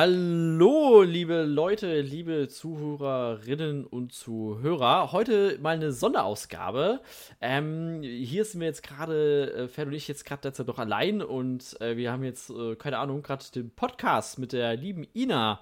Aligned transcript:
Hallo, 0.00 1.02
liebe 1.02 1.42
Leute, 1.42 2.02
liebe 2.02 2.46
Zuhörerinnen 2.46 3.84
und 3.84 4.12
Zuhörer. 4.12 5.10
Heute 5.10 5.58
mal 5.60 5.74
eine 5.74 5.90
Sonderausgabe. 5.90 7.00
Ähm, 7.40 8.02
hier 8.04 8.44
sind 8.44 8.60
wir 8.60 8.68
jetzt 8.68 8.84
gerade, 8.84 9.52
äh, 9.52 9.66
Ferd 9.66 9.88
und 9.88 9.94
ich 9.94 10.06
jetzt 10.06 10.24
gerade 10.24 10.42
derzeit 10.42 10.68
noch 10.68 10.78
allein 10.78 11.20
und 11.20 11.80
äh, 11.80 11.96
wir 11.96 12.12
haben 12.12 12.22
jetzt, 12.22 12.48
äh, 12.48 12.76
keine 12.76 12.98
Ahnung, 12.98 13.24
gerade 13.24 13.44
den 13.52 13.70
Podcast 13.70 14.38
mit 14.38 14.52
der 14.52 14.76
lieben 14.76 15.04
Ina 15.16 15.58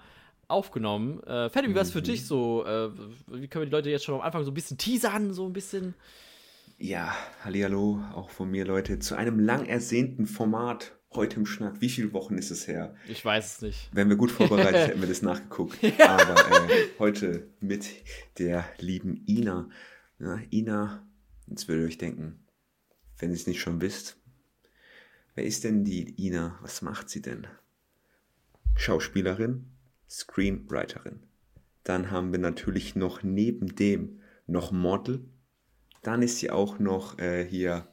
aufgenommen. 0.47 1.23
Äh, 1.23 1.49
Ferdi, 1.49 1.69
wie 1.69 1.73
war 1.73 1.81
es 1.81 1.91
für 1.91 2.01
mhm. 2.01 2.03
dich 2.03 2.27
so? 2.27 2.63
Äh, 2.63 2.91
wie 3.25 3.47
können 3.47 3.63
wir 3.63 3.65
die 3.65 3.71
Leute 3.71 3.89
jetzt 3.89 4.05
schon 4.05 4.13
am 4.13 4.21
Anfang 4.21 4.43
so 4.43 4.51
ein 4.51 4.53
bisschen 4.53 4.77
teasern, 4.77 5.33
so 5.33 5.47
ein 5.47 5.53
bisschen? 5.53 5.95
Ja, 6.77 7.11
hallo, 7.43 8.03
auch 8.13 8.29
von 8.29 8.51
mir, 8.51 8.65
Leute, 8.65 8.99
zu 8.99 9.15
einem 9.15 9.39
lang 9.39 9.65
ersehnten 9.65 10.27
Format 10.27 10.96
heute 11.13 11.37
im 11.37 11.45
Schnack. 11.45 11.81
Wie 11.81 11.89
viele 11.89 12.13
Wochen 12.13 12.37
ist 12.37 12.51
es 12.51 12.67
her? 12.67 12.95
Ich 13.07 13.23
weiß 13.23 13.55
es 13.55 13.61
nicht. 13.61 13.89
Wären 13.93 14.09
wir 14.09 14.15
gut 14.17 14.31
vorbereitet, 14.31 14.75
hätten 14.89 15.01
wir 15.01 15.07
das 15.07 15.21
nachgeguckt. 15.21 15.77
Aber 15.99 16.69
äh, 16.69 16.87
heute 16.99 17.47
mit 17.59 17.87
der 18.37 18.65
lieben 18.79 19.23
Ina. 19.27 19.69
Ja, 20.19 20.39
Ina, 20.51 21.07
jetzt 21.47 21.67
würdet 21.67 21.83
ihr 21.83 21.87
euch 21.87 21.97
denken, 21.97 22.45
wenn 23.17 23.29
ihr 23.29 23.35
es 23.35 23.47
nicht 23.47 23.61
schon 23.61 23.81
wisst, 23.81 24.17
wer 25.35 25.45
ist 25.45 25.63
denn 25.63 25.83
die 25.83 26.25
Ina? 26.25 26.57
Was 26.61 26.81
macht 26.81 27.09
sie 27.09 27.21
denn? 27.21 27.47
Schauspielerin, 28.75 29.71
Screenwriterin. 30.09 31.23
Dann 31.83 32.11
haben 32.11 32.31
wir 32.31 32.39
natürlich 32.39 32.95
noch 32.95 33.23
neben 33.23 33.75
dem 33.75 34.21
noch 34.45 34.71
Model. 34.71 35.25
Dann 36.03 36.21
ist 36.21 36.37
sie 36.37 36.51
auch 36.51 36.79
noch 36.79 37.17
äh, 37.17 37.45
hier 37.45 37.87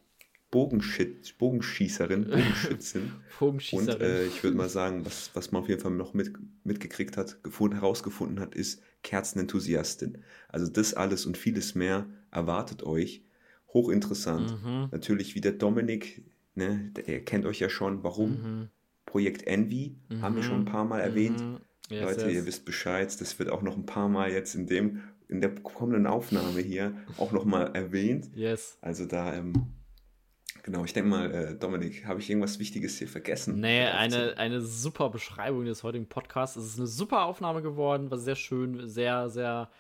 Bogenschießerin, 0.54 2.24
Bogenschützin. 2.30 3.12
Bogenschießerin. 3.40 3.94
Und 3.94 4.00
äh, 4.00 4.26
ich 4.26 4.42
würde 4.44 4.56
mal 4.56 4.68
sagen, 4.68 5.04
was, 5.04 5.30
was 5.34 5.50
man 5.50 5.62
auf 5.62 5.68
jeden 5.68 5.80
Fall 5.80 5.90
noch 5.90 6.14
mit, 6.14 6.32
mitgekriegt 6.62 7.16
hat, 7.16 7.42
gefunden, 7.42 7.77
herausgefunden 7.77 8.38
hat, 8.38 8.54
ist 8.54 8.80
Kerzenenthusiastin. 9.02 10.19
Also 10.48 10.70
das 10.70 10.94
alles 10.94 11.27
und 11.27 11.36
vieles 11.36 11.75
mehr 11.75 12.06
erwartet 12.30 12.84
euch. 12.84 13.25
Hochinteressant. 13.72 14.62
Mhm. 14.62 14.88
Natürlich 14.92 15.34
wieder 15.34 15.50
Dominik, 15.50 16.22
ne, 16.55 16.92
der 16.94 17.25
kennt 17.25 17.47
euch 17.47 17.58
ja 17.58 17.69
schon. 17.69 18.05
Warum? 18.05 18.30
Mhm. 18.30 18.69
Projekt 19.06 19.47
Envy 19.48 19.97
mhm. 20.08 20.22
haben 20.22 20.36
wir 20.36 20.44
schon 20.44 20.60
ein 20.60 20.64
paar 20.64 20.84
Mal 20.84 21.00
erwähnt. 21.00 21.41
Mhm. 21.41 21.58
Yes, 21.91 22.02
Leute, 22.02 22.27
yes. 22.27 22.34
ihr 22.34 22.47
wisst 22.47 22.64
Bescheid, 22.64 23.20
das 23.20 23.38
wird 23.38 23.50
auch 23.50 23.62
noch 23.62 23.77
ein 23.77 23.86
paar 23.86 24.08
Mal 24.08 24.30
jetzt 24.30 24.55
in 24.55 24.66
dem 24.66 25.02
in 25.28 25.41
der 25.41 25.55
kommenden 25.55 26.06
Aufnahme 26.06 26.60
hier 26.60 26.94
auch 27.19 27.32
noch 27.32 27.44
mal 27.44 27.75
erwähnt. 27.75 28.30
Yes. 28.34 28.78
Also 28.80 29.06
da 29.06 29.34
ähm, 29.34 29.75
Genau, 30.64 30.82
ich 30.82 30.94
denke 30.94 31.10
mal, 31.10 31.30
äh, 31.30 31.54
Dominik, 31.56 32.06
habe 32.06 32.20
ich 32.20 32.30
irgendwas 32.30 32.58
Wichtiges 32.58 32.96
hier 32.96 33.06
vergessen? 33.06 33.60
Nee, 33.60 33.84
eine, 33.84 34.38
eine 34.38 34.62
super 34.62 35.10
Beschreibung 35.10 35.66
des 35.66 35.82
heutigen 35.82 36.08
Podcasts. 36.08 36.56
Es 36.56 36.64
ist 36.64 36.78
eine 36.78 36.86
super 36.86 37.26
Aufnahme 37.26 37.60
geworden, 37.60 38.10
war 38.10 38.16
sehr 38.16 38.34
schön, 38.34 38.88
sehr, 38.88 39.28
sehr 39.28 39.70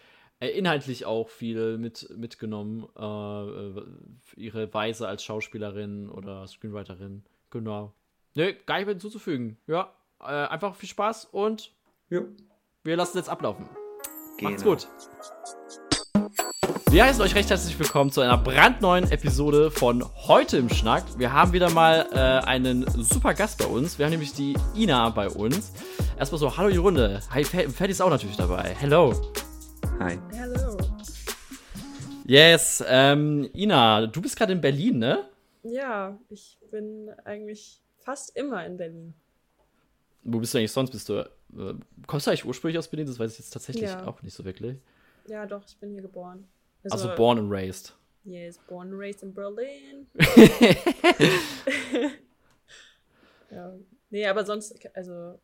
äh, 0.40 0.48
inhaltlich 0.48 1.06
auch 1.06 1.30
viel 1.30 1.78
mit, 1.78 2.14
mitgenommen. 2.18 2.86
Äh, 2.98 3.02
äh, 3.02 3.84
ihre 4.36 4.74
Weise 4.74 5.08
als 5.08 5.24
Schauspielerin 5.24 6.10
oder 6.10 6.46
Screenwriterin. 6.46 7.24
Genau. 7.48 7.94
Nee, 8.34 8.54
gar 8.66 8.76
nicht 8.76 8.84
mehr 8.84 8.94
hinzuzufügen. 8.94 9.56
Ja, 9.66 9.90
äh, 10.20 10.26
einfach 10.26 10.74
viel 10.74 10.90
Spaß 10.90 11.24
und 11.32 11.72
jo. 12.10 12.26
wir 12.82 12.96
lassen 12.96 13.16
jetzt 13.16 13.30
ablaufen. 13.30 13.70
Genau. 14.36 14.50
Macht's 14.50 14.64
gut. 14.64 14.86
Wir 16.94 17.04
heißen 17.04 17.20
euch 17.22 17.34
recht 17.34 17.50
herzlich 17.50 17.76
willkommen 17.76 18.12
zu 18.12 18.20
einer 18.20 18.38
brandneuen 18.38 19.10
Episode 19.10 19.72
von 19.72 20.04
Heute 20.28 20.58
im 20.58 20.68
Schnack. 20.68 21.02
Wir 21.18 21.32
haben 21.32 21.52
wieder 21.52 21.68
mal 21.70 22.06
äh, 22.12 22.46
einen 22.46 22.88
super 23.02 23.34
Gast 23.34 23.58
bei 23.58 23.66
uns. 23.66 23.98
Wir 23.98 24.06
haben 24.06 24.12
nämlich 24.12 24.32
die 24.32 24.54
Ina 24.76 25.08
bei 25.08 25.28
uns. 25.28 25.72
Erstmal 26.16 26.38
so, 26.38 26.56
hallo 26.56 26.70
die 26.70 26.76
Runde. 26.76 27.20
Hi, 27.30 27.44
Ferdi 27.44 27.90
ist 27.90 28.00
auch 28.00 28.10
natürlich 28.10 28.36
dabei. 28.36 28.76
Hello. 28.78 29.12
Hi. 29.98 30.20
Hallo. 30.38 30.76
Yes, 32.26 32.84
ähm, 32.86 33.50
Ina, 33.52 34.06
du 34.06 34.22
bist 34.22 34.36
gerade 34.36 34.52
in 34.52 34.60
Berlin, 34.60 34.98
ne? 35.00 35.28
Ja, 35.64 36.16
ich 36.28 36.60
bin 36.70 37.10
eigentlich 37.24 37.82
fast 37.98 38.36
immer 38.36 38.64
in 38.64 38.76
Berlin. 38.76 39.14
Wo 40.22 40.38
bist 40.38 40.54
du 40.54 40.58
eigentlich 40.58 40.70
sonst? 40.70 40.92
Bist 40.92 41.08
du, 41.08 41.14
äh, 41.14 41.74
kommst 42.06 42.28
du 42.28 42.30
eigentlich 42.30 42.44
ursprünglich 42.44 42.78
aus 42.78 42.86
Berlin? 42.86 43.08
Das 43.08 43.18
weiß 43.18 43.32
ich 43.32 43.38
jetzt 43.40 43.50
tatsächlich 43.50 43.90
ja. 43.90 44.06
auch 44.06 44.22
nicht 44.22 44.34
so 44.34 44.44
wirklich. 44.44 44.78
Ja, 45.26 45.44
doch, 45.44 45.64
ich 45.66 45.76
bin 45.78 45.90
hier 45.90 46.02
geboren. 46.02 46.46
Also, 46.90 47.08
also 47.08 47.16
born 47.16 47.38
and 47.38 47.50
raised. 47.50 47.92
Yes, 48.24 48.58
born 48.68 48.88
and 48.88 48.98
raised 48.98 49.22
in 49.22 49.32
Berlin. 49.34 50.06
ja. 53.50 53.72
Nee, 54.10 54.26
aber 54.26 54.44
sonst, 54.44 54.74
also 54.94 55.38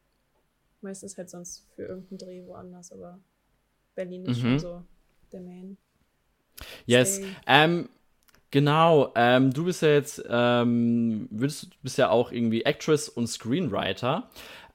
meistens 0.80 1.16
halt 1.16 1.28
sonst 1.28 1.66
für 1.74 1.82
irgendeinen 1.82 2.18
Dreh 2.18 2.46
woanders, 2.46 2.92
aber 2.92 3.18
Berlin 3.94 4.24
ist 4.26 4.38
mhm. 4.38 4.42
schon 4.42 4.58
so 4.58 4.82
der 5.32 5.40
Main. 5.40 5.76
Yes. 6.86 7.20
Ähm, 7.46 7.88
genau, 8.50 9.12
ähm, 9.14 9.52
du 9.52 9.64
bist 9.64 9.82
ja 9.82 9.90
jetzt, 9.90 10.22
ähm, 10.28 11.28
würdest, 11.30 11.82
bist 11.82 11.98
ja 11.98 12.10
auch 12.10 12.32
irgendwie 12.32 12.62
Actress 12.62 13.08
und 13.08 13.26
Screenwriter. 13.26 14.30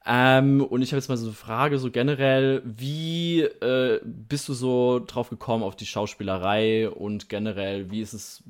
Ähm, 0.08 0.64
und 0.64 0.82
ich 0.82 0.92
habe 0.92 0.98
jetzt 0.98 1.08
mal 1.08 1.16
so 1.16 1.26
eine 1.26 1.34
Frage, 1.34 1.80
so 1.80 1.90
generell, 1.90 2.62
wie 2.64 3.40
äh, 3.40 4.00
bist 4.04 4.48
du 4.48 4.54
so 4.54 5.00
drauf 5.04 5.30
gekommen 5.30 5.64
auf 5.64 5.74
die 5.74 5.86
Schauspielerei 5.86 6.88
und 6.88 7.28
generell, 7.28 7.90
wie 7.90 8.02
ist 8.02 8.12
es, 8.12 8.44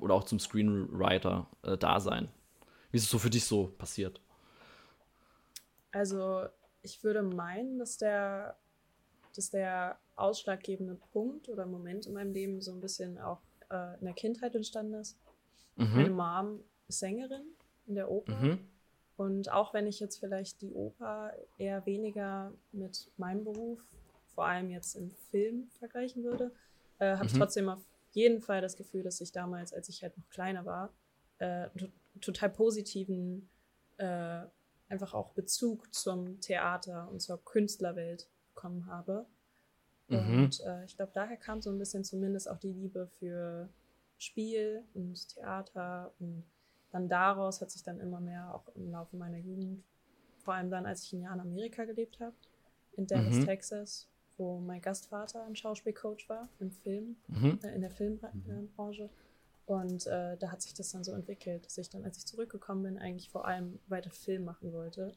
oder 0.00 0.14
auch 0.14 0.24
zum 0.24 0.40
Screenwriter-Dasein? 0.40 2.24
Äh, 2.24 2.28
wie 2.90 2.96
ist 2.96 3.04
es 3.04 3.10
so 3.10 3.18
für 3.18 3.28
dich 3.28 3.44
so 3.44 3.66
passiert? 3.76 4.18
Also, 5.92 6.46
ich 6.80 7.04
würde 7.04 7.22
meinen, 7.22 7.78
dass 7.78 7.98
der, 7.98 8.56
dass 9.36 9.50
der 9.50 9.98
ausschlaggebende 10.16 10.96
Punkt 11.12 11.50
oder 11.50 11.66
Moment 11.66 12.06
in 12.06 12.14
meinem 12.14 12.32
Leben 12.32 12.62
so 12.62 12.72
ein 12.72 12.80
bisschen 12.80 13.18
auch 13.18 13.40
äh, 13.70 13.98
in 13.98 14.06
der 14.06 14.14
Kindheit 14.14 14.54
entstanden 14.54 14.94
ist. 14.94 15.18
Mhm. 15.76 15.94
Meine 15.94 16.10
Mom 16.10 16.60
ist 16.88 17.00
Sängerin 17.00 17.44
in 17.86 17.94
der 17.94 18.10
Oper. 18.10 18.36
Mhm. 18.36 18.58
Und 19.16 19.50
auch 19.52 19.72
wenn 19.74 19.86
ich 19.86 20.00
jetzt 20.00 20.18
vielleicht 20.18 20.60
die 20.60 20.72
Oper 20.72 21.32
eher 21.58 21.86
weniger 21.86 22.52
mit 22.72 23.10
meinem 23.16 23.44
Beruf, 23.44 23.80
vor 24.34 24.46
allem 24.46 24.70
jetzt 24.70 24.96
im 24.96 25.10
Film, 25.30 25.68
vergleichen 25.78 26.24
würde, 26.24 26.50
äh, 26.98 27.12
habe 27.12 27.24
mhm. 27.24 27.26
ich 27.26 27.38
trotzdem 27.38 27.68
auf 27.68 27.80
jeden 28.12 28.40
Fall 28.40 28.60
das 28.60 28.76
Gefühl, 28.76 29.02
dass 29.02 29.20
ich 29.20 29.32
damals, 29.32 29.72
als 29.72 29.88
ich 29.88 30.02
halt 30.02 30.16
noch 30.16 30.28
kleiner 30.30 30.64
war, 30.64 30.92
äh, 31.38 31.68
total 32.20 32.50
positiven, 32.50 33.48
äh, 33.98 34.42
einfach 34.88 35.14
auch 35.14 35.30
Bezug 35.30 35.92
zum 35.94 36.40
Theater 36.40 37.08
und 37.10 37.20
zur 37.20 37.42
Künstlerwelt 37.44 38.28
bekommen 38.54 38.86
habe. 38.86 39.26
Mhm. 40.08 40.44
Und 40.44 40.60
äh, 40.60 40.84
ich 40.84 40.96
glaube, 40.96 41.12
daher 41.14 41.36
kam 41.36 41.60
so 41.62 41.70
ein 41.70 41.78
bisschen 41.78 42.04
zumindest 42.04 42.48
auch 42.48 42.58
die 42.58 42.72
Liebe 42.72 43.08
für 43.18 43.68
Spiel 44.18 44.84
und 44.94 45.28
Theater 45.28 46.12
und 46.18 46.44
dann 46.94 47.08
daraus 47.08 47.60
hat 47.60 47.72
sich 47.72 47.82
dann 47.82 47.98
immer 47.98 48.20
mehr 48.20 48.54
auch 48.54 48.68
im 48.76 48.88
Laufe 48.92 49.16
meiner 49.16 49.38
Jugend, 49.38 49.82
vor 50.38 50.54
allem 50.54 50.70
dann, 50.70 50.86
als 50.86 51.02
ich 51.02 51.12
ein 51.12 51.22
Jahr 51.22 51.34
in 51.34 51.40
Amerika 51.40 51.84
gelebt 51.86 52.20
habe, 52.20 52.36
in 52.96 53.08
Dallas, 53.08 53.34
mhm. 53.34 53.46
Texas, 53.46 54.08
wo 54.36 54.60
mein 54.60 54.80
Gastvater 54.80 55.44
ein 55.44 55.56
Schauspielcoach 55.56 56.28
war 56.28 56.48
im 56.60 56.70
Film, 56.70 57.16
mhm. 57.26 57.58
äh, 57.64 57.74
in 57.74 57.80
der 57.80 57.90
Filmbranche. 57.90 59.10
Und 59.66 60.06
äh, 60.06 60.36
da 60.36 60.52
hat 60.52 60.62
sich 60.62 60.72
das 60.72 60.92
dann 60.92 61.02
so 61.02 61.12
entwickelt, 61.14 61.66
dass 61.66 61.78
ich 61.78 61.90
dann, 61.90 62.04
als 62.04 62.18
ich 62.18 62.26
zurückgekommen 62.26 62.84
bin, 62.84 62.98
eigentlich 62.98 63.28
vor 63.28 63.44
allem 63.44 63.80
weiter 63.88 64.10
Film 64.10 64.44
machen 64.44 64.72
wollte. 64.72 65.10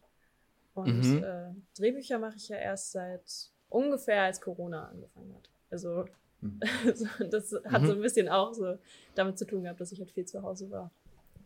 Und 0.73 1.03
mhm. 1.03 1.23
äh, 1.23 1.53
Drehbücher 1.77 2.17
mache 2.17 2.37
ich 2.37 2.49
ja 2.49 2.57
erst 2.57 2.93
seit 2.93 3.51
ungefähr 3.69 4.23
als 4.23 4.41
Corona 4.41 4.87
angefangen 4.87 5.31
hat. 5.35 5.51
Also 5.69 6.05
mhm. 6.41 6.59
das 7.29 7.53
hat 7.65 7.83
so 7.83 7.89
mhm. 7.89 7.99
ein 7.99 8.01
bisschen 8.01 8.29
auch 8.29 8.55
so 8.55 8.79
damit 9.13 9.37
zu 9.37 9.45
tun 9.45 9.61
gehabt, 9.61 9.79
dass 9.79 9.91
ich 9.91 9.99
halt 9.99 10.09
viel 10.09 10.25
zu 10.25 10.41
Hause 10.41 10.71
war. 10.71 10.89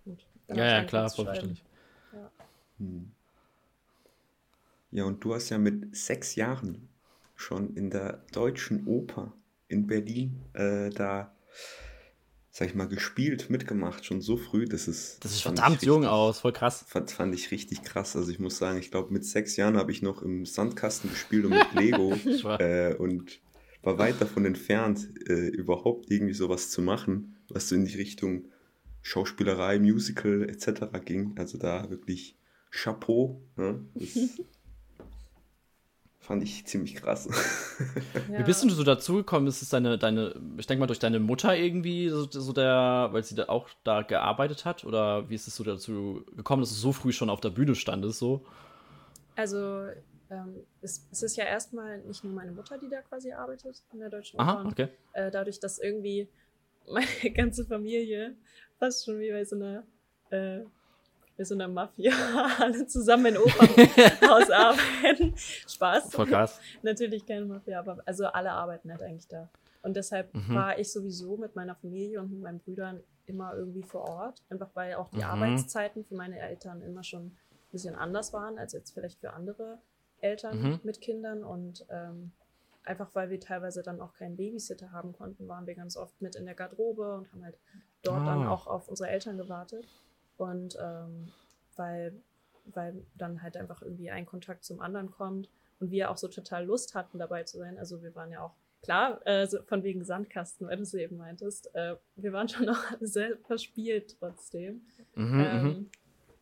Und 0.05 0.23
ja, 0.49 0.65
ja, 0.65 0.83
klar, 0.83 1.09
vollständig. 1.09 1.63
Ja. 2.13 2.31
Hm. 2.79 3.11
ja, 4.91 5.03
und 5.05 5.23
du 5.23 5.33
hast 5.33 5.49
ja 5.49 5.57
mit 5.57 5.95
sechs 5.95 6.35
Jahren 6.35 6.89
schon 7.35 7.75
in 7.75 7.89
der 7.89 8.23
Deutschen 8.31 8.87
Oper 8.87 9.33
in 9.67 9.87
Berlin 9.87 10.41
äh, 10.53 10.89
da, 10.89 11.35
sag 12.51 12.67
ich 12.67 12.75
mal, 12.75 12.87
gespielt, 12.87 13.49
mitgemacht, 13.49 14.05
schon 14.05 14.21
so 14.21 14.37
früh. 14.37 14.65
Das 14.65 14.87
ist, 14.87 15.23
das 15.23 15.31
ist 15.31 15.41
verdammt 15.41 15.75
richtig, 15.75 15.87
jung 15.87 16.05
aus, 16.05 16.41
voll 16.41 16.51
krass. 16.51 16.83
Fand, 16.87 17.11
fand 17.11 17.33
ich 17.33 17.51
richtig 17.51 17.83
krass. 17.83 18.15
Also 18.15 18.31
ich 18.31 18.39
muss 18.39 18.57
sagen, 18.57 18.77
ich 18.77 18.91
glaube, 18.91 19.13
mit 19.13 19.25
sechs 19.25 19.55
Jahren 19.55 19.77
habe 19.77 19.91
ich 19.91 20.01
noch 20.01 20.21
im 20.21 20.45
Sandkasten 20.45 21.09
gespielt 21.09 21.45
und 21.45 21.51
mit 21.51 21.73
Lego 21.73 22.13
äh, 22.59 22.93
und 22.95 23.39
war 23.83 23.97
weit 23.97 24.21
davon 24.21 24.45
entfernt, 24.45 25.09
äh, 25.27 25.47
überhaupt 25.47 26.11
irgendwie 26.11 26.33
sowas 26.33 26.69
zu 26.69 26.81
machen, 26.81 27.37
was 27.49 27.69
so 27.69 27.75
in 27.75 27.85
die 27.85 27.95
Richtung 27.95 28.45
Schauspielerei, 29.01 29.79
Musical 29.79 30.47
etc. 30.49 30.83
ging. 31.03 31.35
Also 31.37 31.57
da 31.57 31.89
wirklich 31.89 32.37
Chapeau. 32.69 33.41
Ne? 33.55 33.85
Das 33.95 34.15
fand 36.19 36.43
ich 36.43 36.65
ziemlich 36.65 36.95
krass. 36.95 37.27
Ja. 38.31 38.39
Wie 38.39 38.43
bist 38.43 38.63
du 38.63 38.69
so 38.69 38.83
dazugekommen? 38.83 39.47
Ist 39.47 39.61
es 39.61 39.69
deine, 39.69 39.97
deine, 39.97 40.35
ich 40.57 40.67
denke 40.67 40.79
mal 40.79 40.87
durch 40.87 40.99
deine 40.99 41.19
Mutter 41.19 41.55
irgendwie, 41.57 42.09
so, 42.09 42.29
so, 42.29 42.53
der, 42.53 43.09
weil 43.11 43.23
sie 43.23 43.35
da 43.35 43.49
auch 43.49 43.69
da 43.83 44.03
gearbeitet 44.03 44.65
hat? 44.65 44.85
Oder 44.85 45.29
wie 45.29 45.35
ist 45.35 45.47
es 45.47 45.55
so 45.55 45.63
dazu 45.63 46.23
gekommen, 46.35 46.61
dass 46.61 46.69
du 46.69 46.75
so 46.75 46.93
früh 46.93 47.11
schon 47.11 47.29
auf 47.29 47.41
der 47.41 47.49
Bühne 47.49 47.75
standest? 47.75 48.19
So? 48.19 48.45
Also 49.35 49.87
ähm, 50.29 50.63
es, 50.81 51.07
es, 51.11 51.23
ist 51.23 51.35
ja 51.35 51.43
erstmal 51.43 51.99
nicht 51.99 52.23
nur 52.23 52.33
meine 52.33 52.51
Mutter, 52.51 52.77
die 52.77 52.87
da 52.87 53.01
quasi 53.01 53.33
arbeitet 53.33 53.83
in 53.91 53.99
der 53.99 54.09
Deutschen 54.09 54.39
Oper. 54.39 54.65
Okay. 54.65 54.87
Äh, 55.13 55.29
dadurch, 55.29 55.59
dass 55.59 55.77
irgendwie 55.77 56.29
meine 56.87 57.31
ganze 57.33 57.65
Familie 57.65 58.35
fast 58.81 59.05
schon 59.05 59.19
wie 59.19 59.31
bei 59.31 59.45
so 59.45 59.55
einer, 59.55 59.83
äh, 60.31 60.61
bei 61.37 61.43
so 61.43 61.53
einer 61.53 61.67
Mafia 61.67 62.11
alle 62.59 62.87
zusammen 62.87 63.27
in 63.27 63.37
Opernhaus 63.37 64.49
arbeiten. 64.49 65.33
Spaß. 65.37 66.11
Voll 66.11 66.25
krass. 66.25 66.59
Natürlich 66.81 67.25
keine 67.25 67.45
Mafia, 67.45 67.79
aber 67.79 68.01
also 68.05 68.25
alle 68.25 68.51
arbeiten 68.51 68.91
halt 68.91 69.03
eigentlich 69.03 69.27
da. 69.27 69.49
Und 69.83 69.95
deshalb 69.95 70.33
mhm. 70.33 70.55
war 70.55 70.79
ich 70.79 70.91
sowieso 70.91 71.37
mit 71.37 71.55
meiner 71.55 71.75
Familie 71.75 72.19
und 72.19 72.31
mit 72.31 72.41
meinen 72.41 72.59
Brüdern 72.59 73.01
immer 73.27 73.53
irgendwie 73.55 73.83
vor 73.83 74.01
Ort. 74.01 74.41
Einfach 74.49 74.69
weil 74.73 74.95
auch 74.95 75.09
die 75.09 75.17
mhm. 75.17 75.23
Arbeitszeiten 75.23 76.03
für 76.03 76.15
meine 76.15 76.39
Eltern 76.39 76.81
immer 76.81 77.03
schon 77.03 77.27
ein 77.27 77.37
bisschen 77.71 77.95
anders 77.95 78.33
waren 78.33 78.57
als 78.57 78.73
jetzt 78.73 78.93
vielleicht 78.93 79.19
für 79.19 79.33
andere 79.33 79.77
Eltern 80.21 80.61
mhm. 80.61 80.79
mit 80.83 81.01
Kindern 81.01 81.43
und 81.43 81.85
ähm, 81.89 82.31
einfach 82.83 83.09
weil 83.13 83.29
wir 83.29 83.39
teilweise 83.39 83.83
dann 83.83 84.01
auch 84.01 84.13
keinen 84.13 84.37
Babysitter 84.37 84.91
haben 84.91 85.13
konnten, 85.13 85.47
waren 85.47 85.67
wir 85.67 85.75
ganz 85.75 85.97
oft 85.97 86.19
mit 86.21 86.35
in 86.35 86.45
der 86.45 86.55
Garderobe 86.55 87.15
und 87.15 87.31
haben 87.31 87.43
halt 87.43 87.57
dort 88.03 88.21
ah. 88.21 88.25
dann 88.25 88.47
auch 88.47 88.67
auf 88.67 88.87
unsere 88.87 89.09
Eltern 89.09 89.37
gewartet. 89.37 89.87
Und 90.37 90.77
ähm, 90.81 91.31
weil, 91.75 92.13
weil 92.65 93.03
dann 93.15 93.41
halt 93.41 93.57
einfach 93.57 93.81
irgendwie 93.81 94.11
ein 94.11 94.25
Kontakt 94.25 94.63
zum 94.63 94.81
anderen 94.81 95.11
kommt 95.11 95.49
und 95.79 95.91
wir 95.91 96.09
auch 96.09 96.17
so 96.17 96.27
total 96.27 96.65
Lust 96.65 96.95
hatten, 96.95 97.19
dabei 97.19 97.43
zu 97.43 97.57
sein. 97.57 97.77
Also 97.77 98.01
wir 98.01 98.15
waren 98.15 98.31
ja 98.31 98.41
auch, 98.41 98.53
klar, 98.81 99.25
äh, 99.25 99.45
so 99.47 99.61
von 99.63 99.83
wegen 99.83 100.03
Sandkasten, 100.03 100.67
weil 100.67 100.77
du 100.77 100.83
es 100.83 100.93
eben 100.93 101.17
meintest, 101.17 101.73
äh, 101.75 101.95
wir 102.15 102.33
waren 102.33 102.49
schon 102.49 102.65
noch 102.67 102.83
sehr 102.99 103.37
verspielt 103.45 104.17
trotzdem. 104.19 104.81
Mhm, 105.15 105.39
ähm, 105.39 105.63
mhm 105.63 105.89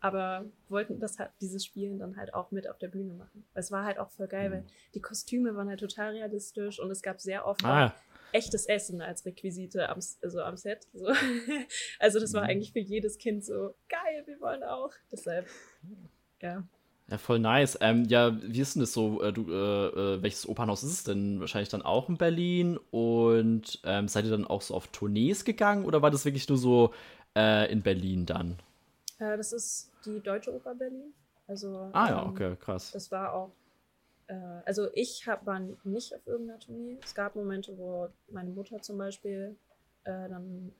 aber 0.01 0.45
wollten 0.69 0.99
das 0.99 1.19
halt, 1.19 1.31
dieses 1.41 1.65
Spielen 1.65 1.99
dann 1.99 2.15
halt 2.15 2.33
auch 2.33 2.51
mit 2.51 2.69
auf 2.69 2.77
der 2.77 2.87
Bühne 2.87 3.13
machen. 3.13 3.45
Es 3.53 3.71
war 3.71 3.83
halt 3.83 3.99
auch 3.99 4.09
voll 4.09 4.27
geil, 4.27 4.49
mhm. 4.49 4.53
weil 4.53 4.63
die 4.93 5.01
Kostüme 5.01 5.55
waren 5.55 5.67
halt 5.67 5.79
total 5.79 6.11
realistisch 6.11 6.79
und 6.79 6.89
es 6.91 7.01
gab 7.01 7.19
sehr 7.19 7.45
oft 7.45 7.63
ah. 7.65 7.93
Echtes 8.31 8.65
Essen 8.65 9.01
als 9.01 9.25
Requisite 9.25 9.89
am, 9.89 9.99
also 10.21 10.41
am 10.41 10.57
Set. 10.57 10.87
So. 10.93 11.07
Also 11.99 12.19
das 12.19 12.33
war 12.33 12.43
mhm. 12.43 12.49
eigentlich 12.49 12.71
für 12.71 12.79
jedes 12.79 13.17
Kind 13.17 13.43
so 13.43 13.75
geil, 13.87 14.23
wir 14.25 14.39
wollen 14.39 14.63
auch. 14.63 14.91
Deshalb, 15.11 15.47
ja. 16.41 16.63
Ja, 17.09 17.17
voll 17.17 17.39
nice. 17.39 17.77
Ähm, 17.81 18.05
ja, 18.05 18.39
wie 18.41 18.61
ist 18.61 18.75
denn 18.75 18.81
das 18.81 18.93
so? 18.93 19.21
Äh, 19.23 19.33
du, 19.33 19.51
äh, 19.51 19.87
äh, 20.15 20.21
welches 20.21 20.47
Opernhaus 20.47 20.83
ist 20.83 20.91
es 20.91 21.03
denn? 21.03 21.39
Wahrscheinlich 21.39 21.69
dann 21.69 21.81
auch 21.81 22.07
in 22.07 22.17
Berlin. 22.17 22.77
Und 22.91 23.81
ähm, 23.83 24.07
seid 24.07 24.25
ihr 24.25 24.31
dann 24.31 24.45
auch 24.45 24.61
so 24.61 24.75
auf 24.75 24.87
Tournees 24.87 25.43
gegangen 25.43 25.85
oder 25.85 26.01
war 26.01 26.11
das 26.11 26.25
wirklich 26.25 26.47
nur 26.47 26.59
so 26.59 26.93
äh, 27.35 27.71
in 27.71 27.81
Berlin 27.81 28.27
dann? 28.27 28.59
Äh, 29.17 29.37
das 29.37 29.53
ist 29.53 29.91
die 30.05 30.19
Deutsche 30.19 30.53
Oper 30.53 30.75
Berlin. 30.75 31.13
Also, 31.47 31.89
ah 31.93 32.09
ja, 32.09 32.21
ähm, 32.21 32.29
okay, 32.29 32.55
krass. 32.59 32.91
Das 32.91 33.11
war 33.11 33.33
auch, 33.33 33.51
äh, 34.29 34.61
also 34.65 34.89
ich 34.93 35.27
hab, 35.27 35.45
war 35.45 35.59
nicht 35.83 36.15
auf 36.15 36.25
irgendeiner 36.25 36.59
Tournee. 36.59 36.97
Es 37.03 37.15
gab 37.15 37.35
Momente, 37.35 37.77
wo 37.77 38.09
meine 38.31 38.51
Mutter 38.51 38.81
zum 38.81 38.97
Beispiel 38.97 39.57
äh, 40.03 40.29
dann 40.29 40.71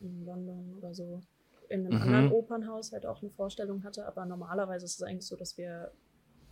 in 0.00 0.26
London 0.26 0.74
oder 0.76 0.92
so 0.92 1.20
in 1.68 1.86
einem 1.86 1.96
mhm. 1.96 2.02
anderen 2.02 2.32
Opernhaus 2.32 2.92
halt 2.92 3.06
auch 3.06 3.22
eine 3.22 3.30
Vorstellung 3.30 3.82
hatte, 3.82 4.06
aber 4.06 4.24
normalerweise 4.24 4.84
ist 4.84 4.96
es 4.96 5.02
eigentlich 5.02 5.26
so, 5.26 5.36
dass 5.36 5.56
wir, 5.56 5.90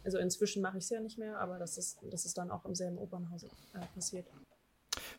also 0.05 0.19
inzwischen 0.19 0.63
mache 0.63 0.79
ich 0.79 0.85
es 0.85 0.91
ja 0.91 1.01
nicht 1.01 1.19
mehr, 1.19 1.39
aber 1.39 1.59
dass 1.59 1.77
es, 1.77 1.99
dass 2.11 2.25
es 2.25 2.35
dann 2.35 2.51
auch 2.51 2.65
im 2.65 2.75
selben 2.75 2.99
Opernhaus 2.99 3.45
äh, 3.45 3.49
passiert. 3.95 4.27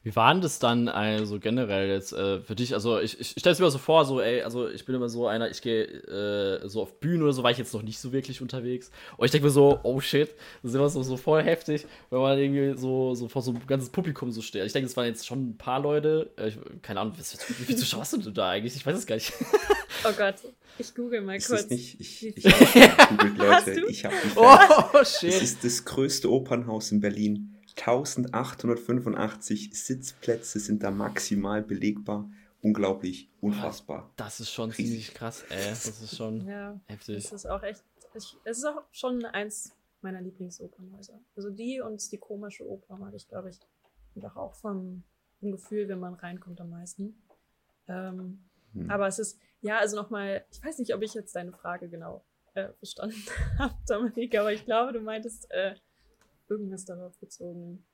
Wie 0.05 0.15
war 0.15 0.31
denn 0.31 0.41
das 0.41 0.59
dann 0.59 0.87
also 0.87 1.39
generell 1.39 1.89
jetzt 1.89 2.13
äh, 2.13 2.39
für 2.39 2.53
dich? 2.53 2.75
Also 2.75 2.99
ich, 2.99 3.19
ich 3.19 3.29
stelle 3.31 3.53
es 3.53 3.59
mir 3.59 3.71
so 3.71 3.79
vor, 3.79 4.05
so 4.05 4.21
ey, 4.21 4.43
also 4.43 4.69
ich 4.69 4.85
bin 4.85 4.93
immer 4.93 5.09
so 5.09 5.25
einer, 5.25 5.49
ich 5.49 5.63
gehe 5.63 5.83
äh, 5.83 6.69
so 6.69 6.83
auf 6.83 6.99
Bühnen 6.99 7.23
oder 7.23 7.33
so, 7.33 7.41
war 7.41 7.49
ich 7.49 7.57
jetzt 7.57 7.73
noch 7.73 7.81
nicht 7.81 7.97
so 7.97 8.13
wirklich 8.13 8.39
unterwegs. 8.39 8.91
Und 9.17 9.25
ich 9.25 9.31
denke 9.31 9.47
mir 9.47 9.51
so, 9.51 9.79
oh 9.81 9.99
shit, 9.99 10.29
das 10.61 10.69
ist 10.69 10.75
immer 10.75 10.89
so, 10.89 11.01
so 11.01 11.17
voll 11.17 11.41
heftig, 11.41 11.87
wenn 12.11 12.19
man 12.19 12.37
irgendwie 12.37 12.79
so, 12.79 13.15
so 13.15 13.27
vor 13.27 13.41
so 13.41 13.49
ein 13.49 13.59
ganzes 13.65 13.89
Publikum 13.89 14.29
so 14.29 14.43
steht. 14.43 14.63
Ich 14.67 14.73
denke, 14.73 14.87
es 14.87 14.95
waren 14.95 15.07
jetzt 15.07 15.25
schon 15.25 15.49
ein 15.49 15.57
paar 15.57 15.79
Leute, 15.79 16.29
äh, 16.37 16.49
ich, 16.49 16.59
keine 16.83 16.99
Ahnung, 16.99 17.15
wie, 17.17 17.21
wie 17.59 17.63
viele 17.63 17.79
Zuschauer 17.79 18.01
hast 18.01 18.13
du 18.13 18.29
da 18.29 18.49
eigentlich? 18.49 18.75
Ich 18.75 18.85
weiß 18.85 18.95
es 18.95 19.07
gar 19.07 19.15
nicht. 19.15 19.33
Oh 20.03 20.11
Gott, 20.15 20.35
ich 20.77 20.93
google 20.93 21.21
mal 21.21 21.37
ist 21.37 21.47
kurz. 21.47 21.61
Das 21.61 21.69
nicht, 21.71 21.99
ich 21.99 22.37
ich 22.37 22.45
habe 22.45 23.15
gegoogelt, 23.15 23.37
Leute. 23.37 23.85
Ich 23.89 24.05
habe 24.05 24.13
Oh 24.35 25.03
shit. 25.03 25.29
Es 25.29 25.41
ist 25.41 25.63
das 25.63 25.83
größte 25.85 26.29
Opernhaus 26.29 26.91
in 26.91 26.99
Berlin. 26.99 27.54
1885 27.77 29.71
Sitzplätze 29.73 30.59
sind 30.59 30.83
da 30.83 30.91
maximal 30.91 31.61
belegbar. 31.61 32.29
Unglaublich, 32.61 33.29
unfassbar. 33.41 34.11
Das 34.15 34.39
ist 34.39 34.49
schon 34.49 34.71
Riesig. 34.71 34.85
ziemlich 34.85 35.13
krass, 35.13 35.43
ey. 35.49 35.69
Das 35.69 35.85
ist 35.85 36.15
schon 36.17 36.47
ja, 36.47 36.79
heftig. 36.85 37.23
Das 37.23 37.31
ist 37.31 37.45
auch 37.45 37.61
echt, 37.61 37.83
es 38.13 38.35
ist 38.43 38.65
auch 38.65 38.81
schon 38.91 39.23
eins 39.25 39.75
meiner 40.01 40.21
Lieblingsopernhäuser. 40.21 41.19
Also 41.35 41.49
die 41.49 41.81
und 41.81 42.11
die 42.11 42.17
komische 42.17 42.67
Oper 42.67 42.97
mag 42.97 43.13
ich, 43.13 43.27
glaube 43.27 43.49
ich, 43.49 43.59
einfach 44.15 44.35
auch 44.35 44.55
vom, 44.55 45.03
vom 45.39 45.51
Gefühl, 45.51 45.87
wenn 45.89 45.99
man 45.99 46.13
reinkommt 46.13 46.61
am 46.61 46.69
meisten. 46.69 47.21
Ähm, 47.87 48.45
hm. 48.73 48.89
Aber 48.89 49.07
es 49.07 49.19
ist, 49.19 49.39
ja, 49.61 49.79
also 49.79 49.95
nochmal, 49.95 50.45
ich 50.51 50.63
weiß 50.63 50.79
nicht, 50.79 50.95
ob 50.95 51.01
ich 51.01 51.13
jetzt 51.13 51.35
deine 51.35 51.51
Frage 51.51 51.89
genau 51.89 52.23
äh, 52.53 52.69
verstanden 52.73 53.21
habe, 53.59 53.75
Dominik, 53.87 54.37
aber 54.37 54.53
ich 54.53 54.65
glaube, 54.65 54.93
du 54.93 55.01
meintest, 55.01 55.51
äh, 55.51 55.75
irgendwas 56.49 56.85
darauf 56.85 57.17
bezogen. 57.19 57.85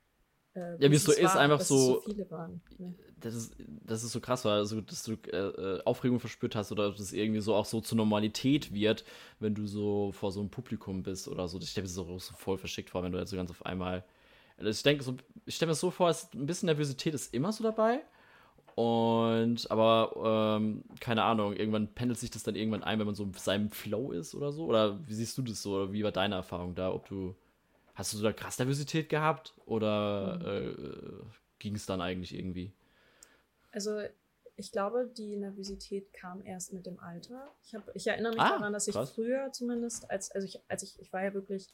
Äh, 0.54 0.84
ja, 0.84 0.92
wie 0.92 0.96
es 0.96 1.06
so 1.06 1.14
ist, 1.14 1.24
war, 1.24 1.40
einfach 1.40 1.62
so. 1.62 1.78
so 1.78 2.02
viele 2.02 2.30
waren. 2.30 2.62
Nee. 2.78 2.94
Das, 3.22 3.34
ist, 3.36 3.56
das 3.86 4.04
ist 4.04 4.12
so 4.12 4.20
krass, 4.20 4.44
weil 4.44 4.58
also, 4.60 4.82
dass 4.82 5.04
du 5.04 5.14
äh, 5.32 5.38
äh, 5.38 5.84
Aufregung 5.86 6.20
verspürt 6.20 6.56
hast 6.56 6.72
oder 6.72 6.92
dass 6.92 7.00
es 7.00 7.14
irgendwie 7.14 7.40
so 7.40 7.56
auch 7.56 7.66
so 7.66 7.80
zur 7.80 7.98
Normalität 7.98 8.74
wird, 8.74 9.06
wenn 9.40 9.56
du 9.56 9.66
so 9.66 10.12
vor 10.12 10.32
so 10.32 10.42
einem 10.42 10.50
Publikum 10.50 11.04
bist 11.04 11.28
oder 11.28 11.48
so. 11.48 11.58
Ich 11.60 11.70
stelle 11.70 11.88
mir 11.88 11.94
das 11.94 11.98
auch 11.98 12.20
so 12.20 12.34
voll 12.34 12.58
verschickt 12.58 12.90
vor, 12.90 13.02
wenn 13.04 13.14
du 13.14 13.18
jetzt 13.18 13.30
so 13.30 13.38
ganz 13.38 13.50
auf 13.50 13.66
einmal. 13.66 14.04
Also 14.58 14.70
ich 14.70 14.84
denke, 14.84 15.04
so, 15.04 15.16
ich 15.46 15.56
stelle 15.56 15.70
mir 15.70 15.74
das 15.74 15.80
so 15.80 15.90
vor, 15.90 16.10
es, 16.10 16.30
ein 16.34 16.46
bisschen 16.46 16.68
Nervosität 16.68 17.14
ist 17.14 17.34
immer 17.34 17.54
so 17.54 17.64
dabei. 17.64 18.02
Und 18.76 19.70
aber 19.70 20.58
ähm, 20.60 20.84
keine 21.00 21.24
Ahnung, 21.24 21.54
irgendwann 21.54 21.94
pendelt 21.94 22.20
sich 22.20 22.32
das 22.32 22.44
dann 22.44 22.56
irgendwann 22.56 22.84
ein, 22.84 23.00
wenn 23.00 23.06
man 23.06 23.16
so 23.16 23.24
in 23.24 23.34
seinem 23.34 23.70
Flow 23.70 24.12
ist 24.12 24.36
oder 24.36 24.52
so. 24.52 24.66
Oder 24.66 25.00
wie 25.08 25.14
siehst 25.14 25.38
du 25.38 25.42
das 25.42 25.62
so? 25.62 25.76
Oder 25.76 25.94
wie 25.94 26.04
war 26.04 26.12
deine 26.12 26.36
Erfahrung 26.36 26.76
da? 26.76 26.92
Ob 26.92 27.08
du 27.08 27.36
Hast 28.02 28.14
du 28.14 28.18
so 28.18 28.24
da 28.24 28.34
krass 28.34 28.58
Nervosität 28.58 29.10
gehabt 29.10 29.54
oder 29.68 30.40
mhm. 30.40 31.24
äh, 31.24 31.24
ging 31.60 31.76
es 31.76 31.86
dann 31.86 32.02
eigentlich 32.02 32.34
irgendwie? 32.34 32.74
Also 33.72 34.02
ich 34.56 34.72
glaube, 34.72 35.06
die 35.16 35.36
Nervosität 35.36 36.12
kam 36.12 36.44
erst 36.44 36.74
mit 36.74 36.88
dem 36.88 37.00
Alter. 37.00 37.54
Ich, 37.64 37.76
hab, 37.76 37.96
ich 37.96 38.08
erinnere 38.08 38.32
mich 38.32 38.42
ah, 38.42 38.58
daran, 38.58 38.74
dass 38.74 38.88
ich 38.88 38.96
krass. 38.96 39.12
früher 39.12 39.52
zumindest, 39.52 40.10
als, 40.10 40.32
also 40.32 40.48
ich, 40.48 40.60
als 40.68 40.82
ich, 40.82 41.00
ich 41.00 41.14
war 41.14 41.24
ja 41.24 41.36
wirklich 41.36 41.68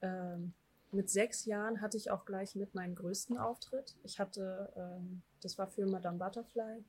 ähm, 0.00 0.52
mit 0.90 1.08
sechs 1.10 1.44
Jahren 1.44 1.80
hatte 1.80 1.96
ich 1.96 2.10
auch 2.10 2.24
gleich 2.24 2.56
mit 2.56 2.74
meinen 2.74 2.96
größten 2.96 3.38
Auftritt. 3.38 3.94
Ich 4.02 4.18
hatte, 4.18 4.68
ähm, 4.74 5.22
das 5.42 5.58
war 5.58 5.68
für 5.68 5.86
Madame 5.86 6.18
Butterfly. 6.18 6.82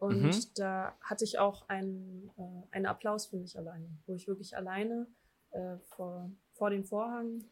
Und 0.00 0.22
mhm. 0.24 0.40
da 0.56 0.98
hatte 1.02 1.22
ich 1.22 1.38
auch 1.38 1.68
einen, 1.68 2.32
äh, 2.36 2.74
einen 2.74 2.86
Applaus 2.86 3.26
für 3.26 3.36
mich 3.36 3.56
alleine, 3.56 3.88
wo 4.06 4.14
ich 4.14 4.26
wirklich 4.26 4.56
alleine 4.56 5.06
äh, 5.52 5.76
vor 5.84 6.32
vor 6.58 6.70
den 6.70 6.84
Vorhang 6.84 7.44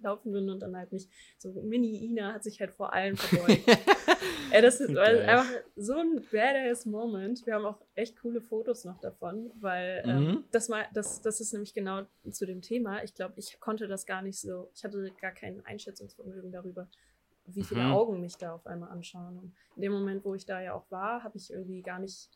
gelaufen 0.00 0.32
bin 0.32 0.50
und 0.50 0.60
dann 0.60 0.76
halt 0.76 0.92
mich, 0.92 1.08
so 1.38 1.50
Mini-Ina 1.50 2.34
hat 2.34 2.42
sich 2.42 2.60
halt 2.60 2.72
vor 2.72 2.92
allen 2.92 3.16
verbeugt. 3.16 3.68
Ey, 4.50 4.62
das 4.62 4.80
ist 4.80 4.90
okay. 4.90 5.20
einfach 5.20 5.50
so 5.76 5.94
ein 5.94 6.24
badass 6.30 6.86
Moment. 6.86 7.46
Wir 7.46 7.54
haben 7.54 7.64
auch 7.64 7.78
echt 7.94 8.20
coole 8.20 8.40
Fotos 8.40 8.84
noch 8.84 8.98
davon, 9.00 9.50
weil 9.60 10.02
ähm, 10.04 10.18
mhm. 10.18 10.30
ähm, 10.30 10.44
das, 10.50 10.68
mal, 10.68 10.86
das, 10.92 11.22
das 11.22 11.40
ist 11.40 11.52
nämlich 11.52 11.74
genau 11.74 12.02
zu 12.30 12.46
dem 12.46 12.60
Thema. 12.60 13.02
Ich 13.04 13.14
glaube, 13.14 13.34
ich 13.36 13.60
konnte 13.60 13.86
das 13.86 14.06
gar 14.06 14.22
nicht 14.22 14.40
so, 14.40 14.70
ich 14.74 14.84
hatte 14.84 15.10
gar 15.20 15.32
kein 15.32 15.64
Einschätzungsvermögen 15.64 16.50
darüber, 16.50 16.88
wie 17.46 17.62
viele 17.62 17.84
mhm. 17.84 17.92
Augen 17.92 18.20
mich 18.20 18.36
da 18.36 18.54
auf 18.54 18.66
einmal 18.66 18.90
anschauen. 18.90 19.38
Und 19.38 19.54
in 19.76 19.82
dem 19.82 19.92
Moment, 19.92 20.24
wo 20.24 20.34
ich 20.34 20.44
da 20.44 20.60
ja 20.60 20.74
auch 20.74 20.90
war, 20.90 21.22
habe 21.22 21.36
ich 21.36 21.52
irgendwie 21.52 21.82
gar 21.82 21.98
nicht 21.98 22.30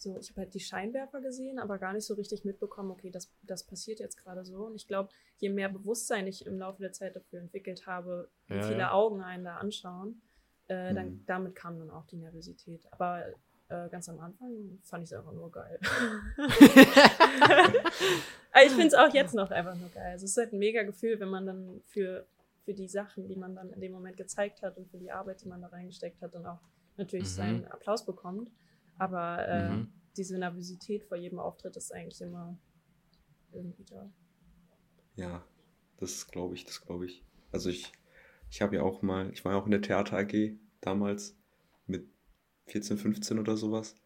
so, 0.00 0.16
ich 0.18 0.30
habe 0.30 0.42
halt 0.42 0.54
die 0.54 0.60
Scheinwerfer 0.60 1.20
gesehen, 1.20 1.58
aber 1.58 1.78
gar 1.78 1.92
nicht 1.92 2.06
so 2.06 2.14
richtig 2.14 2.44
mitbekommen, 2.44 2.90
okay, 2.90 3.10
das, 3.10 3.30
das 3.42 3.64
passiert 3.64 3.98
jetzt 3.98 4.16
gerade 4.16 4.44
so. 4.44 4.66
Und 4.66 4.76
ich 4.76 4.86
glaube, 4.86 5.10
je 5.38 5.48
mehr 5.48 5.68
Bewusstsein 5.68 6.26
ich 6.26 6.46
im 6.46 6.58
Laufe 6.58 6.80
der 6.80 6.92
Zeit 6.92 7.16
dafür 7.16 7.40
entwickelt 7.40 7.86
habe, 7.86 8.28
wie 8.46 8.54
ja, 8.54 8.62
viele 8.62 8.78
ja. 8.78 8.92
Augen 8.92 9.22
einen 9.22 9.44
da 9.44 9.56
anschauen, 9.56 10.22
äh, 10.68 10.94
dann, 10.94 11.10
mhm. 11.10 11.24
damit 11.26 11.54
kam 11.56 11.78
dann 11.78 11.90
auch 11.90 12.06
die 12.06 12.16
Nervosität. 12.16 12.86
Aber 12.92 13.26
äh, 13.68 13.88
ganz 13.88 14.08
am 14.08 14.20
Anfang 14.20 14.78
fand 14.82 15.04
ich 15.04 15.10
es 15.10 15.18
einfach 15.18 15.32
nur 15.32 15.50
geil. 15.50 15.78
ich 18.64 18.70
finde 18.70 18.86
es 18.86 18.94
auch 18.94 19.12
jetzt 19.12 19.34
noch 19.34 19.50
einfach 19.50 19.74
nur 19.74 19.88
geil. 19.90 20.12
Also 20.12 20.24
es 20.26 20.30
ist 20.30 20.36
halt 20.36 20.52
ein 20.52 20.58
mega 20.58 20.84
Gefühl, 20.84 21.18
wenn 21.20 21.28
man 21.28 21.44
dann 21.44 21.80
für, 21.86 22.26
für 22.64 22.72
die 22.72 22.88
Sachen, 22.88 23.26
die 23.26 23.36
man 23.36 23.56
dann 23.56 23.70
in 23.70 23.80
dem 23.80 23.92
Moment 23.92 24.16
gezeigt 24.16 24.62
hat 24.62 24.78
und 24.78 24.88
für 24.88 24.98
die 24.98 25.10
Arbeit, 25.10 25.42
die 25.42 25.48
man 25.48 25.60
da 25.60 25.66
reingesteckt 25.68 26.22
hat, 26.22 26.34
dann 26.34 26.46
auch 26.46 26.60
natürlich 26.96 27.26
mhm. 27.26 27.30
seinen 27.30 27.64
Applaus 27.66 28.06
bekommt. 28.06 28.50
Aber 28.98 29.46
äh, 29.46 29.70
mhm. 29.70 29.92
diese 30.16 30.38
Nervosität 30.38 31.04
vor 31.04 31.16
jedem 31.16 31.38
Auftritt 31.38 31.76
ist 31.76 31.94
eigentlich 31.94 32.20
immer 32.20 32.58
irgendwie 33.52 33.84
da. 33.84 34.10
Ja, 35.14 35.44
das 35.98 36.28
glaube 36.28 36.54
ich, 36.54 36.64
das 36.64 36.80
glaube 36.80 37.06
ich. 37.06 37.24
Also 37.50 37.70
ich, 37.70 37.92
ich 38.50 38.60
habe 38.62 38.76
ja 38.76 38.82
auch 38.82 39.02
mal, 39.02 39.30
ich 39.32 39.44
war 39.44 39.52
ja 39.52 39.58
auch 39.58 39.64
in 39.64 39.70
der 39.70 39.82
Theater 39.82 40.18
AG 40.18 40.56
damals 40.80 41.36
mit 41.86 42.08
14, 42.66 42.98
15 42.98 43.38
oder 43.38 43.56
sowas. 43.56 43.96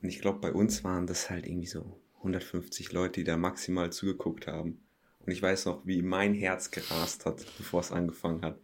Und 0.00 0.08
ich 0.08 0.20
glaube, 0.20 0.38
bei 0.38 0.52
uns 0.52 0.84
waren 0.84 1.06
das 1.06 1.28
halt 1.28 1.46
irgendwie 1.46 1.66
so 1.66 2.00
150 2.18 2.92
Leute, 2.92 3.20
die 3.20 3.24
da 3.24 3.36
maximal 3.36 3.90
zugeguckt 3.90 4.46
haben. 4.46 4.80
Und 5.20 5.32
ich 5.32 5.42
weiß 5.42 5.66
noch, 5.66 5.84
wie 5.86 6.02
mein 6.02 6.34
Herz 6.34 6.70
gerast 6.70 7.26
hat, 7.26 7.44
bevor 7.58 7.80
es 7.80 7.92
angefangen 7.92 8.42
hat. 8.42 8.58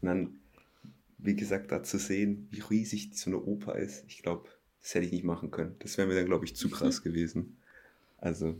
Und 0.00 0.08
dann, 0.08 0.40
wie 1.18 1.34
gesagt, 1.34 1.72
da 1.72 1.82
zu 1.82 1.98
sehen, 1.98 2.46
wie 2.50 2.60
riesig 2.60 3.16
so 3.16 3.30
eine 3.30 3.40
Oper 3.40 3.76
ist, 3.76 4.04
ich 4.06 4.22
glaube, 4.22 4.48
das 4.84 4.94
hätte 4.94 5.06
ich 5.06 5.12
nicht 5.12 5.24
machen 5.24 5.50
können. 5.50 5.76
Das 5.78 5.96
wäre 5.96 6.06
mir 6.06 6.14
dann, 6.14 6.26
glaube 6.26 6.44
ich, 6.44 6.54
zu 6.54 6.68
krass 6.68 7.02
gewesen. 7.02 7.56
Also. 8.18 8.54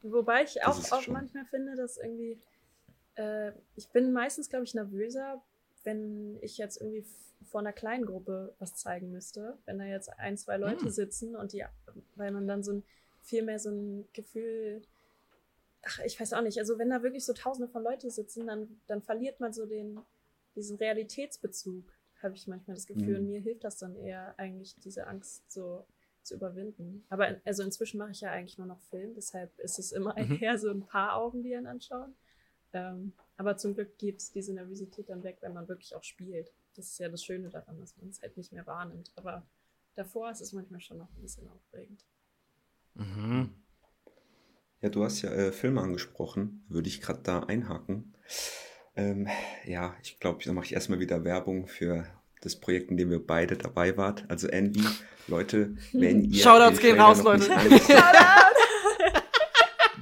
Wobei 0.00 0.44
ich 0.44 0.64
auch, 0.64 0.92
auch 0.92 1.06
manchmal 1.08 1.44
finde, 1.44 1.76
dass 1.76 1.98
irgendwie, 1.98 2.38
äh, 3.16 3.52
ich 3.76 3.86
bin 3.90 4.14
meistens, 4.14 4.48
glaube 4.48 4.64
ich, 4.64 4.74
nervöser, 4.74 5.42
wenn 5.84 6.38
ich 6.40 6.56
jetzt 6.56 6.80
irgendwie 6.80 7.04
vor 7.50 7.60
einer 7.60 7.74
kleinen 7.74 8.06
Gruppe 8.06 8.54
was 8.60 8.76
zeigen 8.76 9.12
müsste, 9.12 9.58
wenn 9.66 9.78
da 9.78 9.84
jetzt 9.84 10.08
ein, 10.18 10.38
zwei 10.38 10.56
Leute 10.56 10.86
hm. 10.86 10.90
sitzen 10.90 11.36
und 11.36 11.52
die, 11.52 11.64
weil 12.14 12.32
man 12.32 12.48
dann 12.48 12.62
so 12.62 12.72
ein 12.72 12.82
viel 13.22 13.42
mehr 13.42 13.58
so 13.58 13.70
ein 13.70 14.08
Gefühl, 14.14 14.80
ach, 15.82 15.98
ich 16.06 16.18
weiß 16.18 16.32
auch 16.32 16.40
nicht, 16.40 16.58
also 16.58 16.78
wenn 16.78 16.88
da 16.88 17.02
wirklich 17.02 17.26
so 17.26 17.34
tausende 17.34 17.68
von 17.68 17.82
Leute 17.82 18.10
sitzen, 18.10 18.46
dann, 18.46 18.80
dann 18.86 19.02
verliert 19.02 19.38
man 19.38 19.52
so 19.52 19.66
den, 19.66 20.00
diesen 20.56 20.78
Realitätsbezug, 20.78 21.84
habe 22.22 22.34
ich 22.34 22.46
manchmal 22.46 22.74
das 22.76 22.86
Gefühl. 22.86 23.14
Mhm. 23.14 23.16
Und 23.16 23.26
mir 23.26 23.40
hilft 23.40 23.64
das 23.64 23.78
dann 23.78 23.96
eher 23.96 24.38
eigentlich, 24.38 24.74
diese 24.76 25.06
Angst 25.06 25.50
so 25.50 25.84
zu 26.22 26.34
überwinden. 26.34 27.04
Aber 27.08 27.40
also 27.44 27.62
inzwischen 27.62 27.98
mache 27.98 28.12
ich 28.12 28.20
ja 28.20 28.30
eigentlich 28.30 28.58
nur 28.58 28.66
noch 28.66 28.80
Film, 28.80 29.14
deshalb 29.14 29.58
ist 29.58 29.78
es 29.78 29.92
immer 29.92 30.14
mhm. 30.18 30.38
eher 30.40 30.58
so 30.58 30.70
ein 30.70 30.86
paar 30.86 31.16
Augen, 31.16 31.42
die 31.42 31.54
einen 31.54 31.66
anschauen. 31.66 32.14
Ähm, 32.72 33.12
aber 33.36 33.56
zum 33.56 33.74
Glück 33.74 33.98
geht 33.98 34.34
diese 34.34 34.54
Nervosität 34.54 35.08
dann 35.10 35.22
weg, 35.24 35.38
wenn 35.40 35.52
man 35.52 35.68
wirklich 35.68 35.94
auch 35.94 36.04
spielt. 36.04 36.52
Das 36.74 36.88
ist 36.88 36.98
ja 36.98 37.08
das 37.08 37.24
Schöne 37.24 37.50
daran, 37.50 37.78
dass 37.80 37.96
man 37.98 38.08
es 38.08 38.22
halt 38.22 38.36
nicht 38.36 38.52
mehr 38.52 38.66
wahrnimmt. 38.66 39.12
Aber 39.16 39.46
davor 39.94 40.30
ist 40.30 40.40
es 40.40 40.52
manchmal 40.52 40.80
schon 40.80 40.98
noch 40.98 41.12
ein 41.14 41.20
bisschen 41.20 41.48
aufregend. 41.48 42.04
Mhm. 42.94 43.54
Ja, 44.80 44.88
du 44.88 45.04
hast 45.04 45.22
ja 45.22 45.30
äh, 45.30 45.52
Filme 45.52 45.80
angesprochen, 45.80 46.64
würde 46.68 46.88
ich 46.88 47.00
gerade 47.00 47.22
da 47.22 47.40
einhaken. 47.40 48.14
Ähm, 48.96 49.28
ja, 49.64 49.94
ich 50.02 50.20
glaube, 50.20 50.44
da 50.44 50.52
mache 50.52 50.66
ich 50.66 50.74
erstmal 50.74 51.00
wieder 51.00 51.24
Werbung 51.24 51.66
für 51.66 52.06
das 52.42 52.56
Projekt, 52.56 52.90
in 52.90 52.96
dem 52.96 53.10
wir 53.10 53.24
beide 53.24 53.56
dabei 53.56 53.96
waren. 53.96 54.24
Also 54.28 54.48
Envy, 54.48 54.84
Leute, 55.28 55.76
wenn 55.92 56.24
ihr. 56.30 56.42
Shoutouts 56.42 56.80
gehen 56.80 57.00
raus, 57.00 57.22
Leute. 57.22 57.48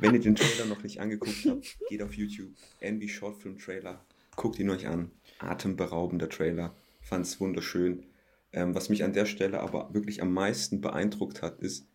wenn 0.00 0.14
ihr 0.14 0.20
den 0.20 0.34
Trailer 0.34 0.64
noch 0.66 0.82
nicht 0.82 1.00
angeguckt 1.00 1.46
habt, 1.46 1.76
geht 1.88 2.02
auf 2.02 2.14
YouTube. 2.14 2.50
Envy 2.80 3.08
Shortfilm 3.08 3.58
Trailer. 3.58 4.04
Guckt 4.34 4.58
ihn 4.58 4.70
euch 4.70 4.86
an. 4.86 5.10
Atemberaubender 5.38 6.28
Trailer. 6.28 6.74
Fand's 7.00 7.40
wunderschön. 7.40 8.04
Ähm, 8.52 8.74
was 8.74 8.88
mich 8.88 9.04
an 9.04 9.12
der 9.12 9.26
Stelle 9.26 9.60
aber 9.60 9.94
wirklich 9.94 10.22
am 10.22 10.32
meisten 10.32 10.80
beeindruckt 10.80 11.42
hat, 11.42 11.60
ist, 11.60 11.86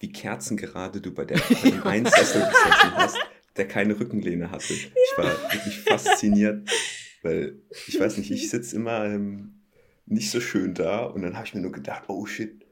wie 0.00 0.10
kerzengerade 0.10 1.00
du 1.00 1.12
bei, 1.12 1.24
der, 1.24 1.38
bei 1.62 1.70
dem 1.70 1.82
einen 1.84 2.06
Sessel 2.06 2.42
gesessen 2.42 2.96
hast, 2.96 3.18
der 3.56 3.68
keine 3.68 3.98
Rückenlehne 4.00 4.50
hatte. 4.50 4.74
Ich 5.12 5.18
war 5.18 5.52
wirklich 5.52 5.80
fasziniert, 5.80 6.68
weil 7.22 7.60
ich 7.86 7.98
weiß 7.98 8.16
nicht, 8.18 8.30
ich 8.30 8.50
sitze 8.50 8.76
immer 8.76 9.04
ähm, 9.04 9.62
nicht 10.06 10.30
so 10.30 10.40
schön 10.40 10.74
da 10.74 11.04
und 11.04 11.22
dann 11.22 11.36
habe 11.36 11.46
ich 11.46 11.54
mir 11.54 11.60
nur 11.60 11.72
gedacht, 11.72 12.04
oh 12.08 12.26
shit, 12.26 12.62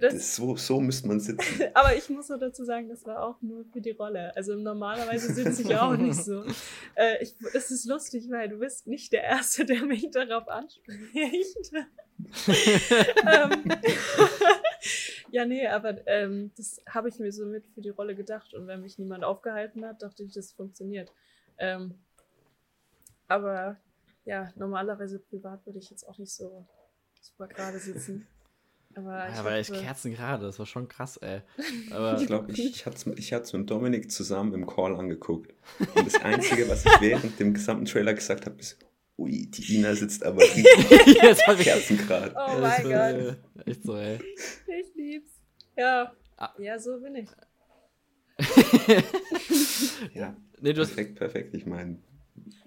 das, 0.00 0.14
das 0.14 0.36
so, 0.36 0.56
so 0.56 0.80
müsste 0.80 1.06
man 1.08 1.20
sitzen. 1.20 1.62
Aber 1.74 1.94
ich 1.94 2.08
muss 2.10 2.28
nur 2.28 2.38
dazu 2.38 2.64
sagen, 2.64 2.88
das 2.88 3.06
war 3.06 3.22
auch 3.22 3.40
nur 3.40 3.64
für 3.72 3.80
die 3.80 3.92
Rolle. 3.92 4.34
Also 4.36 4.54
normalerweise 4.54 5.32
sitze 5.32 5.62
ich 5.62 5.76
auch 5.76 5.96
nicht 5.96 6.22
so. 6.22 6.44
Äh, 6.98 7.22
ich, 7.22 7.34
es 7.52 7.70
ist 7.70 7.84
lustig, 7.84 8.30
weil 8.30 8.48
du 8.48 8.56
bist 8.56 8.86
nicht 8.86 9.12
der 9.12 9.22
Erste, 9.22 9.66
der 9.66 9.84
mich 9.84 10.10
darauf 10.10 10.48
anspricht. 10.48 11.72
ähm, 12.46 13.64
ja, 15.30 15.44
nee, 15.44 15.66
aber 15.66 16.06
ähm, 16.06 16.52
das 16.56 16.80
habe 16.88 17.10
ich 17.10 17.18
mir 17.18 17.32
so 17.32 17.44
mit 17.44 17.66
für 17.66 17.82
die 17.82 17.90
Rolle 17.90 18.14
gedacht. 18.14 18.54
Und 18.54 18.66
wenn 18.66 18.80
mich 18.80 18.98
niemand 18.98 19.24
aufgehalten 19.24 19.84
hat, 19.84 20.02
dachte 20.02 20.22
ich, 20.22 20.32
das 20.32 20.52
funktioniert. 20.52 21.12
Ähm, 21.58 21.94
aber 23.28 23.76
ja, 24.24 24.52
normalerweise 24.56 25.18
privat 25.18 25.64
würde 25.66 25.78
ich 25.78 25.90
jetzt 25.90 26.06
auch 26.06 26.18
nicht 26.18 26.32
so 26.32 26.66
super 27.20 27.48
gerade 27.48 27.78
sitzen. 27.78 28.26
Aber 28.94 29.28
ja, 29.28 29.44
war 29.44 29.52
echt 29.52 29.74
kerzengerade, 29.74 30.46
das 30.46 30.58
war 30.58 30.64
schon 30.64 30.88
krass, 30.88 31.18
ey. 31.18 31.42
Aber 31.90 32.18
ich 32.18 32.26
glaube, 32.26 32.50
ich, 32.50 32.64
ich 32.64 32.86
hatte 32.86 32.96
es 32.96 33.06
ich 33.18 33.52
mit 33.52 33.70
Dominik 33.70 34.10
zusammen 34.10 34.54
im 34.54 34.66
Call 34.66 34.96
angeguckt. 34.96 35.52
Und 35.94 36.06
das 36.06 36.14
Einzige, 36.22 36.66
was 36.68 36.86
ich 36.86 37.00
während 37.02 37.38
dem 37.38 37.52
gesamten 37.52 37.84
Trailer 37.84 38.14
gesagt 38.14 38.46
habe, 38.46 38.58
ist, 38.58 38.78
ui, 39.18 39.50
die 39.50 39.76
Ina 39.76 39.94
sitzt 39.94 40.24
aber 40.24 40.40
richtig 40.40 41.62
kerzengerade. 41.62 42.34
Oh 42.36 42.58
mein 42.58 42.82
Gott. 42.84 43.66
Echt 43.66 43.82
so, 43.82 43.96
ey. 43.96 44.18
Ich 44.80 44.94
lieb's. 44.94 45.30
Ja, 45.76 46.14
ah. 46.38 46.54
ja, 46.58 46.78
so 46.78 46.98
bin 46.98 47.16
ich. 47.16 47.28
ja, 50.14 50.36
nee, 50.60 50.72
du 50.72 50.82
perfekt, 50.82 51.10
hast... 51.12 51.18
perfekt. 51.18 51.54
Ich 51.54 51.66
meine, 51.66 51.98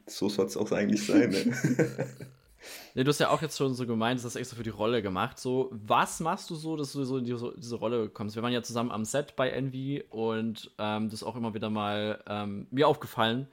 so 0.05 0.29
soll 0.29 0.45
es 0.47 0.57
auch 0.57 0.71
eigentlich 0.71 1.05
sein. 1.05 1.29
Ne? 1.29 2.07
Nee, 2.93 3.03
du 3.03 3.09
hast 3.09 3.19
ja 3.19 3.29
auch 3.29 3.41
jetzt 3.41 3.57
schon 3.57 3.73
so 3.73 3.85
gemeint, 3.85 4.19
du 4.19 4.25
hast 4.25 4.35
extra 4.35 4.57
für 4.57 4.63
die 4.63 4.69
Rolle 4.69 5.01
gemacht. 5.01 5.39
So, 5.39 5.69
was 5.71 6.19
machst 6.19 6.49
du 6.49 6.55
so, 6.55 6.75
dass 6.75 6.91
du 6.91 7.03
so 7.03 7.17
in 7.17 7.23
diese, 7.23 7.53
diese 7.57 7.75
Rolle 7.75 8.09
kommst? 8.09 8.35
Wir 8.35 8.43
waren 8.43 8.51
ja 8.51 8.61
zusammen 8.61 8.91
am 8.91 9.05
Set 9.05 9.35
bei 9.35 9.49
Envy 9.49 10.03
und 10.09 10.71
ähm, 10.77 11.05
das 11.05 11.21
ist 11.21 11.23
auch 11.23 11.35
immer 11.35 11.53
wieder 11.53 11.69
mal 11.69 12.21
ähm, 12.27 12.67
mir 12.71 12.87
aufgefallen, 12.87 13.47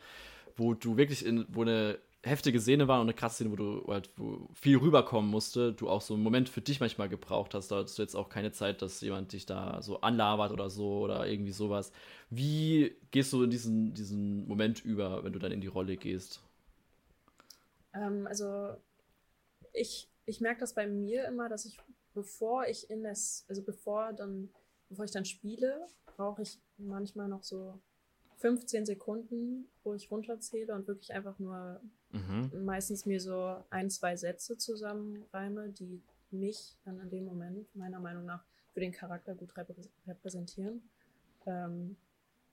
wo 0.57 0.75
du 0.75 0.97
wirklich 0.97 1.25
in, 1.25 1.47
wo 1.49 1.63
eine 1.63 1.99
heftige 2.27 2.61
Szene 2.61 2.89
war 2.89 3.01
und 3.01 3.07
eine 3.07 3.15
krasse 3.15 3.37
Szene, 3.37 3.53
wo 3.53 3.57
du 3.57 3.85
halt 3.87 4.11
wo 4.17 4.49
viel 4.53 4.77
rüberkommen 4.77 5.31
musste, 5.31 5.73
du 5.73 5.89
auch 5.89 6.03
so 6.03 6.15
einen 6.15 6.23
Moment 6.23 6.49
für 6.49 6.61
dich 6.61 6.81
manchmal 6.81 7.09
gebraucht 7.09 7.55
hast. 7.55 7.69
Da 7.69 7.77
hattest 7.77 7.99
du 7.99 8.03
jetzt 8.03 8.17
auch 8.17 8.29
keine 8.29 8.53
Zeit, 8.53 8.83
dass 8.83 9.01
jemand 9.01 9.33
dich 9.33 9.47
da 9.47 9.81
so 9.81 10.01
anlabert 10.01 10.51
oder 10.51 10.69
so 10.69 11.01
oder 11.01 11.27
irgendwie 11.27 11.53
sowas. 11.53 11.93
Wie 12.29 12.97
gehst 13.13 13.33
du 13.33 13.45
in 13.45 13.51
diesen, 13.51 13.95
diesen 13.95 14.47
Moment 14.49 14.85
über, 14.85 15.23
wenn 15.25 15.33
du 15.33 15.39
dann 15.39 15.53
in 15.53 15.61
die 15.61 15.69
Rolle 15.69 15.97
gehst? 15.97 16.43
Ähm, 17.95 18.27
also 18.27 18.75
ich, 19.73 20.09
ich 20.25 20.41
merke 20.41 20.61
das 20.61 20.75
bei 20.75 20.87
mir 20.87 21.27
immer, 21.27 21.49
dass 21.49 21.65
ich, 21.65 21.79
bevor 22.13 22.67
ich 22.67 22.91
in 22.91 23.05
das, 23.05 23.45
also 23.49 23.63
bevor 23.63 24.13
dann, 24.13 24.51
bevor 24.89 25.05
ich 25.05 25.13
dann 25.13 25.25
spiele, 25.25 25.87
brauche 26.17 26.43
ich 26.43 26.59
manchmal 26.77 27.29
noch 27.29 27.45
so 27.45 27.79
15 28.39 28.85
Sekunden, 28.85 29.69
wo 29.83 29.95
ich 29.95 30.11
runterzähle 30.11 30.75
und 30.75 30.87
wirklich 30.87 31.13
einfach 31.13 31.39
nur 31.39 31.81
mhm. 32.17 32.65
meistens 32.65 33.07
mir 33.07 33.21
so 33.21 33.57
ein, 33.71 33.91
zwei 33.91 34.17
Sätze 34.17 34.57
zusammenreime, 34.57 35.71
die 35.71 36.03
mich 36.31 36.77
dann 36.85 37.01
in 37.01 37.11
dem 37.11 37.25
Moment 37.25 37.75
meiner 37.75 38.01
Meinung 38.01 38.25
nach 38.25 38.45
für 38.73 38.81
den 38.81 38.93
Charakter 38.93 39.35
gut 39.35 39.55
repräsentieren, 40.07 40.83
ähm, 41.47 41.97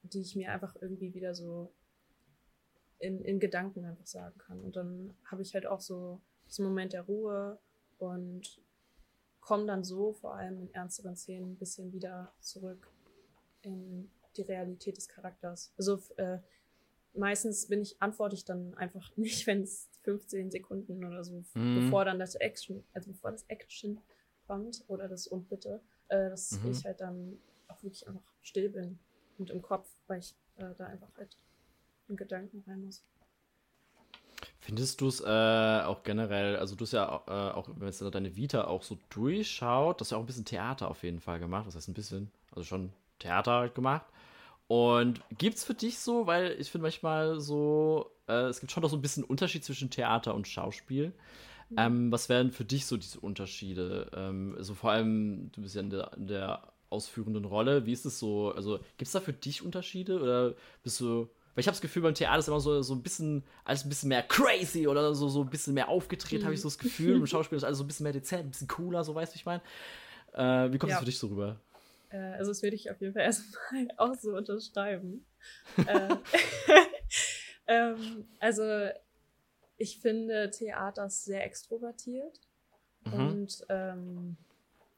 die 0.04 0.22
ich 0.22 0.36
mir 0.36 0.52
einfach 0.52 0.76
irgendwie 0.80 1.14
wieder 1.14 1.34
so 1.34 1.72
in, 3.00 3.24
in 3.24 3.40
Gedanken 3.40 3.86
einfach 3.86 4.08
sagen 4.08 4.38
kann. 4.38 4.62
Und 4.62 4.76
dann 4.76 5.14
habe 5.26 5.42
ich 5.42 5.54
halt 5.54 5.66
auch 5.66 5.82
so 5.82 6.22
diesen 6.48 6.66
Moment 6.66 6.94
der 6.94 7.02
Ruhe 7.02 7.60
und 7.98 8.62
komme 9.42 9.66
dann 9.66 9.84
so 9.84 10.14
vor 10.14 10.36
allem 10.36 10.62
in 10.62 10.74
ernsteren 10.74 11.16
Szenen 11.16 11.52
ein 11.52 11.58
bisschen 11.58 11.92
wieder 11.92 12.32
zurück 12.40 12.90
in 13.62 14.10
die 14.38 14.44
Realität 14.44 14.98
des 14.98 15.10
Charakters. 15.10 15.74
Also 15.78 16.02
äh, 16.18 16.40
meistens 17.14 17.68
bin 17.68 17.82
ich 17.82 18.02
antworte 18.02 18.36
ich 18.36 18.46
dann 18.46 18.74
einfach 18.76 19.12
nicht, 19.18 19.46
wenn 19.48 19.64
es 19.64 19.90
15 20.04 20.52
Sekunden 20.52 21.04
oder 21.06 21.24
so, 21.24 21.44
mhm. 21.54 21.86
bevor 21.86 22.06
dann 22.06 22.20
das 22.20 22.36
Action, 22.36 22.84
also 22.94 23.12
bevor 23.12 23.32
das 23.32 23.44
Action 23.48 24.00
kommt 24.48 24.84
oder 24.88 25.08
das 25.08 25.28
und 25.28 25.50
bitte, 25.50 25.82
äh, 26.10 26.30
dass 26.30 26.60
mhm. 26.60 26.72
ich 26.72 26.86
halt 26.86 27.02
dann 27.02 27.38
auch 27.68 27.82
wirklich 27.82 28.08
einfach 28.08 28.24
still 28.42 28.70
bin 28.70 29.00
und 29.38 29.50
im 29.50 29.62
Kopf, 29.62 29.88
weil 30.08 30.20
ich 30.20 30.36
äh, 30.58 30.74
da 30.78 30.86
einfach 30.86 31.10
halt 31.18 31.38
in 32.10 32.18
Gedanken 32.18 32.64
rein 32.68 32.84
muss. 32.84 33.04
Findest 34.60 35.02
du 35.02 35.08
es 35.08 35.22
äh, 35.22 35.26
auch 35.26 36.04
generell, 36.04 36.58
also 36.58 36.76
du 36.76 36.86
hast 36.86 36.94
ja 36.94 37.24
äh, 37.28 37.54
auch, 37.54 37.68
wenn 37.68 37.94
man 37.94 38.12
deine 38.12 38.36
Vita 38.36 38.66
auch 38.66 38.84
so 38.84 38.98
durchschaut, 39.10 40.00
das 40.00 40.08
ist 40.08 40.12
ja 40.12 40.18
auch 40.18 40.22
ein 40.22 40.26
bisschen 40.26 40.46
Theater 40.46 40.90
auf 40.90 41.04
jeden 41.04 41.20
Fall 41.20 41.40
gemacht, 41.40 41.66
was 41.68 41.76
heißt 41.76 41.90
ein 41.90 41.94
bisschen, 41.94 42.32
also 42.52 42.64
schon 42.64 42.94
Theater 43.20 43.70
gemacht. 43.70 44.06
Und 44.68 45.22
gibt 45.38 45.58
es 45.58 45.64
für 45.64 45.74
dich 45.74 46.00
so, 46.00 46.26
weil 46.26 46.56
ich 46.60 46.72
finde 46.72 46.84
manchmal 46.84 47.40
so, 47.40 48.12
äh, 48.28 48.46
es 48.46 48.60
gibt 48.60 48.72
schon 48.72 48.82
noch 48.82 48.90
so 48.90 48.96
ein 48.96 49.02
bisschen 49.02 49.24
Unterschied 49.24 49.64
zwischen 49.64 49.90
Theater 49.90 50.34
und 50.34 50.48
Schauspiel. 50.48 51.14
Mhm. 51.70 51.76
Ähm, 51.78 52.12
was 52.12 52.30
wären 52.30 52.52
für 52.52 52.66
dich 52.66 52.86
so 52.86 52.98
diese 52.98 53.20
Unterschiede? 53.20 54.10
Ähm, 54.16 54.56
also 54.58 54.74
vor 54.74 54.92
allem, 54.92 55.52
du 55.52 55.62
bist 55.62 55.76
ja 55.76 55.82
in 55.82 55.90
der, 55.90 56.12
in 56.16 56.28
der 56.28 56.74
ausführenden 56.90 57.46
Rolle. 57.46 57.86
Wie 57.86 57.94
ist 57.94 58.06
es 58.06 58.20
so? 58.20 58.52
Also 58.56 58.78
gibt 58.98 59.08
es 59.08 59.12
da 59.12 59.20
für 59.20 59.34
dich 59.34 59.64
Unterschiede 59.64 60.22
oder 60.22 60.56
bist 60.84 61.00
du 61.00 61.30
weil 61.56 61.62
ich 61.62 61.68
habe 61.68 61.74
das 61.74 61.82
Gefühl, 61.82 62.02
beim 62.02 62.16
Theater 62.16 62.40
ist 62.40 62.48
immer 62.48 62.60
so, 62.60 62.82
so 62.82 62.96
ein 62.96 63.04
bisschen, 63.04 63.44
alles 63.64 63.86
ein 63.86 63.90
bisschen 63.90 64.10
mehr 64.10 64.24
crazy 64.24 64.88
oder 64.88 65.14
so, 65.14 65.30
so 65.30 65.42
ein 65.42 65.50
bisschen 65.50 65.76
mehr 65.76 65.88
aufgedreht, 65.88 66.42
mhm. 66.42 66.46
habe 66.46 66.56
ich 66.56 66.62
so 66.62 66.68
das 66.68 66.80
Gefühl. 66.80 67.16
Im 67.18 67.28
Schauspiel 67.28 67.58
ist 67.58 67.64
alles 67.64 67.78
so 67.78 67.84
ein 67.84 67.88
bisschen 67.88 68.06
mehr 68.06 68.14
dezent, 68.14 68.46
ein 68.46 68.50
bisschen 68.50 68.68
cooler, 68.68 69.04
so 69.04 69.14
weißt 69.14 69.34
du, 69.34 69.38
ich 69.38 69.46
meine. 69.46 69.62
Äh, 70.34 70.74
wie 70.74 70.80
kommt 70.80 70.92
es 70.92 70.96
ja. 70.96 71.00
für 71.00 71.06
dich 71.06 71.20
so 71.20 71.28
rüber? 71.28 71.60
Äh, 72.14 72.18
also, 72.18 72.52
das 72.52 72.62
würde 72.62 72.76
ich 72.76 72.90
auf 72.90 73.02
jeden 73.02 73.14
Fall 73.14 73.24
erstmal 73.24 73.88
auch 73.98 74.16
so 74.16 74.36
unterschreiben. 74.36 75.26
äh, 75.88 76.16
ähm, 77.68 78.28
also, 78.40 78.90
ich 79.78 80.00
finde 80.00 80.52
Theater 80.52 81.10
sehr 81.10 81.44
extrovertiert. 81.44 82.40
Mhm. 83.06 83.14
Und 83.14 83.66
ähm, 83.70 84.38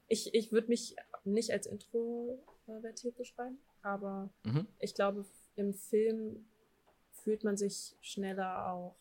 ich, 0.08 0.36
ich 0.36 0.52
würde 0.52 0.68
mich 0.68 0.96
nicht 1.24 1.52
als 1.52 1.66
introvertiert 1.66 3.18
beschreiben, 3.18 3.58
aber 3.82 4.30
mhm. 4.44 4.68
ich 4.80 4.94
glaube, 4.94 5.26
im 5.56 5.74
Film 5.74 6.46
fühlt 7.12 7.44
man 7.44 7.58
sich 7.58 7.96
schneller 8.02 8.72
auch 8.72 8.96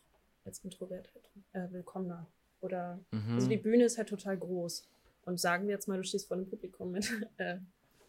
als 0.45 0.63
Introvert 0.63 1.09
äh, 1.53 1.69
willkommener. 1.71 2.25
Oder 2.61 2.99
mhm. 3.11 3.35
also 3.35 3.47
die 3.47 3.57
Bühne 3.57 3.83
ist 3.83 3.97
halt 3.99 4.09
total 4.09 4.37
groß. 4.37 4.87
Und 5.25 5.39
sagen 5.39 5.67
wir 5.67 5.73
jetzt 5.73 5.87
mal, 5.87 5.97
du 5.97 6.03
stehst 6.03 6.27
vor 6.27 6.37
einem 6.37 6.49
Publikum 6.49 6.91
mit 6.91 7.11
äh, 7.37 7.57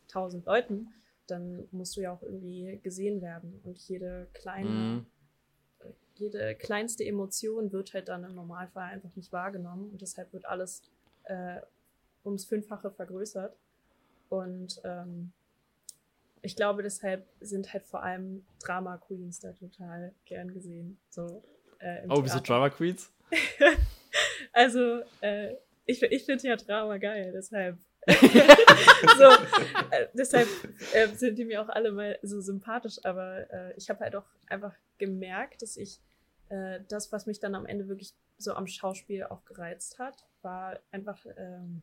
tausend 0.09 0.47
Leuten, 0.47 0.93
dann 1.27 1.69
musst 1.73 1.97
du 1.97 2.01
ja 2.01 2.13
auch 2.13 2.23
irgendwie 2.23 2.81
gesehen 2.83 3.21
werden. 3.21 3.61
Und 3.65 3.79
jede 3.89 4.29
kleine, 4.33 4.69
mhm. 4.69 5.07
jede 6.15 6.55
kleinste 6.55 7.05
Emotion 7.05 7.73
wird 7.73 7.95
halt 7.95 8.09
dann 8.09 8.25
im 8.25 8.35
Normalfall 8.35 8.91
einfach 8.91 9.15
nicht 9.17 9.33
wahrgenommen. 9.33 9.91
Und 9.91 10.03
deshalb 10.03 10.33
wird 10.33 10.47
alles 10.47 10.83
äh, 11.25 11.61
ums 12.25 12.45
Fünffache 12.45 12.91
vergrößert. 12.91 13.57
Und 14.29 14.81
ähm, 14.85 15.33
ich 16.43 16.57
glaube, 16.57 16.83
deshalb 16.83 17.27
sind 17.41 17.73
halt 17.73 17.85
vor 17.85 18.03
allem 18.03 18.45
Drama 18.63 18.99
Queens 18.99 19.41
da 19.41 19.53
total 19.53 20.13
gern 20.25 20.53
gesehen. 20.53 20.99
So, 21.11 21.43
äh, 21.79 22.07
oh, 22.09 22.23
wieso 22.23 22.41
Drama 22.41 22.71
Queens? 22.71 23.11
also, 24.53 25.01
äh, 25.21 25.55
ich, 25.87 26.03
ich 26.03 26.25
finde 26.25 26.49
ja 26.49 26.57
Drama 26.57 26.99
geil, 26.99 27.33
deshalb. 27.33 27.79
so, 29.19 29.25
äh, 29.91 30.07
deshalb 30.15 30.49
äh, 30.93 31.09
sind 31.09 31.37
die 31.37 31.45
mir 31.45 31.63
auch 31.63 31.69
alle 31.69 31.91
mal 31.91 32.19
so 32.23 32.41
sympathisch, 32.41 33.05
aber 33.05 33.51
äh, 33.53 33.75
ich 33.77 33.91
habe 33.91 34.01
halt 34.01 34.15
auch 34.15 34.27
einfach 34.47 34.75
gemerkt, 34.99 35.63
dass 35.63 35.77
ich 35.77 36.01
äh, 36.49 36.81
das, 36.89 37.11
was 37.11 37.27
mich 37.27 37.41
dann 37.41 37.55
am 37.55 37.67
Ende 37.67 37.89
wirklich 37.89 38.15
so 38.39 38.53
am 38.53 38.67
Schauspiel 38.67 39.25
auch 39.25 39.45
gereizt 39.45 39.99
hat, 39.99 40.27
war 40.43 40.79
einfach 40.93 41.19
ähm, 41.37 41.83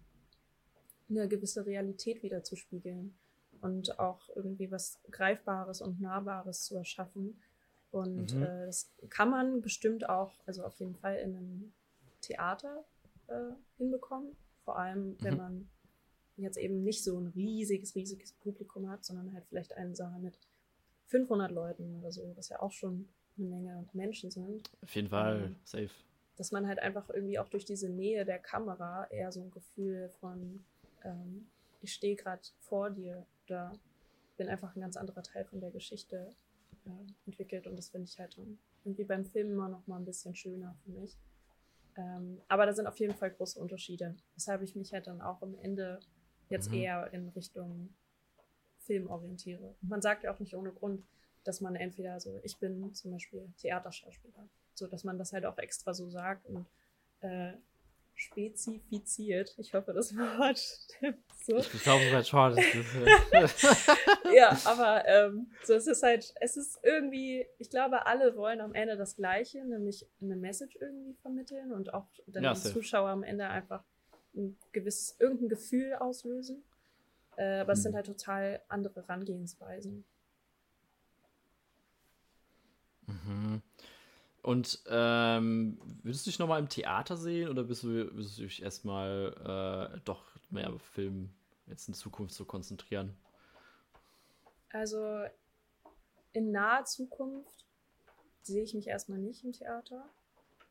eine 1.10 1.28
gewisse 1.28 1.66
Realität 1.66 2.24
wieder 2.24 2.44
zu 2.44 2.56
spiegeln 2.56 3.14
und 3.62 4.00
auch 4.00 4.30
irgendwie 4.36 4.72
was 4.72 5.00
Greifbares 5.12 5.82
und 5.82 6.00
Nahbares 6.02 6.64
zu 6.64 6.76
erschaffen. 6.76 7.42
Und 7.92 8.34
mhm. 8.34 8.44
äh, 8.44 8.66
das 8.66 8.92
kann 9.10 9.30
man 9.30 9.62
bestimmt 9.62 10.08
auch, 10.10 10.34
also 10.46 10.64
auf 10.64 10.80
jeden 10.80 10.96
Fall 10.96 11.18
in 11.18 11.36
einem 11.36 11.74
Theater 12.22 12.86
äh, 13.28 13.52
hinbekommen. 13.78 14.36
Vor 14.64 14.80
allem, 14.80 15.18
wenn 15.22 15.34
mhm. 15.34 15.40
man 15.40 15.70
jetzt 16.38 16.58
eben 16.58 16.84
nicht 16.84 17.04
so 17.04 17.20
ein 17.20 17.28
riesiges, 17.28 17.96
riesiges 17.96 18.34
Publikum 18.34 18.90
hat, 18.90 19.06
sondern 19.06 19.34
halt 19.34 19.46
vielleicht 19.48 19.74
einen 19.74 19.96
Saal 19.96 20.20
mit 20.20 20.38
500 21.08 21.52
Leuten 21.52 22.00
oder 22.00 22.12
so, 22.12 22.34
was 22.36 22.50
ja 22.50 22.62
auch 22.62 22.72
schon 22.72 23.08
eine 23.38 23.48
Menge 23.48 23.86
Menschen 23.94 24.32
sind. 24.32 24.70
Auf 24.82 24.96
jeden 24.96 25.10
Fall, 25.10 25.44
ähm, 25.44 25.56
safe. 25.64 25.92
Dass 26.38 26.52
man 26.52 26.68
halt 26.68 26.80
einfach 26.80 27.10
irgendwie 27.10 27.38
auch 27.38 27.50
durch 27.50 27.66
diese 27.66 27.90
Nähe 27.90 28.26
der 28.26 28.40
Kamera 28.40 29.06
eher 29.12 29.32
so 29.32 29.42
ein 29.42 29.52
Gefühl 29.52 30.10
von, 30.20 30.64
ähm, 31.04 31.48
ich 31.82 31.94
stehe 31.94 32.16
gerade 32.16 32.42
vor 32.60 32.90
dir 32.90 33.26
oder 33.46 33.74
bin 34.38 34.48
einfach 34.48 34.76
ein 34.76 34.82
ganz 34.82 34.98
anderer 34.98 35.22
Teil 35.22 35.46
von 35.46 35.60
der 35.60 35.70
Geschichte 35.70 36.30
äh, 36.86 36.90
entwickelt 37.28 37.68
und 37.68 37.76
das 37.76 37.90
finde 37.90 38.08
ich 38.10 38.18
halt 38.18 38.36
irgendwie 38.84 39.04
beim 39.04 39.26
Film 39.26 39.52
immer 39.52 39.70
noch 39.70 39.86
mal 39.86 39.98
ein 39.98 40.06
bisschen 40.06 40.36
schöner 40.36 40.76
für 40.84 40.92
mich. 40.92 41.16
Ähm, 41.96 42.42
aber 42.48 42.66
da 42.66 42.74
sind 42.74 42.88
auf 42.88 43.00
jeden 43.00 43.14
Fall 43.14 43.32
große 43.32 43.60
Unterschiede. 43.60 44.16
Weshalb 44.36 44.62
ich 44.64 44.76
mich 44.76 44.94
halt 44.94 45.08
dann 45.08 45.22
auch 45.22 45.42
am 45.42 45.56
Ende 45.60 46.00
jetzt 46.54 46.70
mhm. 46.70 46.78
eher 46.78 47.14
in 47.14 47.30
Richtung 47.30 47.94
Film 48.80 49.10
orientiere. 49.10 49.76
Man 49.82 50.02
sagt 50.02 50.24
ja 50.24 50.34
auch 50.34 50.40
nicht 50.40 50.56
ohne 50.56 50.72
Grund, 50.72 51.04
dass 51.44 51.62
man 51.62 51.76
entweder 51.76 52.20
so, 52.20 52.40
ich 52.44 52.58
bin 52.58 52.94
zum 52.94 53.12
Beispiel 53.12 53.52
Theaterschauspieler, 53.58 54.48
so 54.74 54.88
dass 54.88 55.04
man 55.04 55.18
das 55.18 55.34
halt 55.34 55.46
auch 55.46 55.58
extra 55.58 55.94
so 55.94 56.10
sagt 56.10 56.46
und 56.48 56.66
äh, 57.22 57.54
spezifiziert. 58.16 59.56
Ich 59.58 59.74
hoffe, 59.74 59.94
das 59.94 60.16
Wort 60.18 60.60
stimmt 60.60 61.24
so. 61.44 61.58
Ich 61.58 61.84
glaube, 61.84 62.04
es 62.06 62.28
schon. 62.28 62.56
ja, 64.36 64.58
aber 64.66 65.08
ähm, 65.08 65.52
so, 65.64 65.74
es 65.74 65.88
ist 65.88 66.04
halt, 66.04 66.34
es 66.40 66.56
ist 66.56 66.80
irgendwie, 66.84 67.46
ich 67.58 67.70
glaube, 67.70 68.06
alle 68.06 68.36
wollen 68.38 68.62
am 68.62 68.76
Ende 68.76 68.96
das 68.96 69.16
Gleiche, 69.16 69.66
nämlich 69.66 70.06
eine 70.22 70.36
Message 70.36 70.78
irgendwie 70.80 71.16
vermitteln 71.16 71.72
und 71.72 71.94
auch 71.94 72.08
dann 72.28 72.44
ja, 72.44 72.54
Zuschauer 72.54 73.10
am 73.10 73.24
Ende 73.24 73.48
einfach 73.48 73.84
ein 74.36 74.58
gewisses, 74.72 75.16
irgendein 75.20 75.50
Gefühl 75.50 75.94
auslösen. 75.96 76.64
Äh, 77.36 77.60
aber 77.60 77.74
mhm. 77.74 77.78
es 77.78 77.84
sind 77.84 77.96
halt 77.96 78.06
total 78.06 78.62
andere 78.68 79.02
Herangehensweisen. 79.02 80.06
Mhm. 83.08 83.62
Und 84.42 84.84
ähm, 84.88 85.80
würdest 86.04 86.26
du 86.26 86.30
dich 86.30 86.40
nochmal 86.40 86.60
im 86.60 86.70
Theater 86.70 87.16
sehen 87.16 87.50
oder 87.50 87.64
bist 87.64 87.84
du, 87.84 87.88
würdest 87.88 88.38
du 88.38 88.44
dich 88.44 88.62
erstmal 88.62 89.94
äh, 89.96 90.00
doch 90.04 90.26
mehr 90.50 90.72
auf 90.72 90.82
Film 90.82 91.30
jetzt 91.68 91.88
in 91.88 91.94
Zukunft 91.94 92.36
zu 92.36 92.46
konzentrieren? 92.46 93.16
Also 94.70 95.24
in 96.34 96.52
naher 96.52 96.84
Zukunft 96.84 97.66
sehe 98.42 98.64
ich 98.64 98.74
mich 98.74 98.88
erstmal 98.88 99.20
nicht 99.20 99.46
im 99.46 99.54
Theater. 99.54 100.10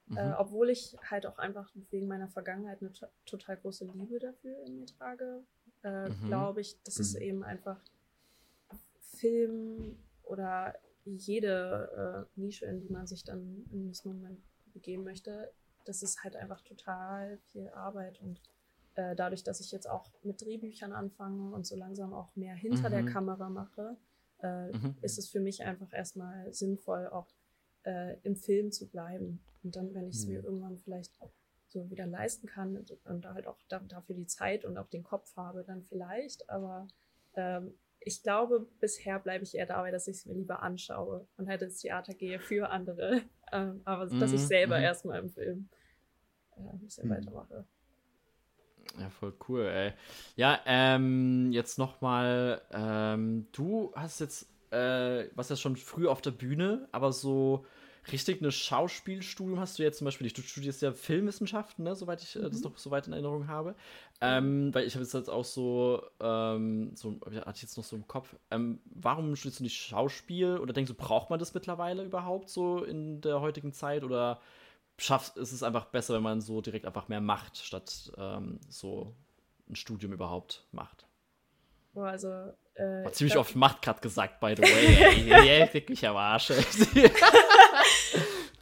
Mhm. 0.06 0.16
Äh, 0.16 0.32
obwohl 0.38 0.70
ich 0.70 0.96
halt 1.08 1.26
auch 1.26 1.38
einfach 1.38 1.70
wegen 1.90 2.08
meiner 2.08 2.28
Vergangenheit 2.28 2.80
eine 2.80 2.92
total 3.24 3.56
große 3.56 3.84
Liebe 3.86 4.18
dafür 4.18 4.56
in 4.64 4.80
mir 4.80 4.86
trage, 4.86 5.42
äh, 5.84 6.08
mhm. 6.08 6.26
glaube 6.26 6.60
ich, 6.60 6.80
dass 6.82 6.98
mhm. 6.98 7.02
es 7.02 7.14
eben 7.14 7.44
einfach 7.44 7.80
Film 9.00 9.96
oder 10.22 10.74
jede 11.04 12.28
äh, 12.36 12.40
Nische, 12.40 12.66
in 12.66 12.80
die 12.80 12.88
man 12.88 13.06
sich 13.06 13.24
dann 13.24 13.64
in 13.70 13.88
diesem 13.88 14.12
Moment 14.12 14.40
begeben 14.72 15.04
möchte, 15.04 15.52
das 15.84 16.02
ist 16.02 16.22
halt 16.22 16.36
einfach 16.36 16.60
total 16.62 17.38
viel 17.50 17.68
Arbeit 17.70 18.20
und 18.20 18.40
äh, 18.94 19.16
dadurch, 19.16 19.42
dass 19.42 19.60
ich 19.60 19.72
jetzt 19.72 19.88
auch 19.88 20.10
mit 20.22 20.40
Drehbüchern 20.40 20.92
anfange 20.92 21.54
und 21.54 21.66
so 21.66 21.76
langsam 21.76 22.12
auch 22.12 22.34
mehr 22.36 22.54
hinter 22.54 22.88
mhm. 22.88 22.92
der 22.92 23.04
Kamera 23.06 23.48
mache, 23.48 23.96
äh, 24.42 24.70
mhm. 24.70 24.96
ist 25.00 25.18
es 25.18 25.28
für 25.28 25.40
mich 25.40 25.64
einfach 25.64 25.92
erstmal 25.92 26.52
sinnvoll, 26.52 27.08
auch 27.08 27.26
äh, 27.84 28.16
im 28.22 28.36
Film 28.36 28.72
zu 28.72 28.88
bleiben. 28.88 29.40
Und 29.62 29.76
dann, 29.76 29.94
wenn 29.94 30.08
ich 30.08 30.16
es 30.16 30.26
mhm. 30.26 30.32
mir 30.34 30.44
irgendwann 30.44 30.78
vielleicht 30.78 31.18
so 31.68 31.90
wieder 31.90 32.06
leisten 32.06 32.46
kann 32.46 32.76
und, 32.76 32.96
und 33.06 33.26
halt 33.26 33.46
auch 33.46 33.58
da, 33.68 33.78
dafür 33.80 34.14
die 34.14 34.26
Zeit 34.26 34.64
und 34.64 34.76
auch 34.76 34.88
den 34.88 35.02
Kopf 35.02 35.34
habe, 35.36 35.64
dann 35.64 35.82
vielleicht. 35.82 36.48
Aber 36.50 36.86
ähm, 37.34 37.74
ich 38.00 38.22
glaube, 38.22 38.66
bisher 38.80 39.18
bleibe 39.18 39.44
ich 39.44 39.54
eher 39.54 39.66
dabei, 39.66 39.90
dass 39.90 40.08
ich 40.08 40.18
es 40.18 40.26
mir 40.26 40.34
lieber 40.34 40.62
anschaue 40.62 41.26
und 41.36 41.48
halt 41.48 41.62
ins 41.62 41.78
Theater 41.78 42.14
gehe 42.14 42.38
für 42.38 42.70
andere. 42.70 43.22
Ähm, 43.54 43.82
aber 43.84 44.06
mhm, 44.06 44.18
dass 44.18 44.32
ich 44.32 44.40
selber 44.46 44.78
mhm. 44.78 44.84
erstmal 44.84 45.18
im 45.18 45.28
Film 45.28 45.68
äh, 46.56 46.70
ein 46.70 46.78
bisschen 46.78 47.06
mhm. 47.06 47.12
weitermache. 47.12 47.66
Ja, 48.98 49.10
voll 49.10 49.34
cool, 49.46 49.66
ey. 49.66 49.92
Ja, 50.36 50.58
ähm, 50.64 51.50
jetzt 51.52 51.78
nochmal, 51.78 52.62
ähm, 52.72 53.46
du 53.52 53.92
hast 53.94 54.20
jetzt, 54.20 54.48
äh, 54.72 55.28
was 55.34 55.48
ja 55.50 55.56
schon 55.56 55.76
früh 55.76 56.08
auf 56.08 56.22
der 56.22 56.30
Bühne, 56.30 56.88
aber 56.92 57.12
so 57.12 57.64
richtig 58.10 58.40
eine 58.40 58.50
Schauspielstudium 58.50 59.60
hast 59.60 59.78
du 59.78 59.82
jetzt 59.82 59.98
zum 59.98 60.06
Beispiel 60.06 60.24
nicht. 60.24 60.36
Du 60.36 60.42
studierst 60.42 60.82
ja 60.82 60.92
Filmwissenschaften, 60.92 61.84
ne, 61.84 61.94
soweit 61.94 62.22
ich 62.22 62.34
äh, 62.34 62.40
das 62.42 62.58
mhm. 62.58 62.70
noch 62.70 62.78
soweit 62.78 63.06
in 63.06 63.12
Erinnerung 63.12 63.46
habe. 63.46 63.76
Ähm, 64.20 64.74
weil 64.74 64.86
ich 64.86 64.94
habe 64.94 65.04
jetzt 65.04 65.30
auch 65.30 65.44
so, 65.44 66.02
ähm, 66.20 66.92
so, 66.96 67.20
hatte 67.26 67.52
ich 67.56 67.62
jetzt 67.62 67.76
noch 67.76 67.84
so 67.84 67.96
im 67.96 68.08
Kopf, 68.08 68.34
ähm, 68.50 68.80
warum 68.86 69.36
studierst 69.36 69.60
du 69.60 69.64
nicht 69.64 69.76
Schauspiel? 69.76 70.58
Oder 70.58 70.72
denkst 70.72 70.90
du, 70.90 70.96
braucht 70.96 71.30
man 71.30 71.38
das 71.38 71.54
mittlerweile 71.54 72.02
überhaupt 72.04 72.48
so 72.48 72.82
in 72.82 73.20
der 73.20 73.40
heutigen 73.40 73.72
Zeit? 73.72 74.02
Oder 74.04 74.40
schafft, 74.98 75.36
ist 75.36 75.52
es 75.52 75.62
einfach 75.62 75.86
besser, 75.86 76.14
wenn 76.14 76.22
man 76.22 76.40
so 76.40 76.60
direkt 76.60 76.86
einfach 76.86 77.08
mehr 77.08 77.20
macht, 77.20 77.58
statt 77.58 78.12
ähm, 78.16 78.58
so 78.68 79.14
ein 79.68 79.76
Studium 79.76 80.12
überhaupt 80.12 80.66
macht? 80.72 81.06
Boah, 81.92 82.08
also 82.08 82.28
äh, 82.74 83.04
War 83.04 83.12
ziemlich 83.12 83.36
oft 83.36 83.54
Macht 83.54 83.82
gerade 83.82 84.00
gesagt, 84.00 84.40
by 84.40 84.54
the 84.56 84.62
way. 84.62 85.30
ey, 85.30 85.48
ey, 85.60 85.66
fick 85.66 85.90
mich 85.90 86.06
am 86.06 86.16
Arsch. 86.16 86.50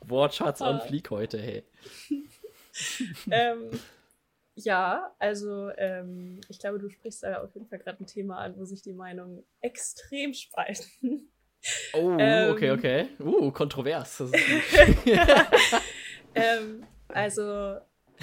Wortschatz 0.04 0.60
on 0.60 0.76
ah. 0.76 0.80
fleek 0.80 1.10
heute, 1.10 1.40
hey. 1.40 1.62
ähm, 3.30 3.70
ja, 4.56 5.14
also 5.18 5.70
ähm, 5.76 6.40
ich 6.48 6.58
glaube, 6.58 6.80
du 6.80 6.88
sprichst 6.90 7.22
da 7.22 7.44
auf 7.44 7.54
jeden 7.54 7.68
Fall 7.68 7.78
gerade 7.78 8.02
ein 8.02 8.06
Thema 8.06 8.38
an, 8.38 8.56
wo 8.58 8.64
sich 8.64 8.82
die 8.82 8.92
Meinungen 8.92 9.44
extrem 9.60 10.34
spalten. 10.34 11.30
Oh, 11.92 12.16
ähm, 12.18 12.50
okay, 12.50 12.70
okay. 12.72 13.08
Uh, 13.20 13.52
kontrovers. 13.52 14.22
ähm, 16.34 16.86
also, 17.08 17.76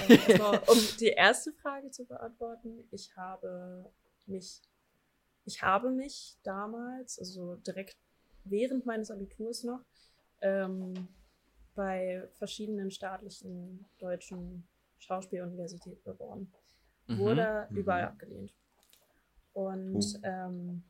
äh, 0.07 0.39
um 0.67 0.79
die 0.99 1.09
erste 1.15 1.53
Frage 1.53 1.91
zu 1.91 2.05
beantworten, 2.05 2.83
ich 2.91 3.15
habe 3.15 3.89
mich 4.25 4.61
ich 5.47 5.63
habe 5.63 5.91
mich 5.91 6.38
damals, 6.43 7.17
also 7.17 7.55
direkt 7.55 7.97
während 8.43 8.86
meines 8.86 9.10
Abiturs 9.10 9.63
noch, 9.63 9.79
ähm, 10.41 11.07
bei 11.73 12.27
verschiedenen 12.33 12.91
staatlichen 12.91 13.86
deutschen 13.97 14.67
Schauspieluniversitäten 14.99 16.03
beworben. 16.03 16.51
Mhm. 17.07 17.17
Wurde 17.19 17.67
mhm. 17.69 17.77
überall 17.77 18.03
abgelehnt. 18.03 18.53
Und 19.53 20.19
ähm, 20.23 20.83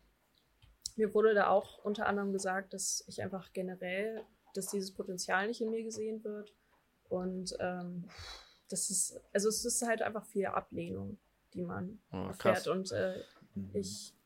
mir 0.95 1.13
wurde 1.13 1.35
da 1.35 1.49
auch 1.49 1.77
unter 1.85 2.07
anderem 2.07 2.33
gesagt, 2.33 2.73
dass 2.73 3.03
ich 3.07 3.21
einfach 3.21 3.53
generell, 3.53 4.23
dass 4.55 4.71
dieses 4.71 4.91
Potenzial 4.91 5.47
nicht 5.47 5.61
in 5.61 5.69
mir 5.69 5.83
gesehen 5.83 6.23
wird. 6.23 6.51
Und 7.09 7.55
ähm, 7.59 8.05
das 8.69 8.89
ist, 8.89 9.21
also 9.33 9.49
es 9.49 9.63
ist 9.63 9.85
halt 9.85 10.01
einfach 10.01 10.25
viel 10.25 10.47
Ablehnung, 10.47 11.19
die 11.53 11.61
man 11.61 11.99
oh, 12.11 12.25
erfährt. 12.27 12.67
Und 12.67 12.91
äh, 12.91 13.21
mhm. 13.53 13.69
ich 13.73 14.16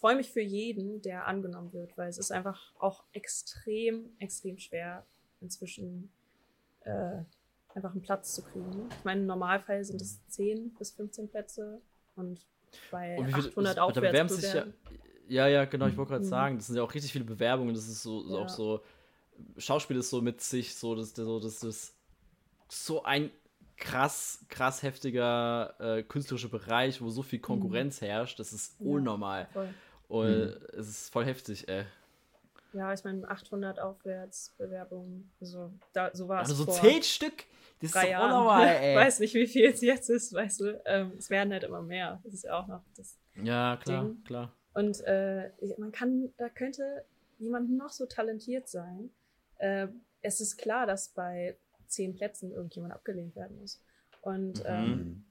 freue 0.00 0.16
mich 0.16 0.30
für 0.30 0.40
jeden, 0.40 1.02
der 1.02 1.26
angenommen 1.26 1.72
wird, 1.72 1.96
weil 1.98 2.08
es 2.08 2.18
ist 2.18 2.32
einfach 2.32 2.72
auch 2.78 3.04
extrem, 3.12 4.06
extrem 4.18 4.58
schwer, 4.58 5.04
inzwischen 5.40 6.10
äh, 6.84 7.18
einfach 7.74 7.92
einen 7.92 8.02
Platz 8.02 8.34
zu 8.34 8.42
kriegen. 8.42 8.88
Ich 8.98 9.04
meine, 9.04 9.20
im 9.20 9.26
Normalfall 9.26 9.84
sind 9.84 10.00
es 10.00 10.26
10 10.28 10.74
bis 10.74 10.92
15 10.92 11.28
Plätze 11.28 11.80
und 12.16 12.40
bei 12.90 13.18
und 13.18 13.26
viel, 13.26 13.50
800 13.50 13.76
das, 13.76 13.78
aufwärts 13.78 14.06
bewerben 14.06 14.28
sich 14.28 14.54
ja, 14.54 14.66
ja, 15.28 15.48
ja, 15.48 15.64
genau, 15.66 15.86
ich 15.86 15.96
wollte 15.96 16.12
gerade 16.12 16.24
mhm. 16.24 16.28
sagen, 16.28 16.56
das 16.56 16.66
sind 16.66 16.76
ja 16.76 16.82
auch 16.82 16.94
richtig 16.94 17.12
viele 17.12 17.24
Bewerbungen, 17.24 17.74
das 17.74 17.86
ist 17.86 18.02
so, 18.02 18.24
ja. 18.26 18.38
auch 18.38 18.48
so, 18.48 18.82
Schauspiel 19.58 19.98
ist 19.98 20.10
so 20.10 20.22
mit 20.22 20.40
sich, 20.40 20.74
so, 20.74 20.94
das, 20.94 21.14
so, 21.14 21.38
das 21.38 21.62
ist 21.62 21.94
so 22.68 23.04
ein 23.04 23.30
krass, 23.76 24.44
krass 24.48 24.82
heftiger 24.82 25.74
äh, 25.78 26.02
künstlerischer 26.02 26.48
Bereich, 26.48 27.00
wo 27.00 27.10
so 27.10 27.22
viel 27.22 27.38
Konkurrenz 27.38 28.00
mhm. 28.00 28.06
herrscht, 28.06 28.40
das 28.40 28.52
ist 28.52 28.80
unnormal. 28.80 29.48
Ja, 29.54 29.68
und 30.10 30.46
mhm. 30.46 30.66
es 30.76 30.88
ist 30.88 31.12
voll 31.12 31.24
heftig, 31.24 31.68
ey. 31.68 31.84
Ja, 32.72 32.92
ich 32.92 33.02
meine, 33.04 33.28
800 33.28 33.78
aufwärts 33.78 34.54
Bewerbungen, 34.58 35.30
so, 35.40 35.72
da, 35.92 36.10
so 36.12 36.28
war 36.28 36.42
es. 36.42 36.50
Also 36.50 36.64
so 36.64 36.72
zehn 36.72 37.02
Stück? 37.02 37.44
Das 37.80 37.90
ist 37.90 37.94
drei 37.94 38.10
ist 38.10 38.20
unnormal, 38.20 38.66
ey. 38.80 38.90
Ich 38.90 38.96
weiß 38.96 39.20
nicht, 39.20 39.34
wie 39.34 39.46
viel 39.46 39.66
es 39.66 39.80
jetzt 39.80 40.10
ist, 40.10 40.32
weißt 40.32 40.60
du. 40.60 40.82
Ähm, 40.84 41.12
es 41.16 41.30
werden 41.30 41.52
halt 41.52 41.64
immer 41.64 41.80
mehr. 41.80 42.20
Das 42.24 42.34
ist 42.34 42.44
ja 42.44 42.58
auch 42.58 42.66
noch 42.66 42.82
das. 42.96 43.18
Ja, 43.42 43.76
klar, 43.76 44.04
Ding. 44.04 44.24
klar. 44.24 44.52
Und 44.74 45.00
äh, 45.02 45.50
man 45.78 45.92
kann, 45.92 46.32
da 46.36 46.48
könnte 46.48 47.04
jemand 47.38 47.70
noch 47.70 47.90
so 47.90 48.06
talentiert 48.06 48.68
sein. 48.68 49.10
Äh, 49.58 49.88
es 50.22 50.40
ist 50.40 50.58
klar, 50.58 50.86
dass 50.86 51.08
bei 51.08 51.56
zehn 51.86 52.14
Plätzen 52.14 52.52
irgendjemand 52.52 52.94
abgelehnt 52.94 53.36
werden 53.36 53.58
muss. 53.60 53.80
Und 54.22 54.58
mhm. 54.58 54.66
ähm, 54.66 55.24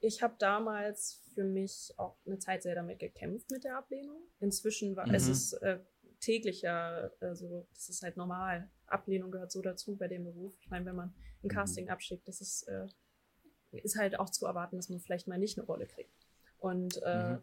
ich 0.00 0.22
habe 0.22 0.34
damals 0.38 1.22
für 1.34 1.44
mich 1.44 1.92
auch 1.96 2.16
eine 2.26 2.38
Zeit 2.38 2.62
sehr 2.62 2.74
damit 2.74 2.98
gekämpft 2.98 3.50
mit 3.50 3.64
der 3.64 3.76
Ablehnung. 3.76 4.22
Inzwischen 4.40 4.96
war 4.96 5.06
mhm. 5.06 5.14
es 5.14 5.28
ist 5.28 5.52
äh, 5.54 5.78
täglicher, 6.20 7.12
also 7.20 7.66
das 7.74 7.88
ist 7.88 8.02
halt 8.02 8.16
normal. 8.16 8.70
Ablehnung 8.86 9.30
gehört 9.30 9.52
so 9.52 9.62
dazu 9.62 9.96
bei 9.96 10.08
dem 10.08 10.24
Beruf. 10.24 10.54
Ich 10.60 10.70
meine, 10.70 10.86
wenn 10.86 10.96
man 10.96 11.08
ein 11.08 11.14
mhm. 11.42 11.48
Casting 11.48 11.88
abschickt, 11.90 12.26
das 12.28 12.40
ist, 12.40 12.62
äh, 12.64 12.86
ist 13.72 13.96
halt 13.96 14.18
auch 14.18 14.30
zu 14.30 14.46
erwarten, 14.46 14.76
dass 14.76 14.88
man 14.88 15.00
vielleicht 15.00 15.28
mal 15.28 15.38
nicht 15.38 15.58
eine 15.58 15.66
Rolle 15.66 15.86
kriegt. 15.86 16.26
Und 16.58 17.00
äh, 17.02 17.34
mhm. 17.34 17.42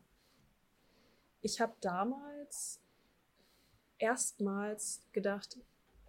ich 1.42 1.62
habe 1.62 1.74
damals 1.82 2.82
erstmals 4.00 5.06
gedacht, 5.12 5.58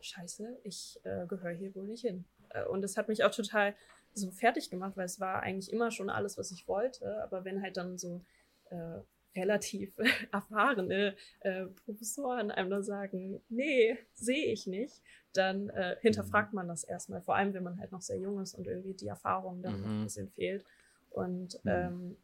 scheiße, 0.00 0.58
ich 0.64 1.00
äh, 1.04 1.26
gehöre 1.26 1.52
hier 1.52 1.74
wohl 1.74 1.86
nicht 1.86 2.02
hin. 2.02 2.24
Äh, 2.50 2.64
und 2.64 2.82
das 2.82 2.96
hat 2.96 3.08
mich 3.08 3.24
auch 3.24 3.34
total 3.34 3.74
so 4.14 4.30
fertig 4.30 4.70
gemacht, 4.70 4.96
weil 4.96 5.06
es 5.06 5.20
war 5.20 5.42
eigentlich 5.42 5.72
immer 5.72 5.90
schon 5.90 6.10
alles, 6.10 6.38
was 6.38 6.50
ich 6.50 6.68
wollte. 6.68 7.22
Aber 7.22 7.44
wenn 7.44 7.62
halt 7.62 7.76
dann 7.76 7.98
so 7.98 8.22
äh, 8.70 9.00
relativ 9.36 9.96
erfahrene 10.32 11.16
äh, 11.40 11.66
Professoren 11.84 12.50
einem 12.50 12.70
dann 12.70 12.82
sagen, 12.82 13.40
nee, 13.48 13.98
sehe 14.14 14.46
ich 14.52 14.66
nicht, 14.66 15.02
dann 15.32 15.68
äh, 15.70 15.96
hinterfragt 16.00 16.52
mhm. 16.52 16.56
man 16.56 16.68
das 16.68 16.84
erstmal. 16.84 17.20
Vor 17.20 17.34
allem, 17.34 17.54
wenn 17.54 17.64
man 17.64 17.78
halt 17.78 17.92
noch 17.92 18.02
sehr 18.02 18.18
jung 18.18 18.40
ist 18.40 18.54
und 18.54 18.66
irgendwie 18.66 18.94
die 18.94 19.08
Erfahrung 19.08 19.62
dann 19.62 19.80
mhm. 19.80 20.00
ein 20.00 20.04
bisschen 20.04 20.28
fehlt. 20.30 20.64
Und 21.10 21.62
mhm. 21.64 21.70
ähm, 21.70 22.16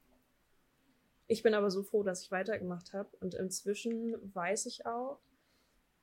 ich 1.27 1.43
bin 1.43 1.55
aber 1.55 1.71
so 1.71 1.83
froh, 1.83 2.03
dass 2.03 2.23
ich 2.23 2.31
weitergemacht 2.31 2.93
habe. 2.93 3.09
Und 3.21 3.35
inzwischen 3.35 4.17
weiß 4.35 4.67
ich 4.67 4.87
auch, 4.87 5.19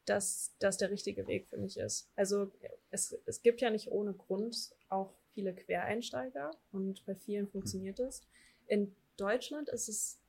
dass 0.05 0.55
das 0.59 0.77
der 0.77 0.89
richtige 0.89 1.27
Weg 1.27 1.47
für 1.47 1.57
mich 1.57 1.77
ist. 1.77 2.09
Also 2.15 2.51
es, 2.91 3.17
es 3.25 3.41
gibt 3.41 3.59
ja 3.59 3.69
nicht 3.69 3.91
ohne 3.91 4.13
Grund 4.13 4.73
auch 4.87 5.13
viele 5.37 5.53
Quereinsteiger 5.53 6.49
und 6.71 7.05
bei 7.05 7.13
vielen 7.13 7.47
funktioniert 7.47 7.99
es. 7.99 8.23
In 8.65 8.95
Deutschland 9.17 9.69
ist 9.69 9.87
es 9.87 10.19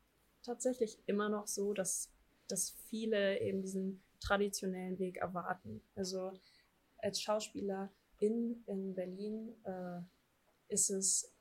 tatsächlich 0.42 0.98
immer 1.06 1.30
noch 1.30 1.46
so, 1.46 1.72
dass, 1.72 2.10
dass 2.46 2.72
viele 2.90 3.40
eben 3.40 3.62
diesen 3.62 4.02
traditionellen 4.20 4.98
Weg 4.98 5.16
erwarten. 5.16 5.80
Also 5.94 6.32
als 6.98 7.22
Schauspieler 7.22 7.90
in, 8.18 8.62
in 8.66 8.94
Berlin 8.94 9.54
äh, 9.64 10.02
ist 10.68 10.90
es 10.90 11.32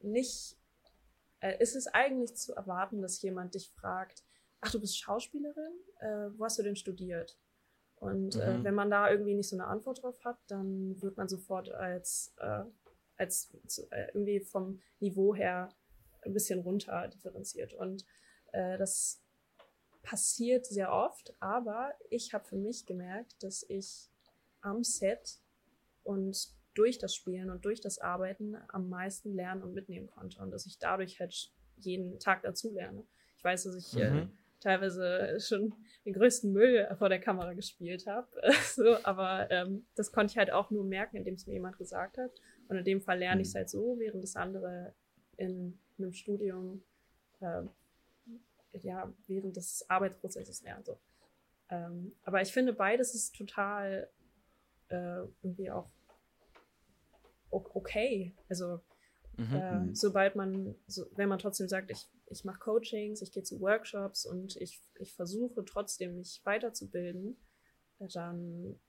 nicht, 0.00 0.56
äh, 1.40 1.62
ist 1.62 1.76
es 1.76 1.88
eigentlich 1.88 2.34
zu 2.34 2.54
erwarten, 2.54 3.02
dass 3.02 3.20
jemand 3.20 3.54
dich 3.54 3.68
fragt, 3.68 4.24
ach, 4.62 4.70
du 4.72 4.80
bist 4.80 4.96
Schauspielerin? 4.96 5.74
Äh, 5.98 6.30
wo 6.38 6.46
hast 6.46 6.58
du 6.58 6.62
denn 6.62 6.76
studiert? 6.76 7.36
Und 7.96 8.36
äh, 8.36 8.56
mhm. 8.56 8.64
wenn 8.64 8.74
man 8.74 8.90
da 8.90 9.10
irgendwie 9.10 9.34
nicht 9.34 9.50
so 9.50 9.56
eine 9.56 9.66
Antwort 9.66 10.02
drauf 10.02 10.24
hat, 10.24 10.38
dann 10.46 11.00
wird 11.02 11.18
man 11.18 11.28
sofort 11.28 11.70
als, 11.70 12.32
äh, 12.38 12.64
als 13.22 13.50
äh, 13.90 14.06
irgendwie 14.08 14.40
vom 14.40 14.80
Niveau 15.00 15.34
her 15.34 15.68
ein 16.22 16.32
bisschen 16.32 16.60
runter 16.60 17.08
differenziert. 17.08 17.72
Und 17.72 18.04
äh, 18.52 18.76
das 18.78 19.22
passiert 20.02 20.66
sehr 20.66 20.92
oft, 20.92 21.34
aber 21.40 21.92
ich 22.10 22.34
habe 22.34 22.44
für 22.44 22.56
mich 22.56 22.86
gemerkt, 22.86 23.42
dass 23.42 23.64
ich 23.68 24.10
am 24.60 24.82
Set 24.82 25.38
und 26.02 26.48
durch 26.74 26.98
das 26.98 27.14
Spielen 27.14 27.50
und 27.50 27.64
durch 27.64 27.80
das 27.80 27.98
Arbeiten 27.98 28.56
am 28.68 28.88
meisten 28.88 29.34
lernen 29.34 29.62
und 29.62 29.74
mitnehmen 29.74 30.08
konnte 30.08 30.40
und 30.40 30.50
dass 30.50 30.66
ich 30.66 30.78
dadurch 30.78 31.20
halt 31.20 31.52
jeden 31.76 32.18
Tag 32.18 32.42
dazu 32.42 32.72
lerne. 32.72 33.04
Ich 33.36 33.44
weiß, 33.44 33.64
dass 33.64 33.76
ich 33.76 34.00
äh, 34.00 34.10
mhm. 34.10 34.18
äh, 34.18 34.28
teilweise 34.60 35.38
schon 35.40 35.74
den 36.04 36.14
größten 36.14 36.52
Müll 36.52 36.88
vor 36.98 37.08
der 37.08 37.20
Kamera 37.20 37.52
gespielt 37.52 38.06
habe, 38.06 38.28
so, 38.74 38.96
aber 39.04 39.50
ähm, 39.50 39.86
das 39.94 40.12
konnte 40.12 40.32
ich 40.32 40.38
halt 40.38 40.50
auch 40.50 40.70
nur 40.70 40.84
merken, 40.84 41.16
indem 41.16 41.34
es 41.34 41.46
mir 41.46 41.54
jemand 41.54 41.78
gesagt 41.78 42.18
hat. 42.18 42.30
Und 42.72 42.78
in 42.78 42.84
dem 42.84 43.02
Fall 43.02 43.18
lerne 43.18 43.36
mhm. 43.36 43.42
ich 43.42 43.48
es 43.48 43.54
halt 43.54 43.68
so, 43.68 43.98
während 43.98 44.22
das 44.24 44.34
andere 44.34 44.94
in 45.36 45.78
einem 45.98 46.14
Studium 46.14 46.82
äh, 47.40 47.64
ja, 48.80 49.12
während 49.26 49.56
des 49.56 49.84
Arbeitsprozesses 49.90 50.62
lernen. 50.62 50.84
So. 50.84 50.98
Ähm, 51.68 52.14
aber 52.22 52.40
ich 52.40 52.50
finde, 52.50 52.72
beides 52.72 53.14
ist 53.14 53.36
total 53.36 54.08
äh, 54.88 55.20
irgendwie 55.42 55.70
auch 55.70 55.90
okay. 57.50 58.34
Also 58.48 58.80
mhm. 59.36 59.54
äh, 59.54 59.78
mhm. 59.80 59.94
sobald 59.94 60.34
man, 60.34 60.74
so, 60.86 61.04
wenn 61.14 61.28
man 61.28 61.38
trotzdem 61.38 61.68
sagt, 61.68 61.90
ich, 61.90 62.08
ich 62.26 62.44
mache 62.46 62.60
Coachings, 62.60 63.20
ich 63.20 63.32
gehe 63.32 63.42
zu 63.42 63.60
Workshops 63.60 64.24
und 64.24 64.56
ich, 64.56 64.80
ich 64.98 65.12
versuche 65.12 65.62
trotzdem 65.66 66.16
mich 66.16 66.40
weiterzubilden, 66.44 67.36
dann 67.98 68.80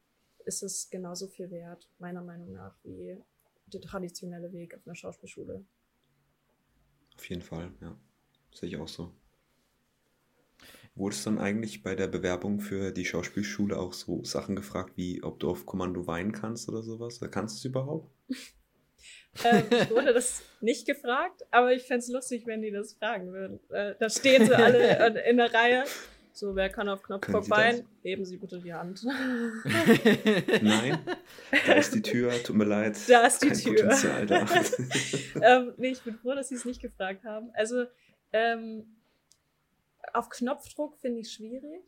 ist 0.45 0.63
es 0.63 0.89
genauso 0.89 1.27
viel 1.27 1.51
wert, 1.51 1.89
meiner 1.99 2.21
Meinung 2.21 2.53
nach, 2.53 2.77
wie 2.83 3.21
der 3.73 3.81
traditionelle 3.81 4.51
Weg 4.53 4.75
auf 4.75 4.85
einer 4.85 4.95
Schauspielschule. 4.95 5.65
Auf 7.15 7.29
jeden 7.29 7.41
Fall, 7.41 7.71
ja. 7.81 7.97
Sehe 8.53 8.69
ich 8.69 8.77
auch 8.77 8.87
so. 8.87 9.13
Wurdest 10.95 11.25
du 11.25 11.31
dann 11.31 11.39
eigentlich 11.39 11.81
bei 11.81 11.95
der 11.95 12.07
Bewerbung 12.07 12.59
für 12.59 12.91
die 12.91 13.05
Schauspielschule 13.05 13.77
auch 13.77 13.93
so 13.93 14.23
Sachen 14.23 14.55
gefragt, 14.55 14.93
wie 14.95 15.23
ob 15.23 15.39
du 15.39 15.49
auf 15.49 15.65
Kommando 15.65 16.05
weinen 16.05 16.33
kannst 16.33 16.69
oder 16.69 16.83
sowas? 16.83 17.19
Kannst 17.31 17.55
du 17.55 17.59
es 17.59 17.65
überhaupt? 17.65 18.11
ähm, 19.43 19.63
ich 19.71 19.89
wurde 19.89 20.13
das 20.13 20.43
nicht 20.61 20.85
gefragt, 20.85 21.41
aber 21.49 21.73
ich 21.73 21.83
fände 21.83 21.99
es 21.99 22.09
lustig, 22.09 22.45
wenn 22.45 22.61
die 22.61 22.69
das 22.69 22.93
fragen 22.93 23.33
würden. 23.33 23.59
Äh, 23.71 23.95
da 23.99 24.07
stehen 24.07 24.45
sie 24.45 24.55
alle 24.55 25.23
in 25.29 25.37
der 25.37 25.51
Reihe. 25.51 25.83
So, 26.35 26.55
wer 26.55 26.69
kann 26.69 26.89
auf 26.89 27.03
Knopfdruck 27.03 27.47
weinen? 27.51 27.87
Heben 28.01 28.25
Sie 28.25 28.37
bitte 28.37 28.59
die 28.59 28.73
Hand. 28.73 29.03
Nein, 30.63 30.97
da 31.67 31.73
ist 31.73 31.93
die 31.93 32.01
Tür, 32.01 32.31
tut 32.43 32.55
mir 32.55 32.65
leid. 32.65 32.97
Da 33.07 33.27
ist 33.27 33.43
die 33.43 33.49
Kein 33.49 33.59
Tür. 33.59 34.47
ähm, 35.41 35.73
nee, 35.77 35.91
ich 35.91 36.01
bin 36.01 36.15
froh, 36.15 36.33
dass 36.33 36.49
Sie 36.49 36.55
es 36.55 36.65
nicht 36.65 36.81
gefragt 36.81 37.23
haben. 37.23 37.51
Also, 37.53 37.85
ähm, 38.31 38.95
auf 40.11 40.29
Knopfdruck 40.29 40.97
finde 40.97 41.19
ich 41.19 41.31
schwierig, 41.31 41.83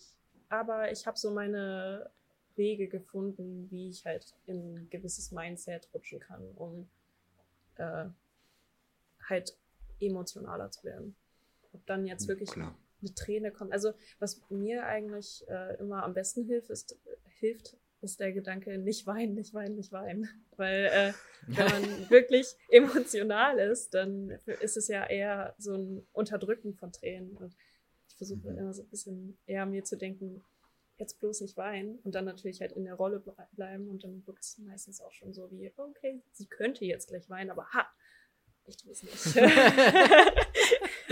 aber 0.49 0.91
ich 0.91 1.07
habe 1.07 1.17
so 1.17 1.31
meine 1.31 2.11
Wege 2.55 2.87
gefunden, 2.87 3.67
wie 3.71 3.89
ich 3.89 4.05
halt 4.05 4.35
in 4.45 4.75
ein 4.75 4.89
gewisses 4.91 5.31
Mindset 5.31 5.89
rutschen 5.91 6.19
kann, 6.19 6.43
um 6.55 6.87
äh, 7.77 8.05
halt 9.27 9.57
emotionaler 9.99 10.69
zu 10.69 10.83
werden. 10.83 11.15
Ob 11.73 11.83
dann 11.87 12.05
jetzt 12.05 12.23
hm, 12.23 12.27
wirklich 12.29 12.51
Klar. 12.51 12.75
Eine 13.05 13.13
Träne 13.13 13.51
kommt. 13.51 13.71
Also 13.71 13.93
was 14.19 14.41
mir 14.49 14.85
eigentlich 14.85 15.43
äh, 15.47 15.77
immer 15.79 16.03
am 16.03 16.13
besten 16.13 16.45
hilft, 16.45 16.69
ist, 16.69 16.97
hilft, 17.39 17.77
ist 18.01 18.19
der 18.19 18.31
Gedanke, 18.31 18.77
nicht 18.77 19.07
weinen, 19.07 19.35
nicht 19.35 19.53
weinen, 19.53 19.75
nicht 19.75 19.91
weinen. 19.91 20.29
Weil 20.57 20.85
äh, 20.85 21.13
wenn 21.47 21.65
man 21.65 21.83
wirklich 22.09 22.55
emotional 22.69 23.59
ist, 23.59 23.93
dann 23.93 24.31
ist 24.61 24.77
es 24.77 24.87
ja 24.87 25.05
eher 25.05 25.55
so 25.57 25.75
ein 25.75 26.07
Unterdrücken 26.13 26.75
von 26.75 26.91
Tränen. 26.91 27.35
Und 27.37 27.55
ich 28.07 28.15
versuche 28.15 28.51
mhm. 28.51 28.57
immer 28.57 28.73
so 28.73 28.83
ein 28.83 28.89
bisschen 28.89 29.37
eher 29.45 29.65
mir 29.65 29.83
zu 29.83 29.97
denken, 29.97 30.43
jetzt 30.97 31.19
bloß 31.19 31.41
nicht 31.41 31.57
weinen 31.57 31.99
und 31.99 32.15
dann 32.15 32.25
natürlich 32.25 32.61
halt 32.61 32.71
in 32.71 32.85
der 32.85 32.95
Rolle 32.95 33.21
bleiben 33.51 33.89
und 33.89 34.05
dann 34.05 34.25
wirkt 34.25 34.43
es 34.43 34.57
meistens 34.59 35.01
auch 35.01 35.11
schon 35.11 35.33
so 35.33 35.51
wie, 35.51 35.69
okay, 35.75 36.21
sie 36.31 36.45
könnte 36.45 36.85
jetzt 36.85 37.09
gleich 37.09 37.29
weinen, 37.29 37.51
aber 37.51 37.67
ha, 37.73 37.85
ich 38.65 38.77
tue 38.77 38.93
es 38.93 39.03
nicht. 39.03 39.35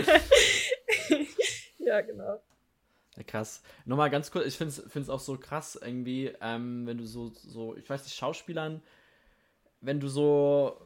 ja, 1.86 2.00
genau. 2.00 2.40
Ja, 3.16 3.22
krass. 3.22 3.62
Nochmal 3.84 4.10
ganz 4.10 4.30
kurz, 4.30 4.46
ich 4.46 4.56
finde 4.56 5.00
es 5.00 5.08
auch 5.08 5.20
so 5.20 5.38
krass 5.38 5.78
irgendwie, 5.80 6.32
ähm, 6.40 6.86
wenn 6.86 6.98
du 6.98 7.06
so, 7.06 7.28
so, 7.28 7.76
ich 7.76 7.88
weiß 7.88 8.04
nicht, 8.04 8.16
Schauspielern, 8.16 8.82
wenn 9.80 10.00
du 10.00 10.08
so 10.08 10.80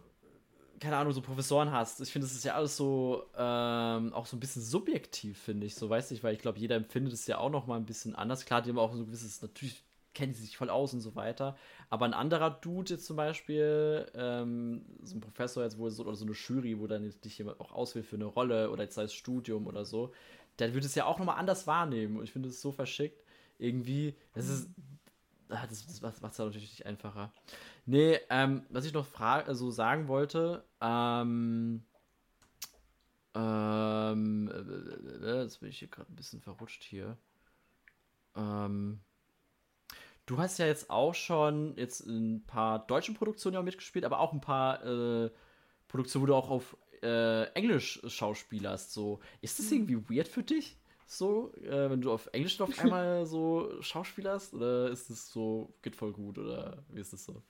keine 0.80 0.96
Ahnung, 0.96 1.12
so 1.12 1.20
Professoren 1.20 1.72
hast. 1.72 2.00
Ich 2.00 2.12
finde, 2.12 2.26
das 2.26 2.36
ist 2.36 2.44
ja 2.44 2.54
alles 2.54 2.76
so, 2.76 3.24
ähm, 3.36 4.12
auch 4.12 4.26
so 4.26 4.36
ein 4.36 4.40
bisschen 4.40 4.62
subjektiv, 4.62 5.38
finde 5.38 5.66
ich. 5.66 5.74
So, 5.74 5.90
weiß 5.90 6.10
ich, 6.12 6.22
weil 6.22 6.34
ich 6.34 6.40
glaube, 6.40 6.58
jeder 6.58 6.76
empfindet 6.76 7.12
es 7.12 7.26
ja 7.26 7.38
auch 7.38 7.50
noch 7.50 7.66
mal 7.66 7.76
ein 7.76 7.86
bisschen 7.86 8.14
anders. 8.14 8.44
Klar, 8.44 8.62
die 8.62 8.70
haben 8.70 8.78
auch 8.78 8.92
so 8.92 9.02
ein 9.02 9.06
gewisses, 9.06 9.42
natürlich 9.42 9.82
kennen 10.14 10.34
sie 10.34 10.42
sich 10.42 10.56
voll 10.56 10.70
aus 10.70 10.94
und 10.94 11.00
so 11.00 11.14
weiter. 11.14 11.56
Aber 11.90 12.04
ein 12.04 12.14
anderer 12.14 12.50
Dude 12.50 12.94
jetzt 12.94 13.06
zum 13.06 13.16
Beispiel, 13.16 14.06
ähm, 14.14 14.84
so 15.02 15.16
ein 15.16 15.20
Professor 15.20 15.62
jetzt, 15.62 15.78
wo 15.78 15.88
so, 15.90 16.04
oder 16.04 16.16
so 16.16 16.24
eine 16.24 16.34
Jury, 16.34 16.78
wo 16.80 16.86
dann 16.86 17.12
dich 17.24 17.38
jemand 17.38 17.60
auch 17.60 17.72
auswählt 17.72 18.06
für 18.06 18.16
eine 18.16 18.24
Rolle 18.24 18.70
oder 18.70 18.84
jetzt 18.84 18.94
sei 18.94 19.04
es 19.04 19.14
Studium 19.14 19.66
oder 19.66 19.84
so, 19.84 20.12
der 20.58 20.74
würde 20.74 20.86
es 20.86 20.94
ja 20.94 21.04
auch 21.04 21.18
nochmal 21.18 21.38
anders 21.38 21.66
wahrnehmen. 21.66 22.16
Und 22.16 22.24
ich 22.24 22.32
finde 22.32 22.48
es 22.48 22.60
so 22.60 22.72
verschickt. 22.72 23.24
Irgendwie, 23.58 24.16
das 24.34 24.48
ist, 24.48 24.70
ah, 25.48 25.66
das, 25.68 25.86
das 25.86 26.00
macht 26.00 26.32
es 26.32 26.38
natürlich 26.38 26.70
nicht 26.70 26.86
einfacher. 26.86 27.32
Nee, 27.86 28.20
ähm, 28.30 28.64
was 28.68 28.84
ich 28.84 28.92
noch 28.92 29.06
also 29.20 29.70
sagen 29.70 30.08
wollte, 30.08 30.64
ähm, 30.80 31.82
ähm, 33.34 34.50
äh, 34.52 35.26
äh, 35.26 35.42
jetzt 35.42 35.60
bin 35.60 35.68
ich 35.68 35.78
hier 35.78 35.88
gerade 35.88 36.12
ein 36.12 36.16
bisschen 36.16 36.40
verrutscht 36.40 36.82
hier. 36.82 37.16
Ähm, 38.36 39.00
du 40.26 40.38
hast 40.38 40.58
ja 40.58 40.66
jetzt 40.66 40.90
auch 40.90 41.14
schon 41.14 41.76
jetzt 41.76 42.06
ein 42.06 42.44
paar 42.46 42.86
deutsche 42.86 43.14
Produktionen 43.14 43.54
ja 43.54 43.62
mitgespielt, 43.62 44.04
aber 44.04 44.20
auch 44.20 44.32
ein 44.32 44.40
paar 44.40 44.84
äh, 44.84 45.30
Produktionen, 45.88 46.22
wo 46.22 46.26
du 46.26 46.34
auch 46.34 46.50
auf 46.50 46.76
äh, 47.02 47.44
Englisch 47.54 48.00
schauspielerst. 48.06 48.92
So, 48.92 49.20
ist 49.40 49.58
das 49.58 49.70
irgendwie 49.72 49.98
weird 50.08 50.28
für 50.28 50.42
dich? 50.42 50.76
So, 51.06 51.52
äh, 51.54 51.90
wenn 51.90 52.00
du 52.00 52.12
auf 52.12 52.28
Englisch 52.32 52.60
auf 52.60 52.78
einmal 52.78 53.24
so 53.26 53.80
schauspielerst? 53.80 54.54
Oder 54.54 54.90
ist 54.90 55.10
es 55.10 55.30
so, 55.30 55.72
geht 55.82 55.96
voll 55.96 56.12
gut? 56.12 56.38
Oder 56.38 56.82
wie 56.88 57.00
ist 57.00 57.12
das 57.12 57.24
so? 57.24 57.42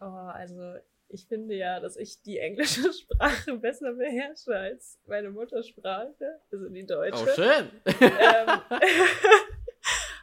Oh, 0.00 0.04
also 0.04 0.76
ich 1.08 1.26
finde 1.26 1.54
ja, 1.54 1.80
dass 1.80 1.96
ich 1.96 2.22
die 2.22 2.38
englische 2.38 2.92
Sprache 2.92 3.56
besser 3.58 3.92
beherrsche 3.94 4.54
als 4.54 4.98
meine 5.06 5.30
Muttersprache, 5.30 6.40
also 6.50 6.68
die 6.68 6.86
deutsche. 6.86 7.24
Oh, 7.24 7.34
schön! 7.34 7.70
ähm, 8.00 8.60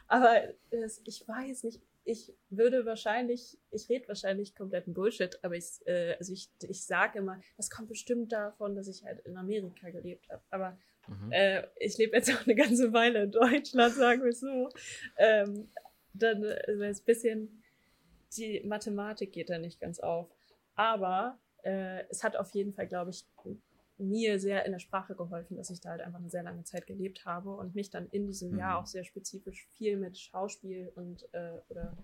aber 0.08 0.42
das, 0.70 1.00
ich 1.04 1.26
weiß 1.26 1.64
nicht, 1.64 1.80
ich 2.04 2.32
würde 2.50 2.84
wahrscheinlich, 2.86 3.58
ich 3.70 3.88
rede 3.88 4.08
wahrscheinlich 4.08 4.54
kompletten 4.54 4.94
Bullshit, 4.94 5.38
aber 5.42 5.56
ich, 5.56 5.80
äh, 5.86 6.14
also 6.18 6.32
ich, 6.32 6.50
ich 6.60 6.84
sage 6.84 7.18
immer, 7.18 7.40
das 7.56 7.70
kommt 7.70 7.88
bestimmt 7.88 8.32
davon, 8.32 8.74
dass 8.74 8.88
ich 8.88 9.04
halt 9.04 9.20
in 9.20 9.36
Amerika 9.36 9.90
gelebt 9.90 10.28
habe. 10.28 10.42
Aber 10.50 10.78
mhm. 11.08 11.32
äh, 11.32 11.66
ich 11.76 11.96
lebe 11.98 12.16
jetzt 12.16 12.30
auch 12.32 12.44
eine 12.44 12.54
ganze 12.54 12.92
Weile 12.92 13.24
in 13.24 13.30
Deutschland, 13.30 13.94
sagen 13.94 14.22
wir 14.22 14.32
so. 14.32 14.68
Ähm, 15.16 15.70
dann 16.12 16.44
also 16.44 16.84
ist 16.84 17.02
ein 17.02 17.06
bisschen 17.06 17.64
die 18.36 18.60
Mathematik 18.64 19.32
geht 19.32 19.50
da 19.50 19.58
nicht 19.58 19.80
ganz 19.80 20.00
auf. 20.00 20.28
Aber 20.74 21.38
äh, 21.62 22.04
es 22.08 22.24
hat 22.24 22.36
auf 22.36 22.50
jeden 22.50 22.72
Fall, 22.72 22.86
glaube 22.86 23.10
ich, 23.10 23.24
mir 24.08 24.38
sehr 24.38 24.64
in 24.64 24.72
der 24.72 24.78
Sprache 24.78 25.14
geholfen, 25.14 25.56
dass 25.56 25.70
ich 25.70 25.80
da 25.80 25.90
halt 25.90 26.00
einfach 26.00 26.18
eine 26.18 26.30
sehr 26.30 26.42
lange 26.42 26.64
Zeit 26.64 26.86
gelebt 26.86 27.24
habe 27.24 27.50
und 27.50 27.74
mich 27.74 27.90
dann 27.90 28.08
in 28.10 28.26
diesem 28.26 28.52
mhm. 28.52 28.58
Jahr 28.58 28.78
auch 28.78 28.86
sehr 28.86 29.04
spezifisch 29.04 29.66
viel 29.72 29.96
mit 29.96 30.18
Schauspiel 30.18 30.92
und 30.94 31.28
äh, 31.32 31.58
oder 31.68 31.96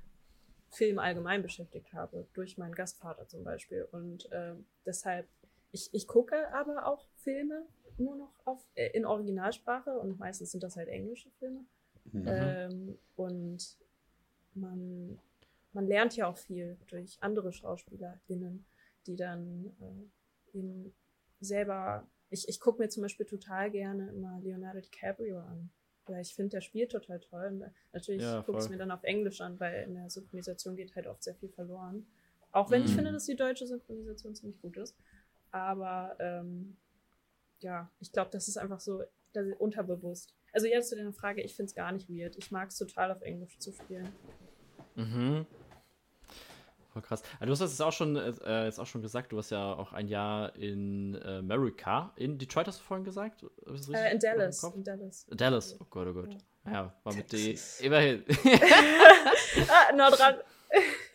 Film 0.71 0.99
allgemein 0.99 1.43
beschäftigt 1.43 1.93
habe, 1.93 2.27
durch 2.33 2.57
meinen 2.57 2.75
Gastvater 2.75 3.27
zum 3.27 3.43
Beispiel. 3.43 3.89
Und 3.91 4.31
äh, 4.31 4.55
deshalb, 4.87 5.27
ich, 5.73 5.91
ich 5.93 6.07
gucke 6.07 6.53
aber 6.55 6.87
auch 6.87 7.05
Filme 7.17 7.67
nur 7.99 8.17
noch 8.17 8.33
auf, 8.45 8.65
äh, 8.75 8.91
in 8.91 9.05
Originalsprache 9.05 9.91
und 9.99 10.19
meistens 10.19 10.53
sind 10.53 10.63
das 10.63 10.77
halt 10.77 10.89
englische 10.89 11.31
Filme. 11.39 11.65
Mhm. 12.13 12.25
Ähm, 12.27 12.99
und 13.17 13.77
man 14.55 15.19
man 15.73 15.87
lernt 15.87 16.17
ja 16.17 16.27
auch 16.27 16.37
viel 16.37 16.77
durch 16.89 17.19
andere 17.21 17.53
SchauspielerInnen, 17.53 18.65
die 19.07 19.17
dann 19.17 19.73
äh, 19.81 20.59
eben 20.59 20.93
selber. 21.41 22.07
Ich, 22.31 22.49
ich 22.49 22.61
gucke 22.61 22.81
mir 22.81 22.89
zum 22.89 23.03
Beispiel 23.03 23.27
total 23.27 23.71
gerne 23.71 24.09
immer 24.11 24.41
Leonardo 24.43 24.81
DiCaprio 24.81 25.39
an. 25.41 25.71
Weil 26.07 26.23
ich 26.23 26.35
finde, 26.35 26.51
der 26.51 26.61
spielt 26.61 26.93
total 26.93 27.21
toll. 27.21 27.47
Und 27.47 27.65
natürlich 27.93 28.23
ja, 28.23 28.43
gucke 28.43 28.59
ich 28.59 28.65
es 28.65 28.71
mir 28.71 28.79
dann 28.79 28.91
auf 28.91 29.05
Englisch 29.05 29.41
an, 29.41 29.59
weil 29.61 29.85
in 29.85 29.95
der 29.95 30.11
Synchronisation 30.11 30.77
geht 30.77 30.95
halt 30.97 31.07
oft 31.07 31.23
sehr 31.23 31.35
viel 31.35 31.51
verloren. 31.51 32.07
Auch 32.53 32.71
wenn 32.71 32.83
mm. 32.83 32.85
ich 32.85 32.91
mhm. 32.91 32.97
finde, 32.97 33.13
dass 33.13 33.27
die 33.27 33.37
deutsche 33.37 33.67
Synchronisation 33.67 34.35
ziemlich 34.35 34.61
gut 34.61 34.77
ist. 34.77 34.97
Aber 35.53 36.17
ähm, 36.19 36.77
ja, 37.61 37.91
ich 38.01 38.13
glaube, 38.13 38.31
das 38.33 38.49
ist 38.49 38.57
einfach 38.57 38.81
so 38.81 39.03
das 39.33 39.47
ist 39.47 39.61
unterbewusst. 39.61 40.35
Also 40.53 40.67
jetzt 40.67 40.89
zu 40.89 40.97
deiner 40.97 41.13
Frage, 41.13 41.43
ich 41.43 41.55
finde 41.55 41.69
es 41.69 41.75
gar 41.75 41.93
nicht 41.93 42.09
weird. 42.09 42.37
Ich 42.37 42.51
mag 42.51 42.69
es 42.69 42.77
total 42.77 43.13
auf 43.13 43.23
Englisch 43.23 43.59
zu 43.59 43.73
spielen. 43.73 44.09
Mhm. 44.97 45.47
Voll 46.93 47.03
krass. 47.03 47.23
Also 47.39 47.47
du 47.47 47.53
hast 47.53 47.73
es 47.73 47.81
auch 47.81 47.93
schon, 47.93 48.17
äh, 48.17 48.65
jetzt 48.65 48.81
auch 48.81 48.87
schon 48.87 49.01
gesagt, 49.01 49.31
du 49.31 49.39
hast 49.39 49.51
ja 49.51 49.75
auch 49.75 49.93
ein 49.93 50.09
Jahr 50.09 50.55
in 50.57 51.15
äh, 51.15 51.39
America. 51.39 52.13
In 52.17 52.37
Detroit 52.37 52.67
hast 52.67 52.81
du 52.81 52.85
vorhin 52.85 53.05
gesagt? 53.05 53.45
Äh, 53.93 54.13
in 54.13 54.19
Dallas. 54.19 54.65
In 54.65 54.83
Dallas. 54.83 55.27
Dallas, 55.31 55.81
oh 55.81 55.87
Gott, 55.89 56.09
oh 56.09 56.15
Gott. 56.15 56.37
Ja, 56.65 56.73
ja 56.73 56.95
war 57.05 57.15
mit 57.15 57.31
D. 57.31 57.57
Immerhin. 57.81 58.25
ah, 59.69 60.11
dran. 60.11 60.35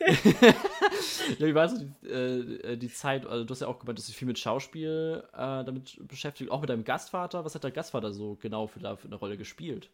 ja, 1.40 1.48
wie 1.48 1.56
war 1.56 1.70
so 1.70 1.78
die, 1.78 2.08
äh, 2.08 2.78
die, 2.78 2.90
Zeit? 2.90 3.26
Also, 3.26 3.44
du 3.44 3.52
hast 3.52 3.62
ja 3.62 3.68
auch 3.68 3.80
gemeint, 3.80 3.98
dass 3.98 4.06
du 4.06 4.12
dich 4.12 4.18
viel 4.18 4.28
mit 4.28 4.38
Schauspiel 4.38 5.24
äh, 5.34 5.64
damit 5.64 6.08
beschäftigt, 6.08 6.52
auch 6.52 6.62
mit 6.62 6.70
deinem 6.70 6.84
Gastvater. 6.84 7.46
Was 7.46 7.56
hat 7.56 7.64
der 7.64 7.72
Gastvater 7.72 8.12
so 8.12 8.36
genau 8.36 8.68
für, 8.68 8.80
da, 8.80 8.96
für 8.96 9.08
eine 9.08 9.16
Rolle 9.16 9.38
gespielt? 9.38 9.90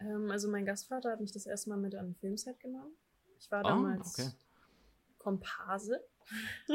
Ähm, 0.00 0.30
also, 0.30 0.48
mein 0.48 0.64
Gastvater 0.64 1.12
hat 1.12 1.20
mich 1.20 1.32
das 1.32 1.46
erste 1.46 1.70
Mal 1.70 1.78
mit 1.78 1.94
an 1.94 2.10
ein 2.10 2.14
Filmset 2.14 2.58
genommen. 2.60 2.92
Ich 3.46 3.52
war 3.52 3.64
ah, 3.64 3.68
damals 3.68 4.18
oh, 4.18 4.22
okay. 4.22 4.32
Komparse. 5.18 6.00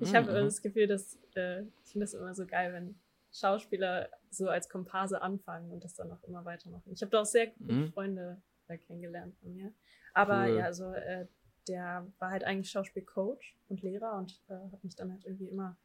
ich 0.00 0.10
mhm, 0.10 0.16
habe 0.16 0.32
das 0.32 0.60
Gefühl, 0.60 0.88
dass 0.88 1.16
äh, 1.36 1.62
ich 1.84 1.92
finde 1.92 2.06
das 2.06 2.14
immer 2.14 2.34
so 2.34 2.44
geil, 2.44 2.72
wenn 2.72 2.98
Schauspieler 3.32 4.08
so 4.28 4.48
als 4.48 4.68
Komparse 4.68 5.22
anfangen 5.22 5.70
und 5.70 5.84
das 5.84 5.94
dann 5.94 6.10
auch 6.10 6.22
immer 6.24 6.44
weitermachen. 6.44 6.90
Ich 6.92 7.02
habe 7.02 7.10
da 7.10 7.20
auch 7.20 7.26
sehr 7.26 7.46
gute 7.46 7.72
mhm. 7.72 7.92
Freunde 7.92 8.42
äh, 8.66 8.78
kennengelernt 8.78 9.36
von 9.36 9.54
mir. 9.54 9.72
Aber 10.12 10.48
cool. 10.48 10.58
ja, 10.58 10.64
also 10.64 10.90
äh, 10.90 11.28
der 11.68 12.04
war 12.18 12.30
halt 12.30 12.42
eigentlich 12.42 12.70
Schauspielcoach 12.70 13.54
und 13.68 13.82
Lehrer 13.82 14.18
und 14.18 14.42
äh, 14.48 14.54
hat 14.72 14.82
mich 14.82 14.96
dann 14.96 15.12
halt 15.12 15.24
irgendwie 15.24 15.46
immer 15.46 15.76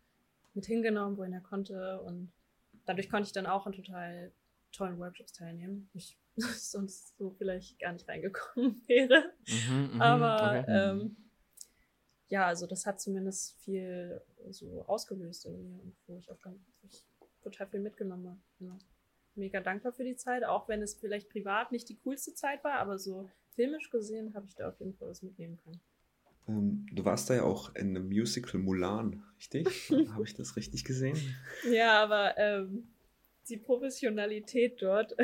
mit 0.56 0.66
hingenommen, 0.66 1.16
wohin 1.16 1.34
er 1.34 1.42
konnte. 1.42 2.02
Und 2.02 2.32
dadurch 2.88 3.08
konnte 3.12 3.28
ich 3.28 3.34
dann 3.34 3.46
auch 3.46 3.68
an 3.68 3.74
total 3.74 4.32
tollen 4.72 4.98
Workshops 4.98 5.34
teilnehmen. 5.34 5.92
Ich 5.94 6.18
sonst 6.72 7.18
so 7.18 7.32
vielleicht 7.32 7.80
gar 7.80 7.94
nicht 7.94 8.08
reingekommen 8.08 8.82
wäre. 8.88 9.34
Mhm, 9.48 9.96
mhm, 9.96 10.02
Aber 10.02 10.60
okay. 10.60 10.66
ähm, 10.68 11.18
ja, 12.30 12.46
also 12.46 12.68
das 12.68 12.86
hat 12.86 13.00
zumindest 13.00 13.58
viel 13.62 14.22
so 14.50 14.84
ausgelöst 14.88 15.46
in 15.46 15.62
mir 15.62 15.82
und 15.82 15.96
wo 16.08 16.18
ich 16.18 16.30
auch 16.30 16.40
ganz, 16.42 16.60
ich 16.84 17.06
total 17.42 17.68
viel 17.68 17.80
mitgenommen 17.80 18.28
habe. 18.28 18.40
Ja. 18.60 18.78
Mega 19.36 19.62
dankbar 19.62 19.94
für 19.94 20.04
die 20.04 20.16
Zeit, 20.16 20.44
auch 20.44 20.68
wenn 20.68 20.82
es 20.82 20.96
vielleicht 20.96 21.30
privat 21.30 21.72
nicht 21.72 21.88
die 21.90 21.98
coolste 21.98 22.34
Zeit 22.34 22.64
war, 22.64 22.80
aber 22.80 22.98
so 22.98 23.30
filmisch 23.56 23.90
gesehen 23.90 24.34
habe 24.34 24.48
ich 24.48 24.56
da 24.56 24.70
auf 24.70 24.80
jeden 24.80 24.96
Fall 24.96 25.10
was 25.10 25.22
mitnehmen 25.22 25.58
können. 25.64 25.80
Ähm, 26.48 26.86
du 26.92 27.06
warst 27.06 27.30
da 27.30 27.36
ja 27.36 27.44
auch 27.44 27.76
in 27.76 27.96
einem 27.96 28.08
Musical 28.08 28.60
Mulan, 28.60 29.24
richtig? 29.38 29.68
habe 30.14 30.24
ich 30.24 30.34
das 30.34 30.56
richtig 30.56 30.84
gesehen? 30.84 31.18
Ja, 31.70 32.02
aber 32.04 32.38
ähm, 32.38 32.88
die 33.50 33.58
Professionalität 33.58 34.82
dort 34.82 35.16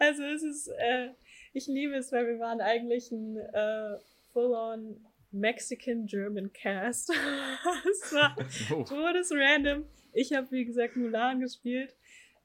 Also 0.00 0.24
es 0.24 0.42
ist, 0.42 0.68
äh, 0.78 1.10
ich 1.52 1.66
liebe 1.66 1.94
es, 1.94 2.10
weil 2.10 2.26
wir 2.26 2.38
waren 2.38 2.60
eigentlich 2.62 3.12
ein 3.12 3.36
äh, 3.36 3.98
full-on 4.32 5.06
Mexican-German 5.30 6.52
Cast. 6.54 7.10
es 7.90 8.12
war 8.14 8.34
oh. 8.72 8.82
todes 8.82 9.30
random. 9.30 9.84
Ich 10.14 10.32
habe, 10.32 10.50
wie 10.52 10.64
gesagt, 10.64 10.96
Mulan 10.96 11.40
gespielt. 11.40 11.94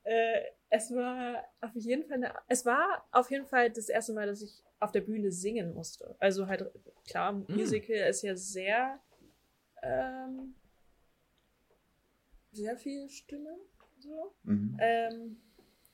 Äh, 0.03 0.41
es 0.69 0.93
war 0.93 1.45
auf 1.61 1.73
jeden 1.75 2.03
Fall 2.03 2.17
eine, 2.17 2.33
es 2.49 2.65
war 2.65 3.07
auf 3.11 3.31
jeden 3.31 3.45
Fall 3.45 3.71
das 3.71 3.87
erste 3.87 4.11
Mal, 4.11 4.27
dass 4.27 4.41
ich 4.41 4.61
auf 4.81 4.91
der 4.91 5.01
Bühne 5.01 5.31
singen 5.31 5.73
musste. 5.73 6.13
Also 6.19 6.47
halt, 6.47 6.69
klar, 7.07 7.31
mm. 7.31 7.45
Musical 7.47 7.95
ist 8.09 8.21
ja 8.21 8.35
sehr, 8.35 8.99
ähm, 9.81 10.55
sehr 12.51 12.75
viel 12.75 13.09
Stimme, 13.09 13.55
so. 13.99 14.35
Mhm. 14.43 14.77
Ähm, 14.81 15.37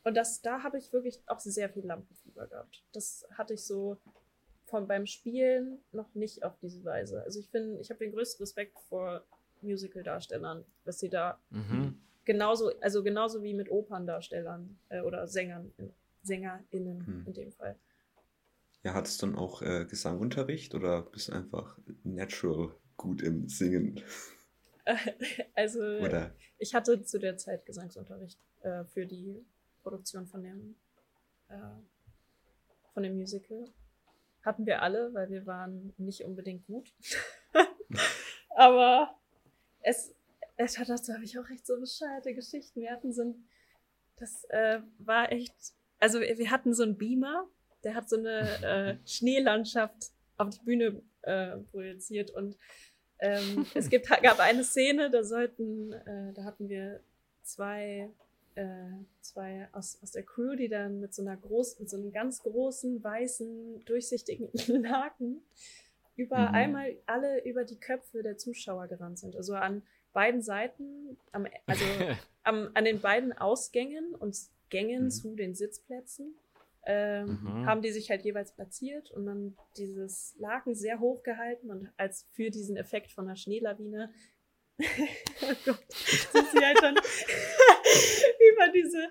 und 0.03 0.15
das, 0.15 0.41
da 0.41 0.63
habe 0.63 0.77
ich 0.77 0.91
wirklich 0.93 1.21
auch 1.27 1.39
sehr 1.39 1.69
viel 1.69 1.85
Lampenfieber 1.85 2.47
gehabt. 2.47 2.83
Das 2.91 3.25
hatte 3.37 3.53
ich 3.53 3.63
so 3.63 3.97
von 4.65 4.87
beim 4.87 5.05
Spielen 5.05 5.79
noch 5.91 6.13
nicht 6.15 6.43
auf 6.43 6.57
diese 6.61 6.83
Weise. 6.83 7.21
Also 7.23 7.39
ich 7.39 7.49
finde, 7.49 7.79
ich 7.81 7.89
habe 7.89 7.99
den 7.99 8.13
größten 8.13 8.43
Respekt 8.43 8.79
vor 8.89 9.23
Musical-Darstellern, 9.61 10.65
dass 10.85 10.99
sie 10.99 11.09
da 11.09 11.39
mhm. 11.49 12.01
genauso, 12.25 12.71
also 12.79 13.03
genauso 13.03 13.43
wie 13.43 13.53
mit 13.53 13.69
Operndarstellern 13.69 14.79
äh, 14.89 15.01
oder 15.01 15.27
Sängern, 15.27 15.71
SängerInnen 16.23 16.97
mhm. 17.05 17.23
in 17.27 17.33
dem 17.33 17.51
Fall. 17.51 17.75
Ja, 18.83 18.93
hattest 18.93 19.21
du 19.21 19.27
dann 19.27 19.35
auch 19.35 19.61
äh, 19.61 19.85
Gesangunterricht 19.85 20.73
oder 20.73 21.03
bist 21.03 21.27
du 21.27 21.33
einfach 21.33 21.77
natural 22.03 22.73
gut 22.97 23.21
im 23.21 23.47
Singen? 23.47 24.01
also, 25.53 25.79
oder? 25.79 26.33
ich 26.57 26.73
hatte 26.73 27.03
zu 27.03 27.19
der 27.19 27.37
Zeit 27.37 27.65
Gesangsunterricht 27.67 28.39
äh, 28.61 28.83
für 28.85 29.05
die 29.05 29.45
Produktion 29.81 30.27
von 30.27 30.43
dem, 30.43 30.75
äh, 31.49 31.57
von 32.93 33.03
dem 33.03 33.17
Musical. 33.17 33.65
Hatten 34.43 34.65
wir 34.65 34.81
alle, 34.81 35.13
weil 35.13 35.29
wir 35.29 35.45
waren 35.45 35.93
nicht 35.97 36.23
unbedingt 36.23 36.65
gut. 36.65 36.93
Aber 38.55 39.15
es, 39.81 40.15
es 40.57 40.77
hat 40.77 40.89
dazu 40.89 41.13
habe 41.13 41.23
ich 41.23 41.37
auch 41.37 41.49
echt 41.49 41.65
so 41.65 41.79
bescheuerte 41.79 42.33
Geschichten. 42.33 42.81
Wir 42.81 42.91
hatten 42.91 43.13
so 43.13 43.23
ein, 43.23 43.47
das 44.17 44.45
äh, 44.49 44.81
war 44.99 45.31
echt, 45.31 45.55
also 45.99 46.19
wir 46.19 46.51
hatten 46.51 46.73
so 46.73 46.83
einen 46.83 46.97
Beamer, 46.97 47.47
der 47.83 47.95
hat 47.95 48.09
so 48.09 48.17
eine 48.17 48.63
äh, 48.63 48.97
Schneelandschaft 49.07 50.11
auf 50.37 50.49
die 50.49 50.63
Bühne 50.63 51.01
äh, 51.21 51.57
projiziert 51.71 52.31
und 52.31 52.57
ähm, 53.19 53.67
es 53.75 53.89
gibt, 53.89 54.07
gab 54.07 54.39
eine 54.39 54.63
Szene, 54.63 55.11
da 55.11 55.23
sollten, 55.23 55.93
äh, 55.93 56.33
da 56.33 56.43
hatten 56.43 56.69
wir 56.69 57.01
zwei, 57.43 58.09
äh, 58.55 58.65
zwei 59.21 59.67
aus, 59.71 59.99
aus 60.01 60.11
der 60.11 60.23
Crew, 60.23 60.55
die 60.55 60.69
dann 60.69 60.99
mit 60.99 61.13
so 61.13 61.21
einer 61.21 61.37
großen, 61.37 61.79
mit 61.79 61.89
so 61.89 61.97
einem 61.97 62.11
ganz 62.11 62.43
großen, 62.43 63.03
weißen, 63.03 63.85
durchsichtigen 63.85 64.49
Laken 64.81 65.41
über 66.15 66.37
mhm. 66.37 66.55
einmal 66.55 66.95
alle 67.05 67.43
über 67.45 67.63
die 67.63 67.79
Köpfe 67.79 68.23
der 68.23 68.37
Zuschauer 68.37 68.87
gerannt 68.87 69.19
sind. 69.19 69.35
Also 69.35 69.53
an 69.53 69.81
beiden 70.13 70.41
Seiten, 70.41 71.17
am, 71.31 71.47
also 71.65 71.85
am, 72.43 72.69
an 72.73 72.85
den 72.85 72.99
beiden 72.99 73.33
Ausgängen 73.33 74.15
und 74.15 74.37
Gängen 74.69 75.05
mhm. 75.05 75.11
zu 75.11 75.35
den 75.35 75.55
Sitzplätzen 75.55 76.35
ähm, 76.85 77.39
mhm. 77.43 77.65
haben 77.65 77.81
die 77.81 77.91
sich 77.91 78.09
halt 78.09 78.23
jeweils 78.23 78.53
platziert 78.53 79.11
und 79.11 79.27
dann 79.27 79.55
dieses 79.77 80.35
Laken 80.39 80.73
sehr 80.73 80.99
hoch 80.99 81.21
gehalten 81.21 81.69
und 81.69 81.89
als 81.97 82.25
für 82.31 82.49
diesen 82.49 82.75
Effekt 82.75 83.11
von 83.11 83.25
einer 83.25 83.35
Schneelawine 83.35 84.11
oh 84.79 85.53
Gott, 85.63 85.85
sind 85.93 86.47
sie 86.51 86.65
halt 86.65 86.81
dann 86.81 86.95
über 88.53 88.67
diese, 88.73 89.09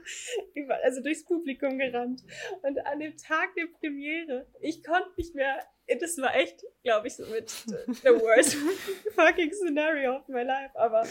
über, 0.55 0.77
also 0.83 1.03
durchs 1.03 1.25
Publikum 1.25 1.79
gerannt. 1.79 2.23
Und 2.63 2.79
an 2.87 3.01
dem 3.01 3.17
Tag 3.17 3.55
der 3.55 3.67
Premiere, 3.67 4.47
ich 4.61 4.83
konnte 4.83 5.11
nicht 5.17 5.35
mehr, 5.35 5.65
das 6.01 6.19
war 6.19 6.35
echt, 6.37 6.63
glaube 6.83 7.09
ich, 7.09 7.17
so 7.17 7.27
mit 7.27 7.51
the 8.03 8.11
worst 8.11 8.57
fucking 9.15 9.53
scenario 9.53 10.17
of 10.17 10.29
my 10.29 10.43
life, 10.43 10.79
aber 10.79 11.01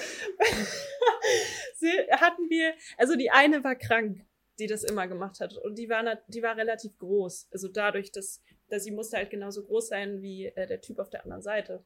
hatten 2.12 2.50
wir, 2.50 2.74
also 2.98 3.16
die 3.16 3.32
eine 3.32 3.64
war 3.64 3.76
krank 3.76 4.26
die 4.60 4.68
das 4.68 4.84
immer 4.84 5.08
gemacht 5.08 5.40
hat. 5.40 5.58
Und 5.58 5.78
die 5.78 5.90
war, 5.90 6.04
die 6.28 6.44
war 6.44 6.58
relativ 6.58 6.98
groß. 6.98 7.48
Also 7.52 7.68
dadurch, 7.68 8.12
dass, 8.12 8.44
dass 8.68 8.84
sie 8.84 8.92
musste 8.92 9.18
halt 9.18 9.30
genauso 9.30 9.64
groß 9.64 9.88
sein 9.88 10.22
wie 10.22 10.48
äh, 10.48 10.68
der 10.68 10.82
Typ 10.82 11.00
auf 11.00 11.10
der 11.10 11.24
anderen 11.24 11.42
Seite. 11.42 11.84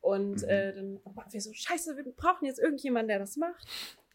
Und 0.00 0.42
mhm. 0.42 0.48
äh, 0.48 0.72
dann 0.72 1.00
waren 1.04 1.32
wir 1.32 1.40
so, 1.40 1.52
scheiße, 1.52 1.96
wir 1.96 2.04
brauchen 2.12 2.46
jetzt 2.46 2.58
irgendjemanden, 2.58 3.08
der 3.08 3.18
das 3.18 3.36
macht. 3.36 3.66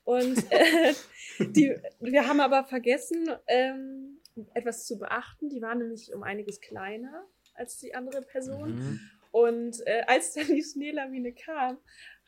Und 0.07 0.37
äh, 0.53 0.93
die, 1.39 1.75
wir 1.99 2.27
haben 2.29 2.39
aber 2.39 2.63
vergessen, 2.63 3.29
ähm, 3.45 4.21
etwas 4.53 4.85
zu 4.85 4.97
beachten. 4.97 5.49
Die 5.49 5.61
war 5.61 5.75
nämlich 5.75 6.13
um 6.13 6.23
einiges 6.23 6.61
kleiner 6.61 7.27
als 7.55 7.77
die 7.79 7.93
andere 7.93 8.21
Person. 8.21 8.75
Mhm. 8.75 8.99
Und 9.31 9.85
äh, 9.85 10.03
als 10.07 10.33
dann 10.33 10.47
die 10.47 10.63
Schneelawine 10.63 11.33
kam, 11.33 11.77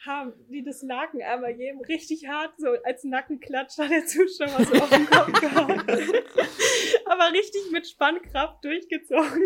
haben 0.06 0.34
die 0.50 0.62
das 0.62 0.82
Laken 0.82 1.22
einmal 1.22 1.52
jedem 1.52 1.80
richtig 1.80 2.28
hart 2.28 2.54
so 2.58 2.68
als 2.84 3.06
Nackenklatscher 3.06 3.88
der 3.88 4.06
Zuschauer 4.06 4.66
so 4.66 4.74
auf 4.74 4.90
den 4.90 5.06
Kopf 5.06 5.40
gehauen. 5.40 5.80
Aber 7.06 7.32
richtig 7.32 7.72
mit 7.72 7.88
Spannkraft 7.88 8.62
durchgezogen, 8.66 9.46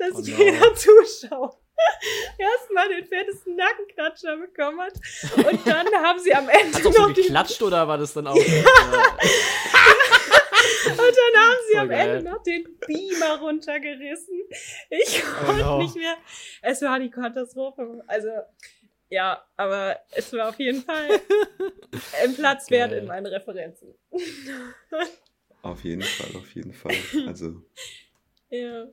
dass 0.00 0.14
oh 0.14 0.18
no. 0.18 0.24
jeder 0.24 0.74
Zuschauer 0.74 1.60
erstmal 2.38 2.88
den 2.88 3.06
fettesten 3.06 3.56
Nackenklatscher 3.56 4.36
bekommen 4.36 4.80
hat. 4.80 4.94
Und 5.36 5.66
dann 5.66 5.86
haben 5.86 6.18
sie 6.18 6.34
am 6.34 6.48
Ende 6.48 6.74
Hat's 6.74 6.84
noch 6.84 6.92
so 6.92 7.12
geklatscht 7.12 7.62
oder 7.62 7.86
war 7.86 7.98
das 7.98 8.12
dann 8.14 8.26
auch? 8.26 8.36
Ja. 8.46 8.54
Und 10.90 10.96
dann 10.96 11.42
haben 11.42 11.58
sie 11.70 11.78
am 11.78 11.88
geil. 11.88 12.16
Ende 12.16 12.30
noch 12.30 12.42
den 12.42 12.78
Beamer 12.86 13.38
runtergerissen. 13.40 14.42
Ich 14.88 15.22
oh 15.22 15.44
konnte 15.44 15.62
oh 15.62 15.66
no. 15.66 15.82
nicht 15.82 15.96
mehr. 15.96 16.16
Es 16.62 16.82
war 16.82 16.98
die 16.98 17.10
Katastrophe. 17.10 18.02
Also, 18.06 18.28
ja, 19.10 19.44
aber 19.56 20.00
es 20.12 20.32
war 20.32 20.48
auf 20.48 20.58
jeden 20.58 20.82
Fall 20.82 21.20
ein 22.22 22.34
Platz 22.34 22.70
wert 22.70 22.92
in 22.92 23.06
meinen 23.06 23.26
Referenzen. 23.26 23.94
Auf 25.62 25.84
jeden 25.84 26.02
Fall, 26.02 26.36
auf 26.36 26.54
jeden 26.54 26.72
Fall. 26.72 26.96
Also. 27.26 27.62
Ja. 28.50 28.86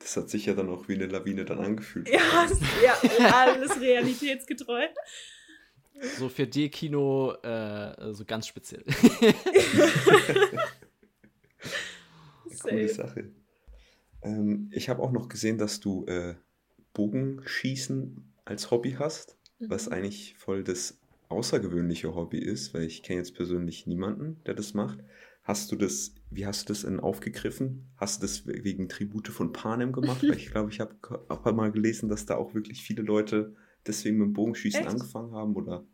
Das 0.00 0.16
hat 0.16 0.28
sich 0.28 0.46
ja 0.46 0.54
dann 0.54 0.68
auch 0.68 0.88
wie 0.88 0.94
eine 0.94 1.06
Lawine 1.06 1.44
dann 1.44 1.60
angefühlt. 1.60 2.08
Ja, 2.08 2.20
ja 2.82 2.96
alles 3.32 3.80
realitätsgetreu. 3.80 4.86
So 6.18 6.28
für 6.28 6.46
dir 6.46 6.68
Kino 6.70 7.34
äh, 7.42 8.12
so 8.12 8.24
ganz 8.24 8.48
speziell. 8.48 8.84
Coole 12.60 12.88
Sache. 12.88 13.30
Ähm, 14.22 14.70
ich 14.72 14.88
habe 14.88 15.02
auch 15.02 15.12
noch 15.12 15.28
gesehen, 15.28 15.58
dass 15.58 15.80
du 15.80 16.06
äh, 16.06 16.34
Bogenschießen 16.94 18.32
als 18.44 18.70
Hobby 18.70 18.96
hast 18.98 19.36
was 19.60 19.86
mhm. 19.86 19.92
eigentlich 19.92 20.34
voll 20.36 20.64
das 20.64 20.98
außergewöhnliche 21.28 22.14
Hobby 22.14 22.38
ist, 22.38 22.74
weil 22.74 22.84
ich 22.84 23.02
kenne 23.02 23.20
jetzt 23.20 23.34
persönlich 23.34 23.86
niemanden, 23.86 24.40
der 24.46 24.54
das 24.54 24.74
macht. 24.74 24.98
Hast 25.42 25.72
du 25.72 25.76
das, 25.76 26.14
wie 26.30 26.46
hast 26.46 26.68
du 26.68 26.72
das 26.72 26.82
denn 26.82 27.00
aufgegriffen? 27.00 27.90
Hast 27.96 28.22
du 28.22 28.26
das 28.26 28.46
wegen 28.46 28.88
Tribute 28.88 29.28
von 29.28 29.52
Panem 29.52 29.92
gemacht? 29.92 30.22
weil 30.22 30.36
ich 30.36 30.50
glaube, 30.52 30.70
ich 30.70 30.80
habe 30.80 30.94
auch 31.28 31.44
mal 31.52 31.72
gelesen, 31.72 32.08
dass 32.08 32.26
da 32.26 32.36
auch 32.36 32.54
wirklich 32.54 32.82
viele 32.82 33.02
Leute 33.02 33.54
deswegen 33.86 34.18
mit 34.18 34.26
dem 34.28 34.32
Bogenschießen 34.34 34.80
Echt? 34.80 34.90
angefangen 34.90 35.32
haben, 35.32 35.56
oder? 35.56 35.84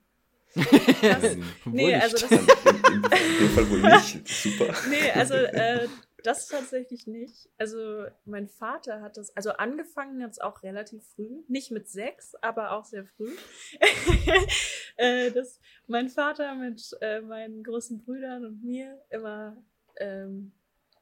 ähm, 1.03 1.45
nee, 1.67 1.95
also 1.95 2.17
das 2.17 2.31
in, 2.31 2.39
in, 2.39 2.95
in, 2.95 3.03
dem 3.03 3.49
Fall 3.51 3.71
wohl 3.71 3.83
nicht. 3.83 4.29
Super. 4.29 4.75
Nee, 4.89 5.11
also 5.15 5.35
äh, 5.35 5.87
das 6.27 6.49
tatsächlich 6.49 7.07
nicht. 7.07 7.49
Also 7.59 8.07
mein 8.25 8.49
Vater 8.49 9.01
hat 9.01 9.17
das, 9.17 9.35
also 9.37 9.51
angefangen 9.53 10.21
es 10.23 10.41
auch 10.41 10.63
relativ 10.63 11.05
früh, 11.05 11.43
nicht 11.49 11.71
mit 11.71 11.89
sechs, 11.89 12.35
aber 12.37 12.73
auch 12.73 12.85
sehr 12.85 13.05
früh. 13.05 13.35
äh, 14.97 15.31
dass 15.31 15.61
mein 15.87 16.09
Vater 16.09 16.55
mit 16.55 16.97
äh, 17.01 17.21
meinen 17.21 17.63
großen 17.63 18.03
Brüdern 18.03 18.45
und 18.45 18.65
mir 18.65 19.01
immer 19.11 19.57
ähm, 19.97 20.53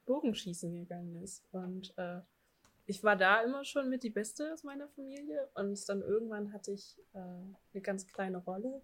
Bogenschießen 0.06 0.72
gegangen 0.74 1.22
ist. 1.22 1.42
Und 1.52 1.96
äh, 1.96 2.20
ich 2.87 3.02
war 3.02 3.16
da 3.16 3.40
immer 3.42 3.64
schon 3.64 3.88
mit 3.88 4.02
die 4.02 4.10
Beste 4.10 4.52
aus 4.52 4.62
meiner 4.62 4.88
Familie. 4.88 5.48
Und 5.54 5.88
dann 5.88 6.02
irgendwann 6.02 6.52
hatte 6.52 6.72
ich 6.72 6.98
eine 7.14 7.80
ganz 7.80 8.06
kleine 8.06 8.38
Rolle 8.38 8.82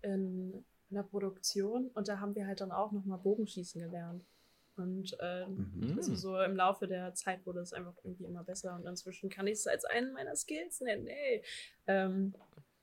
in 0.00 0.64
einer 0.90 1.02
Produktion 1.02 1.88
und 1.88 2.08
da 2.08 2.20
haben 2.20 2.34
wir 2.34 2.46
halt 2.46 2.60
dann 2.60 2.72
auch 2.72 2.92
nochmal 2.92 3.18
Bogenschießen 3.18 3.80
gelernt. 3.80 4.24
Und 4.76 5.16
ähm, 5.20 5.72
mhm. 5.74 5.94
also 5.96 6.14
so 6.14 6.40
im 6.40 6.56
Laufe 6.56 6.88
der 6.88 7.14
Zeit 7.14 7.46
wurde 7.46 7.60
es 7.60 7.72
einfach 7.72 7.94
irgendwie 8.02 8.24
immer 8.24 8.42
besser 8.42 8.74
und 8.74 8.86
inzwischen 8.86 9.30
kann 9.30 9.46
ich 9.46 9.54
es 9.54 9.66
als 9.66 9.84
einen 9.84 10.12
meiner 10.12 10.34
Skills 10.34 10.80
nennen. 10.80 11.06
Ey. 11.06 11.44
Ähm, 11.86 12.34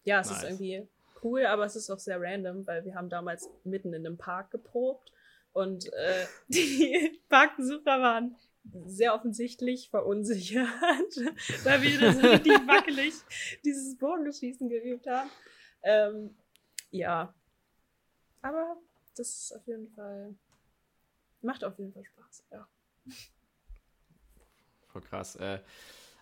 ja, 0.03 0.21
es 0.21 0.29
nice. 0.29 0.37
ist 0.37 0.49
irgendwie 0.49 0.87
cool, 1.23 1.45
aber 1.45 1.65
es 1.65 1.75
ist 1.75 1.89
auch 1.89 1.99
sehr 1.99 2.19
random, 2.19 2.65
weil 2.65 2.85
wir 2.85 2.95
haben 2.95 3.09
damals 3.09 3.49
mitten 3.63 3.93
in 3.93 4.05
einem 4.05 4.17
Park 4.17 4.51
geprobt 4.51 5.11
und 5.53 5.91
äh, 5.93 6.25
die 6.47 7.19
Parkbesucher 7.29 8.01
waren 8.01 8.35
sehr 8.85 9.15
offensichtlich 9.15 9.89
verunsichert, 9.89 10.67
weil 11.63 11.81
wir 11.81 11.99
da 11.99 12.13
so 12.13 12.19
richtig 12.27 12.67
wackelig 12.67 13.13
dieses 13.65 13.97
Bogenschießen 13.97 14.69
geübt 14.69 15.07
haben. 15.07 15.29
Ähm, 15.83 16.35
ja, 16.91 17.33
aber 18.41 18.77
das 19.15 19.29
ist 19.29 19.55
auf 19.55 19.65
jeden 19.67 19.89
Fall 19.89 20.35
Macht 21.41 21.63
auf 21.63 21.77
jeden 21.77 21.93
Fall 21.93 22.05
Spaß, 22.05 22.43
ja. 22.51 22.67
Voll 24.87 25.01
krass. 25.01 25.35
Äh, 25.37 25.59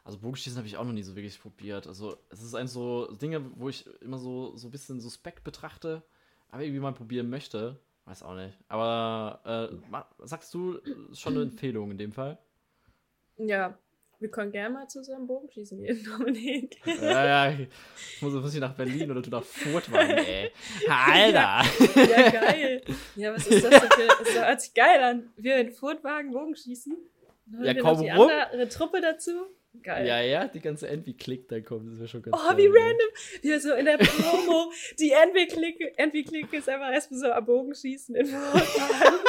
also 0.03 0.17
Bogenschießen 0.19 0.57
habe 0.57 0.67
ich 0.67 0.77
auch 0.77 0.85
noch 0.85 0.93
nie 0.93 1.03
so 1.03 1.15
wirklich 1.15 1.39
probiert. 1.41 1.87
Also 1.87 2.17
es 2.29 2.41
ist 2.41 2.55
ein 2.55 2.67
so 2.67 3.11
Dinge, 3.13 3.51
wo 3.59 3.69
ich 3.69 3.85
immer 4.01 4.17
so, 4.17 4.55
so 4.55 4.67
ein 4.67 4.71
bisschen 4.71 5.01
suspekt 5.01 5.43
betrachte, 5.43 6.03
aber 6.49 6.63
irgendwie 6.63 6.79
mal 6.79 6.93
probieren 6.93 7.29
möchte. 7.29 7.79
Weiß 8.05 8.23
auch 8.23 8.35
nicht. 8.35 8.57
Aber 8.69 9.41
äh, 9.45 10.25
sagst 10.25 10.53
du 10.53 10.79
schon 11.13 11.33
eine 11.33 11.43
Empfehlung 11.43 11.91
in 11.91 11.97
dem 11.97 12.11
Fall? 12.11 12.39
Ja, 13.37 13.77
wir 14.19 14.29
können 14.29 14.51
gerne 14.51 14.73
mal 14.73 14.87
zusammen 14.87 15.27
Bogenschießen 15.27 15.81
gehen, 15.81 16.03
Dominik. 16.17 16.77
Ja, 16.85 17.25
ja, 17.25 17.51
ich 17.51 18.21
muss, 18.21 18.33
muss 18.33 18.53
ich 18.53 18.59
nach 18.59 18.75
Berlin 18.75 19.09
oder 19.09 19.21
du 19.21 19.29
nach 19.29 19.43
Furtwangen, 19.43 20.17
ey. 20.17 20.51
Alter! 20.89 21.61
Ja, 21.95 22.03
ja, 22.03 22.29
geil. 22.29 22.81
Ja, 23.15 23.33
was 23.33 23.47
ist 23.47 23.63
das 23.63 23.81
denn 23.81 23.89
für, 23.91 24.07
das 24.07 24.35
hört 24.35 24.61
sich 24.61 24.73
geil 24.73 25.01
an. 25.01 25.29
Wir 25.37 25.57
in 25.57 25.71
Furtwagen 25.71 26.31
Bogenschießen. 26.31 26.95
Dann 27.45 27.63
ja, 27.63 27.73
komm 27.81 28.01
die 28.01 28.09
rum. 28.09 28.29
andere 28.29 28.67
Truppe 28.69 29.01
dazu. 29.01 29.31
Geil. 29.83 30.07
Ja, 30.07 30.19
ja, 30.19 30.47
die 30.47 30.59
ganze 30.59 30.87
Envy-Click 30.89 31.47
da 31.47 31.61
kommt, 31.61 31.91
das 31.91 31.99
wäre 31.99 32.07
schon 32.07 32.21
ganz 32.23 32.35
Oh, 32.35 32.57
wie 32.57 32.67
random. 32.67 33.07
Wie 33.41 33.59
so 33.59 33.73
in 33.73 33.85
der 33.85 33.97
Promo, 33.97 34.71
die 34.99 35.11
Envy-Click 35.11 35.93
Envy 35.95 36.21
-Click 36.21 36.51
ist 36.53 36.67
einfach 36.67 36.91
erstmal 36.91 37.19
so 37.19 37.31
am 37.31 37.45
Bogenschießen 37.45 38.15
in 38.15 38.25
Furtwagen. 38.25 39.19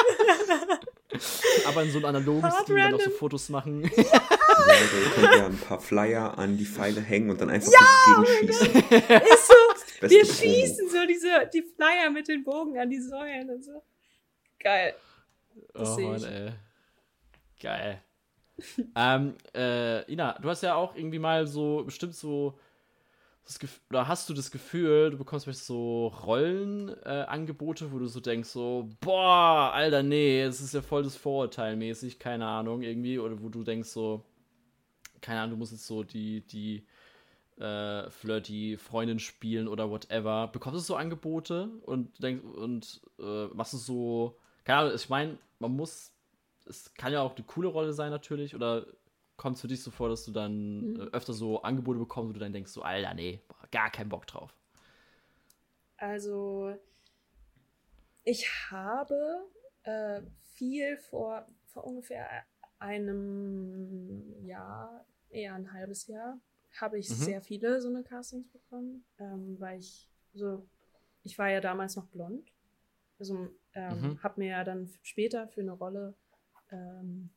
Aber 1.67 1.83
in 1.83 1.91
so 1.91 1.99
einem 1.99 2.05
analogen 2.05 2.43
Hard 2.43 2.63
Stil 2.63 2.75
random. 2.75 2.99
dann 2.99 3.07
auch 3.07 3.11
so 3.11 3.17
Fotos 3.17 3.49
machen. 3.49 3.89
Ja, 3.95 4.21
ihr 4.67 5.11
könnt 5.11 5.35
ja 5.35 5.45
ein 5.45 5.57
paar 5.57 5.79
Flyer 5.79 6.37
an 6.37 6.57
die 6.57 6.65
Pfeile 6.65 7.01
hängen 7.01 7.29
und 7.29 7.41
dann 7.41 7.49
einfach 7.49 7.71
ja, 7.71 8.21
gegenschießen. 8.21 8.75
Ist 8.75 9.47
so, 9.47 10.09
wir 10.09 10.25
schießen 10.25 10.89
so 10.89 11.05
diese, 11.07 11.49
die 11.53 11.63
Flyer 11.63 12.09
mit 12.11 12.27
den 12.27 12.43
Bogen 12.43 12.77
an 12.79 12.89
die 12.89 12.99
Säulen 12.99 13.49
und 13.49 13.63
so. 13.63 13.83
Geil. 14.59 14.95
Das 15.73 15.97
oh 15.97 16.01
Mann, 16.01 16.23
ey. 16.23 16.51
Geil. 17.61 18.01
ähm, 18.95 19.35
äh, 19.55 20.11
Ina, 20.11 20.37
du 20.39 20.49
hast 20.49 20.63
ja 20.63 20.75
auch 20.75 20.95
irgendwie 20.95 21.19
mal 21.19 21.47
so 21.47 21.83
bestimmt 21.83 22.15
so 22.15 22.57
das 23.45 23.59
Gefühl, 23.59 23.81
oder 23.89 24.07
hast 24.07 24.29
du 24.29 24.33
das 24.33 24.51
Gefühl, 24.51 25.09
du 25.11 25.17
bekommst 25.17 25.45
vielleicht 25.45 25.65
so 25.65 26.07
Rollenangebote, 26.07 27.85
äh, 27.85 27.91
wo 27.91 27.99
du 27.99 28.07
so 28.07 28.19
denkst, 28.19 28.49
so, 28.49 28.89
boah, 29.01 29.71
Alter, 29.73 30.03
nee, 30.03 30.41
es 30.43 30.61
ist 30.61 30.73
ja 30.73 30.81
voll 30.81 31.03
das 31.03 31.15
Vorurteil 31.15 31.75
mäßig, 31.75 32.19
keine 32.19 32.45
Ahnung, 32.45 32.81
irgendwie, 32.81 33.19
oder 33.19 33.41
wo 33.41 33.49
du 33.49 33.63
denkst, 33.63 33.89
so, 33.89 34.23
keine 35.21 35.39
Ahnung, 35.41 35.51
du 35.51 35.57
musst 35.57 35.71
jetzt 35.71 35.87
so 35.87 36.03
die, 36.03 36.41
die 36.41 36.85
äh, 37.59 38.09
flirty 38.09 38.77
Freundin 38.77 39.19
spielen 39.19 39.67
oder 39.67 39.89
whatever. 39.89 40.47
Bekommst 40.47 40.77
du 40.77 40.83
so 40.83 40.95
Angebote 40.95 41.69
und 41.83 42.21
denkst, 42.21 42.43
und 42.43 43.01
äh, 43.19 43.47
machst 43.47 43.73
du 43.73 43.77
so, 43.77 44.37
keine 44.63 44.79
Ahnung, 44.79 44.95
ich 44.95 45.09
meine, 45.09 45.37
man 45.59 45.71
muss, 45.71 46.13
es 46.65 46.93
kann 46.95 47.13
ja 47.13 47.21
auch 47.21 47.35
eine 47.35 47.45
coole 47.45 47.67
Rolle 47.67 47.93
sein 47.93 48.09
natürlich, 48.09 48.55
oder 48.55 48.85
kommt 49.37 49.55
es 49.55 49.61
für 49.61 49.67
dich 49.67 49.81
so 49.81 49.91
vor, 49.91 50.09
dass 50.09 50.25
du 50.25 50.31
dann 50.31 50.93
mhm. 50.93 50.99
öfter 51.13 51.33
so 51.33 51.61
Angebote 51.61 51.99
bekommst, 51.99 52.29
wo 52.29 52.33
du 52.33 52.39
dann 52.39 52.53
denkst, 52.53 52.71
so, 52.71 52.81
Alter, 52.81 53.13
nee, 53.13 53.41
gar 53.71 53.89
keinen 53.89 54.09
Bock 54.09 54.27
drauf? 54.27 54.53
Also, 55.97 56.75
ich 58.23 58.47
habe 58.69 59.45
äh, 59.83 60.21
viel 60.53 60.97
vor, 60.97 61.47
vor 61.67 61.85
ungefähr 61.85 62.27
einem 62.79 64.45
Jahr, 64.45 65.05
eher 65.31 65.55
ein 65.55 65.71
halbes 65.73 66.07
Jahr, 66.07 66.39
habe 66.79 66.99
ich 66.99 67.09
mhm. 67.09 67.13
sehr 67.15 67.41
viele 67.41 67.81
so 67.81 67.89
eine 67.89 68.03
Castings 68.03 68.47
bekommen, 68.49 69.03
ähm, 69.19 69.55
weil 69.59 69.79
ich 69.79 70.09
so, 70.33 70.65
ich 71.23 71.37
war 71.37 71.49
ja 71.49 71.59
damals 71.59 71.95
noch 71.95 72.07
blond. 72.07 72.51
Also 73.19 73.49
ähm, 73.75 74.01
mhm. 74.01 74.23
habe 74.23 74.39
mir 74.39 74.49
ja 74.49 74.63
dann 74.63 74.89
später 75.03 75.47
für 75.47 75.61
eine 75.61 75.73
Rolle 75.73 76.15
ähm, 76.71 77.29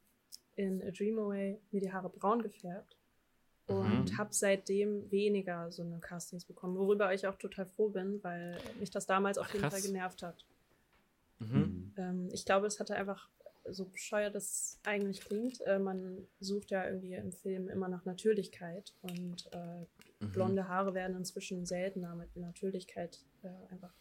in 0.57 0.83
A 0.83 0.91
Dream 0.91 1.19
Away 1.19 1.61
mir 1.73 1.81
die 1.81 1.93
Haare 1.93 2.09
braun 2.09 2.43
gefärbt 2.43 2.97
und 3.67 4.13
mhm. 4.13 4.19
habe 4.19 4.33
seitdem 4.33 5.11
weniger 5.11 5.71
so 5.73 5.83
eine 5.83 5.99
Castings 5.99 6.45
bekommen, 6.45 6.77
worüber 6.77 7.13
ich 7.13 7.27
auch 7.27 7.37
total 7.37 7.67
froh 7.67 7.89
bin, 7.89 8.23
weil 8.23 8.59
mich 8.79 8.91
das 8.91 9.07
damals 9.07 9.39
auf 9.39 9.53
jeden 9.53 9.71
Fall 9.71 9.81
genervt 9.81 10.23
hat. 10.23 10.45
Mhm. 11.39 11.93
Ähm, 11.97 12.29
ich 12.33 12.45
glaube, 12.45 12.67
es 12.67 12.79
hatte 12.79 12.95
einfach 12.95 13.29
so 13.71 13.87
bescheuert 13.87 14.35
das 14.35 14.81
eigentlich 14.85 15.21
klingt, 15.21 15.61
äh, 15.63 15.79
man 15.79 16.27
sucht 16.41 16.71
ja 16.71 16.87
irgendwie 16.87 17.15
im 17.15 17.33
Film 17.33 17.69
immer 17.69 17.89
nach 17.89 18.05
Natürlichkeit 18.05 18.95
und 19.03 19.49
äh, 19.53 19.87
mhm. 20.25 20.33
blonde 20.33 20.69
Haare 20.69 20.95
werden 20.95 21.17
inzwischen 21.17 21.67
seltener 21.67 22.15
mit 22.15 22.37
Natürlichkeit 22.37 23.25
äh, 23.43 23.73
einfach 23.73 23.95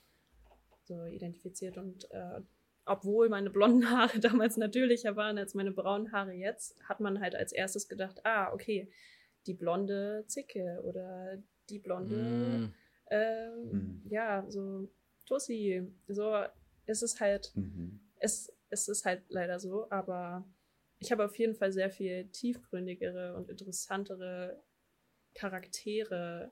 so 0.83 1.05
identifiziert 1.05 1.77
und 1.77 2.09
äh, 2.11 2.41
obwohl 2.85 3.29
meine 3.29 3.49
blonden 3.49 3.89
Haare 3.89 4.19
damals 4.21 4.57
natürlicher 4.57 5.15
waren 5.15 5.37
als 5.37 5.53
meine 5.53 5.71
braunen 5.71 6.11
Haare 6.11 6.33
jetzt, 6.33 6.81
hat 6.83 6.99
man 6.99 7.21
halt 7.21 7.35
als 7.35 7.53
erstes 7.53 7.87
gedacht, 7.87 8.25
ah, 8.25 8.51
okay, 8.53 8.91
die 9.47 9.53
blonde 9.53 10.25
Zicke 10.27 10.81
oder 10.83 11.37
die 11.69 11.79
blonde, 11.79 12.15
mm. 12.15 12.73
Äh, 13.05 13.49
mm. 13.49 14.07
ja, 14.09 14.45
so 14.49 14.89
Tussi. 15.25 15.87
So 16.07 16.43
ist 16.85 17.03
es 17.03 17.19
halt, 17.19 17.51
mhm. 17.55 17.99
es, 18.19 18.52
es 18.73 18.87
ist 18.87 19.05
halt 19.05 19.23
leider 19.29 19.59
so, 19.59 19.89
aber 19.89 20.45
ich 20.99 21.11
habe 21.11 21.25
auf 21.25 21.37
jeden 21.37 21.55
Fall 21.55 21.71
sehr 21.71 21.89
viel 21.89 22.27
tiefgründigere 22.29 23.35
und 23.35 23.49
interessantere 23.49 24.61
Charaktere 25.35 26.51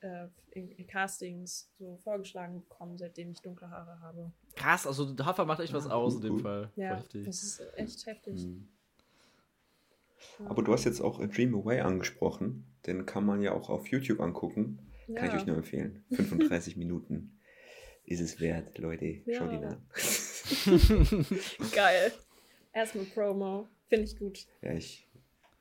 äh, 0.00 0.26
in, 0.50 0.70
in, 0.72 0.86
Castings 0.86 1.70
so 1.78 1.96
vorgeschlagen 1.98 2.60
bekommen, 2.60 2.98
seitdem 2.98 3.30
ich 3.30 3.40
dunkle 3.40 3.70
Haare 3.70 4.00
habe. 4.00 4.32
Krass, 4.56 4.86
also 4.86 5.14
Hafer 5.18 5.44
macht 5.44 5.60
echt 5.60 5.72
was 5.72 5.86
aus 5.86 6.16
in 6.16 6.22
dem 6.22 6.38
Fall. 6.38 6.70
Ja, 6.76 6.96
heftig. 6.96 7.26
das 7.26 7.42
ist 7.42 7.62
echt 7.76 8.06
heftig. 8.06 8.46
Mhm. 8.46 8.68
Aber 10.46 10.62
du 10.62 10.72
hast 10.72 10.84
jetzt 10.84 11.00
auch 11.00 11.20
A 11.20 11.26
Dream 11.26 11.54
Away 11.54 11.80
angesprochen. 11.80 12.64
Den 12.86 13.06
kann 13.06 13.24
man 13.24 13.42
ja 13.42 13.52
auch 13.52 13.70
auf 13.70 13.88
YouTube 13.88 14.20
angucken. 14.20 14.78
Ja. 15.08 15.14
Kann 15.16 15.28
ich 15.28 15.34
euch 15.34 15.46
nur 15.46 15.56
empfehlen. 15.56 16.04
35 16.10 16.76
Minuten 16.78 17.38
ist 18.04 18.20
es 18.20 18.40
wert, 18.40 18.78
Leute. 18.78 19.06
Ja. 19.06 19.38
Schaut 19.38 19.52
ihn 19.52 19.64
an. 19.64 19.82
Geil. 21.72 22.12
Erstmal 22.72 23.04
Promo. 23.06 23.68
Finde 23.88 24.04
ich 24.04 24.18
gut. 24.18 24.46
Ja, 24.62 24.72
ich 24.72 25.06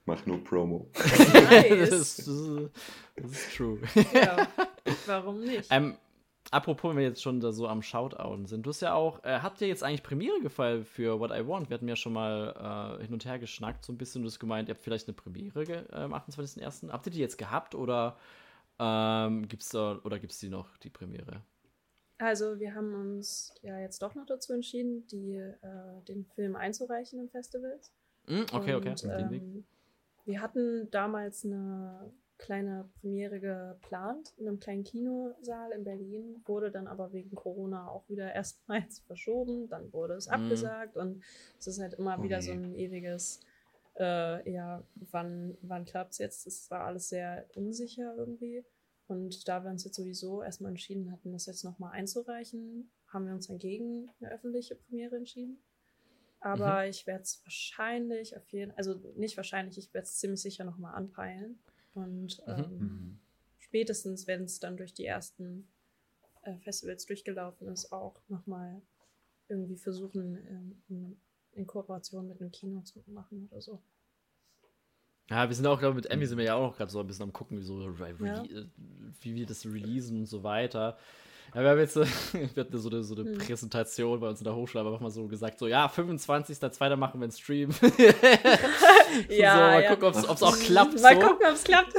mache 0.06 0.28
nur 0.30 0.44
Promo. 0.44 0.90
Nice. 0.94 1.90
das, 1.90 1.92
ist, 1.92 2.28
das, 3.16 3.32
ist, 3.32 3.56
true. 3.56 3.80
Ja, 4.14 4.48
warum 5.06 5.42
nicht? 5.42 5.68
Ähm, 5.70 5.98
apropos, 6.50 6.90
wenn 6.90 6.98
wir 6.98 7.04
jetzt 7.04 7.22
schon 7.22 7.40
da 7.40 7.52
so 7.52 7.68
am 7.68 7.82
Shoutouten 7.82 8.46
sind, 8.46 8.66
du 8.66 8.70
hast 8.70 8.82
ja 8.82 8.94
auch, 8.94 9.24
äh, 9.24 9.40
habt 9.40 9.62
ihr 9.62 9.68
jetzt 9.68 9.84
eigentlich 9.84 10.04
Premiere 10.04 10.40
gefallen 10.42 10.86
für 10.86 11.20
What 11.20 11.32
I 11.32 11.46
Want? 11.48 11.70
Wir 11.70 11.76
hatten 11.76 11.88
ja 11.88 11.96
schon 11.96 12.14
mal 12.14 12.98
äh, 13.00 13.04
hin 13.04 13.14
und 13.14 13.26
her 13.26 13.40
geschnackt, 13.40 13.86
so 13.86 13.92
ein 13.92 13.98
bisschen, 13.98 14.22
du 14.22 14.28
hast 14.28 14.40
gemeint, 14.40 14.70
ihr 14.70 14.76
habt 14.76 14.84
vielleicht 14.84 15.08
eine 15.08 15.16
Premiere 15.16 15.64
äh, 15.92 15.96
am 15.96 16.14
28.01. 16.14 16.92
Habt 16.92 17.08
ihr 17.08 17.12
die 17.12 17.20
jetzt 17.20 17.38
gehabt 17.38 17.76
oder 17.76 18.18
ähm, 18.80 19.48
gibt's 19.48 19.70
da, 19.70 20.00
oder 20.04 20.20
gibt's 20.20 20.40
die 20.40 20.50
noch, 20.50 20.78
die 20.78 20.90
Premiere? 20.90 21.42
Also 22.22 22.60
wir 22.60 22.76
haben 22.76 22.94
uns 22.94 23.54
ja 23.62 23.80
jetzt 23.80 24.02
doch 24.02 24.14
noch 24.16 24.26
dazu 24.26 24.54
entschieden, 24.54 25.08
die, 25.08 25.36
äh, 25.36 26.02
den 26.08 26.26
Film 26.36 26.56
einzureichen 26.56 27.20
im 27.20 27.30
Festivals. 27.30 27.92
Mm, 28.28 28.42
okay, 28.54 28.76
Und, 28.76 28.88
okay. 28.88 29.08
Ähm, 29.10 29.66
wir 30.26 30.42
hatten 30.42 30.90
damals 30.92 31.44
eine 31.46 32.12
kleine 32.38 32.90
Premiere 33.00 33.40
geplant 33.40 34.34
in 34.38 34.48
einem 34.48 34.60
kleinen 34.60 34.84
Kinosaal 34.84 35.72
in 35.72 35.84
Berlin, 35.84 36.42
wurde 36.46 36.72
dann 36.72 36.88
aber 36.88 37.14
wegen 37.14 37.36
Corona 37.36 37.88
auch 37.88 38.08
wieder 38.10 38.34
erstmals 38.34 39.00
verschoben, 39.08 39.68
dann 39.70 39.92
wurde 39.94 40.16
es 40.16 40.28
mm. 40.28 40.32
abgesagt 40.32 40.98
und 40.98 41.24
es 41.60 41.68
ist 41.68 41.80
halt 41.80 41.96
immer 41.96 42.16
okay. 42.16 42.24
wieder 42.24 42.42
so 42.42 42.52
ein 42.52 42.76
ewiges, 42.76 43.40
äh, 44.00 44.52
ja, 44.52 44.84
wann, 45.12 45.58
wann 45.62 45.86
klappt 45.86 46.14
es 46.14 46.18
jetzt? 46.18 46.48
Es 46.48 46.70
war 46.72 46.86
alles 46.86 47.10
sehr 47.10 47.46
unsicher 47.56 48.16
irgendwie. 48.16 48.64
Und 49.12 49.46
da 49.50 49.62
wir 49.62 49.70
uns 49.70 49.84
jetzt 49.84 49.98
sowieso 49.98 50.42
erstmal 50.42 50.72
entschieden 50.72 51.12
hatten, 51.12 51.34
das 51.34 51.46
jetzt 51.46 51.66
nochmal 51.66 51.92
einzureichen, 51.92 52.90
haben 53.08 53.26
wir 53.26 53.34
uns 53.34 53.48
dann 53.48 53.58
gegen 53.58 54.10
eine 54.22 54.32
öffentliche 54.32 54.76
Premiere 54.76 55.18
entschieden. 55.18 55.62
Aber 56.40 56.84
mhm. 56.84 56.92
ich 56.92 57.06
werde 57.06 57.24
es 57.24 57.42
wahrscheinlich 57.44 58.38
auf 58.38 58.48
jeden 58.54 58.72
also 58.78 58.94
nicht 59.18 59.36
wahrscheinlich, 59.36 59.78
ich 59.78 59.94
werde 59.94 60.06
es 60.06 60.18
ziemlich 60.18 60.42
sicher 60.42 60.64
nochmal 60.64 60.96
anpeilen. 60.96 61.60
Und 61.94 62.42
mhm. 62.48 62.54
ähm, 62.54 62.78
mhm. 62.78 63.20
spätestens, 63.60 64.28
wenn 64.28 64.46
es 64.46 64.62
dann 64.62 64.78
durch 64.78 64.94
die 64.94 65.06
ersten 65.06 65.68
äh, 66.44 66.58
Festivals 66.60 67.06
durchgelaufen 67.06 67.68
ist, 67.68 67.92
auch 67.92 68.16
nochmal 68.30 68.82
irgendwie 69.50 69.76
versuchen, 69.76 70.38
ähm, 70.48 70.82
in, 70.88 71.22
in 71.52 71.68
Kooperation 71.68 72.30
mit 72.30 72.40
einem 72.40 72.52
Kino 72.52 72.80
zu 72.84 73.04
machen 73.08 73.50
oder 73.52 73.60
so. 73.60 73.84
Ja, 75.32 75.48
wir 75.48 75.56
sind 75.56 75.66
auch, 75.66 75.80
glaube 75.80 75.98
ich, 75.98 76.04
mit 76.04 76.12
Emmy 76.12 76.26
sind 76.26 76.38
wir 76.38 76.44
ja 76.44 76.56
auch 76.56 76.72
noch 76.72 76.78
gerade 76.78 76.92
so 76.92 77.00
ein 77.00 77.08
bisschen 77.08 77.24
am 77.24 77.32
gucken, 77.32 77.58
wie, 77.58 77.64
so, 77.64 77.80
ja. 77.80 78.44
wie 79.22 79.36
wir 79.36 79.46
das 79.46 79.66
releasen 79.66 80.20
und 80.20 80.26
so 80.26 80.44
weiter. 80.44 80.98
Ja, 81.56 81.62
wir 81.62 81.70
haben 81.70 81.80
jetzt 81.80 81.96
wir 82.56 82.64
hatten 82.64 82.78
so 82.78 82.90
eine, 82.90 83.02
so 83.02 83.16
eine 83.16 83.32
hm. 83.32 83.38
Präsentation 83.38 84.20
bei 84.20 84.28
uns 84.28 84.42
in 84.42 84.44
der 84.44 84.56
Hochschule, 84.56 84.86
aber 84.86 85.00
mal 85.00 85.10
so 85.10 85.28
gesagt, 85.28 85.58
so, 85.58 85.68
ja, 85.68 85.88
25.02. 85.88 86.98
machen 86.98 87.22
wir 87.22 87.24
einen 87.24 87.32
Stream. 87.32 87.70
ja, 89.30 89.54
so, 89.54 89.60
mal 89.62 89.84
ja. 89.84 89.96
gucken, 89.96 90.08
ob 90.08 90.16
es 90.36 90.44
auch 90.44 90.60
klappt. 90.60 91.02
Mal 91.02 91.16
so. 91.16 91.22
gucken, 91.22 91.48
ob 91.48 91.54
es 91.54 91.64
klappt. 91.64 91.94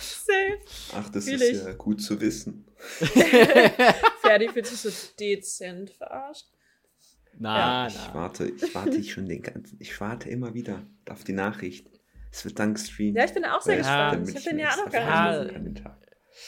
Safe. 0.00 0.58
Ach, 0.94 1.08
das 1.08 1.24
Fühl 1.24 1.40
ist 1.40 1.64
ja 1.64 1.72
gut 1.72 2.02
zu 2.02 2.20
wissen. 2.20 2.66
Ferdi 4.20 4.50
fühlt 4.50 4.66
sich 4.66 4.78
so 4.78 4.90
dezent 5.18 5.88
verarscht. 5.88 6.44
Na, 7.38 7.58
ja. 7.58 7.86
Ich 7.88 8.14
warte, 8.14 8.48
ich 8.48 8.74
warte 8.74 9.02
schon 9.04 9.28
den 9.28 9.42
ganzen, 9.42 9.76
ich 9.80 10.00
warte 10.00 10.28
immer 10.28 10.54
wieder 10.54 10.82
auf 11.08 11.24
die 11.24 11.32
Nachricht. 11.32 11.88
Es 12.30 12.44
wird 12.44 12.58
dank 12.58 12.78
Stream. 12.78 13.14
Ja, 13.16 13.24
ich 13.24 13.32
bin 13.32 13.44
auch 13.44 13.62
sehr 13.62 13.78
gespannt. 13.78 14.28
Ich 14.28 14.34
habe 14.34 14.44
den 14.44 14.58
ja 14.58 14.70
auch 14.70 14.76
noch 14.76 14.90
gesehen. 14.90 15.80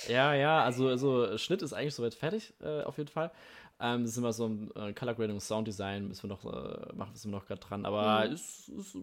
Ja, 0.09 0.35
ja, 0.35 0.65
also, 0.65 0.89
also 0.89 1.37
Schnitt 1.39 1.63
ist 1.63 1.73
eigentlich 1.73 1.95
soweit 1.95 2.15
fertig, 2.15 2.55
äh, 2.61 2.83
auf 2.83 2.99
jeden 2.99 3.11
Fall. 3.11 3.33
Ähm, 3.81 4.03
das 4.03 4.13
ist 4.13 4.19
immer 4.19 4.33
so 4.33 4.47
ein 4.47 4.71
äh, 4.77 4.93
Color 4.93 5.15
Grading 5.15 5.41
Sound 5.41 5.67
Design, 5.67 6.09
müssen 6.09 6.25
wir 6.25 6.29
noch 6.29 6.45
äh, 6.45 6.95
machen, 6.95 7.15
sind 7.15 7.31
wir 7.31 7.39
noch 7.39 7.47
gerade 7.47 7.61
dran. 7.61 7.87
Aber 7.87 8.27
mhm. 8.27 8.35
ist, 8.35 8.69
ist, 8.69 8.97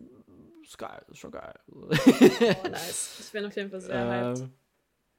ist, 0.63 0.77
geil, 0.77 1.01
ist 1.09 1.17
schon 1.17 1.31
geil. 1.31 1.53
oh, 1.71 1.87
nice. 2.69 3.17
Ich 3.19 3.31
bin 3.31 3.45
auf 3.45 3.55
jeden 3.55 3.71
Fall 3.71 3.81
sehr 3.81 4.35
ähm, 4.37 4.53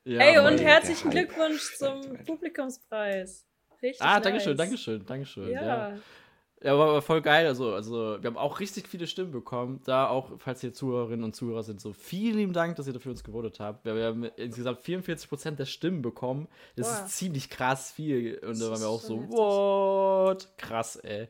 ja, 0.04 0.20
Ey, 0.20 0.38
und 0.38 0.58
herzlichen 0.58 1.10
Glückwunsch 1.10 1.76
zum 1.76 2.00
Publikumspreis. 2.24 3.46
Richtig. 3.82 4.00
Ah, 4.00 4.14
nice. 4.14 4.22
Dankeschön, 4.22 4.56
Dankeschön, 4.56 5.04
Dankeschön. 5.04 5.50
Ja. 5.50 5.90
ja. 5.90 5.98
Ja, 6.62 6.76
war 6.76 7.00
voll 7.02 7.22
geil. 7.22 7.46
Also, 7.46 7.72
also, 7.72 8.20
wir 8.20 8.26
haben 8.26 8.36
auch 8.36 8.58
richtig 8.58 8.88
viele 8.88 9.06
Stimmen 9.06 9.30
bekommen. 9.30 9.80
Da 9.84 10.08
auch, 10.08 10.32
falls 10.38 10.62
ihr 10.64 10.72
Zuhörerinnen 10.72 11.24
und 11.24 11.36
Zuhörer 11.36 11.62
sind, 11.62 11.80
so 11.80 11.92
vielen 11.92 12.36
lieben 12.36 12.52
Dank, 12.52 12.74
dass 12.76 12.88
ihr 12.88 12.92
dafür 12.92 13.12
uns 13.12 13.22
gewotet 13.22 13.60
habt. 13.60 13.84
Wir 13.84 13.94
haben 14.04 14.24
insgesamt 14.36 14.80
44% 14.80 15.52
der 15.52 15.66
Stimmen 15.66 16.02
bekommen. 16.02 16.48
Das 16.74 16.88
Boah. 16.88 17.06
ist 17.06 17.16
ziemlich 17.16 17.48
krass 17.48 17.92
viel. 17.92 18.38
Und 18.38 18.60
da 18.60 18.70
waren 18.70 18.80
wir 18.80 18.88
auch 18.88 19.00
so, 19.00 19.20
heftig. 19.20 19.36
what? 19.36 20.48
Krass, 20.58 20.96
ey. 20.96 21.28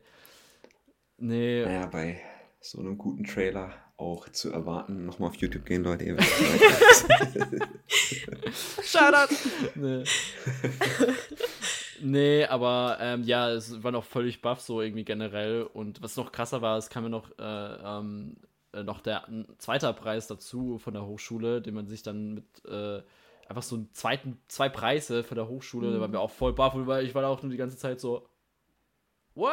Nee. 1.17 1.63
Naja, 1.63 1.85
bei 1.85 2.19
so 2.59 2.79
einem 2.79 2.97
guten 2.97 3.23
Trailer 3.23 3.73
auch 3.97 4.29
zu 4.29 4.51
erwarten. 4.51 5.05
Nochmal 5.05 5.29
auf 5.29 5.35
YouTube 5.35 5.65
gehen, 5.65 5.83
Leute. 5.83 6.05
Ihr 6.05 6.17
Shoutout! 8.83 9.35
Nee. 9.75 10.03
Nee, 12.01 12.45
aber 12.45 12.97
ähm, 12.99 13.23
ja, 13.23 13.49
es 13.49 13.83
war 13.83 13.91
noch 13.91 14.03
völlig 14.03 14.41
buff 14.41 14.61
so 14.61 14.81
irgendwie 14.81 15.05
generell. 15.05 15.63
Und 15.63 16.01
was 16.01 16.15
noch 16.15 16.31
krasser 16.31 16.61
war, 16.61 16.77
es 16.77 16.89
kam 16.89 17.03
mir 17.03 17.09
noch, 17.09 17.29
äh, 17.37 17.43
ähm, 17.43 18.37
äh, 18.73 18.83
noch 18.83 19.01
der 19.01 19.27
zweite 19.57 19.93
Preis 19.93 20.27
dazu 20.27 20.77
von 20.77 20.93
der 20.93 21.05
Hochschule, 21.05 21.61
den 21.61 21.73
man 21.73 21.87
sich 21.87 22.03
dann 22.03 22.33
mit 22.33 22.65
äh, 22.65 23.01
einfach 23.47 23.63
so 23.63 23.75
einen 23.75 23.89
zweiten, 23.93 24.39
zwei 24.47 24.69
Preise 24.69 25.23
von 25.23 25.35
der 25.35 25.47
Hochschule. 25.47 25.87
Mhm. 25.87 25.93
Da 25.93 26.01
waren 26.01 26.11
wir 26.11 26.21
auch 26.21 26.31
voll 26.31 26.53
baff, 26.53 26.73
weil 26.75 27.05
ich 27.05 27.15
war 27.15 27.23
da 27.23 27.29
auch 27.29 27.41
nur 27.41 27.51
die 27.51 27.57
ganze 27.57 27.77
Zeit 27.77 27.99
so, 27.99 28.27
what? 29.35 29.51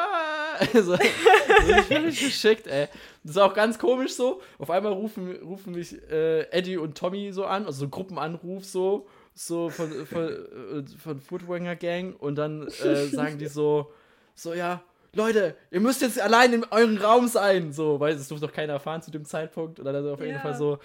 Also, 0.75 0.93
also 0.93 1.83
völlig 1.83 2.19
geschickt, 2.19 2.67
ey. 2.67 2.89
Das 3.23 3.33
ist 3.33 3.39
auch 3.39 3.53
ganz 3.55 3.79
komisch 3.79 4.15
so. 4.15 4.41
Auf 4.59 4.71
einmal 4.71 4.93
rufen, 4.93 5.37
rufen 5.43 5.75
mich 5.75 5.95
äh, 6.11 6.51
Eddie 6.51 6.79
und 6.79 6.97
Tommy 6.97 7.33
so 7.33 7.45
an, 7.45 7.67
also 7.67 7.81
so 7.81 7.89
Gruppenanruf 7.89 8.65
so, 8.65 9.07
so 9.37 9.69
von, 9.69 10.07
von, 10.07 10.29
äh, 10.29 10.99
von 10.99 11.21
Footwanger 11.21 11.77
Gang 11.77 12.17
und 12.19 12.37
dann 12.37 12.67
äh, 12.83 13.07
sagen 13.07 13.39
die 13.39 13.47
so, 13.47 13.93
so, 14.35 14.55
ja, 14.55 14.83
Leute, 15.15 15.57
ihr 15.71 15.81
müsst 15.81 16.03
jetzt 16.03 16.21
allein 16.21 16.53
in 16.53 16.65
eurem 16.65 16.97
Raum 16.97 17.29
sein. 17.29 17.73
So, 17.73 18.01
weil 18.01 18.15
es 18.15 18.29
durfte 18.29 18.47
doch 18.47 18.53
keiner 18.53 18.75
erfahren 18.75 19.03
zu 19.03 19.11
dem 19.11 19.25
Zeitpunkt. 19.25 19.79
Und 19.79 19.85
dann 19.85 20.09
auf 20.09 20.21
jeden 20.21 20.35
ja. 20.35 20.41
Fall 20.41 20.57
so, 20.57 20.79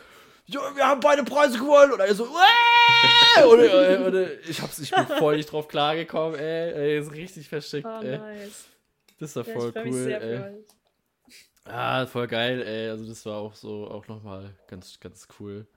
wir 0.47 0.87
haben 0.87 0.99
beide 0.99 1.23
Preise 1.23 1.57
gewonnen. 1.57 1.93
Und 1.93 1.99
er 1.99 2.13
so, 2.13 2.25
äh! 3.37 3.43
und, 3.43 3.59
und, 3.59 4.13
und, 4.13 4.27
ich, 4.47 4.61
hab's, 4.61 4.79
ich 4.79 4.91
bin 4.91 5.05
voll 5.05 5.37
nicht 5.37 5.51
drauf 5.51 5.67
klargekommen, 5.67 6.39
ey. 6.39 6.71
ey 6.71 6.99
ist 6.99 7.11
richtig 7.11 7.49
verschickt, 7.49 7.87
oh, 7.87 8.01
ey. 8.01 8.17
Nice. 8.17 8.65
Das 9.19 9.35
war 9.35 9.47
ja, 9.47 9.53
voll 9.53 9.73
cool, 9.85 10.11
ey. 10.11 10.63
Ah, 11.65 12.05
voll 12.05 12.27
geil, 12.27 12.61
ey. 12.61 12.89
Also 12.89 13.07
das 13.07 13.25
war 13.25 13.37
auch 13.37 13.55
so, 13.55 13.87
auch 13.89 14.07
nochmal 14.07 14.55
ganz, 14.67 14.99
ganz 14.99 15.27
cool. 15.39 15.67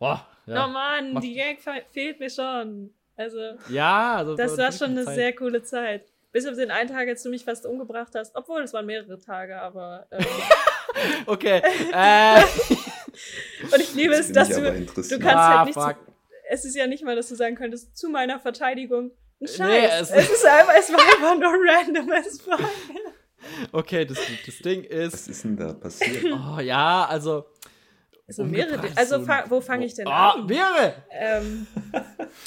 Boah, 0.00 0.26
ja. 0.46 0.66
Oh 0.66 0.68
Mann, 0.68 1.12
Mach 1.12 1.20
die 1.20 1.34
Gang 1.34 1.58
fehlt 1.92 2.18
mir 2.18 2.30
schon. 2.30 2.92
Also, 3.16 3.38
ja, 3.68 4.16
also 4.16 4.34
das 4.34 4.56
war 4.56 4.72
schon 4.72 4.92
eine 4.92 5.04
Zeit. 5.04 5.14
sehr 5.14 5.32
coole 5.34 5.62
Zeit. 5.62 6.10
Bis 6.32 6.46
auf 6.46 6.56
den 6.56 6.70
einen 6.70 6.88
Tag, 6.88 7.06
als 7.06 7.22
du 7.22 7.28
mich 7.28 7.44
fast 7.44 7.66
umgebracht 7.66 8.12
hast. 8.14 8.34
Obwohl, 8.34 8.62
es 8.62 8.72
waren 8.72 8.86
mehrere 8.86 9.18
Tage, 9.18 9.60
aber. 9.60 10.06
Ähm, 10.10 10.24
okay. 11.26 11.60
äh. 11.92 12.42
Und 13.72 13.80
ich 13.80 13.94
liebe 13.94 14.14
es, 14.14 14.32
dass 14.32 14.48
du. 14.48 14.62
Du 14.62 15.18
kannst 15.18 15.26
ah, 15.26 15.58
halt 15.58 15.66
nicht. 15.66 15.78
Zu, 15.78 15.96
es 16.48 16.64
ist 16.64 16.76
ja 16.76 16.86
nicht 16.86 17.04
mal, 17.04 17.14
dass 17.14 17.28
du 17.28 17.34
sagen 17.34 17.56
könntest, 17.56 17.96
zu 17.96 18.08
meiner 18.08 18.40
Verteidigung. 18.40 19.10
Ein 19.40 19.46
Scheiß. 19.48 19.58
Nee, 19.58 19.86
es, 19.86 20.10
es, 20.10 20.30
ist 20.30 20.46
einfach, 20.46 20.74
es 20.78 20.92
war 20.92 21.00
einfach 21.00 21.38
nur 21.38 21.52
random 21.52 22.10
as 22.12 22.40
fuck. 22.40 22.60
Okay, 23.72 24.04
das, 24.04 24.18
das 24.44 24.58
Ding 24.58 24.84
ist. 24.84 25.14
Was 25.14 25.28
ist 25.28 25.44
denn 25.44 25.56
da 25.56 25.72
passiert? 25.72 26.24
Oh 26.24 26.60
ja, 26.60 27.06
also. 27.06 27.46
Also 28.30 28.44
mehrere. 28.44 28.88
Also 28.94 29.24
fa 29.24 29.44
wo 29.48 29.60
fange 29.60 29.84
ich 29.84 29.94
denn 29.94 30.06
oh, 30.06 30.10
an? 30.10 30.46
Mehrere! 30.46 30.94
Ähm, 31.10 31.66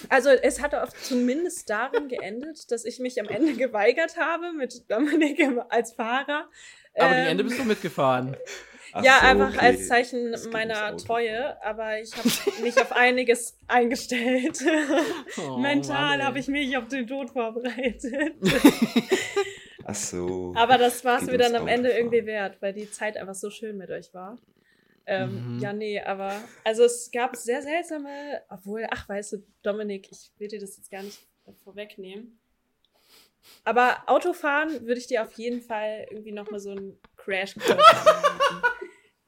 also 0.09 0.29
es 0.29 0.61
hatte 0.61 0.79
oft 0.79 0.97
zumindest 1.03 1.69
darin 1.69 2.07
geendet, 2.07 2.71
dass 2.71 2.85
ich 2.85 2.99
mich 2.99 3.19
am 3.19 3.27
Ende 3.27 3.53
geweigert 3.57 4.15
habe 4.17 4.53
mit 4.53 4.89
Dominik 4.89 5.45
als 5.67 5.91
Fahrer. 5.91 6.47
Aber 6.95 7.15
ähm, 7.15 7.23
die 7.25 7.31
Ende 7.31 7.43
bist 7.43 7.59
du 7.59 7.65
mitgefahren. 7.65 8.37
Ach 8.93 9.03
ja, 9.03 9.17
so, 9.19 9.27
einfach 9.27 9.49
okay. 9.55 9.65
als 9.65 9.87
Zeichen 9.87 10.35
meiner 10.51 10.95
Treue, 10.95 11.61
aber 11.65 11.99
ich 11.99 12.15
habe 12.15 12.61
mich 12.61 12.77
auf 12.77 12.91
einiges 12.93 13.57
eingestellt. 13.67 14.59
Oh, 15.35 15.57
Mental 15.57 16.23
habe 16.23 16.37
ich 16.37 16.47
mich 16.47 16.77
auf 16.77 16.87
den 16.89 17.07
Tod 17.07 17.31
vorbereitet. 17.31 18.35
Ach 19.83 19.95
so. 19.95 20.53
Aber 20.55 20.77
das 20.77 21.03
war 21.03 21.19
es 21.19 21.25
mir 21.25 21.39
dann 21.39 21.55
am 21.55 21.67
Ende 21.67 21.89
irgendwie 21.89 22.27
wert, 22.27 22.57
weil 22.59 22.73
die 22.73 22.89
Zeit 22.91 23.17
einfach 23.17 23.33
so 23.33 23.49
schön 23.49 23.77
mit 23.77 23.89
euch 23.89 24.13
war. 24.13 24.37
Ähm, 25.05 25.55
mhm. 25.55 25.59
Ja, 25.59 25.73
nee, 25.73 25.99
aber 26.01 26.41
also 26.63 26.83
es 26.83 27.11
gab 27.11 27.35
sehr 27.35 27.61
seltsame, 27.61 28.41
obwohl, 28.49 28.87
ach, 28.89 29.07
weißt 29.09 29.33
du, 29.33 29.43
Dominik, 29.61 30.09
ich 30.11 30.31
will 30.37 30.47
dir 30.47 30.59
das 30.59 30.77
jetzt 30.77 30.89
gar 30.89 31.03
nicht 31.03 31.19
vorwegnehmen. 31.63 32.39
Aber 33.65 34.03
Autofahren 34.07 34.87
würde 34.87 34.99
ich 34.99 35.07
dir 35.07 35.21
auf 35.21 35.33
jeden 35.33 35.61
Fall 35.61 36.07
irgendwie 36.09 36.31
nochmal 36.31 36.59
so 36.59 36.71
einen 36.71 36.99
Crash 37.17 37.55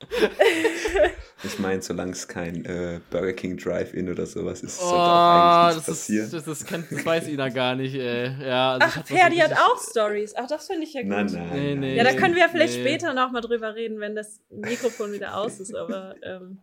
Ich 1.44 1.60
meine, 1.60 1.82
solange 1.82 2.14
es 2.14 2.28
kein 2.28 2.66
äh, 2.66 3.00
Burger 3.12 3.34
King 3.34 3.58
Drive-In 3.58 4.10
oder 4.10 4.26
sowas 4.26 4.64
ist, 4.64 4.80
oh, 4.82 4.86
sollte 4.86 5.04
auch 5.04 5.66
eigentlich 5.66 5.76
nichts 5.76 5.86
das 5.86 5.96
passieren. 5.96 6.26
Ist, 6.26 6.34
das, 6.34 6.46
das, 6.46 6.66
kennt, 6.66 6.92
das 6.92 7.06
weiß 7.06 7.28
Ina 7.28 7.50
gar 7.50 7.76
nicht, 7.76 7.94
ey. 7.94 8.32
Ja, 8.42 8.74
also 8.74 8.88
Ach, 8.88 9.06
Ferdi 9.06 9.38
hat 9.38 9.54
auch 9.54 9.80
Stories. 9.80 10.34
Ach, 10.36 10.48
das 10.48 10.66
finde 10.66 10.84
ich 10.84 10.94
ja 10.94 11.02
gut. 11.02 11.10
Nein, 11.12 11.26
nein, 11.28 11.50
nee, 11.54 11.76
nee, 11.76 11.96
ja, 11.98 12.04
da 12.04 12.14
können 12.14 12.36
wir 12.36 12.50
vielleicht 12.50 12.78
nee. 12.78 12.82
später 12.82 13.14
nochmal 13.14 13.42
drüber 13.42 13.76
reden, 13.76 14.00
wenn 14.00 14.16
das 14.16 14.40
Mikrofon 14.50 15.12
wieder 15.14 15.38
aus 15.38 15.60
ist, 15.60 15.76
aber... 15.76 16.16
Ähm. 16.24 16.60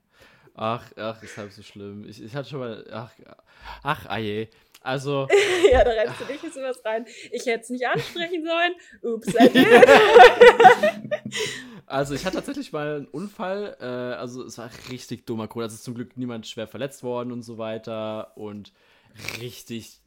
Ach, 0.54 0.84
ach, 0.96 1.22
ist 1.22 1.36
halb 1.36 1.52
so 1.52 1.62
schlimm. 1.62 2.04
Ich, 2.08 2.22
ich 2.22 2.34
hatte 2.34 2.48
schon 2.48 2.60
mal... 2.60 2.84
Ach, 2.90 3.12
ach, 3.82 4.06
ah 4.08 4.18
je. 4.18 4.48
Also. 4.80 5.28
ja, 5.72 5.84
da 5.84 5.90
rennst 5.90 6.20
du 6.20 6.24
nicht 6.24 6.42
jetzt 6.42 6.54
sowas 6.54 6.82
rein. 6.84 7.06
Ich 7.30 7.46
hätte 7.46 7.60
es 7.60 7.70
nicht 7.70 7.86
ansprechen 7.86 8.44
sollen. 8.44 8.74
Ups, 9.02 9.28
I 9.28 9.48
did. 9.52 9.66
Also, 11.86 12.14
ich 12.14 12.24
hatte 12.24 12.36
tatsächlich 12.36 12.72
mal 12.72 12.96
einen 12.96 13.06
Unfall. 13.06 13.76
Äh, 13.80 13.84
also, 13.84 14.44
es 14.44 14.58
war 14.58 14.70
richtig 14.90 15.26
dummer 15.26 15.48
Grund. 15.48 15.64
Also, 15.64 15.74
ist 15.74 15.84
zum 15.84 15.94
Glück 15.94 16.16
niemand 16.16 16.46
schwer 16.46 16.66
verletzt 16.66 17.02
worden 17.02 17.32
und 17.32 17.42
so 17.42 17.58
weiter. 17.58 18.36
Und 18.36 18.72
richtig 19.40 20.00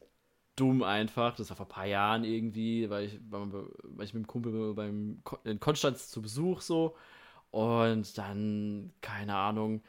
dumm 0.56 0.82
einfach. 0.82 1.36
Das 1.36 1.50
war 1.50 1.56
vor 1.56 1.66
ein 1.66 1.70
paar 1.70 1.86
Jahren 1.86 2.24
irgendwie, 2.24 2.90
weil 2.90 3.04
ich, 3.06 3.20
weil 3.30 4.04
ich 4.04 4.14
mit 4.14 4.24
dem 4.24 4.26
Kumpel 4.26 4.74
beim, 4.74 5.22
in 5.44 5.60
Konstanz 5.60 6.10
zu 6.10 6.22
Besuch 6.22 6.60
so. 6.62 6.96
Und 7.50 8.18
dann, 8.18 8.92
keine 9.00 9.36
Ahnung, 9.36 9.82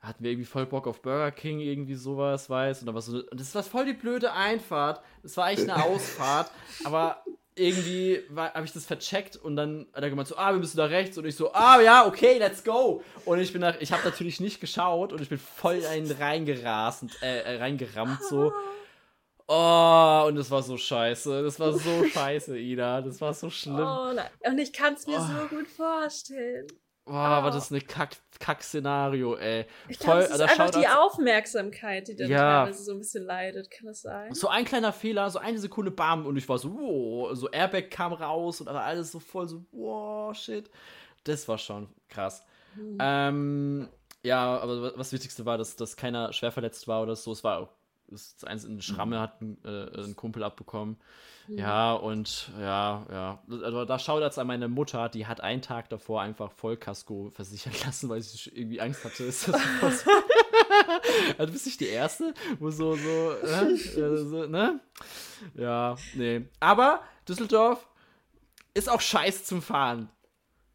hatten 0.00 0.24
wir 0.24 0.30
irgendwie 0.30 0.46
voll 0.46 0.66
Bock 0.66 0.86
auf 0.86 1.02
Burger 1.02 1.30
King, 1.30 1.60
irgendwie 1.60 1.94
sowas, 1.94 2.48
weiß. 2.48 2.82
Und 2.82 3.00
so, 3.00 3.18
und 3.18 3.40
das 3.40 3.54
war 3.54 3.62
voll 3.62 3.84
die 3.84 3.92
blöde 3.92 4.32
Einfahrt. 4.32 5.02
Das 5.22 5.36
war 5.36 5.46
eigentlich 5.46 5.70
eine 5.70 5.84
Ausfahrt, 5.84 6.50
aber 6.84 7.22
irgendwie 7.54 8.22
habe 8.34 8.64
ich 8.64 8.72
das 8.72 8.86
vercheckt 8.86 9.36
und 9.36 9.56
dann 9.56 9.86
hat 9.92 10.02
er 10.02 10.10
gemeint 10.10 10.28
so, 10.28 10.36
ah, 10.36 10.52
wir 10.52 10.58
müssen 10.58 10.76
da 10.76 10.86
rechts 10.86 11.18
und 11.18 11.26
ich 11.26 11.36
so, 11.36 11.52
ah, 11.52 11.80
ja, 11.80 12.06
okay, 12.06 12.38
let's 12.38 12.64
go. 12.64 13.02
Und 13.24 13.40
ich 13.40 13.52
bin 13.52 13.60
nach, 13.60 13.80
ich 13.80 13.92
habe 13.92 14.04
natürlich 14.04 14.40
nicht 14.40 14.60
geschaut 14.60 15.12
und 15.12 15.20
ich 15.20 15.28
bin 15.28 15.38
voll 15.38 15.84
ein 15.86 16.10
reingerast, 16.10 17.04
äh, 17.22 17.40
äh, 17.40 17.58
reingerammt 17.58 18.22
so. 18.22 18.52
Oh, 19.52 20.24
und 20.28 20.36
das 20.36 20.48
war 20.50 20.62
so 20.62 20.76
scheiße. 20.76 21.42
Das 21.42 21.58
war 21.58 21.72
so 21.72 22.04
scheiße, 22.12 22.56
Ida. 22.56 23.02
Das 23.02 23.20
war 23.20 23.34
so 23.34 23.50
schlimm. 23.50 23.80
Oh, 23.80 24.12
nein. 24.14 24.30
Und 24.44 24.58
ich 24.58 24.72
kann 24.72 24.94
es 24.94 25.08
mir 25.08 25.18
oh. 25.18 25.40
so 25.40 25.56
gut 25.56 25.66
vorstellen. 25.66 26.68
Boah, 27.10 27.16
oh. 27.16 27.18
aber 27.18 27.50
das 27.50 27.64
ist 27.64 27.72
eine 27.72 27.80
Kack-Szenario, 28.38 29.32
Kack 29.32 29.42
ey. 29.42 29.66
Ich 29.88 29.98
glaube, 29.98 30.20
das 30.20 30.30
ist 30.30 30.40
einfach 30.40 30.70
die 30.70 30.86
Aufmerksamkeit, 30.86 32.06
die 32.06 32.14
dann 32.14 32.30
ja. 32.30 32.64
teilweise 32.64 32.84
so 32.84 32.92
ein 32.92 32.98
bisschen 32.98 33.24
leidet, 33.24 33.68
kann 33.68 33.88
das 33.88 34.02
sein? 34.02 34.32
So 34.32 34.46
ein 34.46 34.64
kleiner 34.64 34.92
Fehler, 34.92 35.28
so 35.28 35.40
eine 35.40 35.58
Sekunde, 35.58 35.90
bam, 35.90 36.24
und 36.24 36.36
ich 36.36 36.48
war 36.48 36.58
so, 36.58 36.72
wow, 36.72 37.36
so 37.36 37.50
Airbag 37.50 37.90
kam 37.90 38.12
raus 38.12 38.60
und 38.60 38.68
alles 38.68 39.10
so 39.10 39.18
voll 39.18 39.48
so, 39.48 39.64
wow, 39.72 40.32
shit. 40.36 40.70
Das 41.24 41.48
war 41.48 41.58
schon 41.58 41.88
krass. 42.08 42.44
Hm. 42.74 42.98
Ähm, 43.00 43.88
ja, 44.22 44.58
aber 44.60 44.82
was 44.82 44.94
das 44.94 45.12
Wichtigste 45.12 45.44
war, 45.44 45.58
dass, 45.58 45.74
dass 45.74 45.96
keiner 45.96 46.32
schwer 46.32 46.52
verletzt 46.52 46.86
war 46.86 47.02
oder 47.02 47.16
so. 47.16 47.32
Es 47.32 47.42
war 47.42 47.70
das 48.10 48.44
eins 48.44 48.64
in 48.64 48.80
Schramme 48.82 49.16
mhm. 49.16 49.20
hat 49.20 49.40
ein, 49.40 49.58
äh, 49.64 50.04
ein 50.04 50.16
Kumpel 50.16 50.42
abbekommen. 50.42 50.96
Mhm. 51.48 51.58
Ja, 51.58 51.92
und 51.92 52.50
ja, 52.58 53.06
ja. 53.10 53.42
Also 53.62 53.84
da 53.84 53.98
schaut 53.98 54.22
jetzt 54.22 54.38
an 54.38 54.46
meine 54.46 54.68
Mutter, 54.68 55.08
die 55.08 55.26
hat 55.26 55.40
einen 55.40 55.62
Tag 55.62 55.88
davor 55.88 56.22
einfach 56.22 56.52
Vollkasko 56.52 57.30
versichern 57.30 57.72
lassen, 57.84 58.08
weil 58.08 58.20
sie 58.22 58.50
irgendwie 58.50 58.80
Angst 58.80 59.04
hatte. 59.04 59.24
Ist 59.24 59.48
das 59.48 59.60
also 61.38 61.52
bist 61.52 61.66
nicht 61.66 61.80
die 61.80 61.88
Erste, 61.88 62.34
wo 62.58 62.70
so, 62.70 62.94
so, 62.96 63.32
äh, 63.32 63.76
so, 63.76 64.46
ne? 64.46 64.80
Ja, 65.54 65.96
nee. 66.14 66.42
Aber 66.60 67.02
Düsseldorf 67.28 67.86
ist 68.74 68.88
auch 68.88 69.00
scheiße 69.00 69.44
zum 69.44 69.62
Fahren. 69.62 70.08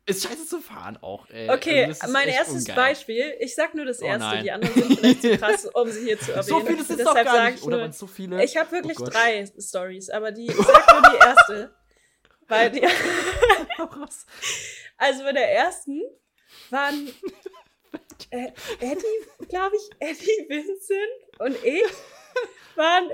Ist 0.07 0.23
scheiße 0.23 0.45
zu 0.45 0.61
fahren 0.61 0.97
auch, 1.01 1.27
ey. 1.31 1.49
Okay, 1.49 1.85
also 1.85 2.11
mein 2.13 2.27
erstes 2.27 2.61
ungeil. 2.61 2.75
Beispiel. 2.75 3.35
Ich 3.39 3.55
sag 3.55 3.73
nur 3.73 3.85
das 3.85 4.03
oh 4.03 4.05
erste, 4.05 4.37
oh 4.37 4.41
die 4.43 4.51
anderen 4.51 4.73
sind 4.75 4.99
vielleicht 4.99 5.21
zu 5.21 5.37
krass, 5.37 5.65
um 5.73 5.89
sie 5.89 6.03
hier 6.03 6.19
zu 6.19 6.31
erwähnen. 6.31 6.47
So 6.47 6.59
viele 6.59 6.83
sind 6.83 6.99
Deshalb 6.99 7.25
doch 7.25 7.33
gar 7.33 7.49
nicht. 7.49 7.63
Oder 7.63 7.91
so 7.91 8.05
viele? 8.05 8.43
Ich 8.43 8.55
habe 8.55 8.71
wirklich 8.71 8.99
oh 8.99 9.05
drei 9.05 9.45
Stories, 9.57 10.11
aber 10.11 10.31
die, 10.31 10.45
ich 10.45 10.55
sag 10.55 11.01
nur 11.01 11.11
die 11.11 11.17
erste. 11.17 11.75
Weil 12.47 12.69
die, 12.69 12.85
also 14.97 15.23
bei 15.23 15.31
der 15.31 15.51
ersten 15.51 15.99
waren 16.69 17.07
äh, 18.29 18.51
Eddie, 18.79 19.47
glaube 19.49 19.75
ich, 19.75 19.89
Eddie, 19.99 20.45
Vincent 20.47 21.39
und 21.39 21.55
ich 21.65 21.83
waren 22.75 23.09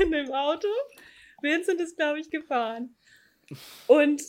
in 0.00 0.10
dem 0.10 0.32
Auto. 0.32 0.66
Vincent 1.42 1.80
ist, 1.80 1.96
glaube 1.96 2.18
ich, 2.18 2.30
gefahren. 2.30 2.96
Und 3.86 4.20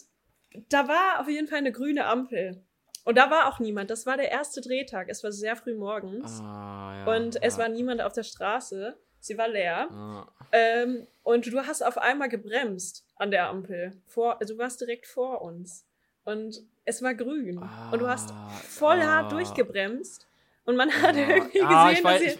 da 0.69 0.87
war 0.87 1.19
auf 1.19 1.27
jeden 1.27 1.47
Fall 1.47 1.59
eine 1.59 1.71
grüne 1.71 2.05
Ampel. 2.05 2.63
Und 3.03 3.17
da 3.17 3.29
war 3.29 3.47
auch 3.47 3.59
niemand. 3.59 3.91
Das 3.91 4.05
war 4.05 4.17
der 4.17 4.31
erste 4.31 4.61
Drehtag. 4.61 5.09
Es 5.09 5.23
war 5.23 5.31
sehr 5.31 5.55
früh 5.55 5.75
morgens. 5.75 6.41
Ah, 6.41 7.03
ja, 7.05 7.15
und 7.15 7.41
es 7.43 7.57
war 7.57 7.69
niemand 7.69 8.01
auf 8.01 8.13
der 8.13 8.23
Straße. 8.23 8.97
Sie 9.19 9.37
war 9.37 9.47
leer. 9.47 9.87
Ah. 9.91 10.27
Ähm, 10.51 11.07
und 11.23 11.45
du 11.45 11.65
hast 11.65 11.83
auf 11.83 11.97
einmal 11.97 12.29
gebremst 12.29 13.05
an 13.15 13.29
der 13.31 13.47
Ampel. 13.47 13.93
Vor, 14.07 14.39
also 14.39 14.55
du 14.55 14.59
warst 14.59 14.81
direkt 14.81 15.05
vor 15.05 15.41
uns. 15.41 15.85
Und 16.23 16.63
es 16.83 17.03
war 17.03 17.13
grün. 17.13 17.59
Ah, 17.59 17.91
und 17.91 17.99
du 17.99 18.07
hast 18.07 18.31
voll 18.67 19.01
hart 19.01 19.27
ah. 19.27 19.29
durchgebremst. 19.29 20.27
Und 20.65 20.75
man 20.75 20.91
hat 20.91 21.15
irgendwie 21.15 21.61
ah, 21.61 21.89
gesehen, 21.89 22.03
dass 22.03 22.21
ihr. 22.21 22.37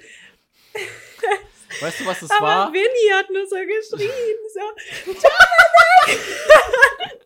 Weißt 1.82 2.00
du, 2.00 2.06
was 2.06 2.22
es 2.22 2.32
Aber 2.32 2.46
war? 2.46 2.72
Winnie 2.74 3.14
hat 3.14 3.30
nur 3.30 3.46
so 3.48 3.56
geschrien. 3.56 4.38
So, 4.54 4.60
Dominik! 5.06 6.22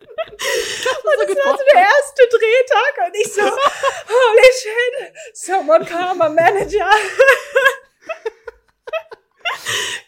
und 0.40 1.28
das 1.28 1.36
war 1.44 1.56
so 1.56 1.64
der 1.72 1.80
erste 1.80 2.22
Drehtag 2.30 2.92
und 3.06 3.14
ich 3.16 3.32
so, 3.32 3.42
holy 3.42 4.50
shit, 4.60 5.12
someone 5.34 5.84
call 5.84 6.14
my 6.14 6.28
manager. 6.28 6.90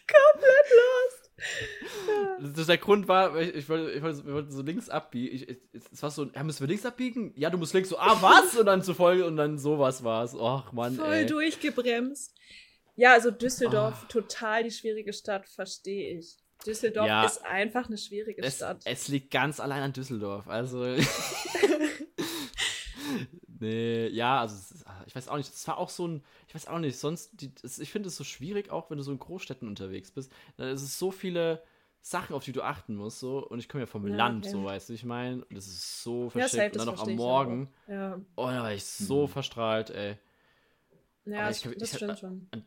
Komplett 0.07 0.69
lost. 0.71 1.23
Das 2.55 2.67
der 2.67 2.77
Grund 2.77 3.07
war, 3.07 3.39
ich, 3.39 3.55
ich, 3.55 3.69
wollte, 3.69 3.91
ich 3.91 4.01
wollte, 4.01 4.25
wir 4.25 4.33
wollten 4.33 4.51
so 4.51 4.61
links 4.61 4.89
abbiegen. 4.89 5.57
Es 5.91 6.03
war 6.03 6.11
so, 6.11 6.25
ja, 6.25 6.43
müssen 6.43 6.61
wir 6.61 6.67
links 6.67 6.85
abbiegen? 6.85 7.33
Ja, 7.35 7.49
du 7.49 7.57
musst 7.57 7.73
links 7.73 7.89
so, 7.89 7.97
ah, 7.97 8.17
was? 8.21 8.55
Und 8.57 8.65
dann 8.65 8.83
zu 8.83 8.93
voll 8.93 9.21
und 9.21 9.37
dann 9.37 9.57
sowas 9.57 10.03
war's. 10.03 10.33
Och, 10.33 10.71
Mann. 10.71 10.95
Voll 10.95 11.13
ey. 11.13 11.25
durchgebremst. 11.25 12.33
Ja, 12.95 13.13
also 13.13 13.31
Düsseldorf, 13.31 14.01
oh. 14.03 14.07
total 14.07 14.63
die 14.63 14.71
schwierige 14.71 15.13
Stadt, 15.13 15.47
verstehe 15.47 16.19
ich. 16.19 16.37
Düsseldorf 16.65 17.07
ja, 17.07 17.25
ist 17.25 17.43
einfach 17.43 17.87
eine 17.87 17.97
schwierige 17.97 18.41
es, 18.41 18.57
Stadt. 18.57 18.81
Es 18.85 19.07
liegt 19.07 19.31
ganz 19.31 19.59
allein 19.59 19.81
an 19.81 19.93
Düsseldorf. 19.93 20.47
Also. 20.47 20.85
nee, 23.59 24.07
ja, 24.07 24.41
also 24.41 24.75
ich 25.05 25.15
weiß 25.15 25.27
auch 25.27 25.37
nicht. 25.37 25.53
Es 25.53 25.67
war 25.67 25.77
auch 25.77 25.89
so 25.89 26.07
ein, 26.07 26.23
ich 26.47 26.55
weiß 26.55 26.67
auch 26.67 26.79
nicht, 26.79 26.97
sonst, 26.97 27.31
die, 27.33 27.51
es, 27.63 27.79
ich 27.79 27.91
finde 27.91 28.09
es 28.09 28.15
so 28.15 28.23
schwierig, 28.23 28.71
auch 28.71 28.89
wenn 28.89 28.97
du 28.97 29.03
so 29.03 29.11
in 29.11 29.19
Großstädten 29.19 29.67
unterwegs 29.67 30.11
bist. 30.11 30.31
Da 30.57 30.69
ist 30.69 30.81
es 30.81 30.97
so 30.97 31.11
viele 31.11 31.61
Sachen, 32.01 32.35
auf 32.35 32.43
die 32.43 32.51
du 32.51 32.61
achten 32.61 32.95
musst, 32.95 33.19
so. 33.19 33.45
Und 33.47 33.59
ich 33.59 33.69
komme 33.69 33.83
ja 33.83 33.87
vom 33.87 34.07
ja, 34.07 34.15
Land, 34.15 34.45
okay. 34.45 34.51
so, 34.51 34.63
weißt 34.63 34.89
du, 34.89 34.93
ich 34.93 35.05
meine. 35.05 35.43
Und 35.45 35.55
das 35.55 35.67
ist 35.67 36.03
so 36.03 36.29
verschickt. 36.29 36.55
Ja, 36.55 36.67
und 36.67 36.75
dann 36.75 36.95
noch 36.95 37.07
am 37.07 37.15
Morgen. 37.15 37.73
Ja. 37.87 38.19
Oh, 38.35 38.47
da 38.47 38.63
war 38.63 38.73
ich 38.73 38.85
so 38.85 39.23
mhm. 39.23 39.27
verstrahlt, 39.29 39.89
ey. 39.89 40.17
Ja, 41.25 41.49
ich, 41.49 41.61
das, 41.61 41.73
ich, 41.77 41.95
stimmt 41.95 42.19
schon. 42.19 42.47
An, 42.51 42.65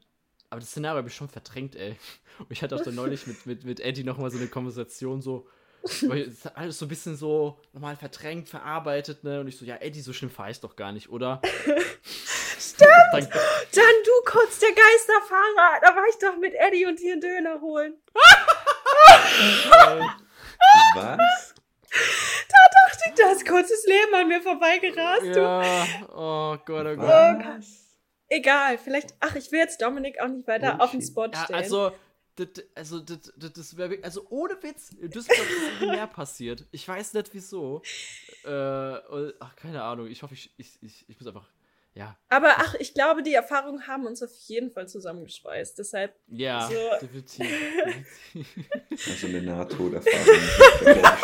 aber 0.51 0.61
das 0.61 0.71
Szenario 0.71 0.99
habe 0.99 1.09
ich 1.09 1.15
schon 1.15 1.29
verdrängt, 1.29 1.77
ey. 1.77 1.97
Und 2.39 2.51
ich 2.51 2.63
hatte 2.63 2.77
auch 2.77 2.83
dann 2.83 2.95
neulich 2.95 3.27
mit, 3.27 3.47
mit, 3.47 3.65
mit 3.65 3.81
Eddie 3.81 4.05
nochmal 4.05 4.31
so 4.31 4.39
eine 4.39 4.49
Konversation, 4.49 5.23
so, 5.23 5.49
alles 6.55 6.79
so 6.79 6.85
ein 6.85 6.89
bisschen 6.89 7.17
so 7.17 7.61
nochmal 7.73 7.97
verdrängt, 7.97 8.49
verarbeitet, 8.49 9.25
ne? 9.25 9.41
Und 9.41 9.49
ich 9.49 9.57
so, 9.57 9.65
ja, 9.65 9.77
Eddie, 9.77 10.01
so 10.01 10.13
schlimm 10.13 10.31
fahre 10.31 10.51
ich 10.51 10.61
doch 10.61 10.77
gar 10.77 10.93
nicht, 10.93 11.09
oder? 11.09 11.41
Stimmt! 12.59 12.91
Dann, 13.13 13.29
dann, 13.29 13.97
du 14.05 14.31
kurz 14.31 14.59
der 14.59 14.71
Geisterfahrer, 14.71 15.81
da 15.83 15.97
war 15.97 16.05
ich 16.11 16.19
doch 16.19 16.37
mit 16.39 16.55
Eddie 16.55 16.87
und 16.87 16.99
hier 16.99 17.13
einen 17.13 17.21
Döner 17.21 17.61
holen. 17.61 17.95
Was? 20.95 21.55
Da 22.49 22.59
dachte 22.73 23.03
ich, 23.07 23.15
das 23.15 23.45
kurzes 23.45 23.87
Leben 23.87 24.15
an 24.15 24.29
mir 24.29 24.43
vorbeigerast. 24.43 25.25
Ja, 25.25 25.87
oh 26.15 26.57
Gott, 26.65 26.87
oh 26.87 26.97
Gott. 26.97 27.45
Was? 27.59 27.86
Egal, 28.29 28.79
vielleicht. 28.79 29.15
Ach, 29.21 29.35
ich 29.37 29.53
will 29.53 29.61
jetzt 29.61 29.81
Dominik 29.81 30.21
auch 30.21 30.29
nicht 30.29 30.47
weiter 30.49 30.81
auf 30.81 30.91
den 30.91 31.03
Spot 31.03 31.29
stellen. 31.29 31.47
Ja, 31.49 31.57
also, 31.57 31.93
das, 32.35 32.49
also, 32.75 33.01
das, 33.01 33.33
das 33.37 33.77
wäre 33.77 33.99
also 34.03 34.27
ohne 34.31 34.61
Witz, 34.63 34.91
Düsseldorf 35.01 35.49
ist 35.49 35.81
mehr 35.81 36.07
passiert. 36.07 36.67
Ich 36.73 36.87
weiß 36.87 37.15
nicht 37.15 37.33
wieso. 37.33 37.83
Äh, 38.45 38.51
ach, 38.51 39.57
keine 39.57 39.83
Ahnung. 39.83 40.09
Ich 40.09 40.23
hoffe, 40.23 40.35
ich, 40.35 40.53
ich, 40.57 40.79
ich, 40.83 41.09
ich 41.09 41.19
muss 41.19 41.27
einfach. 41.29 41.49
Ja. 41.95 42.19
Aber 42.29 42.57
ach, 42.59 42.75
ich 42.75 42.93
glaube, 42.93 43.23
die 43.23 43.33
Erfahrungen 43.33 43.87
haben 43.87 44.07
uns 44.07 44.23
auf 44.23 44.35
jeden 44.49 44.71
Fall 44.71 44.87
zusammengeschweißt. 44.87 45.79
Deshalb. 45.79 46.15
Ja, 46.27 46.69
so 46.69 46.75
definitiv. 47.01 47.47
also 48.91 49.27
eine 49.29 49.41
Nahtoderfahrung. 49.41 50.27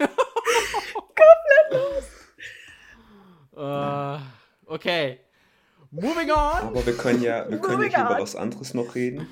Komplett 1.20 1.72
los. 1.72 2.04
Uh, 3.52 4.18
Okay. 4.70 5.18
Moving 5.90 6.30
on. 6.30 6.62
Aber 6.62 6.86
wir 6.86 6.96
können 6.96 7.20
ja, 7.22 7.50
wir 7.50 7.58
können 7.58 7.90
ja 7.90 8.06
über 8.06 8.22
was 8.22 8.36
anderes 8.36 8.72
noch 8.72 8.94
reden. 8.94 9.26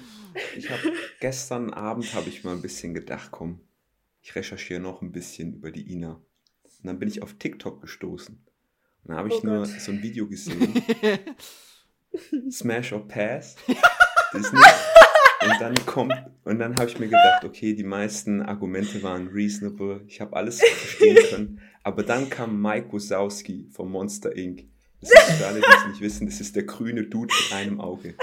Ich 0.57 0.69
habe 0.69 0.93
gestern 1.21 1.73
Abend 1.73 2.13
habe 2.15 2.29
ich 2.29 2.43
mal 2.43 2.57
ein 2.57 2.61
bisschen 2.61 2.93
gedacht, 2.93 3.29
komm, 3.31 3.61
ich 4.21 4.35
recherchiere 4.35 4.81
noch 4.81 5.01
ein 5.01 5.13
bisschen 5.13 5.55
über 5.55 5.71
die 5.71 5.93
Ina. 5.93 6.15
Und 6.65 6.83
dann 6.83 6.99
bin 6.99 7.09
ich 7.09 7.23
auf 7.23 7.35
TikTok 7.35 7.81
gestoßen. 7.81 8.35
Und 8.35 9.09
dann 9.09 9.17
habe 9.17 9.29
ich 9.29 9.37
oh 9.45 9.47
nur 9.47 9.65
so 9.67 9.93
ein 9.93 10.03
Video 10.03 10.27
gesehen. 10.27 10.83
Smash 12.51 12.93
or 12.93 13.07
Pass. 13.07 13.55
Disney. 14.35 14.59
Und 14.59 15.61
dann 15.61 15.87
kommt, 15.87 16.15
und 16.43 16.59
dann 16.59 16.75
habe 16.75 16.89
ich 16.89 16.99
mir 16.99 17.07
gedacht, 17.07 17.45
okay, 17.45 17.75
die 17.75 17.85
meisten 17.85 18.43
Argumente 18.43 19.05
waren 19.05 19.29
reasonable. 19.29 20.03
Ich 20.09 20.21
habe 20.21 20.35
alles 20.35 20.59
verstehen 20.61 21.17
können. 21.31 21.61
Aber 21.85 22.03
dann 22.03 22.29
kam 22.29 22.61
Mike 22.61 22.93
Wazowski 22.93 23.69
von 23.71 23.89
Monster 23.89 24.35
Inc 24.35 24.67
das 25.01 25.11
ist 25.11 25.39
für 25.39 25.47
alle, 25.47 25.61
die 25.61 25.67
es 25.67 25.87
nicht 25.87 26.01
wissen, 26.01 26.27
das 26.27 26.41
ist 26.41 26.57
der 26.57 26.65
grüne 26.65 27.05
Dude 27.05 27.35
mit 27.35 27.53
einem 27.53 27.81
Auge. 27.81 28.15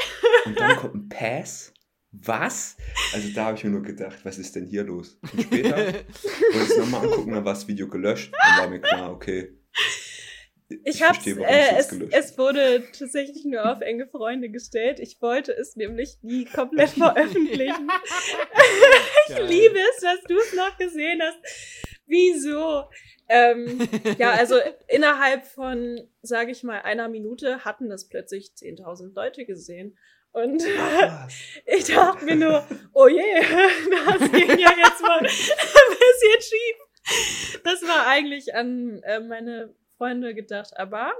Und 0.46 0.60
dann 0.60 0.76
kommt 0.78 0.96
ein 0.96 1.10
Pass. 1.10 1.74
Was? 2.12 2.78
Also 3.14 3.30
da 3.34 3.46
habe 3.46 3.58
ich 3.58 3.64
mir 3.64 3.72
nur 3.72 3.84
gedacht, 3.84 4.20
was 4.24 4.38
ist 4.38 4.56
denn 4.56 4.66
hier 4.66 4.84
los? 4.84 5.18
Und 5.34 5.42
später 5.42 5.76
wollte 5.76 6.06
ich 6.54 6.70
es 6.70 6.78
nochmal 6.78 7.06
angucken, 7.06 7.32
dann 7.34 7.46
war 7.46 7.54
das 7.54 7.68
Video 7.68 7.90
gelöscht. 7.90 8.32
Dann 8.34 8.58
war 8.60 8.70
mir 8.70 8.80
klar, 8.80 9.12
okay. 9.12 9.58
Ich, 10.68 10.80
ich 10.84 11.04
hab's, 11.04 11.28
äh, 11.28 11.78
es, 11.78 11.92
es 11.92 12.38
wurde 12.40 12.84
tatsächlich 12.98 13.46
nur 13.46 13.72
auf 13.72 13.82
enge 13.82 14.08
Freunde 14.08 14.50
gestellt. 14.50 15.00
Ich 15.00 15.22
wollte 15.22 15.52
es 15.52 15.76
nämlich 15.76 16.18
nie 16.24 16.46
komplett 16.46 16.90
veröffentlichen. 16.92 17.88
ich 19.30 19.38
liebe 19.48 19.78
es, 19.78 20.02
dass 20.02 20.22
du 20.28 20.36
es 20.38 20.54
noch 20.54 20.76
gesehen 20.78 21.22
hast. 21.22 21.38
Wieso? 22.08 22.86
Ähm, 23.28 23.80
ja, 24.18 24.32
also 24.32 24.56
innerhalb 24.88 25.46
von, 25.46 26.08
sage 26.22 26.52
ich 26.52 26.64
mal, 26.64 26.82
einer 26.82 27.10
Minute 27.10 27.66
hatten 27.66 27.90
das 27.90 28.08
plötzlich 28.08 28.52
10.000 28.56 29.14
Leute 29.16 29.46
gesehen. 29.46 29.98
Und 30.32 30.64
ich 31.66 31.86
dachte 31.86 32.26
mir 32.26 32.36
nur, 32.36 32.68
oh 32.94 33.08
je, 33.08 33.22
das 34.20 34.32
ging 34.32 34.60
ja 34.60 34.74
jetzt 34.78 35.02
mal 35.02 35.20
ein 35.20 35.24
bisschen 35.24 36.42
schief. 36.42 37.62
Das 37.64 37.82
war 37.84 38.08
eigentlich 38.08 38.54
an 38.54 39.02
äh, 39.04 39.20
meine 39.20 39.74
Freunde 39.98 40.36
gedacht, 40.36 40.78
aber 40.78 41.14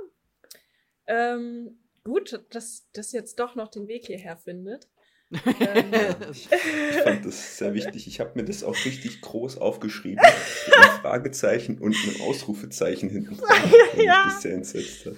ähm, 1.08 1.80
gut, 2.04 2.42
dass 2.50 2.90
das 2.92 3.12
jetzt 3.14 3.40
doch 3.40 3.56
noch 3.56 3.70
den 3.70 3.88
Weg 3.88 4.08
hierher 4.08 4.36
findet. 4.36 4.90
Ähm, 5.32 5.40
ich, 6.32 6.50
ich, 6.52 7.02
fand 7.02 7.26
das 7.26 7.58
sehr 7.58 7.74
wichtig. 7.74 8.08
Ich 8.08 8.20
habe 8.20 8.32
mir 8.36 8.46
das 8.46 8.64
auch 8.64 8.76
richtig 8.86 9.22
groß 9.22 9.58
aufgeschrieben. 9.58 10.24
Mit 10.68 10.78
einem 10.78 11.02
Fragezeichen 11.02 11.80
und 11.80 11.96
einem 11.96 12.22
Ausrufezeichen 12.22 13.10
hinten 13.10 13.38
dran, 13.38 13.58
ja. 13.98 14.26
das 14.26 14.42
sehr 14.42 14.54
entsetzt 14.54 15.06
hat. 15.06 15.16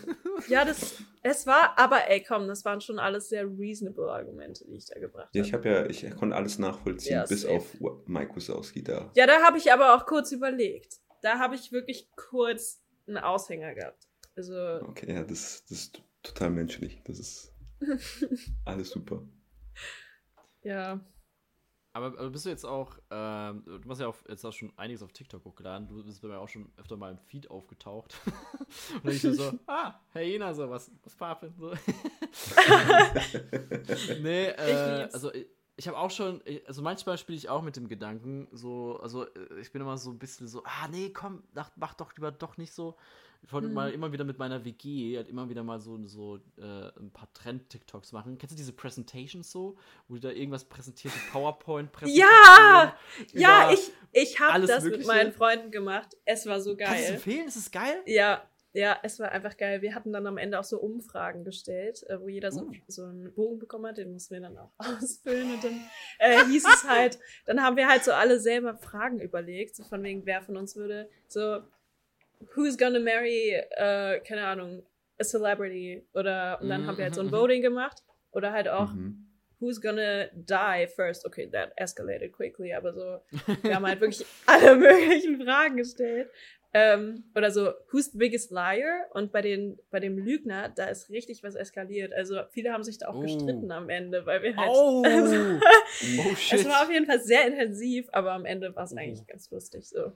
Ja, 0.48 0.64
das, 0.66 0.96
es 1.24 1.46
war, 1.46 1.78
aber 1.78 2.10
ey, 2.10 2.24
komm, 2.24 2.48
das 2.48 2.64
waren 2.64 2.80
schon 2.80 3.00
alles 3.00 3.30
sehr 3.30 3.46
reasonable 3.46 4.10
Argumente, 4.10 4.66
die 4.66 4.78
ich 4.78 4.86
da 4.86 5.00
gebracht 5.00 5.28
habe. 5.28 5.38
Ja, 5.38 5.44
ich 5.44 5.54
habe 5.54 5.70
ja, 5.70 5.86
ich 5.88 6.10
konnte 6.16 6.36
alles 6.36 6.58
nachvollziehen, 6.58 7.18
ja, 7.18 7.26
bis 7.26 7.46
auf 7.46 7.76
Mike 8.06 8.36
Wazowski 8.36 8.84
da. 8.84 9.12
Ja, 9.16 9.28
da 9.28 9.42
habe 9.42 9.58
ich 9.58 9.72
aber 9.72 9.96
auch 9.96 10.06
kurz 10.06 10.32
überlegt. 10.32 10.98
Da 11.22 11.40
habe 11.40 11.56
ich 11.56 11.72
wirklich 11.72 12.10
kurz 12.16 12.82
einen 13.08 13.18
Aushänger 13.18 13.74
gehabt. 13.74 14.08
Also. 14.36 14.54
Okay, 14.84 15.14
ja, 15.14 15.24
das, 15.24 15.64
das 15.68 15.80
ist 15.80 16.02
total 16.22 16.52
menschlich. 16.52 17.02
Das 17.06 17.20
ist 17.20 17.54
alles 18.66 18.92
super. 18.92 19.24
Ja. 20.64 21.00
Aber, 21.94 22.08
aber, 22.08 22.30
bist 22.30 22.46
du 22.46 22.50
jetzt 22.50 22.66
auch, 22.66 22.98
ähm, 23.10 23.64
du 23.66 23.90
hast 23.90 24.00
ja 24.00 24.08
auch 24.08 24.18
jetzt 24.30 24.46
auch 24.46 24.54
schon 24.54 24.72
einiges 24.78 25.02
auf 25.02 25.12
TikTok 25.14 25.44
hochgeladen, 25.46 25.88
du 25.88 26.04
bist 26.04 26.22
bei 26.22 26.28
mir 26.28 26.40
auch 26.40 26.48
schon 26.48 26.72
öfter 26.78 26.96
mal 26.96 27.12
im 27.12 27.18
Feed 27.18 27.50
aufgetaucht. 27.50 28.16
und 29.04 29.12
ich 29.12 29.22
so, 29.22 29.54
ah, 29.66 29.96
Herr 30.12 30.22
Jena, 30.22 30.54
so, 30.54 30.70
was, 30.70 30.92
was 31.04 31.16
Papen, 31.16 31.56
so. 31.58 31.72
nee, 34.22 34.50
äh, 34.50 35.10
also 35.12 35.34
ich, 35.34 35.48
ich 35.76 35.88
habe 35.88 35.98
auch 35.98 36.12
schon, 36.12 36.44
also 36.68 36.84
manchmal 36.84 37.18
spiele 37.18 37.38
ich 37.38 37.50
auch 37.50 37.64
mit 37.64 37.76
dem 37.76 37.88
Gedanken, 37.88 38.48
so, 38.52 39.00
also 39.02 39.26
ich 39.60 39.72
bin 39.72 39.82
immer 39.82 39.98
so 39.98 40.12
ein 40.12 40.20
bisschen 40.20 40.48
so, 40.48 40.64
ah, 40.66 40.88
nee, 40.92 41.10
komm, 41.10 41.44
mach, 41.54 41.72
mach 41.78 41.96
doch 41.96 42.16
lieber 42.16 42.32
doch 42.32 42.58
nicht 42.58 42.74
so. 42.74 42.96
Ich 43.42 43.54
wollte 43.54 43.68
mhm. 43.68 43.74
mal 43.74 43.92
immer 43.92 44.12
wieder 44.12 44.24
mit 44.24 44.38
meiner 44.38 44.66
WG 44.66 45.18
halt 45.18 45.30
immer 45.30 45.50
wieder 45.50 45.64
mal 45.64 45.80
so, 45.80 46.00
so 46.06 46.38
äh, 46.58 46.92
ein 47.00 47.12
paar 47.12 47.32
Trend-TikToks 47.34 48.12
machen. 48.12 48.38
Kennst 48.38 48.54
du 48.54 48.58
diese 48.58 48.74
Presentations 48.74 49.52
so, 49.52 49.78
wo 50.08 50.16
du 50.16 50.22
da 50.22 50.32
irgendwas 50.32 50.66
präsentierst, 50.66 51.16
powerpoint 51.32 51.92
präsentation 51.92 52.30
Ja! 52.30 52.98
Ja, 53.34 53.72
ich, 53.72 53.92
ich 54.12 54.40
habe 54.40 54.66
das 54.66 54.84
Mögliche. 54.84 55.00
mit 55.00 55.08
meinen 55.08 55.32
Freunden 55.32 55.72
gemacht. 55.72 56.18
Es 56.26 56.46
war 56.46 56.60
so 56.62 56.76
geil. 56.76 56.88
Kannst 56.88 57.10
du 57.10 57.14
empfehlen? 57.14 57.48
Ist 57.48 57.56
es 57.56 57.72
geil? 57.72 58.02
Ja, 58.06 58.44
ja, 58.78 58.96
es 59.02 59.20
war 59.20 59.32
einfach 59.32 59.58
geil. 59.58 59.82
Wir 59.82 59.96
hatten 59.96 60.14
dann 60.14 60.28
am 60.28 60.38
Ende 60.38 60.60
auch 60.60 60.64
so 60.64 60.80
Umfragen 60.80 61.44
gestellt, 61.44 62.04
äh, 62.10 62.22
wo 62.22 62.28
jeder 62.28 62.52
so, 62.52 62.62
uh. 62.62 62.72
so 62.88 63.06
einen 63.06 63.34
Bogen 63.34 63.58
bekommen 63.58 63.88
hat, 63.88 63.98
den 63.98 64.14
mussten 64.14 64.36
wir 64.36 64.42
dann 64.42 64.58
auch 64.58 64.72
ausfüllen. 64.78 65.54
Und 65.54 65.64
dann 65.64 65.82
äh, 66.20 66.46
hieß 66.46 66.64
es 66.64 66.84
halt, 66.88 67.18
dann 67.46 67.64
haben 67.64 67.76
wir 67.76 67.88
halt 67.88 68.04
so 68.04 68.12
alle 68.12 68.40
selber 68.40 68.76
Fragen 68.76 69.20
überlegt, 69.20 69.76
so 69.76 69.84
von 69.84 70.04
wegen, 70.04 70.26
wer 70.26 70.44
von 70.44 70.58
uns 70.58 70.76
würde 70.76 71.10
so 71.28 71.62
who's 72.56 72.78
gonna 72.78 73.00
marry, 73.00 73.52
äh, 73.52 74.20
keine 74.22 74.46
Ahnung, 74.46 74.84
a 75.20 75.24
celebrity 75.24 76.08
oder 76.14 76.60
und 76.62 76.70
dann 76.70 76.84
mhm. 76.84 76.88
haben 76.88 76.98
wir 76.98 77.06
halt 77.06 77.16
so 77.16 77.22
ein 77.22 77.28
mhm, 77.28 77.34
mhm. 77.34 77.38
Voting 77.38 77.62
gemacht 77.62 78.04
oder 78.32 78.52
halt 78.52 78.68
auch 78.68 78.94
mhm. 78.94 79.28
who's 79.60 79.82
gonna 79.82 80.28
die 80.34 80.88
first. 80.96 81.26
Okay, 81.26 81.50
that 81.50 81.72
escalated 81.76 82.32
quickly, 82.34 82.74
aber 82.74 82.94
so 82.94 83.20
wir 83.64 83.76
haben 83.76 83.86
halt 83.86 84.00
wirklich 84.02 84.26
alle 84.46 84.76
möglichen 84.76 85.42
Fragen 85.44 85.78
gestellt. 85.78 86.30
Ähm, 86.74 87.24
oder 87.34 87.50
so, 87.50 87.72
who's 87.92 88.12
the 88.12 88.18
biggest 88.18 88.52
liar? 88.52 89.06
Und 89.14 89.32
bei 89.32 89.42
den, 89.42 89.80
bei 89.90 90.00
dem 90.00 90.18
Lügner, 90.18 90.70
da 90.70 90.86
ist 90.86 91.10
richtig 91.10 91.42
was 91.42 91.56
eskaliert. 91.56 92.14
Also 92.14 92.42
viele 92.52 92.74
haben 92.74 92.84
sich 92.84 92.98
da 92.98 93.08
auch 93.08 93.16
oh. 93.16 93.22
gestritten 93.22 93.72
am 93.72 93.90
Ende, 93.90 94.26
weil 94.26 94.44
wir 94.44 94.56
halt. 94.56 94.70
Oh, 94.72 95.02
also, 95.06 95.60
oh 96.20 96.36
shit. 96.36 96.60
Es 96.60 96.66
war 96.68 96.84
auf 96.84 96.92
jeden 96.92 97.06
Fall 97.06 97.22
sehr 97.22 97.48
intensiv, 97.48 98.08
aber 98.12 98.34
am 98.34 98.46
Ende 98.46 98.76
war 98.76 98.84
es 98.84 98.94
oh. 98.94 98.98
eigentlich 98.98 99.26
ganz 99.26 99.50
lustig 99.50 99.88
so. 99.88 100.12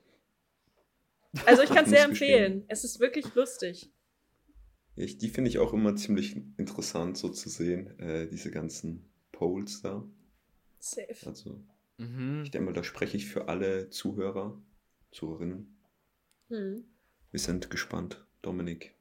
Also 1.46 1.64
ich 1.64 1.70
kann 1.70 1.86
es 1.86 1.92
sehr 1.92 2.04
empfehlen. 2.04 2.66
Es 2.68 2.84
ist 2.84 3.00
wirklich 3.00 3.34
lustig. 3.36 3.92
Ich, 4.96 5.18
die 5.18 5.30
finde 5.30 5.50
ich 5.50 5.60
auch 5.60 5.74
immer 5.74 5.96
ziemlich 5.96 6.36
interessant 6.58 7.18
so 7.18 7.30
zu 7.30 7.50
sehen, 7.50 7.98
äh, 8.00 8.28
diese 8.28 8.52
ganzen 8.52 9.10
Polls 9.32 9.82
da. 9.82 10.04
Safe. 10.80 11.16
Also 11.26 11.64
Mhm. 12.02 12.42
Ich 12.44 12.52
denke 12.52 12.66
mal, 12.66 12.74
da 12.74 12.84
spreche 12.84 13.16
ich 13.16 13.28
für 13.28 13.48
alle 13.48 13.90
Zuhörer, 13.90 14.60
Zuhörerinnen. 15.12 15.78
Mhm. 16.50 16.86
Wir 17.30 17.40
sind 17.40 17.70
gespannt, 17.70 18.26
Dominik. 18.42 18.96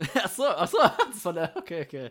Achso, 0.14 0.44
achso, 0.44 0.78
das 1.10 1.24
war 1.24 1.32
der. 1.34 1.56
Okay, 1.56 1.82
okay. 1.82 2.10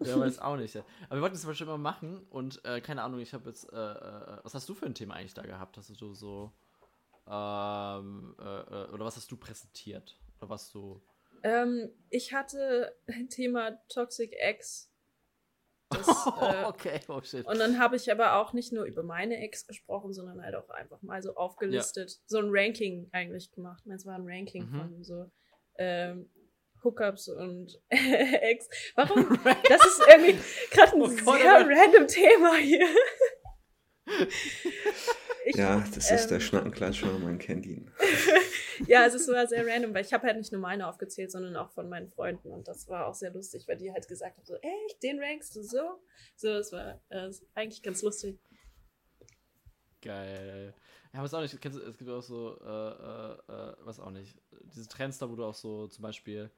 Der 0.00 0.20
weiß 0.20 0.40
auch 0.40 0.56
nicht. 0.56 0.76
Aber 0.76 1.16
wir 1.16 1.22
wollten 1.22 1.40
das 1.40 1.56
schon 1.56 1.66
immer 1.66 1.78
machen 1.78 2.26
und 2.28 2.62
äh, 2.64 2.80
keine 2.80 3.02
Ahnung, 3.02 3.20
ich 3.20 3.32
habe 3.32 3.48
jetzt. 3.48 3.72
Äh, 3.72 3.76
äh, 3.76 4.38
was 4.42 4.54
hast 4.54 4.68
du 4.68 4.74
für 4.74 4.86
ein 4.86 4.94
Thema 4.94 5.14
eigentlich 5.14 5.34
da 5.34 5.42
gehabt? 5.42 5.76
Hast 5.78 5.88
du 6.00 6.14
so. 6.14 6.52
Ähm, 7.26 8.36
äh, 8.38 8.42
äh, 8.42 8.90
oder 8.90 9.04
was 9.04 9.16
hast 9.16 9.30
du 9.30 9.36
präsentiert? 9.36 10.18
Oder 10.38 10.50
was 10.50 10.70
du. 10.70 11.02
Ähm, 11.42 11.90
ich 12.10 12.32
hatte 12.32 12.94
ein 13.06 13.28
Thema 13.28 13.78
Toxic 13.88 14.34
X. 14.38 14.90
Das, 15.90 16.06
äh, 16.40 16.64
okay, 16.64 17.00
oh 17.08 17.20
shit. 17.22 17.46
Und 17.46 17.58
dann 17.58 17.78
habe 17.78 17.96
ich 17.96 18.10
aber 18.10 18.36
auch 18.36 18.52
nicht 18.52 18.72
nur 18.72 18.84
über 18.84 19.02
meine 19.02 19.38
Ex 19.38 19.66
gesprochen, 19.66 20.12
sondern 20.12 20.42
halt 20.42 20.54
auch 20.54 20.68
einfach 20.70 21.00
mal 21.02 21.22
so 21.22 21.34
aufgelistet, 21.36 22.10
ja. 22.10 22.16
so 22.26 22.38
ein 22.38 22.48
Ranking 22.48 23.08
eigentlich 23.12 23.50
gemacht. 23.52 23.84
Es 23.86 24.06
war 24.06 24.16
ein 24.16 24.26
Ranking 24.26 24.70
mhm. 24.70 24.76
von 24.76 25.04
so 25.04 25.30
ähm, 25.78 26.30
Hookups 26.82 27.28
und 27.28 27.80
Ex. 27.88 28.68
Warum? 28.94 29.38
Das 29.68 29.84
ist 29.86 30.02
irgendwie 30.08 30.38
gerade 30.70 30.92
ein 30.92 31.02
oh 31.02 31.08
Gott, 31.08 31.40
sehr 31.40 31.66
random 31.66 32.06
Thema 32.06 32.56
hier. 32.56 32.86
Ich, 35.44 35.56
ja, 35.56 35.84
das 35.94 36.10
ist 36.10 36.22
ähm, 36.24 36.28
der 36.28 36.40
Schnackenklatscher, 36.40 37.18
man 37.18 37.38
kennt 37.38 37.66
ihn. 37.66 37.90
ja, 38.86 39.04
es 39.04 39.14
ist 39.14 39.26
sogar 39.26 39.46
sehr 39.46 39.66
random, 39.66 39.92
weil 39.92 40.04
ich 40.04 40.12
habe 40.12 40.26
halt 40.26 40.38
nicht 40.38 40.52
nur 40.52 40.60
meine 40.60 40.88
aufgezählt, 40.88 41.30
sondern 41.30 41.56
auch 41.56 41.70
von 41.70 41.88
meinen 41.88 42.08
Freunden 42.08 42.50
und 42.50 42.66
das 42.66 42.88
war 42.88 43.06
auch 43.06 43.14
sehr 43.14 43.30
lustig, 43.30 43.68
weil 43.68 43.76
die 43.76 43.92
halt 43.92 44.08
gesagt 44.08 44.38
haben, 44.38 44.46
so, 44.46 44.54
echt, 44.56 45.02
den 45.02 45.20
rankst 45.20 45.54
du 45.54 45.62
so? 45.62 46.00
So, 46.36 46.48
das 46.48 46.72
war 46.72 47.00
äh, 47.10 47.30
eigentlich 47.54 47.82
ganz 47.82 48.02
lustig. 48.02 48.38
Geil. 50.00 50.74
Ja, 51.12 51.22
was 51.22 51.34
auch 51.34 51.42
nicht, 51.42 51.60
kennst 51.60 51.78
du, 51.78 51.82
es 51.82 51.98
gibt 51.98 52.10
auch 52.10 52.22
so, 52.22 52.58
äh, 52.60 53.52
äh, 53.52 53.70
äh, 53.70 53.76
was 53.80 54.00
auch 54.00 54.10
nicht, 54.10 54.36
diese 54.74 54.88
Trends 54.88 55.18
da, 55.18 55.28
wo 55.28 55.36
du 55.36 55.44
auch 55.44 55.54
so 55.54 55.88
zum 55.88 56.02
Beispiel 56.02 56.50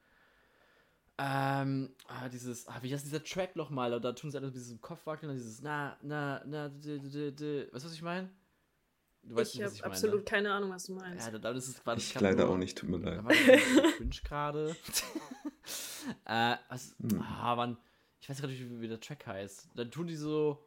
ähm, 1.19 1.95
ah, 2.09 2.29
dieses, 2.29 2.69
ah, 2.69 2.79
wie 2.83 2.93
heißt 2.93 3.07
dieser 3.07 3.25
Track 3.25 3.57
nochmal? 3.57 3.99
Da 4.01 4.13
tun 4.13 4.31
sie 4.31 4.37
alle 4.37 4.51
dieses 4.51 4.79
Kopf 4.83 5.07
wackeln 5.07 5.31
und 5.31 5.37
dieses 5.37 5.63
na, 5.63 5.97
na, 6.03 6.43
na, 6.45 6.69
d, 6.69 6.99
d, 6.99 7.33
d, 7.33 7.73
weißt 7.73 7.85
du, 7.85 7.89
was 7.89 7.95
ich 7.95 8.03
meine? 8.03 8.29
Du 9.29 9.35
weißt 9.35 9.55
ich 9.57 9.63
habe 9.63 9.85
absolut 9.85 10.25
keine 10.25 10.53
Ahnung, 10.53 10.71
was 10.71 10.85
du 10.85 10.95
meinst. 10.95 11.27
Ja, 11.27 11.39
dann 11.39 11.57
ist 11.57 11.69
es 11.69 11.83
quasi. 11.83 12.01
Ich 12.01 12.21
leider 12.21 12.45
nur, 12.45 12.55
auch 12.55 12.59
nicht, 12.59 12.79
tut 12.79 12.89
mir 12.89 12.99
leid. 12.99 13.25
Cringe 13.97 14.15
gerade. 14.25 14.77
äh, 16.25 16.57
was, 16.69 16.95
hm. 17.01 17.21
ah, 17.21 17.57
wann, 17.57 17.77
ich 18.21 18.29
weiß 18.29 18.39
gerade 18.39 18.53
nicht, 18.53 18.63
wie, 18.63 18.81
wie 18.81 18.89
der 18.89 19.01
Track 19.01 19.27
heißt. 19.27 19.71
Dann 19.75 19.91
tun 19.91 20.07
die 20.07 20.17
so, 20.17 20.65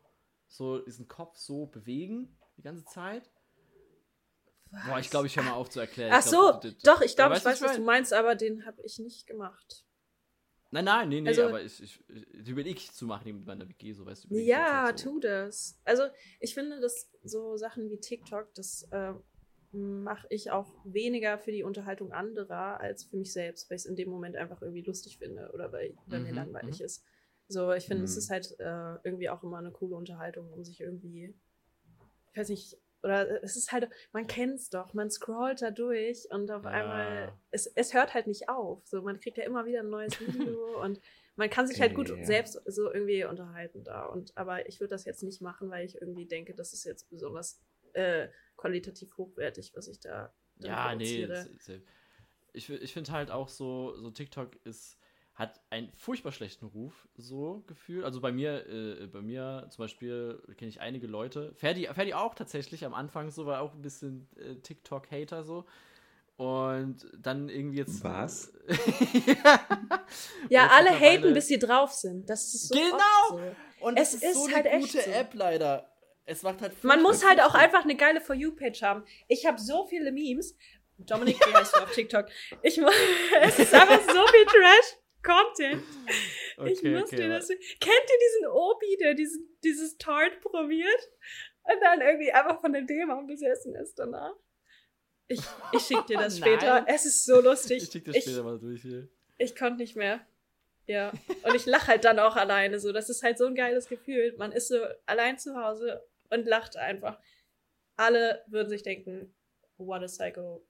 so 0.47 0.80
diesen 0.80 1.07
Kopf 1.07 1.38
so 1.38 1.68
bewegen 1.68 2.38
die 2.57 2.62
ganze 2.62 2.84
Zeit. 2.86 3.30
Was? 4.72 4.86
Boah, 4.86 4.99
ich 4.99 5.10
glaube, 5.10 5.28
ich 5.28 5.36
höre 5.36 5.43
mal 5.43 5.53
auf 5.53 5.70
zu 5.70 5.80
erklären. 5.80 6.12
Ach 6.14 6.22
so, 6.22 6.60
doch, 6.84 7.01
ich 7.01 7.16
glaube, 7.16 7.38
ich 7.38 7.45
weiß, 7.45 7.62
was 7.62 7.78
du 7.78 7.82
meinst, 7.82 8.14
aber 8.14 8.36
den 8.36 8.66
habe 8.66 8.82
ich 8.84 8.99
nicht 8.99 9.26
gemacht. 9.26 9.86
Nein, 10.72 10.86
nein, 10.86 11.09
nee, 11.09 11.22
nee, 11.22 11.30
also, 11.30 11.43
aber 11.45 11.63
ich, 11.63 11.82
ich, 11.82 11.99
ich 12.32 12.55
will 12.55 12.67
ich 12.67 12.91
zu 12.91 13.05
machen 13.05 13.38
mit 13.38 13.45
meiner 13.45 13.67
WG, 13.67 13.93
so 13.93 14.05
weißt 14.05 14.26
du. 14.26 14.36
Ja, 14.36 14.93
so. 14.95 15.11
tu 15.11 15.20
das. 15.20 15.80
Also 15.84 16.03
ich 16.39 16.53
finde, 16.53 16.80
dass 16.80 17.09
so 17.24 17.57
Sachen 17.57 17.89
wie 17.89 17.99
TikTok, 17.99 18.53
das 18.53 18.84
äh, 18.91 19.13
mache 19.72 20.28
ich 20.30 20.51
auch 20.51 20.74
weniger 20.84 21.39
für 21.39 21.51
die 21.51 21.63
Unterhaltung 21.63 22.11
anderer 22.11 22.80
als 22.80 23.03
für 23.03 23.17
mich 23.17 23.34
selbst, 23.34 23.70
weil 23.70 23.78
ich 23.78 23.84
es 23.84 23.89
in 23.89 23.95
dem 23.95 24.09
Moment 24.09 24.36
einfach 24.36 24.61
irgendwie 24.61 24.84
lustig 24.84 25.17
finde 25.17 25.51
oder 25.53 25.72
weil, 25.72 25.95
weil 26.05 26.20
mhm, 26.20 26.26
mir 26.26 26.34
langweilig 26.34 26.80
mhm. 26.80 26.86
ist. 26.86 27.03
So, 27.47 27.72
ich 27.74 27.86
finde, 27.86 28.03
es 28.03 28.13
mhm. 28.13 28.17
ist 28.20 28.30
halt 28.30 28.59
äh, 28.59 28.95
irgendwie 29.03 29.30
auch 29.30 29.41
immer 29.41 29.57
eine 29.57 29.72
coole 29.72 29.95
Unterhaltung, 29.95 30.51
um 30.53 30.63
sich 30.63 30.82
irgendwie, 30.82 31.34
ich 32.32 32.38
weiß 32.38 32.49
nicht, 32.49 32.78
oder 33.04 33.43
es 33.43 33.56
ist 33.56 33.72
halt, 33.72 33.89
man 34.12 34.28
kennt 34.28 34.56
es 34.56 34.70
doch, 34.70 34.93
man 34.93 35.10
scrollt 35.10 35.62
da 35.62 35.72
durch 35.72 36.28
und 36.32 36.52
auf 36.52 36.64
ja. 36.64 36.70
einmal, 36.70 37.34
es, 37.52 37.68
es 37.68 37.93
hört 37.93 38.14
halt 38.14 38.28
nicht 38.28 38.50
auf. 38.50 38.86
So, 38.86 39.02
man 39.02 39.20
kriegt 39.20 39.38
ja 39.38 39.45
immer 39.45 39.66
wieder 39.66 39.80
ein 39.80 39.89
neues 39.89 40.20
Video 40.20 40.84
und 40.84 41.00
man 41.36 41.50
kann 41.50 41.68
sich 41.68 41.80
halt 41.80 41.95
gut 41.95 42.10
ja. 42.10 42.26
selbst 42.26 42.62
so 42.66 42.91
irgendwie 42.91 43.24
unterhalten 43.24 43.84
da. 43.84 44.06
Und 44.06 44.36
aber 44.36 44.68
ich 44.68 44.82
würde 44.82 44.91
das 44.91 45.06
jetzt 45.06 45.24
nicht 45.24 45.41
machen, 45.41 45.70
weil 45.70 45.86
ich 45.86 45.95
irgendwie 46.02 46.26
denke, 46.26 46.54
das 46.54 46.74
ist 46.74 46.84
jetzt 46.84 47.10
besonders 47.10 47.62
äh, 47.93 48.28
qualitativ 48.58 49.18
hochwertig, 49.18 49.72
was 49.74 49.88
ich 49.88 50.00
da. 50.02 50.34
Ja, 50.58 50.93
nee. 50.95 51.28
Ich, 52.52 52.70
ich 52.70 52.93
finde 52.93 53.12
halt 53.12 53.32
auch 53.32 53.47
so, 53.47 53.95
so 53.95 54.12
TikTok 54.12 54.58
ist 54.66 54.99
hat 55.40 55.62
einen 55.70 55.90
furchtbar 55.96 56.34
schlechten 56.34 56.66
Ruf, 56.66 57.08
so 57.16 57.64
gefühlt. 57.66 58.04
Also 58.04 58.20
bei 58.20 58.34
mir, 58.34 58.68
äh, 58.68 59.08
bei 59.08 59.22
mir 59.22 59.68
zum 59.70 59.84
Beispiel 59.86 60.44
kenne 60.58 60.68
ich 60.68 60.82
einige 60.82 61.08
Leute. 61.08 61.54
Ferdi, 61.56 61.88
Ferdi 61.94 62.14
auch 62.14 62.36
tatsächlich 62.36 62.86
am 62.86 62.94
Anfang 62.94 63.32
so, 63.32 63.46
war 63.46 63.62
auch 63.62 63.74
ein 63.74 63.82
bisschen 63.82 64.28
äh, 64.36 64.56
TikTok-Hater 64.56 65.46
so. 65.46 65.64
Und 66.36 67.08
dann 67.18 67.48
irgendwie 67.48 67.78
jetzt. 67.78 68.04
Was? 68.04 68.52
ja, 70.50 70.68
alle 70.68 70.92
haten, 70.92 71.34
bis 71.34 71.48
sie 71.48 71.58
drauf 71.58 71.94
sind. 71.94 72.30
Das 72.30 72.54
ist 72.54 72.68
so 72.68 72.76
Genau! 72.76 72.98
So. 73.30 73.86
Und 73.86 73.98
es, 73.98 74.14
es 74.16 74.24
ist, 74.24 74.34
so 74.34 74.52
halt 74.54 74.68
eine 74.68 74.82
gute 74.82 75.02
so. 75.02 75.10
App 75.10 75.34
leider. 75.34 75.90
Es 76.26 76.44
macht 76.44 76.62
halt 76.62 76.84
Man 76.84 77.02
muss 77.02 77.26
halt 77.26 77.40
auch 77.40 77.56
einfach 77.56 77.86
eine 77.86 77.96
geile 77.96 78.20
For 78.20 78.36
You-Page 78.36 78.82
haben. 78.84 79.04
Ich 79.30 79.46
habe 79.46 79.58
so 79.58 79.86
viele 79.86 80.12
Memes. 80.12 80.56
Dominik, 80.98 81.40
wie 81.48 81.54
heißt 81.54 81.76
du 81.78 81.80
auf 81.80 81.92
TikTok? 81.94 82.26
Ich, 82.62 82.78
es 83.42 83.58
ist 83.58 83.74
einfach 83.74 84.02
so 84.02 84.28
viel 84.28 84.46
Trash. 84.46 84.98
Content. 85.24 85.84
Okay, 86.57 86.72
ich 86.72 86.84
muss 86.84 87.03
okay, 87.03 87.15
dir 87.15 87.30
das. 87.30 87.47
Kennt 87.47 87.59
ihr 87.59 88.20
diesen 88.28 88.47
Obi, 88.51 88.97
der 88.99 89.13
diesen, 89.13 89.57
dieses 89.63 89.97
Tart 89.97 90.41
probiert 90.41 91.09
und 91.63 91.82
dann 91.82 92.01
irgendwie 92.01 92.32
einfach 92.32 92.59
von 92.61 92.74
dem 92.74 92.88
Thema 92.88 93.22
besessen 93.24 93.76
ist 93.76 93.97
danach? 93.99 94.34
Ich, 95.28 95.41
ich 95.74 95.82
schick 95.82 96.05
dir 96.07 96.17
das 96.17 96.38
später. 96.39 96.86
Es 96.88 97.05
ist 97.05 97.26
so 97.26 97.41
lustig. 97.41 97.84
Ich 97.84 97.91
schick 97.91 98.05
dir 98.05 98.13
später 98.13 98.39
ich, 98.39 98.43
mal 98.43 98.59
durch 98.59 98.82
hier. 98.82 99.07
Ich 99.38 99.55
konnte 99.55 99.78
nicht 99.78 99.95
mehr. 99.95 100.26
Ja. 100.88 101.11
Und 101.43 101.55
ich 101.55 101.65
lache 101.65 101.88
halt 101.88 102.03
dann 102.03 102.17
auch 102.20 102.36
alleine 102.36 102.80
so. 102.80 102.91
Das 102.91 103.09
ist 103.09 103.22
halt 103.22 103.38
so 103.38 103.45
ein 103.45 103.55
geiles 103.55 103.88
Gefühl. 103.88 104.36
Man 104.38 104.51
ist 104.51 104.70
so 104.70 104.84
allein 105.05 105.38
zu 105.38 105.55
Hause 105.55 106.03
und 106.30 106.47
lacht 106.47 106.78
einfach. 106.78 107.20
Alle 107.95 108.43
würden 108.47 108.70
sich 108.70 108.84
denken, 108.84 109.34
what 109.78 110.01
a 110.01 110.05
psycho. 110.05 110.65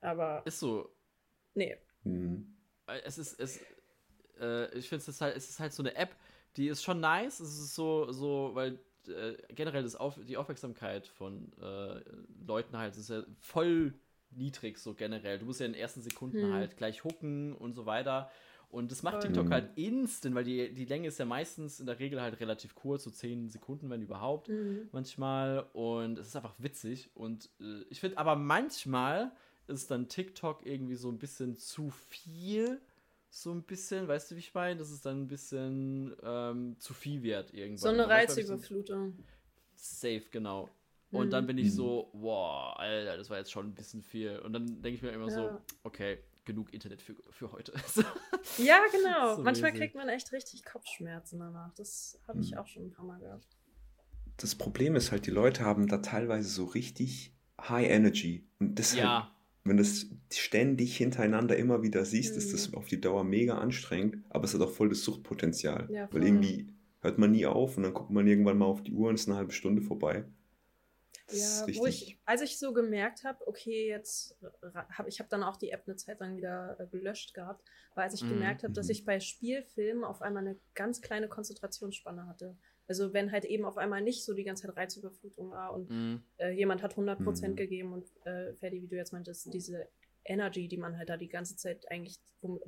Aber. 0.00 0.42
Ist 0.44 0.58
so. 0.58 0.92
Nee. 1.54 1.78
Mhm 2.02 2.57
es 3.04 3.18
ist, 3.18 3.38
es, 3.40 3.60
äh, 4.40 4.76
ich 4.76 4.88
finde 4.88 5.04
es 5.06 5.20
halt, 5.20 5.36
es 5.36 5.48
ist 5.48 5.60
halt 5.60 5.72
so 5.72 5.82
eine 5.82 5.94
App, 5.96 6.14
die 6.56 6.68
ist 6.68 6.82
schon 6.82 7.00
nice. 7.00 7.40
Es 7.40 7.58
ist 7.58 7.74
so, 7.74 8.10
so, 8.12 8.50
weil 8.54 8.78
äh, 9.06 9.34
generell 9.54 9.82
das 9.82 9.96
Auf, 9.96 10.18
die 10.26 10.36
Aufmerksamkeit 10.36 11.06
von 11.06 11.52
äh, 11.60 12.00
Leuten 12.46 12.76
halt 12.76 12.96
ist 12.96 13.10
ja 13.10 13.22
voll 13.40 13.94
niedrig, 14.30 14.78
so 14.78 14.94
generell. 14.94 15.38
Du 15.38 15.46
musst 15.46 15.60
ja 15.60 15.66
in 15.66 15.72
den 15.72 15.80
ersten 15.80 16.02
Sekunden 16.02 16.42
hm. 16.42 16.52
halt 16.52 16.76
gleich 16.76 17.04
hooken 17.04 17.54
und 17.54 17.74
so 17.74 17.86
weiter. 17.86 18.30
Und 18.70 18.90
das 18.92 19.02
macht 19.02 19.22
TikTok 19.22 19.50
halt 19.50 19.70
instant, 19.76 20.34
weil 20.34 20.44
die, 20.44 20.74
die 20.74 20.84
Länge 20.84 21.08
ist 21.08 21.18
ja 21.18 21.24
meistens 21.24 21.80
in 21.80 21.86
der 21.86 21.98
Regel 21.98 22.20
halt 22.20 22.38
relativ 22.38 22.74
kurz, 22.74 23.04
so 23.04 23.10
10 23.10 23.48
Sekunden, 23.48 23.88
wenn 23.88 24.02
überhaupt, 24.02 24.50
mhm. 24.50 24.90
manchmal. 24.92 25.66
Und 25.72 26.18
es 26.18 26.28
ist 26.28 26.36
einfach 26.36 26.54
witzig. 26.58 27.10
Und 27.14 27.48
äh, 27.60 27.84
ich 27.88 28.00
finde 28.00 28.18
aber 28.18 28.36
manchmal 28.36 29.32
ist 29.68 29.90
dann 29.90 30.08
TikTok 30.08 30.64
irgendwie 30.64 30.94
so 30.94 31.10
ein 31.10 31.18
bisschen 31.18 31.56
zu 31.56 31.90
viel. 31.90 32.80
So 33.30 33.52
ein 33.52 33.62
bisschen, 33.62 34.08
weißt 34.08 34.30
du, 34.30 34.36
wie 34.36 34.40
ich 34.40 34.54
meine? 34.54 34.76
Dass 34.76 34.90
es 34.90 35.02
dann 35.02 35.22
ein 35.22 35.28
bisschen 35.28 36.16
ähm, 36.22 36.76
zu 36.78 36.94
viel 36.94 37.22
wird 37.22 37.52
irgendwann. 37.52 37.78
So 37.78 37.88
eine 37.88 38.08
Reizüberflutung. 38.08 39.18
Safe, 39.76 40.24
genau. 40.30 40.70
Und 41.10 41.26
mhm. 41.26 41.30
dann 41.30 41.46
bin 41.46 41.58
ich 41.58 41.74
so, 41.74 42.10
wow, 42.12 42.74
Alter, 42.76 43.16
das 43.16 43.30
war 43.30 43.38
jetzt 43.38 43.52
schon 43.52 43.66
ein 43.66 43.74
bisschen 43.74 44.02
viel. 44.02 44.38
Und 44.40 44.52
dann 44.52 44.66
denke 44.66 44.90
ich 44.90 45.02
mir 45.02 45.10
immer 45.10 45.28
ja. 45.28 45.34
so, 45.34 45.60
okay, 45.82 46.18
genug 46.44 46.72
Internet 46.72 47.02
für, 47.02 47.14
für 47.30 47.52
heute. 47.52 47.72
ja, 48.58 48.80
genau. 48.90 49.36
So 49.36 49.42
Manchmal 49.42 49.72
kriegt 49.72 49.94
man 49.94 50.08
echt 50.08 50.32
richtig 50.32 50.64
Kopfschmerzen 50.64 51.38
danach. 51.38 51.72
Das 51.74 52.18
habe 52.26 52.40
ich 52.40 52.52
mhm. 52.52 52.58
auch 52.58 52.66
schon 52.66 52.86
ein 52.86 52.90
paar 52.90 53.04
Mal 53.04 53.20
gehabt. 53.20 53.46
Das 54.38 54.54
Problem 54.54 54.96
ist 54.96 55.12
halt, 55.12 55.26
die 55.26 55.30
Leute 55.30 55.64
haben 55.64 55.88
da 55.88 55.98
teilweise 55.98 56.48
so 56.48 56.64
richtig 56.64 57.34
High 57.60 57.88
Energy. 57.88 58.46
Und 58.58 58.78
deshalb 58.78 59.04
ja 59.04 59.37
wenn 59.68 59.76
du 59.76 59.82
das 59.82 60.06
ständig 60.32 60.96
hintereinander 60.96 61.56
immer 61.56 61.82
wieder 61.82 62.04
siehst, 62.04 62.32
mhm. 62.32 62.38
ist 62.38 62.52
das 62.52 62.70
mhm. 62.70 62.78
auf 62.78 62.86
die 62.86 63.00
Dauer 63.00 63.24
mega 63.24 63.58
anstrengend, 63.58 64.24
aber 64.28 64.44
es 64.44 64.54
hat 64.54 64.60
auch 64.60 64.70
voll 64.70 64.88
das 64.88 65.02
Suchtpotenzial. 65.02 65.88
Ja, 65.90 66.08
weil 66.12 66.24
irgendwie 66.24 66.68
hört 67.00 67.18
man 67.18 67.32
nie 67.32 67.46
auf 67.46 67.76
und 67.76 67.84
dann 67.84 67.94
guckt 67.94 68.10
man 68.10 68.26
irgendwann 68.26 68.58
mal 68.58 68.66
auf 68.66 68.82
die 68.82 68.92
Uhr 68.92 69.08
und 69.08 69.14
es 69.14 69.22
ist 69.22 69.28
eine 69.28 69.36
halbe 69.36 69.52
Stunde 69.52 69.82
vorbei. 69.82 70.24
Das 71.28 71.64
ja, 71.66 71.76
wo 71.76 71.86
ich, 71.86 72.18
als 72.24 72.40
ich 72.40 72.58
so 72.58 72.72
gemerkt 72.72 73.24
habe, 73.24 73.46
okay, 73.46 73.86
jetzt 73.88 74.34
habe 74.90 75.10
ich 75.10 75.20
habe 75.20 75.28
dann 75.28 75.42
auch 75.42 75.58
die 75.58 75.70
App 75.70 75.82
eine 75.86 75.96
Zeit 75.96 76.20
lang 76.20 76.36
wieder 76.36 76.80
äh, 76.80 76.86
gelöscht 76.86 77.34
gehabt, 77.34 77.62
weil 77.94 78.04
als 78.04 78.14
ich 78.14 78.24
mhm. 78.24 78.30
gemerkt 78.30 78.62
habe, 78.62 78.72
dass 78.72 78.86
mhm. 78.86 78.92
ich 78.92 79.04
bei 79.04 79.20
Spielfilmen 79.20 80.04
auf 80.04 80.22
einmal 80.22 80.46
eine 80.46 80.56
ganz 80.74 81.02
kleine 81.02 81.28
Konzentrationsspanne 81.28 82.26
hatte. 82.26 82.56
Also 82.88 83.12
wenn 83.12 83.30
halt 83.30 83.44
eben 83.44 83.64
auf 83.66 83.76
einmal 83.76 84.00
nicht 84.00 84.24
so 84.24 84.32
die 84.32 84.44
ganze 84.44 84.66
Zeit 84.66 84.76
Reizüberflutung 84.76 85.50
war 85.50 85.74
und 85.74 85.90
mhm. 85.90 86.22
äh, 86.38 86.50
jemand 86.50 86.82
hat 86.82 86.94
100% 86.96 87.48
mhm. 87.48 87.56
gegeben 87.56 87.92
und 87.92 88.06
äh, 88.24 88.54
Ferdi, 88.54 88.82
wie 88.82 88.88
du 88.88 88.96
jetzt 88.96 89.12
meintest, 89.12 89.52
diese 89.52 89.86
Energy, 90.24 90.68
die 90.68 90.78
man 90.78 90.96
halt 90.96 91.10
da 91.10 91.16
die 91.16 91.28
ganze 91.28 91.56
Zeit 91.56 91.90
eigentlich 91.90 92.18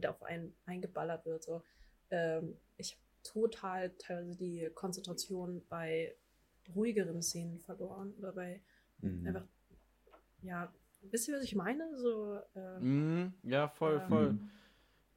auf 0.07 0.23
einen 0.23 0.55
eingeballert 0.67 1.25
wird. 1.25 1.43
So. 1.43 1.63
Ähm, 2.11 2.57
ich 2.77 2.93
habe 2.93 3.03
total 3.23 3.91
teilweise 3.99 4.37
die 4.37 4.71
Konzentration 4.75 5.63
bei 5.69 6.15
ruhigeren 6.75 7.23
Szenen 7.23 7.59
verloren 7.59 8.15
oder 8.19 8.33
bei 8.33 8.61
mhm. 9.01 9.27
einfach, 9.27 9.47
ja, 10.43 10.73
wisst 11.03 11.29
ihr, 11.29 11.37
was 11.37 11.45
ich 11.45 11.55
meine? 11.55 11.97
So, 11.97 12.39
äh, 12.55 12.81
mm, 12.81 13.35
ja, 13.45 13.69
voll, 13.69 14.01
ähm, 14.03 14.09
voll. 14.09 14.39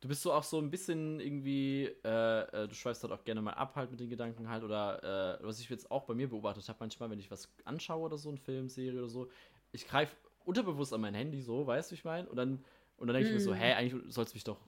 Du 0.04 0.10
bist 0.10 0.22
so 0.22 0.34
auch 0.34 0.44
so 0.44 0.60
ein 0.60 0.70
bisschen 0.70 1.22
irgendwie, 1.22 1.86
äh, 2.04 2.64
äh, 2.64 2.68
du 2.68 2.76
schweifst 2.76 3.04
halt 3.04 3.14
auch 3.14 3.24
gerne 3.24 3.42
mal 3.42 3.54
ab 3.54 3.78
halt 3.78 3.90
mit 3.90 4.02
den 4.02 4.10
Gedanken 4.10 4.50
halt 4.50 4.62
oder 4.62 5.40
äh, 5.40 5.46
was 5.46 5.62
ich 5.62 5.70
jetzt 5.70 5.90
auch 5.90 6.04
bei 6.04 6.14
mir 6.14 6.28
beobachtet 6.28 6.68
habe, 6.68 6.78
manchmal, 6.82 7.10
wenn 7.10 7.20
ich 7.20 7.32
was 7.32 7.48
anschaue 7.64 8.02
oder 8.02 8.18
so, 8.18 8.30
ein 8.30 8.38
Film, 8.38 8.68
Serie 8.68 9.00
oder 9.00 9.08
so, 9.08 9.30
ich 9.72 9.88
greife 9.88 10.14
unterbewusst 10.44 10.92
an 10.92 11.00
mein 11.00 11.14
Handy 11.14 11.40
so, 11.40 11.66
weißt 11.66 11.92
du, 11.92 11.96
ich 11.96 12.04
meine? 12.04 12.28
Und 12.28 12.36
dann, 12.36 12.66
und 12.98 13.08
dann 13.08 13.14
denke 13.14 13.30
ich 13.30 13.34
mir 13.34 13.40
so, 13.40 13.52
mm. 13.52 13.56
hä, 13.56 13.74
eigentlich 13.76 14.14
sollst 14.14 14.34
du 14.34 14.36
mich 14.36 14.44
doch, 14.44 14.60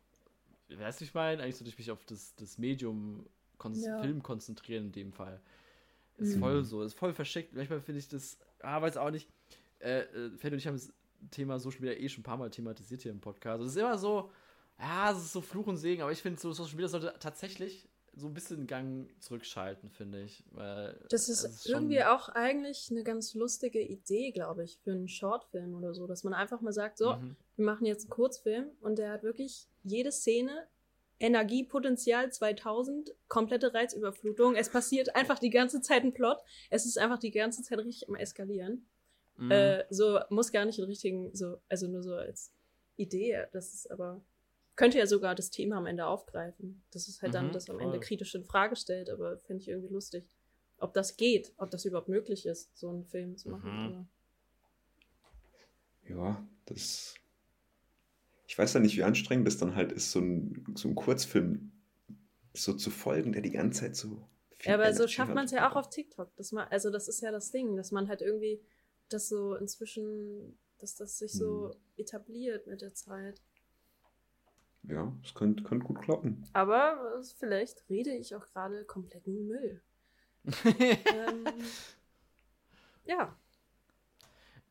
weißt 0.69 1.01
du, 1.01 1.03
ich 1.03 1.13
meine? 1.13 1.43
Eigentlich 1.43 1.57
sollte 1.57 1.69
ich 1.69 1.77
mich 1.77 1.91
auf 1.91 2.05
das, 2.05 2.33
das 2.35 2.57
Medium 2.57 3.25
kon 3.57 3.73
ja. 3.73 3.99
Film 3.99 4.23
konzentrieren 4.23 4.85
in 4.85 4.91
dem 4.93 5.11
Fall. 5.11 5.41
Ist 6.17 6.37
mhm. 6.37 6.39
voll 6.39 6.63
so, 6.63 6.81
ist 6.81 6.93
voll 6.93 7.11
verschickt. 7.11 7.53
Manchmal 7.53 7.81
finde 7.81 7.99
ich 7.99 8.07
das, 8.07 8.37
ah, 8.61 8.81
weiß 8.81 8.95
auch 8.95 9.11
nicht. 9.11 9.27
Äh, 9.79 10.03
äh, 10.03 10.37
Fred 10.37 10.53
und 10.53 10.59
ich 10.59 10.67
haben 10.67 10.75
das 10.75 10.93
Thema 11.29 11.59
Social 11.59 11.81
Media 11.81 11.99
eh 11.99 12.07
schon 12.07 12.21
ein 12.21 12.23
paar 12.23 12.37
Mal 12.37 12.49
thematisiert 12.49 13.01
hier 13.01 13.11
im 13.11 13.19
Podcast. 13.19 13.61
Es 13.61 13.71
ist 13.71 13.77
immer 13.77 13.97
so, 13.97 14.31
ja, 14.79 15.11
es 15.11 15.17
ist 15.19 15.33
so 15.33 15.41
Fluch 15.41 15.67
und 15.67 15.77
Segen, 15.77 16.01
aber 16.01 16.11
ich 16.11 16.21
finde, 16.21 16.39
so 16.39 16.51
Social 16.51 16.75
Media 16.75 16.87
sollte 16.87 17.13
tatsächlich 17.19 17.87
so 18.17 18.27
ein 18.27 18.33
bisschen 18.33 18.65
Gang 18.65 19.09
zurückschalten, 19.19 19.89
finde 19.89 20.23
ich. 20.23 20.43
Weil 20.51 20.97
das 21.09 21.27
ist, 21.27 21.43
ist 21.43 21.67
irgendwie 21.67 22.03
auch 22.03 22.29
eigentlich 22.29 22.87
eine 22.89 23.03
ganz 23.03 23.33
lustige 23.33 23.81
Idee, 23.81 24.31
glaube 24.31 24.63
ich, 24.63 24.79
für 24.83 24.91
einen 24.91 25.09
Shortfilm 25.09 25.75
oder 25.75 25.93
so, 25.93 26.07
dass 26.07 26.23
man 26.23 26.33
einfach 26.33 26.61
mal 26.61 26.71
sagt, 26.71 26.97
so, 26.97 27.15
mhm. 27.15 27.35
wir 27.57 27.65
machen 27.65 27.85
jetzt 27.85 28.05
einen 28.05 28.11
Kurzfilm 28.11 28.67
und 28.79 28.97
der 28.97 29.11
hat 29.11 29.23
wirklich 29.23 29.67
jede 29.83 30.11
Szene 30.11 30.67
Energiepotenzial 31.19 32.31
2000, 32.31 33.15
komplette 33.27 33.73
Reizüberflutung. 33.73 34.55
Es 34.55 34.69
passiert 34.69 35.15
einfach 35.15 35.39
die 35.39 35.49
ganze 35.49 35.81
Zeit 35.81 36.03
ein 36.03 36.13
Plot. 36.13 36.39
Es 36.69 36.85
ist 36.85 36.97
einfach 36.97 37.19
die 37.19 37.31
ganze 37.31 37.63
Zeit 37.63 37.79
richtig 37.79 38.09
am 38.09 38.15
Eskalieren. 38.15 38.85
Mhm. 39.37 39.51
Äh, 39.51 39.85
so 39.89 40.19
muss 40.29 40.51
gar 40.51 40.65
nicht 40.65 40.77
den 40.77 40.85
richtigen, 40.85 41.33
so, 41.33 41.57
also 41.69 41.87
nur 41.87 42.03
so 42.03 42.15
als 42.15 42.51
Idee. 42.97 43.45
Das 43.53 43.73
ist 43.73 43.91
aber, 43.91 44.21
könnte 44.75 44.97
ja 44.97 45.07
sogar 45.07 45.35
das 45.35 45.49
Thema 45.49 45.77
am 45.77 45.85
Ende 45.85 46.05
aufgreifen. 46.05 46.83
Das 46.91 47.07
ist 47.07 47.21
halt 47.21 47.33
dann 47.33 47.47
mhm, 47.47 47.51
das 47.51 47.69
am 47.69 47.79
Ende 47.79 47.99
kritisch 47.99 48.35
in 48.35 48.43
Frage 48.43 48.75
stellt, 48.75 49.09
aber 49.09 49.37
finde 49.39 49.61
ich 49.61 49.69
irgendwie 49.69 49.93
lustig. 49.93 50.29
Ob 50.77 50.93
das 50.93 51.15
geht, 51.17 51.53
ob 51.57 51.71
das 51.71 51.85
überhaupt 51.85 52.09
möglich 52.09 52.45
ist, 52.45 52.77
so 52.77 52.89
einen 52.89 53.05
Film 53.05 53.37
zu 53.37 53.49
machen. 53.49 54.07
Mhm. 56.03 56.09
Ja, 56.09 56.45
das 56.65 57.15
ich 58.47 58.57
weiß 58.57 58.73
ja 58.73 58.79
nicht, 58.79 58.95
wie 58.95 59.03
anstrengend 59.03 59.47
das 59.47 59.57
dann 59.57 59.75
halt 59.75 59.91
ist, 59.91 60.11
so 60.11 60.19
ein, 60.19 60.65
so 60.75 60.87
ein 60.87 60.95
Kurzfilm 60.95 61.71
so 62.53 62.73
zu 62.73 62.89
folgen, 62.89 63.33
der 63.33 63.41
die 63.41 63.51
ganze 63.51 63.81
Zeit 63.81 63.95
so. 63.95 64.27
ja, 64.61 64.75
aber 64.75 64.93
so 64.93 65.07
schafft 65.07 65.33
man 65.33 65.45
es 65.45 65.51
ja 65.51 65.69
auch 65.69 65.75
auf 65.75 65.89
TikTok. 65.89 66.33
Dass 66.37 66.51
man, 66.51 66.67
also 66.69 66.89
das 66.89 67.07
ist 67.07 67.21
ja 67.21 67.31
das 67.31 67.51
Ding, 67.51 67.75
dass 67.75 67.91
man 67.91 68.07
halt 68.07 68.21
irgendwie 68.21 68.61
das 69.09 69.27
so 69.27 69.55
inzwischen, 69.55 70.57
dass 70.77 70.95
das 70.95 71.17
sich 71.17 71.33
so 71.33 71.71
hm. 71.71 71.79
etabliert 71.97 72.67
mit 72.67 72.81
der 72.81 72.93
Zeit. 72.93 73.41
Ja, 74.87 75.11
es 75.23 75.33
könnte, 75.33 75.63
könnte 75.63 75.85
gut 75.85 76.01
klappen. 76.01 76.43
Aber 76.53 77.21
vielleicht 77.37 77.89
rede 77.89 78.11
ich 78.11 78.35
auch 78.35 78.45
gerade 78.45 78.85
kompletten 78.85 79.47
Müll. 79.47 79.81
ähm, 80.65 81.45
ja. 83.05 83.35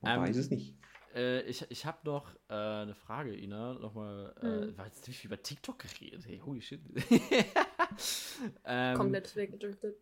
Man 0.01 0.21
weiß 0.21 0.37
es 0.37 0.51
nicht. 0.51 0.77
Äh, 1.15 1.43
ich 1.43 1.65
ich 1.71 1.87
habe 1.87 1.99
noch 2.05 2.35
äh, 2.49 2.55
eine 2.55 2.95
Frage, 2.95 3.35
Ina. 3.35 3.75
Nochmal, 3.75 4.35
äh, 4.41 4.47
hm. 4.47 4.79
war 4.79 4.87
jetzt 4.87 5.07
nicht 5.07 5.25
über 5.25 5.41
TikTok 5.41 5.79
geredet. 5.79 6.27
Hey, 6.27 6.39
holy 6.39 6.61
shit. 6.61 6.81
ähm, 8.65 8.97
Komplett 8.97 9.35
weggedriftet. 9.37 9.97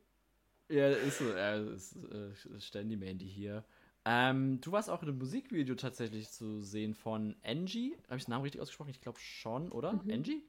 Ja, 0.69 0.89
ist 0.89 1.19
so. 1.19 1.31
Äh, 1.33 1.75
ist, 1.75 1.97
äh, 1.97 2.61
stellen 2.61 2.99
Mandy 2.99 3.29
hier. 3.29 3.65
Ähm, 4.05 4.61
du 4.61 4.73
warst 4.73 4.91
auch 4.91 5.03
in 5.03 5.09
einem 5.09 5.19
Musikvideo 5.19 5.75
tatsächlich 5.77 6.31
zu 6.31 6.61
sehen 6.61 6.95
von 6.95 7.37
Angie. 7.45 7.97
Habe 8.09 8.17
ich 8.17 8.25
den 8.25 8.33
Namen 8.33 8.43
richtig 8.43 8.61
ausgesprochen? 8.61 8.91
Ich 8.91 9.01
glaube 9.01 9.19
schon, 9.21 9.71
oder? 9.71 9.93
Mhm. 9.93 10.11
Angie? 10.11 10.43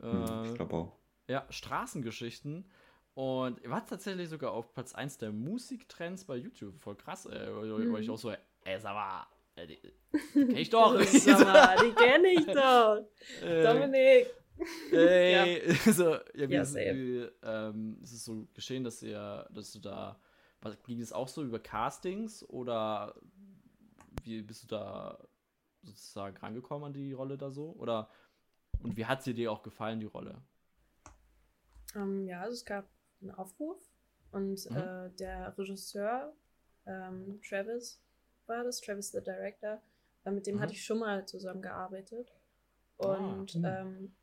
Hm, 0.00 0.44
ich 0.46 0.54
glaube 0.54 0.74
auch. 0.74 0.96
Ja, 1.28 1.46
Straßengeschichten. 1.50 2.64
Und 3.14 3.68
war 3.68 3.84
tatsächlich 3.84 4.28
sogar 4.28 4.52
auf 4.52 4.72
Platz 4.72 4.94
1 4.94 5.18
der 5.18 5.32
Musiktrends 5.32 6.24
bei 6.24 6.36
YouTube. 6.36 6.78
Voll 6.78 6.96
krass, 6.96 7.26
ey. 7.26 7.50
Mhm. 7.50 7.92
Weil 7.92 8.02
ich 8.02 8.10
auch 8.10 8.16
so, 8.16 8.30
ey, 8.30 8.80
sag 8.80 8.94
mal, 8.94 9.26
äh, 9.56 9.66
die, 9.66 9.78
die 10.34 10.46
kenn 10.46 10.56
ich 10.56 10.70
doch. 10.70 10.94
mal, 10.94 11.76
die 11.76 11.92
kenne 11.92 12.28
ich 12.28 12.46
doch. 12.46 13.04
Äh, 13.42 13.62
Dominik. 13.62 14.26
Ey, 14.92 15.68
ja. 15.68 15.74
so, 15.92 16.14
ja, 16.34 16.48
wie, 16.48 16.54
ja, 16.54 16.62
ist, 16.62 16.74
wie 16.74 17.28
ähm, 17.42 17.98
ist 18.02 18.12
es 18.12 18.24
so 18.24 18.46
geschehen, 18.54 18.84
dass 18.84 19.02
ihr, 19.02 19.46
dass 19.50 19.72
du 19.72 19.78
da, 19.80 20.20
was, 20.62 20.82
ging 20.84 21.00
es 21.00 21.12
auch 21.12 21.28
so 21.28 21.42
über 21.42 21.58
Castings 21.58 22.48
oder 22.48 23.14
wie 24.24 24.42
bist 24.42 24.64
du 24.64 24.68
da 24.68 25.18
sozusagen 25.82 26.36
rangekommen 26.36 26.86
an 26.86 26.92
die 26.92 27.12
Rolle 27.12 27.38
da 27.38 27.50
so? 27.50 27.70
Oder 27.72 28.10
und 28.82 28.96
wie 28.96 29.06
hat 29.06 29.22
sie 29.22 29.34
dir 29.34 29.52
auch 29.52 29.62
gefallen, 29.62 30.00
die 30.00 30.06
Rolle? 30.06 30.42
Um, 31.94 32.02
ähm, 32.02 32.26
ja, 32.26 32.40
also 32.42 32.54
es 32.54 32.64
gab 32.64 32.88
einen 33.20 33.30
Aufruf 33.32 33.78
und 34.30 34.70
mhm. 34.70 34.76
äh, 34.76 35.10
der 35.18 35.56
Regisseur 35.58 36.32
ähm, 36.86 37.40
Travis 37.46 38.00
war 38.46 38.64
das, 38.64 38.80
Travis 38.80 39.10
the 39.10 39.22
Director. 39.22 39.80
Äh, 40.24 40.30
mit 40.30 40.46
dem 40.46 40.56
mhm. 40.56 40.60
hatte 40.60 40.72
ich 40.72 40.84
schon 40.84 40.98
mal 40.98 41.26
zusammengearbeitet 41.26 42.32
ah, 42.98 43.06
und 43.06 43.56
ah, 43.64 43.80
ähm, 43.80 44.14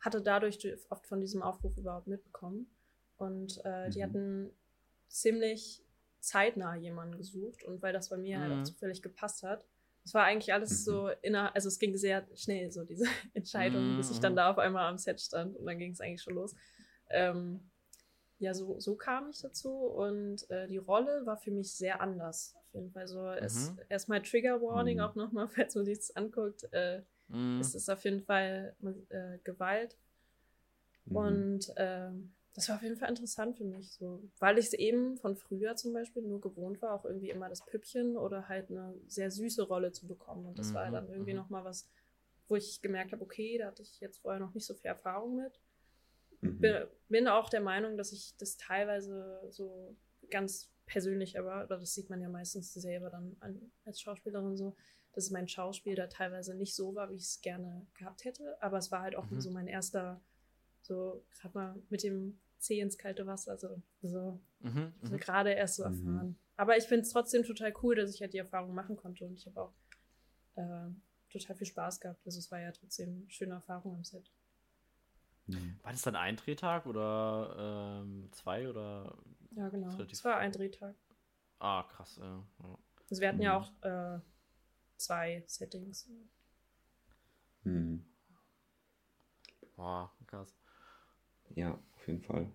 hatte 0.00 0.22
dadurch 0.22 0.58
oft 0.90 1.06
von 1.06 1.20
diesem 1.20 1.42
Aufruf 1.42 1.76
überhaupt 1.76 2.06
mitbekommen. 2.06 2.66
Und 3.16 3.60
äh, 3.64 3.86
mhm. 3.86 3.90
die 3.90 4.02
hatten 4.02 4.50
ziemlich 5.14 5.82
zeitnah 6.20 6.74
jemanden 6.76 7.16
gesucht 7.16 7.64
und 7.64 7.82
weil 7.82 7.92
das 7.92 8.08
bei 8.08 8.16
mir 8.16 8.40
halt 8.40 8.52
auch 8.52 8.56
mhm. 8.56 8.64
zufällig 8.64 9.02
gepasst 9.02 9.42
hat. 9.42 9.64
Es 10.04 10.14
war 10.14 10.24
eigentlich 10.24 10.52
alles 10.52 10.70
mhm. 10.70 10.84
so 10.84 11.08
inner, 11.22 11.54
also 11.54 11.68
es 11.68 11.78
ging 11.78 11.96
sehr 11.96 12.26
schnell, 12.34 12.70
so 12.70 12.84
diese 12.84 13.06
Entscheidung, 13.34 13.96
bis 13.96 14.10
ich 14.10 14.20
dann 14.20 14.32
mhm. 14.32 14.36
da 14.36 14.50
auf 14.50 14.58
einmal 14.58 14.86
am 14.86 14.98
Set 14.98 15.20
stand 15.20 15.56
und 15.56 15.66
dann 15.66 15.78
ging 15.78 15.92
es 15.92 16.00
eigentlich 16.00 16.22
schon 16.22 16.34
los. 16.34 16.54
Ähm, 17.10 17.70
ja, 18.38 18.54
so, 18.54 18.78
so 18.80 18.96
kam 18.96 19.30
ich 19.30 19.40
dazu 19.40 19.70
und 19.70 20.48
äh, 20.50 20.66
die 20.66 20.78
Rolle 20.78 21.24
war 21.24 21.36
für 21.36 21.50
mich 21.50 21.72
sehr 21.72 22.00
anders 22.00 22.54
jeden 22.74 22.90
Fall 22.90 23.06
so. 23.08 23.20
Mhm. 23.20 23.78
erstmal 23.88 24.22
Trigger 24.22 24.60
Warning, 24.60 24.98
mhm. 24.98 25.04
auch 25.04 25.14
nochmal, 25.14 25.48
falls 25.54 25.74
man 25.74 25.84
sich 25.84 25.98
das 25.98 26.14
anguckt. 26.16 26.68
Äh, 26.72 27.02
mhm. 27.28 27.60
Es 27.60 27.74
ist 27.74 27.88
auf 27.88 28.04
jeden 28.04 28.22
Fall 28.22 28.76
äh, 29.08 29.38
Gewalt. 29.44 29.96
Mhm. 31.06 31.16
Und 31.16 31.76
äh, 31.76 32.10
das 32.54 32.68
war 32.68 32.76
auf 32.76 32.82
jeden 32.82 32.96
Fall 32.96 33.08
interessant 33.08 33.56
für 33.56 33.64
mich, 33.64 33.92
so, 33.92 34.22
weil 34.38 34.58
ich 34.58 34.66
es 34.66 34.72
eben 34.74 35.16
von 35.16 35.36
früher 35.36 35.74
zum 35.74 35.92
Beispiel 35.92 36.22
nur 36.22 36.40
gewohnt 36.40 36.80
war, 36.80 36.94
auch 36.94 37.04
irgendwie 37.04 37.30
immer 37.30 37.48
das 37.48 37.64
Püppchen 37.66 38.16
oder 38.16 38.48
halt 38.48 38.70
eine 38.70 38.94
sehr 39.08 39.30
süße 39.30 39.64
Rolle 39.64 39.90
zu 39.90 40.06
bekommen. 40.06 40.46
Und 40.46 40.58
das 40.58 40.72
war 40.72 40.88
dann 40.90 41.08
irgendwie 41.08 41.32
mhm. 41.32 41.38
nochmal 41.38 41.64
was, 41.64 41.88
wo 42.46 42.54
ich 42.54 42.80
gemerkt 42.80 43.12
habe, 43.12 43.22
okay, 43.22 43.58
da 43.58 43.66
hatte 43.66 43.82
ich 43.82 44.00
jetzt 44.00 44.18
vorher 44.18 44.40
noch 44.40 44.54
nicht 44.54 44.66
so 44.66 44.74
viel 44.74 44.86
Erfahrung 44.86 45.36
mit. 45.36 45.60
Mhm. 46.42 46.60
Bin, 46.60 46.84
bin 47.08 47.28
auch 47.28 47.50
der 47.50 47.60
Meinung, 47.60 47.96
dass 47.96 48.12
ich 48.12 48.36
das 48.38 48.56
teilweise 48.56 49.40
so 49.50 49.96
ganz 50.30 50.70
persönlich 50.86 51.38
aber, 51.38 51.64
oder 51.64 51.78
das 51.78 51.94
sieht 51.94 52.08
man 52.08 52.20
ja 52.20 52.28
meistens 52.28 52.72
selber 52.72 53.10
dann 53.10 53.36
an, 53.40 53.72
als 53.84 54.00
Schauspielerin 54.00 54.56
so, 54.56 54.76
dass 55.12 55.30
mein 55.30 55.48
Schauspiel 55.48 55.94
da 55.94 56.06
teilweise 56.06 56.54
nicht 56.54 56.74
so 56.74 56.94
war, 56.94 57.10
wie 57.10 57.14
ich 57.16 57.22
es 57.22 57.40
gerne 57.40 57.86
gehabt 57.94 58.24
hätte. 58.24 58.56
Aber 58.62 58.78
es 58.78 58.92
war 58.92 59.02
halt 59.02 59.16
auch 59.16 59.28
mhm. 59.30 59.40
so 59.40 59.50
mein 59.50 59.66
erster, 59.66 60.20
so 60.84 61.24
gerade 61.40 61.58
mal 61.58 61.82
mit 61.88 62.02
dem 62.02 62.38
Zeh 62.58 62.80
ins 62.80 62.96
kalte 62.96 63.26
Wasser, 63.26 63.58
so, 63.58 63.82
so 64.02 64.40
mhm, 64.60 64.92
mhm. 65.00 65.16
gerade 65.18 65.52
erst 65.52 65.76
so 65.76 65.88
mhm. 65.88 65.92
erfahren. 65.92 66.38
Aber 66.56 66.76
ich 66.76 66.84
finde 66.84 67.02
es 67.02 67.10
trotzdem 67.10 67.44
total 67.44 67.74
cool, 67.82 67.96
dass 67.96 68.14
ich 68.14 68.20
halt 68.20 68.32
die 68.32 68.38
Erfahrung 68.38 68.74
machen 68.74 68.96
konnte 68.96 69.24
und 69.26 69.34
ich 69.34 69.46
habe 69.46 69.60
auch 69.60 69.72
äh, 70.54 70.90
total 71.30 71.56
viel 71.56 71.66
Spaß 71.66 72.00
gehabt. 72.00 72.24
Also 72.24 72.38
es 72.38 72.50
war 72.50 72.60
ja 72.60 72.70
trotzdem 72.72 73.22
eine 73.22 73.30
schöne 73.30 73.54
Erfahrung 73.54 73.96
am 73.96 74.04
Set. 74.04 74.30
Mhm. 75.46 75.78
War 75.82 75.92
das 75.92 76.02
dann 76.02 76.16
ein 76.16 76.36
Drehtag 76.36 76.86
oder 76.86 78.02
ähm, 78.02 78.28
zwei 78.32 78.68
oder? 78.68 79.16
Ja, 79.56 79.68
genau. 79.68 79.88
Es 80.10 80.24
war 80.24 80.36
ein 80.36 80.52
Drehtag. 80.52 80.94
Ah, 81.58 81.82
krass, 81.84 82.16
ja. 82.16 82.44
ja. 82.62 82.78
Also 83.10 83.20
wir 83.20 83.28
hatten 83.28 83.38
mhm. 83.38 83.44
ja 83.44 83.56
auch 83.56 83.72
äh, 83.82 84.20
zwei 84.96 85.44
Settings. 85.46 86.08
Mhm. 87.64 88.04
Boah, 89.76 90.12
krass. 90.26 90.54
Ja, 91.54 91.78
auf 91.96 92.06
jeden 92.06 92.22
Fall. 92.22 92.50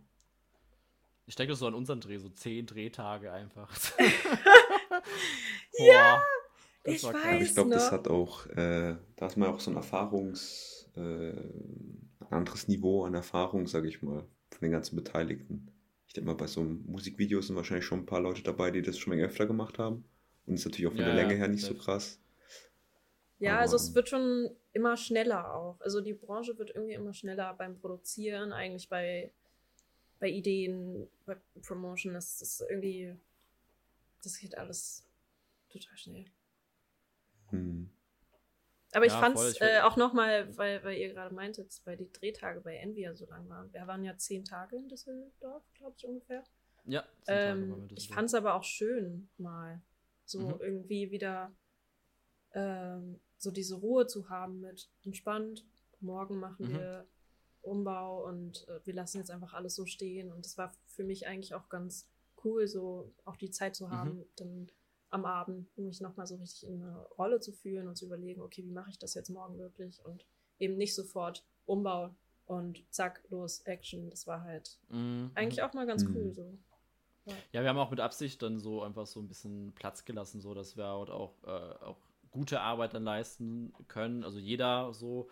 Ich 1.26 1.36
denke 1.36 1.56
so 1.56 1.68
an 1.68 1.74
unseren 1.74 2.02
Dreh, 2.02 2.18
so 2.18 2.30
zehn 2.30 2.66
Drehtage 2.66 3.32
einfach. 3.32 3.72
ja, 5.78 6.22
ich 6.84 7.04
weiß. 7.04 7.16
Aber 7.16 7.42
ich 7.42 7.54
glaube, 7.54 7.70
das 7.72 7.92
hat 7.92 8.08
auch, 8.08 8.48
äh, 8.48 8.96
da 9.16 9.28
ist 9.28 9.38
man 9.38 9.50
auch 9.50 9.60
so 9.60 9.72
ein 9.72 9.78
Erfahrungs, 9.78 10.90
äh, 10.96 11.32
ein 11.32 12.32
anderes 12.32 12.68
Niveau 12.68 13.04
an 13.06 13.14
Erfahrung, 13.14 13.68
sage 13.68 13.88
ich 13.88 14.02
mal, 14.02 14.26
von 14.50 14.62
den 14.62 14.72
ganzen 14.72 14.96
Beteiligten. 14.96 15.72
Ich 16.08 16.14
denke 16.14 16.28
mal, 16.32 16.36
bei 16.36 16.48
so 16.48 16.62
einem 16.62 16.84
Musikvideo 16.88 17.42
sind 17.42 17.56
wahrscheinlich 17.56 17.86
schon 17.86 18.00
ein 18.00 18.06
paar 18.06 18.22
Leute 18.22 18.42
dabei, 18.42 18.72
die 18.72 18.82
das 18.82 18.98
schon 18.98 19.16
mal 19.16 19.24
öfter 19.24 19.46
gemacht 19.46 19.78
haben. 19.78 20.06
Und 20.48 20.56
ist 20.56 20.66
natürlich 20.66 20.88
auch 20.88 20.96
von 20.96 21.02
ja, 21.02 21.14
der 21.14 21.16
Länge 21.16 21.36
her 21.36 21.48
nicht 21.48 21.64
so 21.64 21.76
krass. 21.76 22.20
Ja, 23.40 23.60
also 23.60 23.78
es 23.78 23.96
wird 23.96 24.10
schon 24.10 24.50
immer 24.74 24.98
schneller 24.98 25.54
auch. 25.54 25.80
Also 25.82 26.02
die 26.02 26.14
Branche 26.14 26.58
wird 26.58 26.72
irgendwie 26.72 26.94
immer 26.94 27.14
schneller 27.14 27.54
beim 27.54 27.80
Produzieren, 27.80 28.52
eigentlich 28.52 28.90
bei 28.90 29.32
bei 30.20 30.30
Ideen, 30.30 31.08
bei 31.26 31.38
Promotion, 31.66 32.14
das 32.14 32.42
ist 32.42 32.62
irgendwie, 32.70 33.16
das 34.22 34.38
geht 34.38 34.58
alles 34.58 35.08
total 35.70 35.98
schnell. 35.98 36.26
Hm. 37.50 37.90
Aber 38.92 39.06
ich 39.06 39.14
ja, 39.14 39.20
fand 39.20 39.38
es 39.38 39.62
äh, 39.62 39.82
auch 39.82 39.98
nochmal, 39.98 40.58
weil, 40.58 40.84
weil 40.84 40.98
ihr 40.98 41.14
gerade 41.14 41.34
meintet, 41.34 41.80
weil 41.86 41.96
die 41.96 42.12
Drehtage 42.12 42.62
bei 42.62 42.76
Envia 42.76 43.16
so 43.16 43.26
lang 43.28 43.48
waren. 43.48 43.72
Wir 43.72 43.86
waren 43.86 44.04
ja 44.04 44.18
zehn 44.18 44.44
Tage 44.44 44.78
in 44.78 44.90
Düsseldorf, 44.90 45.64
glaube 45.76 45.96
ich 45.98 46.06
ungefähr. 46.06 46.44
Ja, 46.86 47.04
zehn 47.22 47.36
ähm, 47.36 47.70
Tage 47.70 47.96
Ich 47.96 48.10
fand 48.10 48.28
es 48.28 48.34
aber 48.34 48.56
auch 48.56 48.64
schön, 48.64 49.30
mal 49.38 49.82
so 50.26 50.40
mhm. 50.40 50.60
irgendwie 50.60 51.12
wieder 51.12 51.52
ähm, 52.54 53.20
so 53.40 53.52
diese 53.52 53.76
Ruhe 53.76 54.06
zu 54.06 54.30
haben 54.30 54.60
mit 54.60 54.90
entspannt. 55.04 55.66
Morgen 56.02 56.40
machen 56.40 56.68
mhm. 56.68 56.74
wir 56.74 57.08
Umbau 57.62 58.26
und 58.26 58.68
äh, 58.68 58.80
wir 58.86 58.94
lassen 58.94 59.18
jetzt 59.18 59.32
einfach 59.32 59.54
alles 59.54 59.76
so 59.76 59.86
stehen. 59.86 60.32
Und 60.32 60.46
das 60.46 60.58
war 60.58 60.72
für 60.86 61.04
mich 61.04 61.28
eigentlich 61.28 61.56
auch 61.56 61.70
ganz 61.70 62.08
cool, 62.44 62.68
so 62.68 63.12
auch 63.26 63.36
die 63.36 63.50
Zeit 63.50 63.76
zu 63.76 63.90
haben, 63.90 64.18
mhm. 64.18 64.26
dann 64.36 64.68
am 65.10 65.26
Abend, 65.26 65.68
um 65.76 65.86
mich 65.86 66.02
nochmal 66.02 66.28
so 66.28 66.36
richtig 66.36 66.70
in 66.70 66.84
eine 66.84 67.02
Rolle 67.18 67.40
zu 67.40 67.52
fühlen 67.52 67.88
und 67.88 67.96
zu 67.96 68.06
überlegen, 68.06 68.42
okay, 68.42 68.64
wie 68.64 68.72
mache 68.72 68.92
ich 68.92 69.00
das 69.00 69.16
jetzt 69.16 69.30
morgen 69.30 69.58
wirklich? 69.58 70.04
Und 70.06 70.26
eben 70.60 70.78
nicht 70.78 70.94
sofort 70.94 71.44
Umbau 71.66 72.16
und 72.46 72.84
zack, 72.92 73.24
los, 73.30 73.62
Action. 73.62 74.10
Das 74.10 74.28
war 74.28 74.44
halt 74.44 74.78
mhm. 74.90 75.32
eigentlich 75.36 75.64
auch 75.64 75.74
mal 75.74 75.88
ganz 75.88 76.04
mhm. 76.04 76.16
cool 76.16 76.34
so. 76.34 76.58
Ja. 77.26 77.34
ja. 77.52 77.62
wir 77.62 77.70
haben 77.70 77.78
auch 77.78 77.92
mit 77.92 78.00
Absicht 78.00 78.42
dann 78.42 78.60
so 78.60 78.84
einfach 78.84 79.08
so 79.08 79.20
ein 79.20 79.28
bisschen 79.28 79.74
Platz 79.74 80.06
gelassen, 80.06 80.42
so 80.42 80.54
dass 80.54 80.78
wir 80.78 80.86
halt 80.86 81.10
auch, 81.10 81.34
äh, 81.44 81.84
auch 81.84 81.98
gute 82.32 82.62
Arbeit 82.62 82.94
dann 82.94 83.04
leisten 83.04 83.74
können. 83.88 84.24
Also 84.24 84.40
jeder 84.40 84.94
so. 84.94 85.30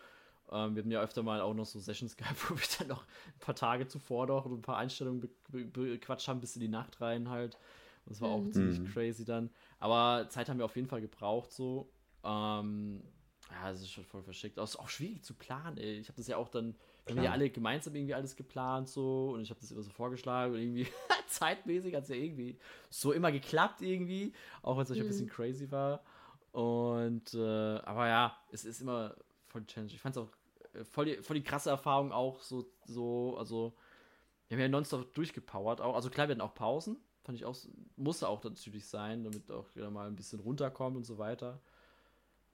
Ähm, 0.49 0.75
wir 0.75 0.83
haben 0.83 0.91
ja 0.91 1.01
öfter 1.01 1.23
mal 1.23 1.41
auch 1.41 1.53
noch 1.53 1.65
so 1.65 1.79
Sessions 1.79 2.15
gehabt, 2.17 2.49
wo 2.49 2.55
wir 2.55 2.67
dann 2.79 2.87
noch 2.87 3.03
ein 3.03 3.39
paar 3.39 3.55
Tage 3.55 3.87
zuvor 3.87 4.27
noch 4.27 4.45
ein 4.45 4.61
paar 4.61 4.77
Einstellungen 4.77 5.29
bequatscht 5.51 6.27
haben 6.27 6.39
bis 6.39 6.55
in 6.55 6.61
die 6.61 6.67
Nacht 6.67 7.01
rein 7.01 7.29
halt. 7.29 7.57
Das 8.05 8.21
war 8.21 8.29
auch 8.29 8.39
mhm. 8.39 8.53
ziemlich 8.53 8.79
mhm. 8.79 8.87
crazy 8.87 9.25
dann. 9.25 9.49
Aber 9.79 10.27
Zeit 10.29 10.49
haben 10.49 10.57
wir 10.57 10.65
auf 10.65 10.75
jeden 10.75 10.87
Fall 10.87 11.01
gebraucht 11.01 11.51
so. 11.51 11.89
Ähm, 12.23 13.01
ja, 13.51 13.71
es 13.71 13.81
ist 13.81 13.91
schon 13.91 14.05
voll 14.05 14.23
verschickt. 14.23 14.57
Aber 14.57 14.63
es 14.63 14.71
ist 14.71 14.79
auch 14.79 14.89
schwierig 14.89 15.23
zu 15.23 15.33
planen, 15.33 15.77
ey. 15.77 15.99
Ich 15.99 16.07
habe 16.07 16.17
das 16.17 16.27
ja 16.27 16.37
auch 16.37 16.49
dann, 16.49 16.75
wir 17.05 17.15
haben 17.15 17.23
ja 17.23 17.31
alle 17.31 17.49
gemeinsam 17.49 17.95
irgendwie 17.95 18.13
alles 18.13 18.35
geplant 18.35 18.89
so 18.89 19.31
und 19.33 19.41
ich 19.41 19.49
habe 19.49 19.59
das 19.59 19.71
immer 19.71 19.83
so 19.83 19.89
vorgeschlagen 19.89 20.53
und 20.53 20.59
irgendwie 20.59 20.87
zeitmäßig 21.27 21.95
hat 21.95 22.03
es 22.03 22.09
ja 22.09 22.15
irgendwie 22.15 22.57
so 22.89 23.11
immer 23.13 23.31
geklappt 23.31 23.81
irgendwie, 23.81 24.33
auch 24.61 24.75
wenn 24.77 24.83
es 24.83 24.89
mhm. 24.89 24.97
ein 24.97 25.07
bisschen 25.07 25.29
crazy 25.29 25.71
war. 25.71 26.01
Und, 26.51 27.33
äh, 27.33 27.77
aber 27.79 28.07
ja, 28.07 28.37
es 28.51 28.65
ist 28.65 28.81
immer 28.81 29.15
voll 29.47 29.61
die 29.61 29.67
Challenge. 29.67 29.93
Ich 29.93 30.01
fand 30.01 30.15
es 30.15 30.23
auch 30.23 30.29
äh, 30.73 30.83
voll 30.83 31.05
die, 31.05 31.15
voll 31.17 31.35
die 31.35 31.43
krasse 31.43 31.69
Erfahrung 31.69 32.11
auch 32.11 32.41
so, 32.41 32.65
so, 32.85 33.37
also, 33.37 33.73
wir 34.47 34.57
haben 34.57 34.61
ja 34.61 34.69
nonstop 34.69 35.13
durchgepowert 35.13 35.81
auch. 35.81 35.95
Also 35.95 36.09
klar, 36.09 36.27
wir 36.27 36.35
hatten 36.35 36.41
auch 36.41 36.55
Pausen, 36.55 36.97
Fand 37.27 37.37
ich 37.37 37.43
auch, 37.43 37.57
musste 37.97 38.29
auch 38.29 38.41
natürlich 38.41 38.87
sein, 38.87 39.25
damit 39.25 39.51
auch 39.51 39.75
wieder 39.75 39.91
mal 39.91 40.07
ein 40.07 40.15
bisschen 40.15 40.39
runterkommt 40.39 40.95
und 40.95 41.03
so 41.03 41.17
weiter. 41.17 41.59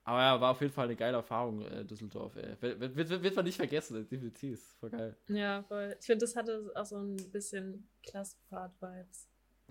Aber 0.04 0.20
ja, 0.20 0.42
war 0.42 0.50
auf 0.50 0.62
jeden 0.62 0.74
Fall 0.74 0.86
eine 0.86 0.96
geile 0.96 1.18
Erfahrung, 1.18 1.62
äh, 1.62 1.86
Düsseldorf. 1.86 2.36
Ey. 2.36 2.60
Wird, 2.60 2.96
wird, 2.96 3.22
wird, 3.22 3.36
man 3.36 3.46
nicht 3.46 3.56
vergessen, 3.56 4.08
definitiv. 4.10 4.76
Voll 4.80 4.90
geil. 4.90 5.16
Ja, 5.28 5.62
voll. 5.62 5.96
Ich 6.00 6.08
finde, 6.08 6.26
das 6.26 6.36
hatte 6.36 6.72
auch 6.74 6.86
so 6.86 6.98
ein 6.98 7.18
bisschen 7.32 7.88
Klassenfahrt-Vibes. 8.02 9.28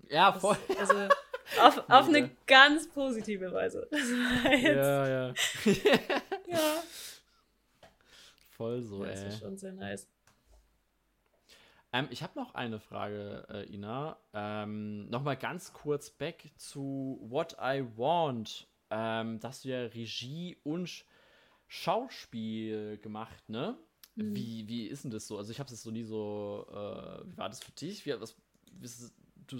Ja, 0.08 0.32
voll. 0.32 0.56
Das, 0.68 0.88
also 0.90 0.94
auf, 1.60 1.78
auf 1.88 2.08
eine 2.08 2.30
ganz 2.46 2.88
positive 2.88 3.52
Weise. 3.52 3.88
ja, 3.92 5.08
ja. 5.08 5.34
ja. 6.46 6.82
Voll 8.50 8.82
so, 8.82 9.04
das 9.04 9.18
ey. 9.18 9.24
Das 9.24 9.34
ist 9.34 9.40
schon 9.40 9.56
sehr 9.58 9.72
nice. 9.72 10.08
Ähm, 11.92 12.08
ich 12.10 12.22
habe 12.22 12.38
noch 12.38 12.54
eine 12.54 12.80
Frage, 12.80 13.46
äh, 13.50 13.74
Ina. 13.74 14.16
Ähm, 14.32 15.08
Nochmal 15.10 15.36
ganz 15.36 15.72
kurz 15.72 16.10
back 16.10 16.50
zu 16.56 17.18
What 17.22 17.56
I 17.60 17.84
Want. 17.96 18.66
Ähm, 18.90 19.40
da 19.40 19.48
hast 19.48 19.64
du 19.64 19.68
ja 19.68 19.80
Regie 19.86 20.58
und 20.64 21.04
Schauspiel 21.66 22.98
gemacht, 22.98 23.48
ne? 23.48 23.76
Mhm. 24.14 24.36
Wie, 24.36 24.68
wie 24.68 24.86
ist 24.86 25.04
denn 25.04 25.10
das 25.10 25.26
so? 25.26 25.38
Also 25.38 25.50
ich 25.52 25.58
habe 25.58 25.72
es 25.72 25.82
so 25.82 25.90
nie 25.90 26.04
so, 26.04 26.66
äh, 26.70 27.26
wie 27.26 27.36
war 27.38 27.48
das 27.48 27.62
für 27.62 27.72
dich? 27.72 28.04
Wie, 28.04 28.14
was, 28.20 28.36
du, 29.46 29.58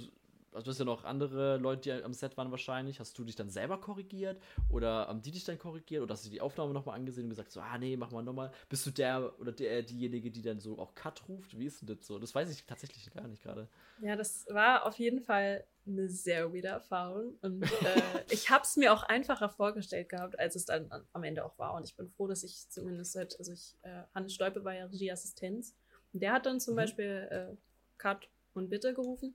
also 0.52 0.64
du 0.64 0.70
hast 0.70 0.78
ja 0.78 0.84
noch 0.84 1.04
andere 1.04 1.56
Leute, 1.56 1.82
die 1.82 2.04
am 2.04 2.12
Set 2.12 2.36
waren 2.36 2.50
wahrscheinlich. 2.50 3.00
Hast 3.00 3.18
du 3.18 3.24
dich 3.24 3.36
dann 3.36 3.50
selber 3.50 3.80
korrigiert 3.80 4.40
oder 4.68 5.08
haben 5.08 5.22
die 5.22 5.30
dich 5.30 5.44
dann 5.44 5.58
korrigiert 5.58 6.02
oder 6.02 6.12
hast 6.12 6.26
du 6.26 6.30
die 6.30 6.40
Aufnahme 6.40 6.72
nochmal 6.72 6.96
angesehen 6.96 7.24
und 7.24 7.30
gesagt, 7.30 7.50
so, 7.50 7.60
ah 7.60 7.78
nee, 7.78 7.96
mach 7.96 8.10
mal 8.10 8.22
nochmal. 8.22 8.52
Bist 8.68 8.86
du 8.86 8.90
der 8.90 9.38
oder 9.40 9.52
der, 9.52 9.82
diejenige, 9.82 10.30
die 10.30 10.42
dann 10.42 10.60
so 10.60 10.78
auch 10.78 10.94
Cut 10.94 11.28
ruft? 11.28 11.58
Wie 11.58 11.66
ist 11.66 11.80
denn 11.80 11.96
das 11.96 12.06
so? 12.06 12.18
Das 12.18 12.34
weiß 12.34 12.50
ich 12.50 12.64
tatsächlich 12.64 13.12
gar 13.12 13.26
nicht 13.26 13.42
gerade. 13.42 13.68
Ja, 14.00 14.16
das 14.16 14.46
war 14.50 14.86
auf 14.86 14.98
jeden 14.98 15.20
Fall 15.20 15.64
eine 15.86 16.08
sehr 16.08 16.52
weirde 16.52 16.68
Erfahrung 16.68 17.36
und 17.40 17.62
äh, 17.62 18.02
ich 18.30 18.50
habe 18.50 18.62
es 18.62 18.76
mir 18.76 18.92
auch 18.92 19.02
einfacher 19.02 19.48
vorgestellt 19.48 20.08
gehabt, 20.08 20.38
als 20.38 20.54
es 20.54 20.64
dann 20.64 20.88
am 21.12 21.24
Ende 21.24 21.44
auch 21.44 21.58
war 21.58 21.74
und 21.74 21.84
ich 21.84 21.96
bin 21.96 22.08
froh, 22.08 22.28
dass 22.28 22.44
ich 22.44 22.68
zumindest 22.68 23.12
seit, 23.12 23.36
also 23.38 23.52
ich, 23.52 23.76
äh, 23.82 24.02
Hannes 24.14 24.32
Stolpe 24.32 24.64
war 24.64 24.74
ja 24.74 24.86
Regieassistenz 24.86 25.74
und 26.12 26.22
der 26.22 26.32
hat 26.32 26.46
dann 26.46 26.60
zum 26.60 26.74
mhm. 26.74 26.76
Beispiel 26.76 27.28
äh, 27.30 27.56
Cut 27.98 28.28
und 28.54 28.68
Bitte 28.68 28.94
gerufen 28.94 29.34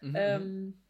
Mhm, 0.00 0.14
ähm, 0.16 0.82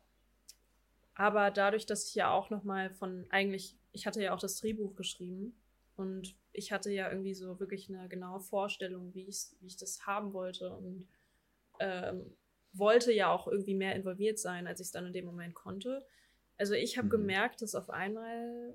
aber 1.15 1.51
dadurch, 1.51 1.87
dass 1.87 2.09
ich 2.09 2.15
ja 2.15 2.31
auch 2.31 2.51
noch 2.51 2.65
mal 2.65 2.91
von 2.91 3.27
eigentlich, 3.31 3.77
ich 3.93 4.07
hatte 4.07 4.23
ja 4.23 4.35
auch 4.35 4.41
das 4.41 4.61
Drehbuch 4.61 4.95
geschrieben 4.97 5.57
und 5.97 6.37
ich 6.53 6.73
hatte 6.73 6.91
ja 6.91 7.09
irgendwie 7.11 7.35
so 7.35 7.59
wirklich 7.59 7.89
eine 7.89 8.09
genaue 8.09 8.41
Vorstellung, 8.41 9.15
wie 9.15 9.27
ich, 9.27 9.47
wie 9.61 9.67
ich 9.67 9.77
das 9.77 10.07
haben 10.07 10.33
wollte 10.33 10.71
und 10.71 11.09
ähm, 11.81 12.37
wollte 12.73 13.13
ja 13.13 13.31
auch 13.31 13.49
irgendwie 13.49 13.75
mehr 13.75 13.95
involviert 13.95 14.39
sein, 14.39 14.67
als 14.67 14.81
ich 14.81 14.87
es 14.87 14.93
dann 14.93 15.07
in 15.07 15.13
dem 15.13 15.25
Moment 15.25 15.55
konnte. 15.55 16.07
Also 16.59 16.75
ich 16.75 16.99
habe 16.99 17.07
mhm. 17.07 17.13
gemerkt, 17.13 17.63
dass 17.63 17.75
auf 17.75 17.91
einmal 17.91 18.75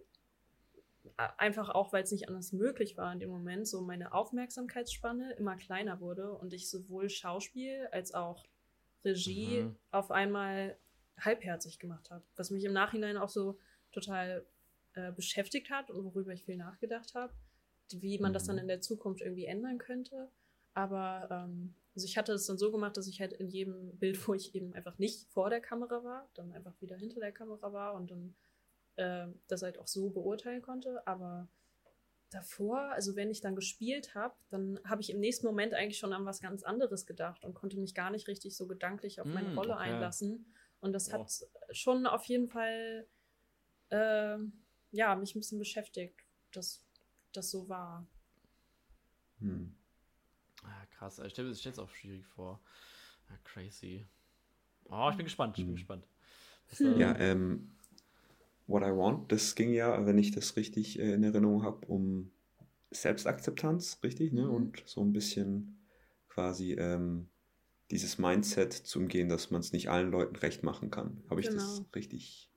einfach 1.37 1.69
auch, 1.69 1.93
weil 1.93 2.03
es 2.03 2.11
nicht 2.11 2.27
anders 2.27 2.51
möglich 2.51 2.97
war 2.97 3.11
in 3.13 3.19
dem 3.19 3.29
Moment, 3.29 3.67
so 3.67 3.81
meine 3.81 4.13
Aufmerksamkeitsspanne 4.13 5.33
immer 5.33 5.55
kleiner 5.55 5.99
wurde 5.99 6.31
und 6.33 6.53
ich 6.53 6.69
sowohl 6.69 7.09
Schauspiel 7.09 7.87
als 7.91 8.13
auch 8.13 8.45
Regie 9.03 9.61
mhm. 9.61 9.75
auf 9.91 10.11
einmal 10.11 10.77
halbherzig 11.19 11.79
gemacht 11.79 12.09
habe. 12.09 12.23
Was 12.35 12.51
mich 12.51 12.63
im 12.63 12.73
Nachhinein 12.73 13.17
auch 13.17 13.29
so 13.29 13.57
total 13.91 14.45
äh, 14.93 15.11
beschäftigt 15.11 15.69
hat 15.69 15.91
und 15.91 16.03
worüber 16.03 16.33
ich 16.33 16.43
viel 16.43 16.57
nachgedacht 16.57 17.13
habe, 17.13 17.33
wie 17.91 18.19
man 18.19 18.31
mhm. 18.31 18.33
das 18.33 18.45
dann 18.45 18.55
mhm. 18.55 18.63
in 18.63 18.67
der 18.67 18.81
Zukunft 18.81 19.21
irgendwie 19.21 19.45
ändern 19.45 19.77
könnte. 19.77 20.29
Aber 20.73 21.27
ähm, 21.29 21.75
also 21.95 22.05
ich 22.05 22.17
hatte 22.17 22.33
es 22.33 22.45
dann 22.45 22.57
so 22.57 22.71
gemacht, 22.71 22.95
dass 22.97 23.07
ich 23.07 23.19
halt 23.19 23.33
in 23.33 23.49
jedem 23.49 23.97
Bild, 23.97 24.27
wo 24.27 24.33
ich 24.33 24.55
eben 24.55 24.73
einfach 24.73 24.97
nicht 24.97 25.27
vor 25.29 25.49
der 25.49 25.61
Kamera 25.61 26.03
war, 26.03 26.29
dann 26.33 26.51
einfach 26.53 26.73
wieder 26.81 26.95
hinter 26.95 27.19
der 27.19 27.33
Kamera 27.33 27.73
war 27.73 27.95
und 27.95 28.11
dann 28.11 28.35
äh, 28.95 29.27
das 29.47 29.61
halt 29.61 29.77
auch 29.77 29.87
so 29.87 30.09
beurteilen 30.09 30.61
konnte. 30.61 31.05
Aber 31.05 31.49
davor, 32.31 32.79
also 32.91 33.15
wenn 33.15 33.29
ich 33.29 33.41
dann 33.41 33.55
gespielt 33.55 34.15
habe, 34.15 34.33
dann 34.49 34.79
habe 34.85 35.01
ich 35.01 35.09
im 35.09 35.19
nächsten 35.19 35.45
Moment 35.45 35.73
eigentlich 35.73 35.97
schon 35.97 36.13
an 36.13 36.25
was 36.25 36.41
ganz 36.41 36.63
anderes 36.63 37.05
gedacht 37.05 37.43
und 37.43 37.53
konnte 37.53 37.77
mich 37.77 37.93
gar 37.93 38.09
nicht 38.09 38.27
richtig 38.27 38.55
so 38.55 38.67
gedanklich 38.67 39.21
auf 39.21 39.27
meine 39.27 39.49
mm, 39.49 39.57
Rolle 39.57 39.73
okay. 39.73 39.83
einlassen. 39.83 40.53
Und 40.79 40.93
das 40.93 41.09
oh. 41.09 41.13
hat 41.13 41.31
schon 41.71 42.07
auf 42.07 42.23
jeden 42.25 42.47
Fall 42.47 43.05
äh, 43.89 44.37
ja, 44.91 45.15
mich 45.15 45.35
ein 45.35 45.39
bisschen 45.39 45.59
beschäftigt, 45.59 46.15
dass 46.51 46.85
das 47.33 47.51
so 47.51 47.67
war. 47.69 48.07
Hm. 49.39 49.75
Ah, 50.63 50.85
krass, 50.91 51.19
ich 51.19 51.31
stelle 51.33 51.49
es 51.49 51.79
auch 51.79 51.89
schwierig 51.89 52.25
vor. 52.25 52.61
Ja, 53.29 53.37
crazy. 53.43 54.07
Oh, 54.85 55.09
ich 55.09 55.17
bin 55.17 55.25
gespannt, 55.25 55.57
ich 55.57 55.63
bin 55.63 55.73
hm. 55.73 55.75
gespannt. 55.75 56.07
Was, 56.69 56.79
äh, 56.79 56.97
ja, 56.97 57.17
ähm, 57.17 57.75
What 58.71 58.83
I 58.83 58.95
Want, 58.95 59.31
das 59.31 59.55
ging 59.55 59.73
ja, 59.73 60.05
wenn 60.05 60.17
ich 60.17 60.31
das 60.31 60.55
richtig 60.55 60.99
in 60.99 61.23
Erinnerung 61.23 61.63
habe, 61.63 61.85
um 61.87 62.31
Selbstakzeptanz, 62.91 63.99
richtig, 64.03 64.33
ne? 64.33 64.45
Mhm. 64.45 64.53
Und 64.53 64.83
so 64.85 65.01
ein 65.01 65.13
bisschen 65.13 65.85
quasi 66.27 66.73
ähm, 66.73 67.29
dieses 67.89 68.17
Mindset 68.17 68.73
zu 68.73 68.99
umgehen, 68.99 69.29
dass 69.29 69.51
man 69.51 69.61
es 69.61 69.73
nicht 69.73 69.89
allen 69.89 70.11
Leuten 70.11 70.35
recht 70.37 70.63
machen 70.63 70.91
kann. 70.91 71.23
Habe 71.29 71.41
ich 71.41 71.47
genau. 71.47 71.61
das 71.61 71.85
richtig 71.95 72.49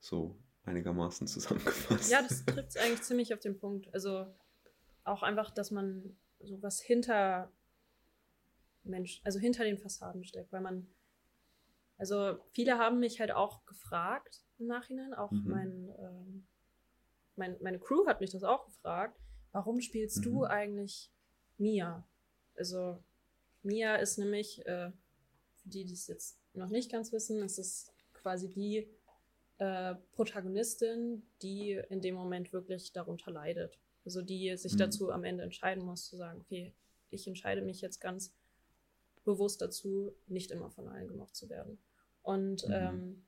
so 0.00 0.38
einigermaßen 0.64 1.26
zusammengefasst? 1.28 2.10
Ja, 2.10 2.22
das 2.22 2.44
trifft 2.44 2.70
es 2.70 2.76
eigentlich 2.76 3.02
ziemlich 3.02 3.32
auf 3.32 3.40
den 3.40 3.58
Punkt. 3.58 3.92
Also 3.94 4.26
auch 5.04 5.22
einfach, 5.22 5.50
dass 5.50 5.70
man 5.70 6.16
sowas 6.40 6.80
hinter 6.80 7.50
Mensch, 8.84 9.20
also 9.24 9.38
hinter 9.38 9.64
den 9.64 9.78
Fassaden 9.78 10.24
steckt, 10.24 10.52
weil 10.52 10.60
man, 10.60 10.86
also 11.98 12.38
viele 12.50 12.78
haben 12.78 12.98
mich 12.98 13.20
halt 13.20 13.30
auch 13.30 13.64
gefragt, 13.64 14.44
im 14.62 14.68
Nachhinein. 14.68 15.14
Auch 15.14 15.30
mhm. 15.30 15.44
mein, 15.46 15.94
ähm, 15.98 16.46
mein, 17.36 17.56
meine 17.60 17.78
Crew 17.78 18.06
hat 18.06 18.20
mich 18.20 18.30
das 18.30 18.44
auch 18.44 18.64
gefragt. 18.64 19.18
Warum 19.52 19.80
spielst 19.80 20.18
mhm. 20.18 20.22
du 20.22 20.44
eigentlich 20.44 21.10
Mia? 21.58 22.06
Also, 22.56 22.98
Mia 23.62 23.96
ist 23.96 24.18
nämlich, 24.18 24.64
äh, 24.66 24.90
für 25.56 25.68
die, 25.68 25.84
die 25.84 25.94
es 25.94 26.06
jetzt 26.06 26.38
noch 26.54 26.70
nicht 26.70 26.90
ganz 26.90 27.12
wissen, 27.12 27.42
ist 27.42 27.58
es 27.58 27.92
quasi 28.12 28.48
die 28.48 28.88
äh, 29.58 29.94
Protagonistin, 30.12 31.22
die 31.42 31.80
in 31.90 32.00
dem 32.00 32.14
Moment 32.14 32.52
wirklich 32.52 32.92
darunter 32.92 33.30
leidet. 33.30 33.78
Also 34.04 34.22
die 34.22 34.56
sich 34.56 34.72
mhm. 34.74 34.78
dazu 34.78 35.12
am 35.12 35.24
Ende 35.24 35.44
entscheiden 35.44 35.84
muss, 35.84 36.06
zu 36.06 36.16
sagen, 36.16 36.40
okay, 36.40 36.74
ich 37.10 37.26
entscheide 37.26 37.62
mich 37.62 37.80
jetzt 37.80 38.00
ganz 38.00 38.34
bewusst 39.24 39.62
dazu, 39.62 40.12
nicht 40.26 40.50
immer 40.50 40.70
von 40.70 40.88
allen 40.88 41.06
gemocht 41.06 41.36
zu 41.36 41.48
werden. 41.48 41.78
Und 42.22 42.66
mhm. 42.66 42.74
ähm, 42.74 43.24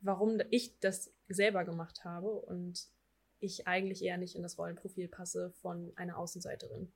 warum 0.00 0.38
ich 0.50 0.78
das 0.80 1.12
selber 1.28 1.64
gemacht 1.64 2.04
habe 2.04 2.30
und 2.30 2.88
ich 3.40 3.66
eigentlich 3.66 4.02
eher 4.02 4.18
nicht 4.18 4.34
in 4.34 4.42
das 4.42 4.58
Rollenprofil 4.58 5.08
passe 5.08 5.52
von 5.60 5.92
einer 5.96 6.18
Außenseiterin. 6.18 6.92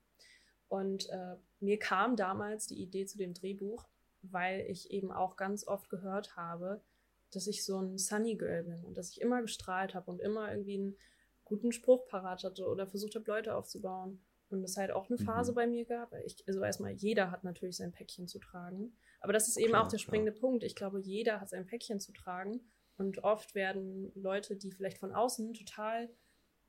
Und 0.69 1.09
äh, 1.11 1.37
mir 1.61 1.79
kam 1.79 2.17
damals 2.17 2.67
die 2.67 2.81
Idee 2.83 3.07
zu 3.07 3.19
dem 3.19 3.35
Drehbuch, 3.35 3.87
weil 4.23 4.61
ich 4.69 4.91
eben 4.91 5.13
auch 5.13 5.37
ganz 5.37 5.67
oft 5.67 5.91
gehört 5.91 6.37
habe, 6.37 6.83
dass 7.31 7.47
ich 7.47 7.65
so 7.65 7.79
ein 7.79 7.99
Sunny 7.99 8.37
Girl 8.37 8.65
bin 8.65 8.85
und 8.85 8.97
dass 8.97 9.11
ich 9.11 9.21
immer 9.21 9.43
gestrahlt 9.43 9.95
habe 9.95 10.11
und 10.11 10.21
immer 10.21 10.51
irgendwie 10.51 10.79
einen 10.79 10.97
guten 11.45 11.73
Spruch 11.73 12.07
parat 12.07 12.45
hatte 12.45 12.67
oder 12.67 12.87
versucht 12.87 13.15
habe, 13.15 13.31
Leute 13.31 13.55
aufzubauen. 13.55 14.25
Und 14.49 14.63
es 14.65 14.77
halt 14.77 14.91
auch 14.91 15.09
eine 15.09 15.17
Phase 15.17 15.53
mhm. 15.53 15.57
bei 15.57 15.67
mir 15.67 15.85
gab. 15.87 16.13
Ich, 16.27 16.47
also 16.47 16.63
erstmal, 16.63 16.93
jeder 16.93 17.31
hat 17.31 17.43
natürlich 17.43 17.79
sein 17.79 17.93
Päckchen 17.93 18.29
zu 18.29 18.39
tragen. 18.39 18.95
Aber 19.21 19.33
das 19.33 19.49
ist 19.49 19.57
eben 19.57 19.71
klar, 19.71 19.85
auch 19.85 19.89
der 19.89 19.97
springende 19.97 20.33
klar. 20.33 20.41
Punkt. 20.43 20.63
Ich 20.63 20.75
glaube, 20.75 21.01
jeder 21.01 21.41
hat 21.41 21.49
sein 21.49 21.67
Päckchen 21.67 22.01
zu 22.01 22.13
tragen. 22.13 22.61
Und 23.03 23.25
oft 23.25 23.57
werden 23.57 24.13
Leute, 24.15 24.55
die 24.55 24.71
vielleicht 24.71 24.99
von 24.99 25.13
außen 25.13 25.55
total 25.55 26.09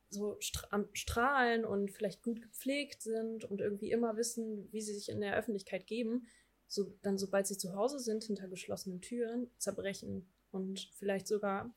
so 0.09 0.39
am 0.71 0.87
Strahlen 0.93 1.63
und 1.63 1.91
vielleicht 1.91 2.23
gut 2.23 2.41
gepflegt 2.41 3.03
sind 3.03 3.45
und 3.45 3.61
irgendwie 3.61 3.91
immer 3.91 4.17
wissen, 4.17 4.67
wie 4.71 4.81
sie 4.81 4.95
sich 4.95 5.09
in 5.09 5.21
der 5.21 5.35
Öffentlichkeit 5.37 5.85
geben, 5.85 6.25
so 6.67 6.91
dann 7.03 7.19
sobald 7.19 7.45
sie 7.45 7.57
zu 7.57 7.75
Hause 7.75 7.99
sind, 7.99 8.23
hinter 8.23 8.47
geschlossenen 8.47 8.99
Türen, 8.99 9.51
zerbrechen 9.59 10.27
und 10.51 10.89
vielleicht 10.97 11.27
sogar 11.27 11.71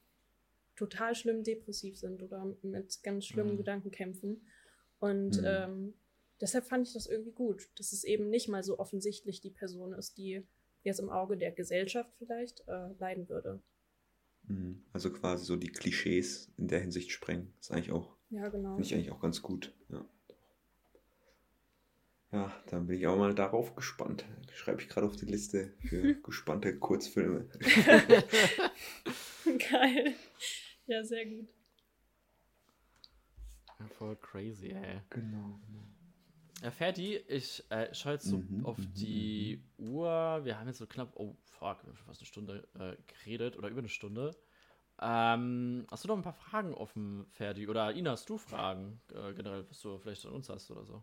total 0.74 1.14
schlimm 1.14 1.44
depressiv 1.44 1.98
sind 1.98 2.22
oder 2.22 2.56
mit 2.62 3.02
ganz 3.02 3.26
schlimmen 3.26 3.52
mhm. 3.52 3.58
Gedanken 3.58 3.90
kämpfen. 3.90 4.46
Und 5.00 5.38
mhm. 5.38 5.46
ähm, 5.46 5.94
deshalb 6.40 6.64
fand 6.64 6.86
ich 6.86 6.94
das 6.94 7.06
irgendwie 7.06 7.32
gut, 7.32 7.68
dass 7.78 7.92
es 7.92 8.04
eben 8.04 8.30
nicht 8.30 8.48
mal 8.48 8.62
so 8.62 8.78
offensichtlich 8.78 9.42
die 9.42 9.50
Person 9.50 9.92
ist, 9.92 10.16
die 10.16 10.46
jetzt 10.82 11.00
im 11.00 11.10
Auge 11.10 11.36
der 11.36 11.52
Gesellschaft 11.52 12.10
vielleicht 12.16 12.66
äh, 12.68 12.92
leiden 12.98 13.28
würde. 13.28 13.60
Mhm. 14.48 14.82
Also 14.92 15.12
quasi 15.12 15.44
so 15.44 15.56
die 15.56 15.68
Klischees 15.68 16.52
in 16.56 16.68
der 16.68 16.80
Hinsicht 16.80 17.10
sprengen. 17.10 17.52
Das 17.58 17.66
ist 17.66 17.72
eigentlich 17.72 17.92
auch, 17.92 18.16
ja, 18.30 18.48
genau. 18.48 18.74
finde 18.74 18.86
ich 18.86 18.94
eigentlich 18.94 19.10
auch 19.10 19.20
ganz 19.20 19.42
gut. 19.42 19.72
Ja. 19.88 20.04
Ja, 22.32 22.52
dann 22.68 22.86
bin 22.86 22.98
ich 22.98 23.06
auch 23.06 23.16
mal 23.16 23.34
darauf 23.34 23.74
gespannt. 23.76 24.24
Schreibe 24.52 24.82
ich 24.82 24.88
gerade 24.88 25.06
auf 25.06 25.16
die 25.16 25.26
Liste 25.26 25.74
für 25.88 26.14
gespannte 26.22 26.76
Kurzfilme. 26.78 27.48
Geil. 29.70 30.14
Ja, 30.86 31.04
sehr 31.04 31.24
gut. 31.26 31.48
Ja, 33.78 33.86
voll 33.88 34.16
crazy, 34.16 34.68
ey. 34.68 35.02
Genau, 35.10 35.60
genau. 35.66 35.95
Ja, 36.62 36.70
Ferdi, 36.70 37.16
ich 37.28 37.62
äh, 37.70 37.94
schaue 37.94 38.14
jetzt 38.14 38.26
so 38.26 38.38
mhm, 38.38 38.64
auf 38.64 38.78
mhm, 38.78 38.94
die 38.94 39.62
mhm. 39.76 39.88
Uhr. 39.90 40.40
Wir 40.44 40.58
haben 40.58 40.66
jetzt 40.68 40.78
so 40.78 40.86
knapp, 40.86 41.12
oh 41.14 41.36
fuck, 41.42 41.78
fast 42.06 42.20
eine 42.20 42.26
Stunde 42.26 42.66
äh, 42.78 42.96
geredet 43.12 43.56
oder 43.56 43.68
über 43.68 43.80
eine 43.80 43.88
Stunde. 43.88 44.34
Ähm, 44.98 45.86
hast 45.90 46.04
du 46.04 46.08
noch 46.08 46.16
ein 46.16 46.22
paar 46.22 46.32
Fragen 46.32 46.72
offen, 46.72 47.26
Ferdi? 47.30 47.68
Oder 47.68 47.94
Ina, 47.94 48.12
hast 48.12 48.28
du 48.30 48.38
Fragen 48.38 49.00
äh, 49.12 49.34
generell, 49.34 49.68
was 49.68 49.80
du 49.80 49.98
vielleicht 49.98 50.24
an 50.24 50.32
uns 50.32 50.48
hast 50.48 50.70
oder 50.70 50.86
so? 50.86 51.02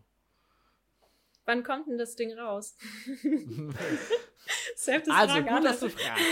Wann 1.44 1.62
kommt 1.62 1.86
denn 1.86 1.98
das 1.98 2.16
Ding 2.16 2.36
raus? 2.36 2.76
Selbst 4.76 5.10
also, 5.10 5.34
Frage 5.34 5.50
gut, 5.50 5.64
dass 5.64 5.80
du 5.80 5.88
fragst. 5.88 6.22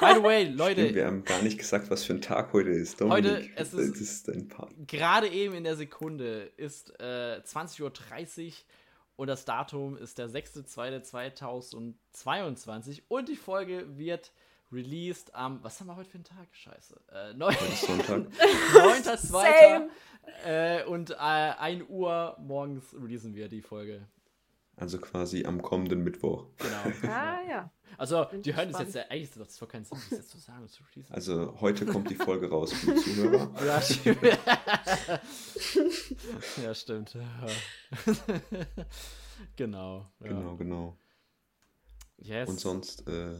By 0.00 0.14
the 0.14 0.22
way, 0.22 0.44
Leute. 0.48 0.94
Wir 0.94 1.06
haben 1.06 1.24
gar 1.24 1.40
nicht 1.42 1.58
gesagt, 1.58 1.90
was 1.90 2.04
für 2.04 2.12
ein 2.14 2.20
Tag 2.20 2.52
heute 2.52 2.70
ist. 2.70 3.00
Dominik, 3.00 3.24
heute, 3.24 3.48
es 3.56 3.74
ist, 3.74 4.00
ist 4.00 4.28
ein 4.28 4.46
Part. 4.48 4.70
gerade 4.86 5.26
eben 5.28 5.54
in 5.54 5.64
der 5.64 5.74
Sekunde 5.76 6.52
ist 6.56 6.90
äh, 7.00 7.40
20.30 7.44 7.82
Uhr 7.82 7.92
und 9.16 9.26
das 9.26 9.44
Datum 9.44 9.96
ist 9.96 10.18
der 10.18 10.30
6.2.2022 10.30 13.02
und 13.08 13.28
die 13.28 13.34
Folge 13.36 13.98
wird 13.98 14.30
released 14.72 15.34
am, 15.34 15.58
was 15.62 15.80
haben 15.80 15.88
wir 15.88 15.96
heute 15.96 16.10
für 16.10 16.16
einen 16.16 16.24
Tag? 16.24 16.48
Scheiße. 16.52 17.00
Äh, 17.12 17.34
9. 17.34 17.56
Sonntag. 17.74 18.18
9.2. 18.72 19.88
äh, 20.46 20.84
und 20.84 21.10
äh, 21.10 21.14
1 21.16 21.84
Uhr 21.88 22.36
morgens 22.40 22.94
releasen 22.94 23.34
wir 23.34 23.48
die 23.48 23.62
Folge. 23.62 24.06
Also 24.80 24.98
quasi 24.98 25.44
am 25.44 25.60
kommenden 25.60 26.02
Mittwoch. 26.02 26.46
Genau. 26.56 27.12
ah, 27.12 27.38
ja. 27.46 27.70
Also, 27.98 28.24
Bin 28.24 28.40
die 28.40 28.56
hören 28.56 28.72
das 28.72 28.80
jetzt 28.80 28.94
ja, 28.94 29.02
eigentlich 29.10 29.24
ist 29.24 29.36
das 29.38 29.58
voll 29.58 29.68
keinen 29.68 29.84
Sinn, 29.84 29.98
das 30.08 30.18
jetzt 30.18 30.30
zu 30.30 30.38
sagen 30.38 30.66
zu 30.68 30.82
schließen. 30.84 31.14
Also, 31.14 31.60
heute 31.60 31.84
kommt 31.84 32.08
die 32.08 32.14
Folge 32.14 32.48
raus 32.48 32.72
für 32.72 32.94
die 32.94 33.00
Zuhörer. 33.00 33.52
Ja, 33.66 33.82
stimmt. 33.82 34.22
ja, 36.62 36.74
stimmt. 36.74 37.16
genau. 39.56 40.10
Ja. 40.20 40.28
Genau, 40.28 40.56
genau. 40.56 40.98
Yes. 42.16 42.48
Und 42.48 42.58
sonst, 42.58 43.06
äh, 43.06 43.38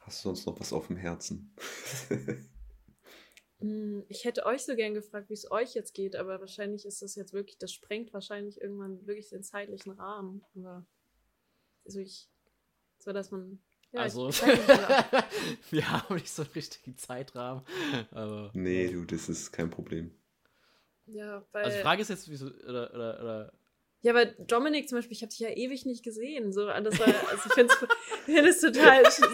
hast 0.00 0.24
du 0.24 0.30
sonst 0.30 0.46
noch 0.46 0.58
was 0.58 0.72
auf 0.72 0.88
dem 0.88 0.96
Herzen? 0.96 1.54
Hm, 3.60 4.04
ich 4.08 4.24
hätte 4.24 4.46
euch 4.46 4.64
so 4.64 4.76
gern 4.76 4.94
gefragt, 4.94 5.28
wie 5.30 5.34
es 5.34 5.50
euch 5.50 5.74
jetzt 5.74 5.94
geht, 5.94 6.14
aber 6.14 6.40
wahrscheinlich 6.40 6.84
ist 6.86 7.02
das 7.02 7.14
jetzt 7.16 7.32
wirklich, 7.32 7.58
das 7.58 7.72
sprengt 7.72 8.12
wahrscheinlich 8.12 8.60
irgendwann 8.60 9.06
wirklich 9.06 9.28
den 9.30 9.42
zeitlichen 9.42 9.92
Rahmen. 9.92 10.44
Aber 10.54 10.86
also 11.84 12.00
ich, 12.00 12.28
so 12.98 13.12
dass 13.12 13.30
man. 13.30 13.60
Ja, 13.90 14.02
also, 14.02 14.28
wir 15.70 15.90
haben 15.90 16.14
nicht 16.14 16.30
so 16.30 16.42
einen 16.42 16.50
richtigen 16.52 16.98
Zeitrahmen. 16.98 17.64
Aber, 18.10 18.50
nee, 18.52 18.88
du, 18.88 19.06
das 19.06 19.30
ist 19.30 19.50
kein 19.50 19.70
Problem. 19.70 20.14
Ja, 21.06 21.44
weil. 21.52 21.64
Also, 21.64 21.78
die 21.78 21.82
Frage 21.82 22.02
ist 22.02 22.10
jetzt, 22.10 22.28
wieso, 22.30 22.48
oder, 22.48 22.92
oder, 22.94 23.20
oder 23.20 23.52
ja, 24.02 24.12
aber 24.12 24.26
Dominik 24.26 24.88
zum 24.88 24.98
Beispiel, 24.98 25.16
ich 25.16 25.22
habe 25.22 25.30
dich 25.30 25.40
ja 25.40 25.48
ewig 25.48 25.84
nicht 25.84 26.04
gesehen. 26.04 26.52
So, 26.52 26.66
das 26.66 27.00
war, 27.00 27.08
also 27.30 27.42
ich 27.46 27.52
finde 27.54 28.50
es 28.50 28.60
total 28.60 29.10
so 29.10 29.24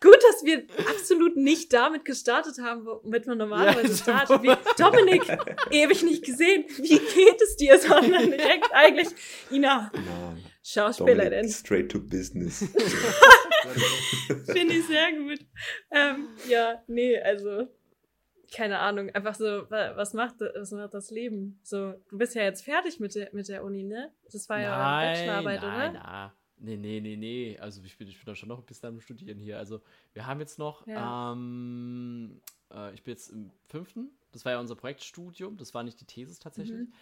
gut, 0.00 0.18
dass 0.22 0.44
wir 0.44 0.64
absolut 0.88 1.36
nicht 1.36 1.72
damit 1.72 2.04
gestartet 2.04 2.58
haben, 2.58 2.86
womit 2.86 3.26
man 3.26 3.38
normalerweise 3.38 3.88
ja, 3.88 3.96
startet. 3.96 4.42
Wie, 4.44 4.56
Dominik, 4.78 5.22
ewig 5.70 6.04
nicht 6.04 6.24
gesehen. 6.24 6.64
Wie 6.76 6.98
geht 6.98 7.42
es 7.42 7.56
dir? 7.56 7.78
Sondern 7.80 8.30
direkt 8.30 8.72
eigentlich, 8.72 9.08
Ina, 9.50 9.90
no, 9.92 10.36
Schauspielerin. 10.62 11.48
Straight 11.48 11.90
to 11.90 11.98
business. 11.98 12.58
finde 14.46 14.74
ich 14.74 14.86
sehr 14.86 15.12
gut. 15.12 15.40
Ähm, 15.90 16.28
ja, 16.48 16.82
nee, 16.86 17.18
also 17.18 17.68
keine 18.52 18.78
Ahnung, 18.78 19.10
einfach 19.10 19.34
so, 19.34 19.44
was 19.70 20.14
macht, 20.14 20.40
was 20.40 20.72
macht 20.72 20.94
das 20.94 21.10
Leben? 21.10 21.58
So, 21.62 21.94
du 22.08 22.18
bist 22.18 22.34
ja 22.34 22.42
jetzt 22.42 22.64
fertig 22.64 23.00
mit 23.00 23.14
der, 23.14 23.28
mit 23.32 23.48
der 23.48 23.64
Uni, 23.64 23.82
ne? 23.82 24.12
Das 24.30 24.48
war 24.48 24.60
ja 24.60 24.76
nein, 24.76 25.14
Bachelorarbeit, 25.14 25.62
nein, 25.62 25.90
oder? 25.90 26.02
Nein, 26.02 26.30
nee, 26.58 26.76
nee, 26.76 27.00
nee, 27.00 27.16
nee. 27.16 27.58
Also 27.58 27.82
ich 27.84 27.96
bin, 27.98 28.08
ich 28.08 28.16
bin 28.16 28.26
da 28.26 28.34
schon 28.34 28.48
noch 28.48 28.58
ein 28.58 28.64
bisschen 28.64 28.88
am 28.88 29.00
Studieren 29.00 29.38
hier. 29.38 29.58
Also 29.58 29.82
wir 30.12 30.26
haben 30.26 30.40
jetzt 30.40 30.58
noch, 30.58 30.86
ja. 30.86 31.32
ähm, 31.32 32.40
äh, 32.72 32.94
ich 32.94 33.02
bin 33.02 33.12
jetzt 33.12 33.30
im 33.30 33.50
fünften, 33.68 34.10
das 34.32 34.44
war 34.44 34.52
ja 34.52 34.60
unser 34.60 34.76
Projektstudium, 34.76 35.56
das 35.56 35.74
war 35.74 35.82
nicht 35.82 36.00
die 36.00 36.06
Thesis 36.06 36.38
tatsächlich. 36.38 36.88
Mhm. 36.88 36.92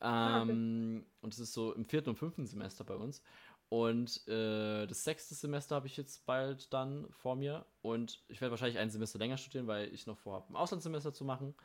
Ah, 0.00 0.42
ähm, 0.42 0.98
okay. 1.00 1.10
Und 1.22 1.32
es 1.32 1.40
ist 1.40 1.52
so 1.52 1.72
im 1.72 1.84
vierten 1.84 2.10
und 2.10 2.16
fünften 2.16 2.46
Semester 2.46 2.84
bei 2.84 2.94
uns. 2.94 3.22
Und 3.74 4.28
äh, 4.28 4.86
das 4.86 5.02
sechste 5.02 5.34
Semester 5.34 5.74
habe 5.74 5.88
ich 5.88 5.96
jetzt 5.96 6.24
bald 6.26 6.72
dann 6.72 7.10
vor 7.10 7.34
mir. 7.34 7.66
Und 7.82 8.22
ich 8.28 8.40
werde 8.40 8.52
wahrscheinlich 8.52 8.78
ein 8.78 8.88
Semester 8.88 9.18
länger 9.18 9.36
studieren, 9.36 9.66
weil 9.66 9.92
ich 9.92 10.06
noch 10.06 10.16
vorhabe, 10.16 10.48
ein 10.48 10.54
Auslandssemester 10.54 11.12
zu 11.12 11.24
machen. 11.24 11.56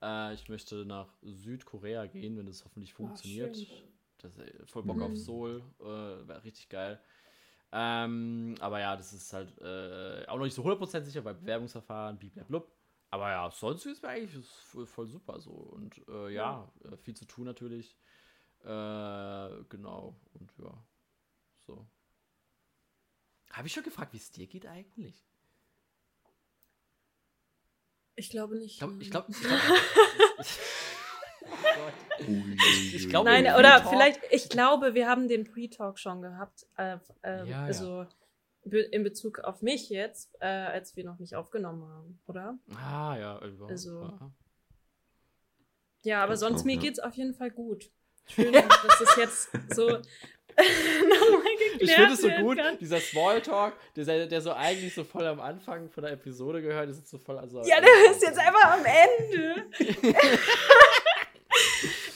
Äh, 0.00 0.32
ich 0.32 0.48
möchte 0.48 0.86
nach 0.86 1.12
Südkorea 1.20 2.06
gehen, 2.06 2.38
wenn 2.38 2.46
das 2.46 2.64
hoffentlich 2.64 2.94
funktioniert. 2.94 3.58
Oh, 3.58 3.74
das 4.22 4.38
ist 4.38 4.40
äh, 4.40 4.66
voll 4.68 4.84
Bock 4.84 4.96
mhm. 4.96 5.02
auf 5.02 5.16
Seoul. 5.18 5.62
Äh, 5.80 5.84
Wäre 5.84 6.42
richtig 6.44 6.70
geil. 6.70 6.98
Ähm, 7.72 8.54
aber 8.60 8.80
ja, 8.80 8.96
das 8.96 9.12
ist 9.12 9.30
halt 9.34 9.52
äh, 9.60 10.24
auch 10.28 10.36
noch 10.36 10.44
nicht 10.44 10.54
so 10.54 10.64
100% 10.64 11.02
sicher, 11.02 11.22
weil 11.26 11.34
Bewerbungsverfahren, 11.34 12.18
blub. 12.48 12.72
Aber 13.10 13.28
ja, 13.28 13.50
sonst 13.50 13.84
ist 13.84 13.98
es 13.98 14.04
eigentlich 14.04 14.46
voll, 14.46 15.06
super 15.06 15.38
so. 15.38 15.50
Und 15.50 16.00
äh, 16.08 16.32
ja, 16.32 16.66
ja, 16.84 16.96
viel 16.96 17.14
zu 17.14 17.26
tun 17.26 17.44
natürlich. 17.44 17.98
genau. 18.62 20.16
Und 20.32 20.52
ja, 20.58 20.72
so. 21.66 21.86
Habe 23.52 23.66
ich 23.66 23.72
schon 23.72 23.82
gefragt, 23.82 24.12
wie 24.12 24.18
es 24.18 24.30
dir 24.30 24.46
geht 24.46 24.66
eigentlich? 24.66 25.26
Ich 28.16 28.30
glaube 28.30 28.56
nicht. 28.56 28.74
Ich 28.74 28.78
glaube, 28.78 29.02
ich 29.02 29.10
glaube. 29.10 29.32
Ich 32.92 33.08
glaub, 33.08 33.24
Nein, 33.24 33.46
oder 33.58 33.84
vielleicht, 33.88 34.20
ich 34.30 34.50
glaube, 34.50 34.94
wir 34.94 35.08
haben 35.08 35.26
den 35.26 35.44
Pre-Talk 35.44 35.98
schon 35.98 36.20
gehabt. 36.20 36.66
Äh, 36.76 36.98
äh, 37.22 37.48
ja, 37.48 37.64
also 37.64 38.06
ja. 38.64 38.78
in 38.92 39.02
Bezug 39.02 39.40
auf 39.40 39.62
mich 39.62 39.88
jetzt, 39.88 40.36
äh, 40.40 40.46
als 40.46 40.96
wir 40.96 41.04
noch 41.04 41.18
nicht 41.18 41.34
aufgenommen 41.34 41.82
haben, 41.82 42.20
oder? 42.26 42.58
Ah, 42.74 43.16
ja. 43.18 43.38
Also. 43.38 44.02
Ja, 44.02 44.30
ja 46.02 46.22
aber 46.22 46.36
sonst 46.36 46.60
auch, 46.60 46.64
mir 46.66 46.76
geht 46.76 46.94
es 46.94 47.00
auf 47.00 47.14
jeden 47.14 47.34
Fall 47.34 47.50
gut. 47.50 47.90
Schön, 48.26 48.52
dass 48.52 49.00
es 49.00 49.16
jetzt 49.16 49.74
so 49.74 49.98
ich 51.78 51.92
finde 51.92 52.12
es 52.12 52.20
so 52.20 52.28
gut, 52.28 52.58
kann. 52.58 52.78
dieser 52.78 53.00
Smalltalk, 53.00 53.74
der, 53.96 54.26
der 54.26 54.40
so 54.40 54.52
eigentlich 54.52 54.94
so 54.94 55.04
voll 55.04 55.26
am 55.26 55.40
Anfang 55.40 55.90
von 55.90 56.02
der 56.02 56.12
Episode 56.12 56.62
gehört, 56.62 56.88
ist 56.90 56.98
jetzt 56.98 57.10
so 57.10 57.18
voll. 57.18 57.38
Also 57.38 57.62
ja, 57.64 57.80
der 57.80 58.10
ist 58.10 58.22
jetzt 58.22 58.38
einfach 58.38 58.72
am 58.72 58.84
Ende. 58.84 59.66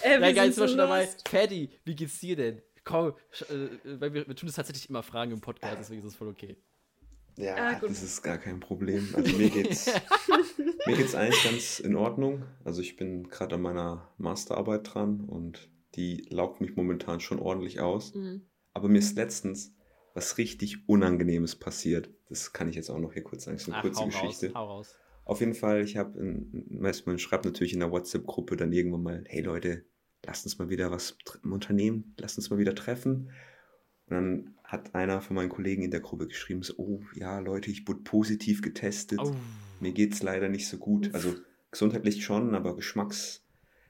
äh, 0.02 0.20
ja, 0.20 0.32
geil, 0.32 0.48
ist 0.50 0.56
so 0.56 0.68
schon 0.68 0.78
dabei. 0.78 1.08
Fatty, 1.28 1.70
wie 1.84 1.94
geht's 1.94 2.18
dir 2.20 2.36
denn? 2.36 2.62
Komm, 2.84 3.14
äh, 3.48 3.68
weil 3.84 4.12
wir, 4.12 4.28
wir 4.28 4.36
tun 4.36 4.46
das 4.46 4.56
tatsächlich 4.56 4.90
immer 4.90 5.02
Fragen 5.02 5.32
im 5.32 5.40
Podcast, 5.40 5.76
deswegen 5.80 6.02
ist 6.02 6.08
das 6.08 6.16
voll 6.16 6.28
okay. 6.28 6.56
Ja, 7.36 7.56
ah, 7.56 7.80
das 7.80 8.02
ist 8.02 8.22
gar 8.22 8.38
kein 8.38 8.60
Problem. 8.60 9.08
Also 9.14 9.36
mir 9.36 9.50
geht's, 9.50 9.86
mir 10.86 10.96
geht's 10.96 11.14
eigentlich 11.14 11.42
ganz 11.42 11.80
in 11.80 11.96
Ordnung. 11.96 12.44
Also 12.64 12.80
ich 12.80 12.96
bin 12.96 13.28
gerade 13.28 13.56
an 13.56 13.62
meiner 13.62 14.08
Masterarbeit 14.18 14.94
dran 14.94 15.20
und 15.20 15.68
die 15.94 16.26
laugt 16.30 16.60
mich 16.60 16.76
momentan 16.76 17.20
schon 17.20 17.38
ordentlich 17.38 17.80
aus. 17.80 18.14
Mhm. 18.14 18.42
Aber 18.72 18.88
mir 18.88 18.98
ist 18.98 19.16
letztens 19.16 19.74
was 20.14 20.38
richtig 20.38 20.88
Unangenehmes 20.88 21.56
passiert. 21.56 22.08
Das 22.28 22.52
kann 22.52 22.68
ich 22.68 22.76
jetzt 22.76 22.90
auch 22.90 22.98
noch 22.98 23.12
hier 23.12 23.24
kurz 23.24 23.44
sagen. 23.44 23.56
Das 23.56 23.62
ist 23.62 23.68
eine 23.68 23.78
Ach, 23.78 23.82
kurze 23.82 24.04
Geschichte. 24.04 24.46
Raus, 24.48 24.54
hau 24.54 24.66
raus. 24.66 24.94
Auf 25.24 25.40
jeden 25.40 25.54
Fall, 25.54 25.82
ich 25.82 25.96
habe, 25.96 26.20
man 26.68 27.18
schreibt 27.18 27.46
natürlich 27.46 27.72
in 27.72 27.80
der 27.80 27.90
WhatsApp-Gruppe 27.90 28.56
dann 28.56 28.72
irgendwann 28.72 29.02
mal, 29.02 29.24
hey 29.26 29.40
Leute, 29.42 29.84
lasst 30.24 30.44
uns 30.44 30.58
mal 30.58 30.68
wieder 30.68 30.90
was 30.90 31.16
unternehmen, 31.42 32.14
lasst 32.18 32.36
uns 32.36 32.50
mal 32.50 32.58
wieder 32.58 32.74
treffen. 32.74 33.30
Und 34.06 34.10
dann 34.10 34.54
hat 34.62 34.94
einer 34.94 35.22
von 35.22 35.36
meinen 35.36 35.48
Kollegen 35.48 35.82
in 35.82 35.90
der 35.90 36.00
Gruppe 36.00 36.28
geschrieben, 36.28 36.62
so, 36.62 36.74
oh 36.76 37.00
ja, 37.14 37.38
Leute, 37.38 37.70
ich 37.70 37.88
wurde 37.88 38.00
positiv 38.00 38.60
getestet. 38.60 39.18
Oh. 39.22 39.34
Mir 39.80 39.92
geht 39.92 40.12
es 40.12 40.22
leider 40.22 40.48
nicht 40.48 40.68
so 40.68 40.76
gut. 40.76 41.14
Also 41.14 41.34
gesundheitlich 41.70 42.22
schon, 42.22 42.54
aber 42.54 42.76
Geschmacks, 42.76 43.43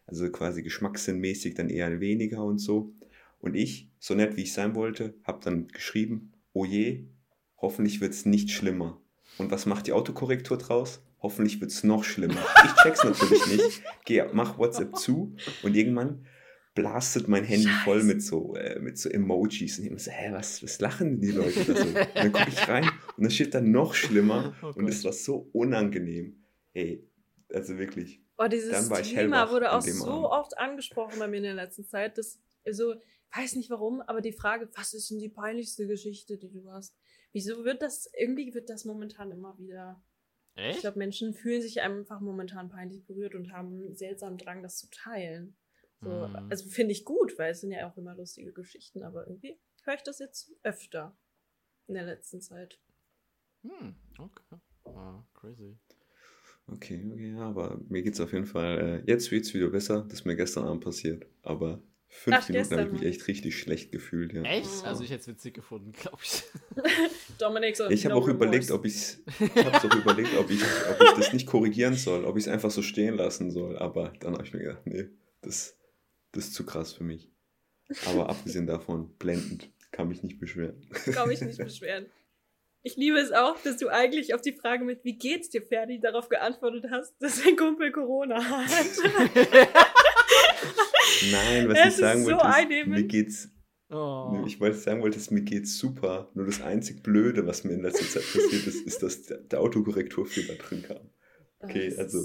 also 0.06 0.31
quasi 0.31 0.62
geschmackssinnmäßig 0.62 1.55
dann 1.55 1.70
eher 1.70 2.01
weniger 2.01 2.44
und 2.44 2.59
so. 2.59 2.94
Und 3.39 3.55
ich, 3.55 3.90
so 3.98 4.14
nett 4.14 4.36
wie 4.36 4.43
ich 4.43 4.52
sein 4.52 4.74
wollte, 4.74 5.14
habe 5.24 5.40
dann 5.44 5.68
geschrieben, 5.68 6.32
oh 6.52 6.64
je, 6.64 7.06
hoffentlich 7.59 8.01
wird 8.01 8.12
es 8.12 8.26
nicht 8.26 8.51
schlimmer. 8.51 9.01
Und 9.39 9.51
was 9.51 9.66
macht 9.66 9.86
die 9.86 9.93
Autokorrektur 9.93 10.59
draus? 10.59 11.02
Hoffentlich 11.20 11.60
wird 11.60 11.70
es 11.70 11.85
noch 11.85 12.05
schlimmer. 12.05 12.43
Ich 12.64 12.82
check's 12.82 13.05
natürlich 13.05 13.47
nicht, 13.47 13.82
geh, 14.05 14.24
mach 14.32 14.59
WhatsApp 14.59 14.97
zu 14.97 15.35
und 15.62 15.74
irgendwann 15.74 16.26
blastet 16.74 17.28
mein 17.28 17.44
Handy 17.44 17.68
Scheiße. 17.68 17.85
voll 17.85 18.02
mit 18.02 18.22
so, 18.22 18.56
äh, 18.56 18.81
mit 18.81 18.98
so 18.98 19.09
Emojis. 19.09 19.78
Und 19.78 19.86
ich 19.86 20.02
so, 20.02 20.10
hä, 20.10 20.32
was, 20.32 20.62
was 20.62 20.81
lachen 20.81 21.20
die 21.20 21.31
Leute 21.31 21.64
da 21.64 21.76
so? 21.76 21.86
Und 21.86 21.97
dann 22.14 22.32
gucke 22.32 22.51
ich 22.51 22.68
rein 22.68 22.85
und 23.16 23.24
dann 23.24 23.31
steht 23.31 23.55
dann 23.55 23.70
noch 23.70 23.94
schlimmer 23.94 24.55
oh 24.62 24.72
und 24.74 24.89
es 24.89 25.05
war 25.05 25.12
so 25.12 25.48
unangenehm. 25.52 26.43
Ey, 26.72 27.06
also 27.52 27.78
wirklich. 27.78 28.23
Oh, 28.36 28.48
dieses 28.48 28.89
Thema 29.02 29.51
wurde 29.51 29.73
auch 29.73 29.81
so 29.81 30.06
Abend. 30.06 30.27
oft 30.27 30.59
angesprochen 30.59 31.19
bei 31.19 31.28
mir 31.28 31.36
in 31.36 31.43
der 31.44 31.55
letzten 31.55 31.85
Zeit, 31.85 32.19
dass, 32.19 32.40
also, 32.65 32.94
weiß 33.35 33.55
nicht 33.56 33.70
warum, 33.70 34.01
aber 34.02 34.20
die 34.20 34.32
Frage, 34.32 34.69
was 34.74 34.93
ist 34.93 35.11
denn 35.11 35.19
die 35.19 35.28
peinlichste 35.28 35.86
Geschichte, 35.86 36.36
die 36.36 36.51
du 36.51 36.70
hast? 36.70 36.97
Wieso 37.32 37.65
wird 37.65 37.82
das, 37.82 38.11
irgendwie 38.19 38.55
wird 38.55 38.70
das 38.70 38.85
momentan 38.85 39.31
immer 39.31 39.59
wieder 39.59 40.02
Echt? 40.56 40.77
Ich 40.77 40.81
glaube, 40.82 40.98
Menschen 40.98 41.35
fühlen 41.35 41.62
sich 41.62 41.81
einfach 41.81 42.20
momentan 42.20 42.69
peinlich 42.69 43.05
berührt 43.06 43.35
und 43.35 43.52
haben 43.52 43.69
einen 43.69 43.97
seltsamen 43.97 44.39
Drang, 44.39 44.62
das 44.62 44.78
zu 44.78 44.89
teilen. 44.90 45.56
So, 46.01 46.11
mhm. 46.11 46.48
Also 46.51 46.69
finde 46.69 46.93
ich 46.93 47.05
gut, 47.05 47.39
weil 47.39 47.52
es 47.52 47.61
sind 47.61 47.73
ja 47.73 47.90
auch 47.90 47.97
immer 47.97 48.15
lustige 48.15 48.52
Geschichten, 48.52 49.02
aber 49.02 49.27
irgendwie 49.27 49.59
höre 49.85 49.94
ich 49.94 50.02
das 50.02 50.19
jetzt 50.19 50.52
öfter 50.62 51.16
in 51.89 51.94
der 51.94 52.05
letzten 52.05 52.40
Zeit. 52.40 52.78
Hm, 53.62 53.97
okay. 54.19 54.56
Ah, 54.85 55.24
crazy. 55.35 55.78
Okay, 56.66 57.05
okay, 57.12 57.32
ja, 57.32 57.41
aber 57.41 57.81
mir 57.89 58.03
geht 58.03 58.15
es 58.15 58.20
auf 58.20 58.32
jeden 58.32 58.47
Fall, 58.47 59.03
äh, 59.07 59.11
jetzt 59.11 59.31
es 59.31 59.55
wieder 59.55 59.69
besser, 59.69 60.05
das 60.09 60.20
ist 60.20 60.24
mir 60.24 60.35
gestern 60.35 60.65
Abend 60.65 60.82
passiert, 60.82 61.27
aber 61.43 61.82
fünf 62.09 62.36
Ach, 62.41 62.49
Minuten 62.49 62.70
habe 62.73 62.82
ich 62.86 62.93
mich 62.93 63.03
echt 63.03 63.28
richtig 63.28 63.59
schlecht 63.59 63.93
gefühlt, 63.93 64.32
ja. 64.32 64.43
Echt? 64.43 64.85
Also 64.85 65.05
ich 65.05 65.11
hätte 65.11 65.20
es 65.20 65.28
witzig 65.28 65.55
gefunden, 65.55 65.93
glaube 65.93 66.19
ich. 66.23 66.43
Dominik 67.39 67.77
so, 67.77 67.91
Ich 67.91 68.07
habe 68.07 68.15
no 68.15 68.23
auch 68.23 68.28
überlegt, 68.28 68.70
ob 68.70 68.86
ich 68.86 69.19
ich 69.27 69.65
habe 69.65 69.77
auch 69.77 69.95
überlegt, 69.95 70.35
ob 70.39 70.51
ich, 70.51 70.62
ob 70.62 71.03
ich 71.03 71.11
das 71.16 71.32
nicht 71.35 71.47
korrigieren 71.47 71.95
soll, 71.95 72.24
ob 72.24 72.39
ich 72.39 72.45
es 72.45 72.49
einfach 72.49 72.70
so 72.70 72.81
stehen 72.81 73.16
lassen 73.16 73.51
soll, 73.51 73.77
aber 73.77 74.15
dann 74.20 74.32
habe 74.32 74.45
ich 74.45 74.55
mir 74.55 74.61
gedacht, 74.61 74.86
nee, 74.86 75.09
das 75.43 75.77
das 76.35 76.47
ist 76.47 76.55
zu 76.55 76.65
krass 76.65 76.93
für 76.93 77.05
mich. 77.05 77.31
Aber 78.07 78.28
abgesehen 78.28 78.66
davon, 78.66 79.15
blendend, 79.19 79.70
kann 79.93 80.09
mich 80.09 80.23
nicht 80.23 80.39
beschweren. 80.41 80.81
Kann 81.12 81.28
mich 81.28 81.41
nicht 81.43 81.59
beschweren. 81.59 82.07
Ich 82.86 82.97
liebe 82.97 83.16
es 83.16 83.32
auch, 83.32 83.59
dass 83.62 83.78
du 83.78 83.89
eigentlich 83.89 84.35
auf 84.35 84.43
die 84.43 84.52
Frage 84.52 84.85
mit, 84.85 85.05
wie 85.05 85.16
geht's 85.16 85.48
dir, 85.48 85.62
Ferdi, 85.62 86.01
darauf 86.01 86.28
geantwortet 86.28 86.85
hast, 86.90 87.15
dass 87.19 87.43
dein 87.43 87.56
Kumpel 87.56 87.90
Corona 87.90 88.44
hat. 88.44 88.66
Nein, 91.32 91.66
was 91.70 91.78
es 91.78 91.86
ich 91.86 91.97
sagen 91.97 92.24
so 92.24 92.32
wollte, 92.32 92.74
ist, 92.74 92.86
mir 92.86 93.05
geht's. 93.05 93.48
Oh. 93.89 94.44
Ich 94.47 94.61
wollte 94.61 94.77
sagen 94.77 95.01
wollte, 95.01 95.19
mir 95.32 95.40
geht's 95.40 95.78
super. 95.78 96.31
Nur 96.35 96.44
das 96.44 96.61
einzig 96.61 97.02
Blöde, 97.02 97.47
was 97.47 97.65
mir 97.65 97.73
in 97.73 97.81
letzter 97.81 98.05
Zeit 98.05 98.23
passiert 98.31 98.66
ist, 98.66 98.86
ist, 98.86 99.02
dass 99.02 99.23
der 99.23 99.61
Autokorrekturfehler 99.61 100.56
drin 100.56 100.82
kam. 100.82 101.09
Okay, 101.61 101.94
also 101.97 102.23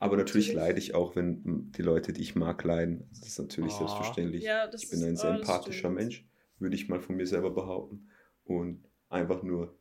aber 0.00 0.16
natürlich 0.16 0.52
leide 0.52 0.80
ich 0.80 0.96
auch, 0.96 1.14
wenn 1.14 1.70
die 1.70 1.82
Leute, 1.82 2.12
die 2.12 2.22
ich 2.22 2.34
mag, 2.34 2.64
leiden. 2.64 3.08
Das 3.10 3.28
ist 3.28 3.38
natürlich 3.38 3.74
oh. 3.74 3.78
selbstverständlich. 3.78 4.42
Ja, 4.42 4.68
ich 4.72 4.90
bin 4.90 5.04
ein 5.04 5.16
sehr 5.16 5.34
empathischer 5.34 5.90
Mensch, 5.90 6.28
würde 6.58 6.74
ich 6.74 6.88
mal 6.88 7.00
von 7.00 7.16
mir 7.16 7.26
selber 7.26 7.50
behaupten. 7.50 8.08
Und 8.42 8.87
einfach 9.08 9.42
nur 9.42 9.78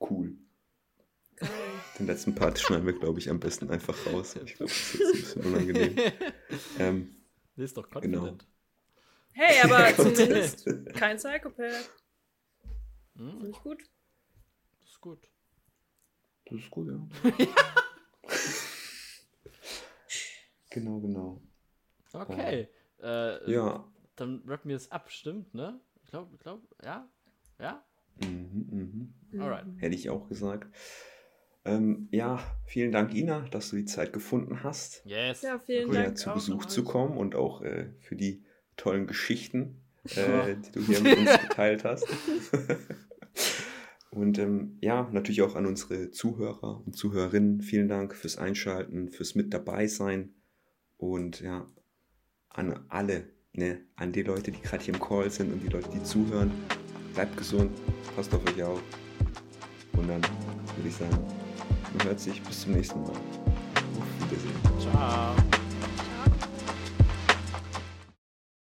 cool. 0.00 0.36
Geil. 1.36 1.50
Den 1.98 2.06
letzten 2.06 2.34
Part 2.34 2.58
schneiden 2.58 2.86
wir, 2.86 2.98
glaube 2.98 3.18
ich, 3.18 3.28
am 3.28 3.40
besten 3.40 3.70
einfach 3.70 3.94
raus. 4.06 4.36
Ich 4.36 4.54
glaube, 4.54 4.72
das 4.72 4.94
ist 4.94 5.00
ein 5.00 5.12
bisschen 5.12 5.44
unangenehm. 5.46 5.96
ähm, 6.78 7.16
das 7.56 7.64
ist 7.66 7.76
doch 7.76 7.90
confident. 7.90 8.12
Genau. 8.12 8.36
Hey, 9.32 9.60
aber 9.64 9.94
zumindest 9.94 10.66
kein 10.94 11.16
Psychopath. 11.18 11.90
Hm. 13.16 13.30
Finde 13.30 13.50
ich 13.50 13.62
gut. 13.62 13.82
Das 14.80 14.90
ist 14.90 15.00
gut. 15.00 15.28
Das 16.46 16.58
ist 16.58 16.70
gut, 16.70 16.88
ja. 16.88 17.08
Genau, 20.70 21.00
genau. 21.00 21.40
Okay. 22.12 22.68
Äh, 23.00 23.50
ja. 23.50 23.90
Dann 24.16 24.42
rappen 24.46 24.68
wir 24.68 24.76
es 24.76 24.90
ab, 24.92 25.10
stimmt, 25.10 25.54
ne? 25.54 25.80
Ich 26.04 26.10
glaube, 26.10 26.34
ich 26.34 26.40
glaube, 26.40 26.66
ja? 26.84 27.08
Ja? 27.58 27.82
Mhm, 28.20 29.12
mhm. 29.32 29.40
Alright. 29.40 29.64
Hätte 29.78 29.94
ich 29.94 30.10
auch 30.10 30.28
gesagt. 30.28 30.68
Ähm, 31.64 32.08
ja, 32.12 32.38
vielen 32.64 32.92
Dank, 32.92 33.12
Ina, 33.14 33.40
dass 33.50 33.70
du 33.70 33.76
die 33.76 33.84
Zeit 33.84 34.12
gefunden 34.12 34.62
hast. 34.62 35.02
Yes. 35.04 35.42
Ja, 35.42 35.58
vielen 35.58 35.90
Dank. 35.90 36.16
zu 36.16 36.32
Besuch 36.32 36.66
zu 36.66 36.84
kommen 36.84 37.16
und 37.18 37.34
auch 37.34 37.60
äh, 37.62 37.90
für 37.98 38.14
die 38.14 38.44
tollen 38.76 39.06
Geschichten, 39.06 39.80
äh, 40.14 40.54
die 40.54 40.72
du 40.72 40.80
hier 40.80 41.00
mit 41.00 41.18
uns 41.18 41.40
geteilt 41.48 41.84
hast. 41.84 42.06
und 44.10 44.38
ähm, 44.38 44.78
ja, 44.80 45.08
natürlich 45.10 45.42
auch 45.42 45.56
an 45.56 45.66
unsere 45.66 46.12
Zuhörer 46.12 46.82
und 46.86 46.96
Zuhörerinnen. 46.96 47.62
Vielen 47.62 47.88
Dank 47.88 48.14
fürs 48.14 48.38
Einschalten, 48.38 49.10
fürs 49.10 49.34
Mit 49.34 49.52
dabei 49.52 49.88
sein. 49.88 50.34
Und 50.98 51.40
ja, 51.40 51.66
an 52.48 52.84
alle, 52.88 53.28
ne, 53.52 53.80
an 53.96 54.12
die 54.12 54.22
Leute, 54.22 54.52
die 54.52 54.62
gerade 54.62 54.84
hier 54.84 54.94
im 54.94 55.00
Call 55.00 55.30
sind 55.30 55.52
und 55.52 55.64
die 55.64 55.68
Leute, 55.68 55.90
die 55.92 56.02
zuhören, 56.04 56.52
bleibt 57.16 57.36
gesund, 57.36 57.70
passt 58.14 58.32
auf 58.34 58.42
euch 58.46 58.62
auf. 58.62 58.80
Und 59.94 60.08
dann 60.08 60.20
würde 60.76 60.88
ich 60.88 60.94
sagen, 60.94 61.18
man 61.96 62.06
hört 62.06 62.20
sich 62.20 62.40
bis 62.42 62.60
zum 62.60 62.72
nächsten 62.72 63.02
Mal. 63.02 63.10
Auf 63.10 64.30
Wiedersehen. 64.30 64.92
Ciao. 64.92 65.55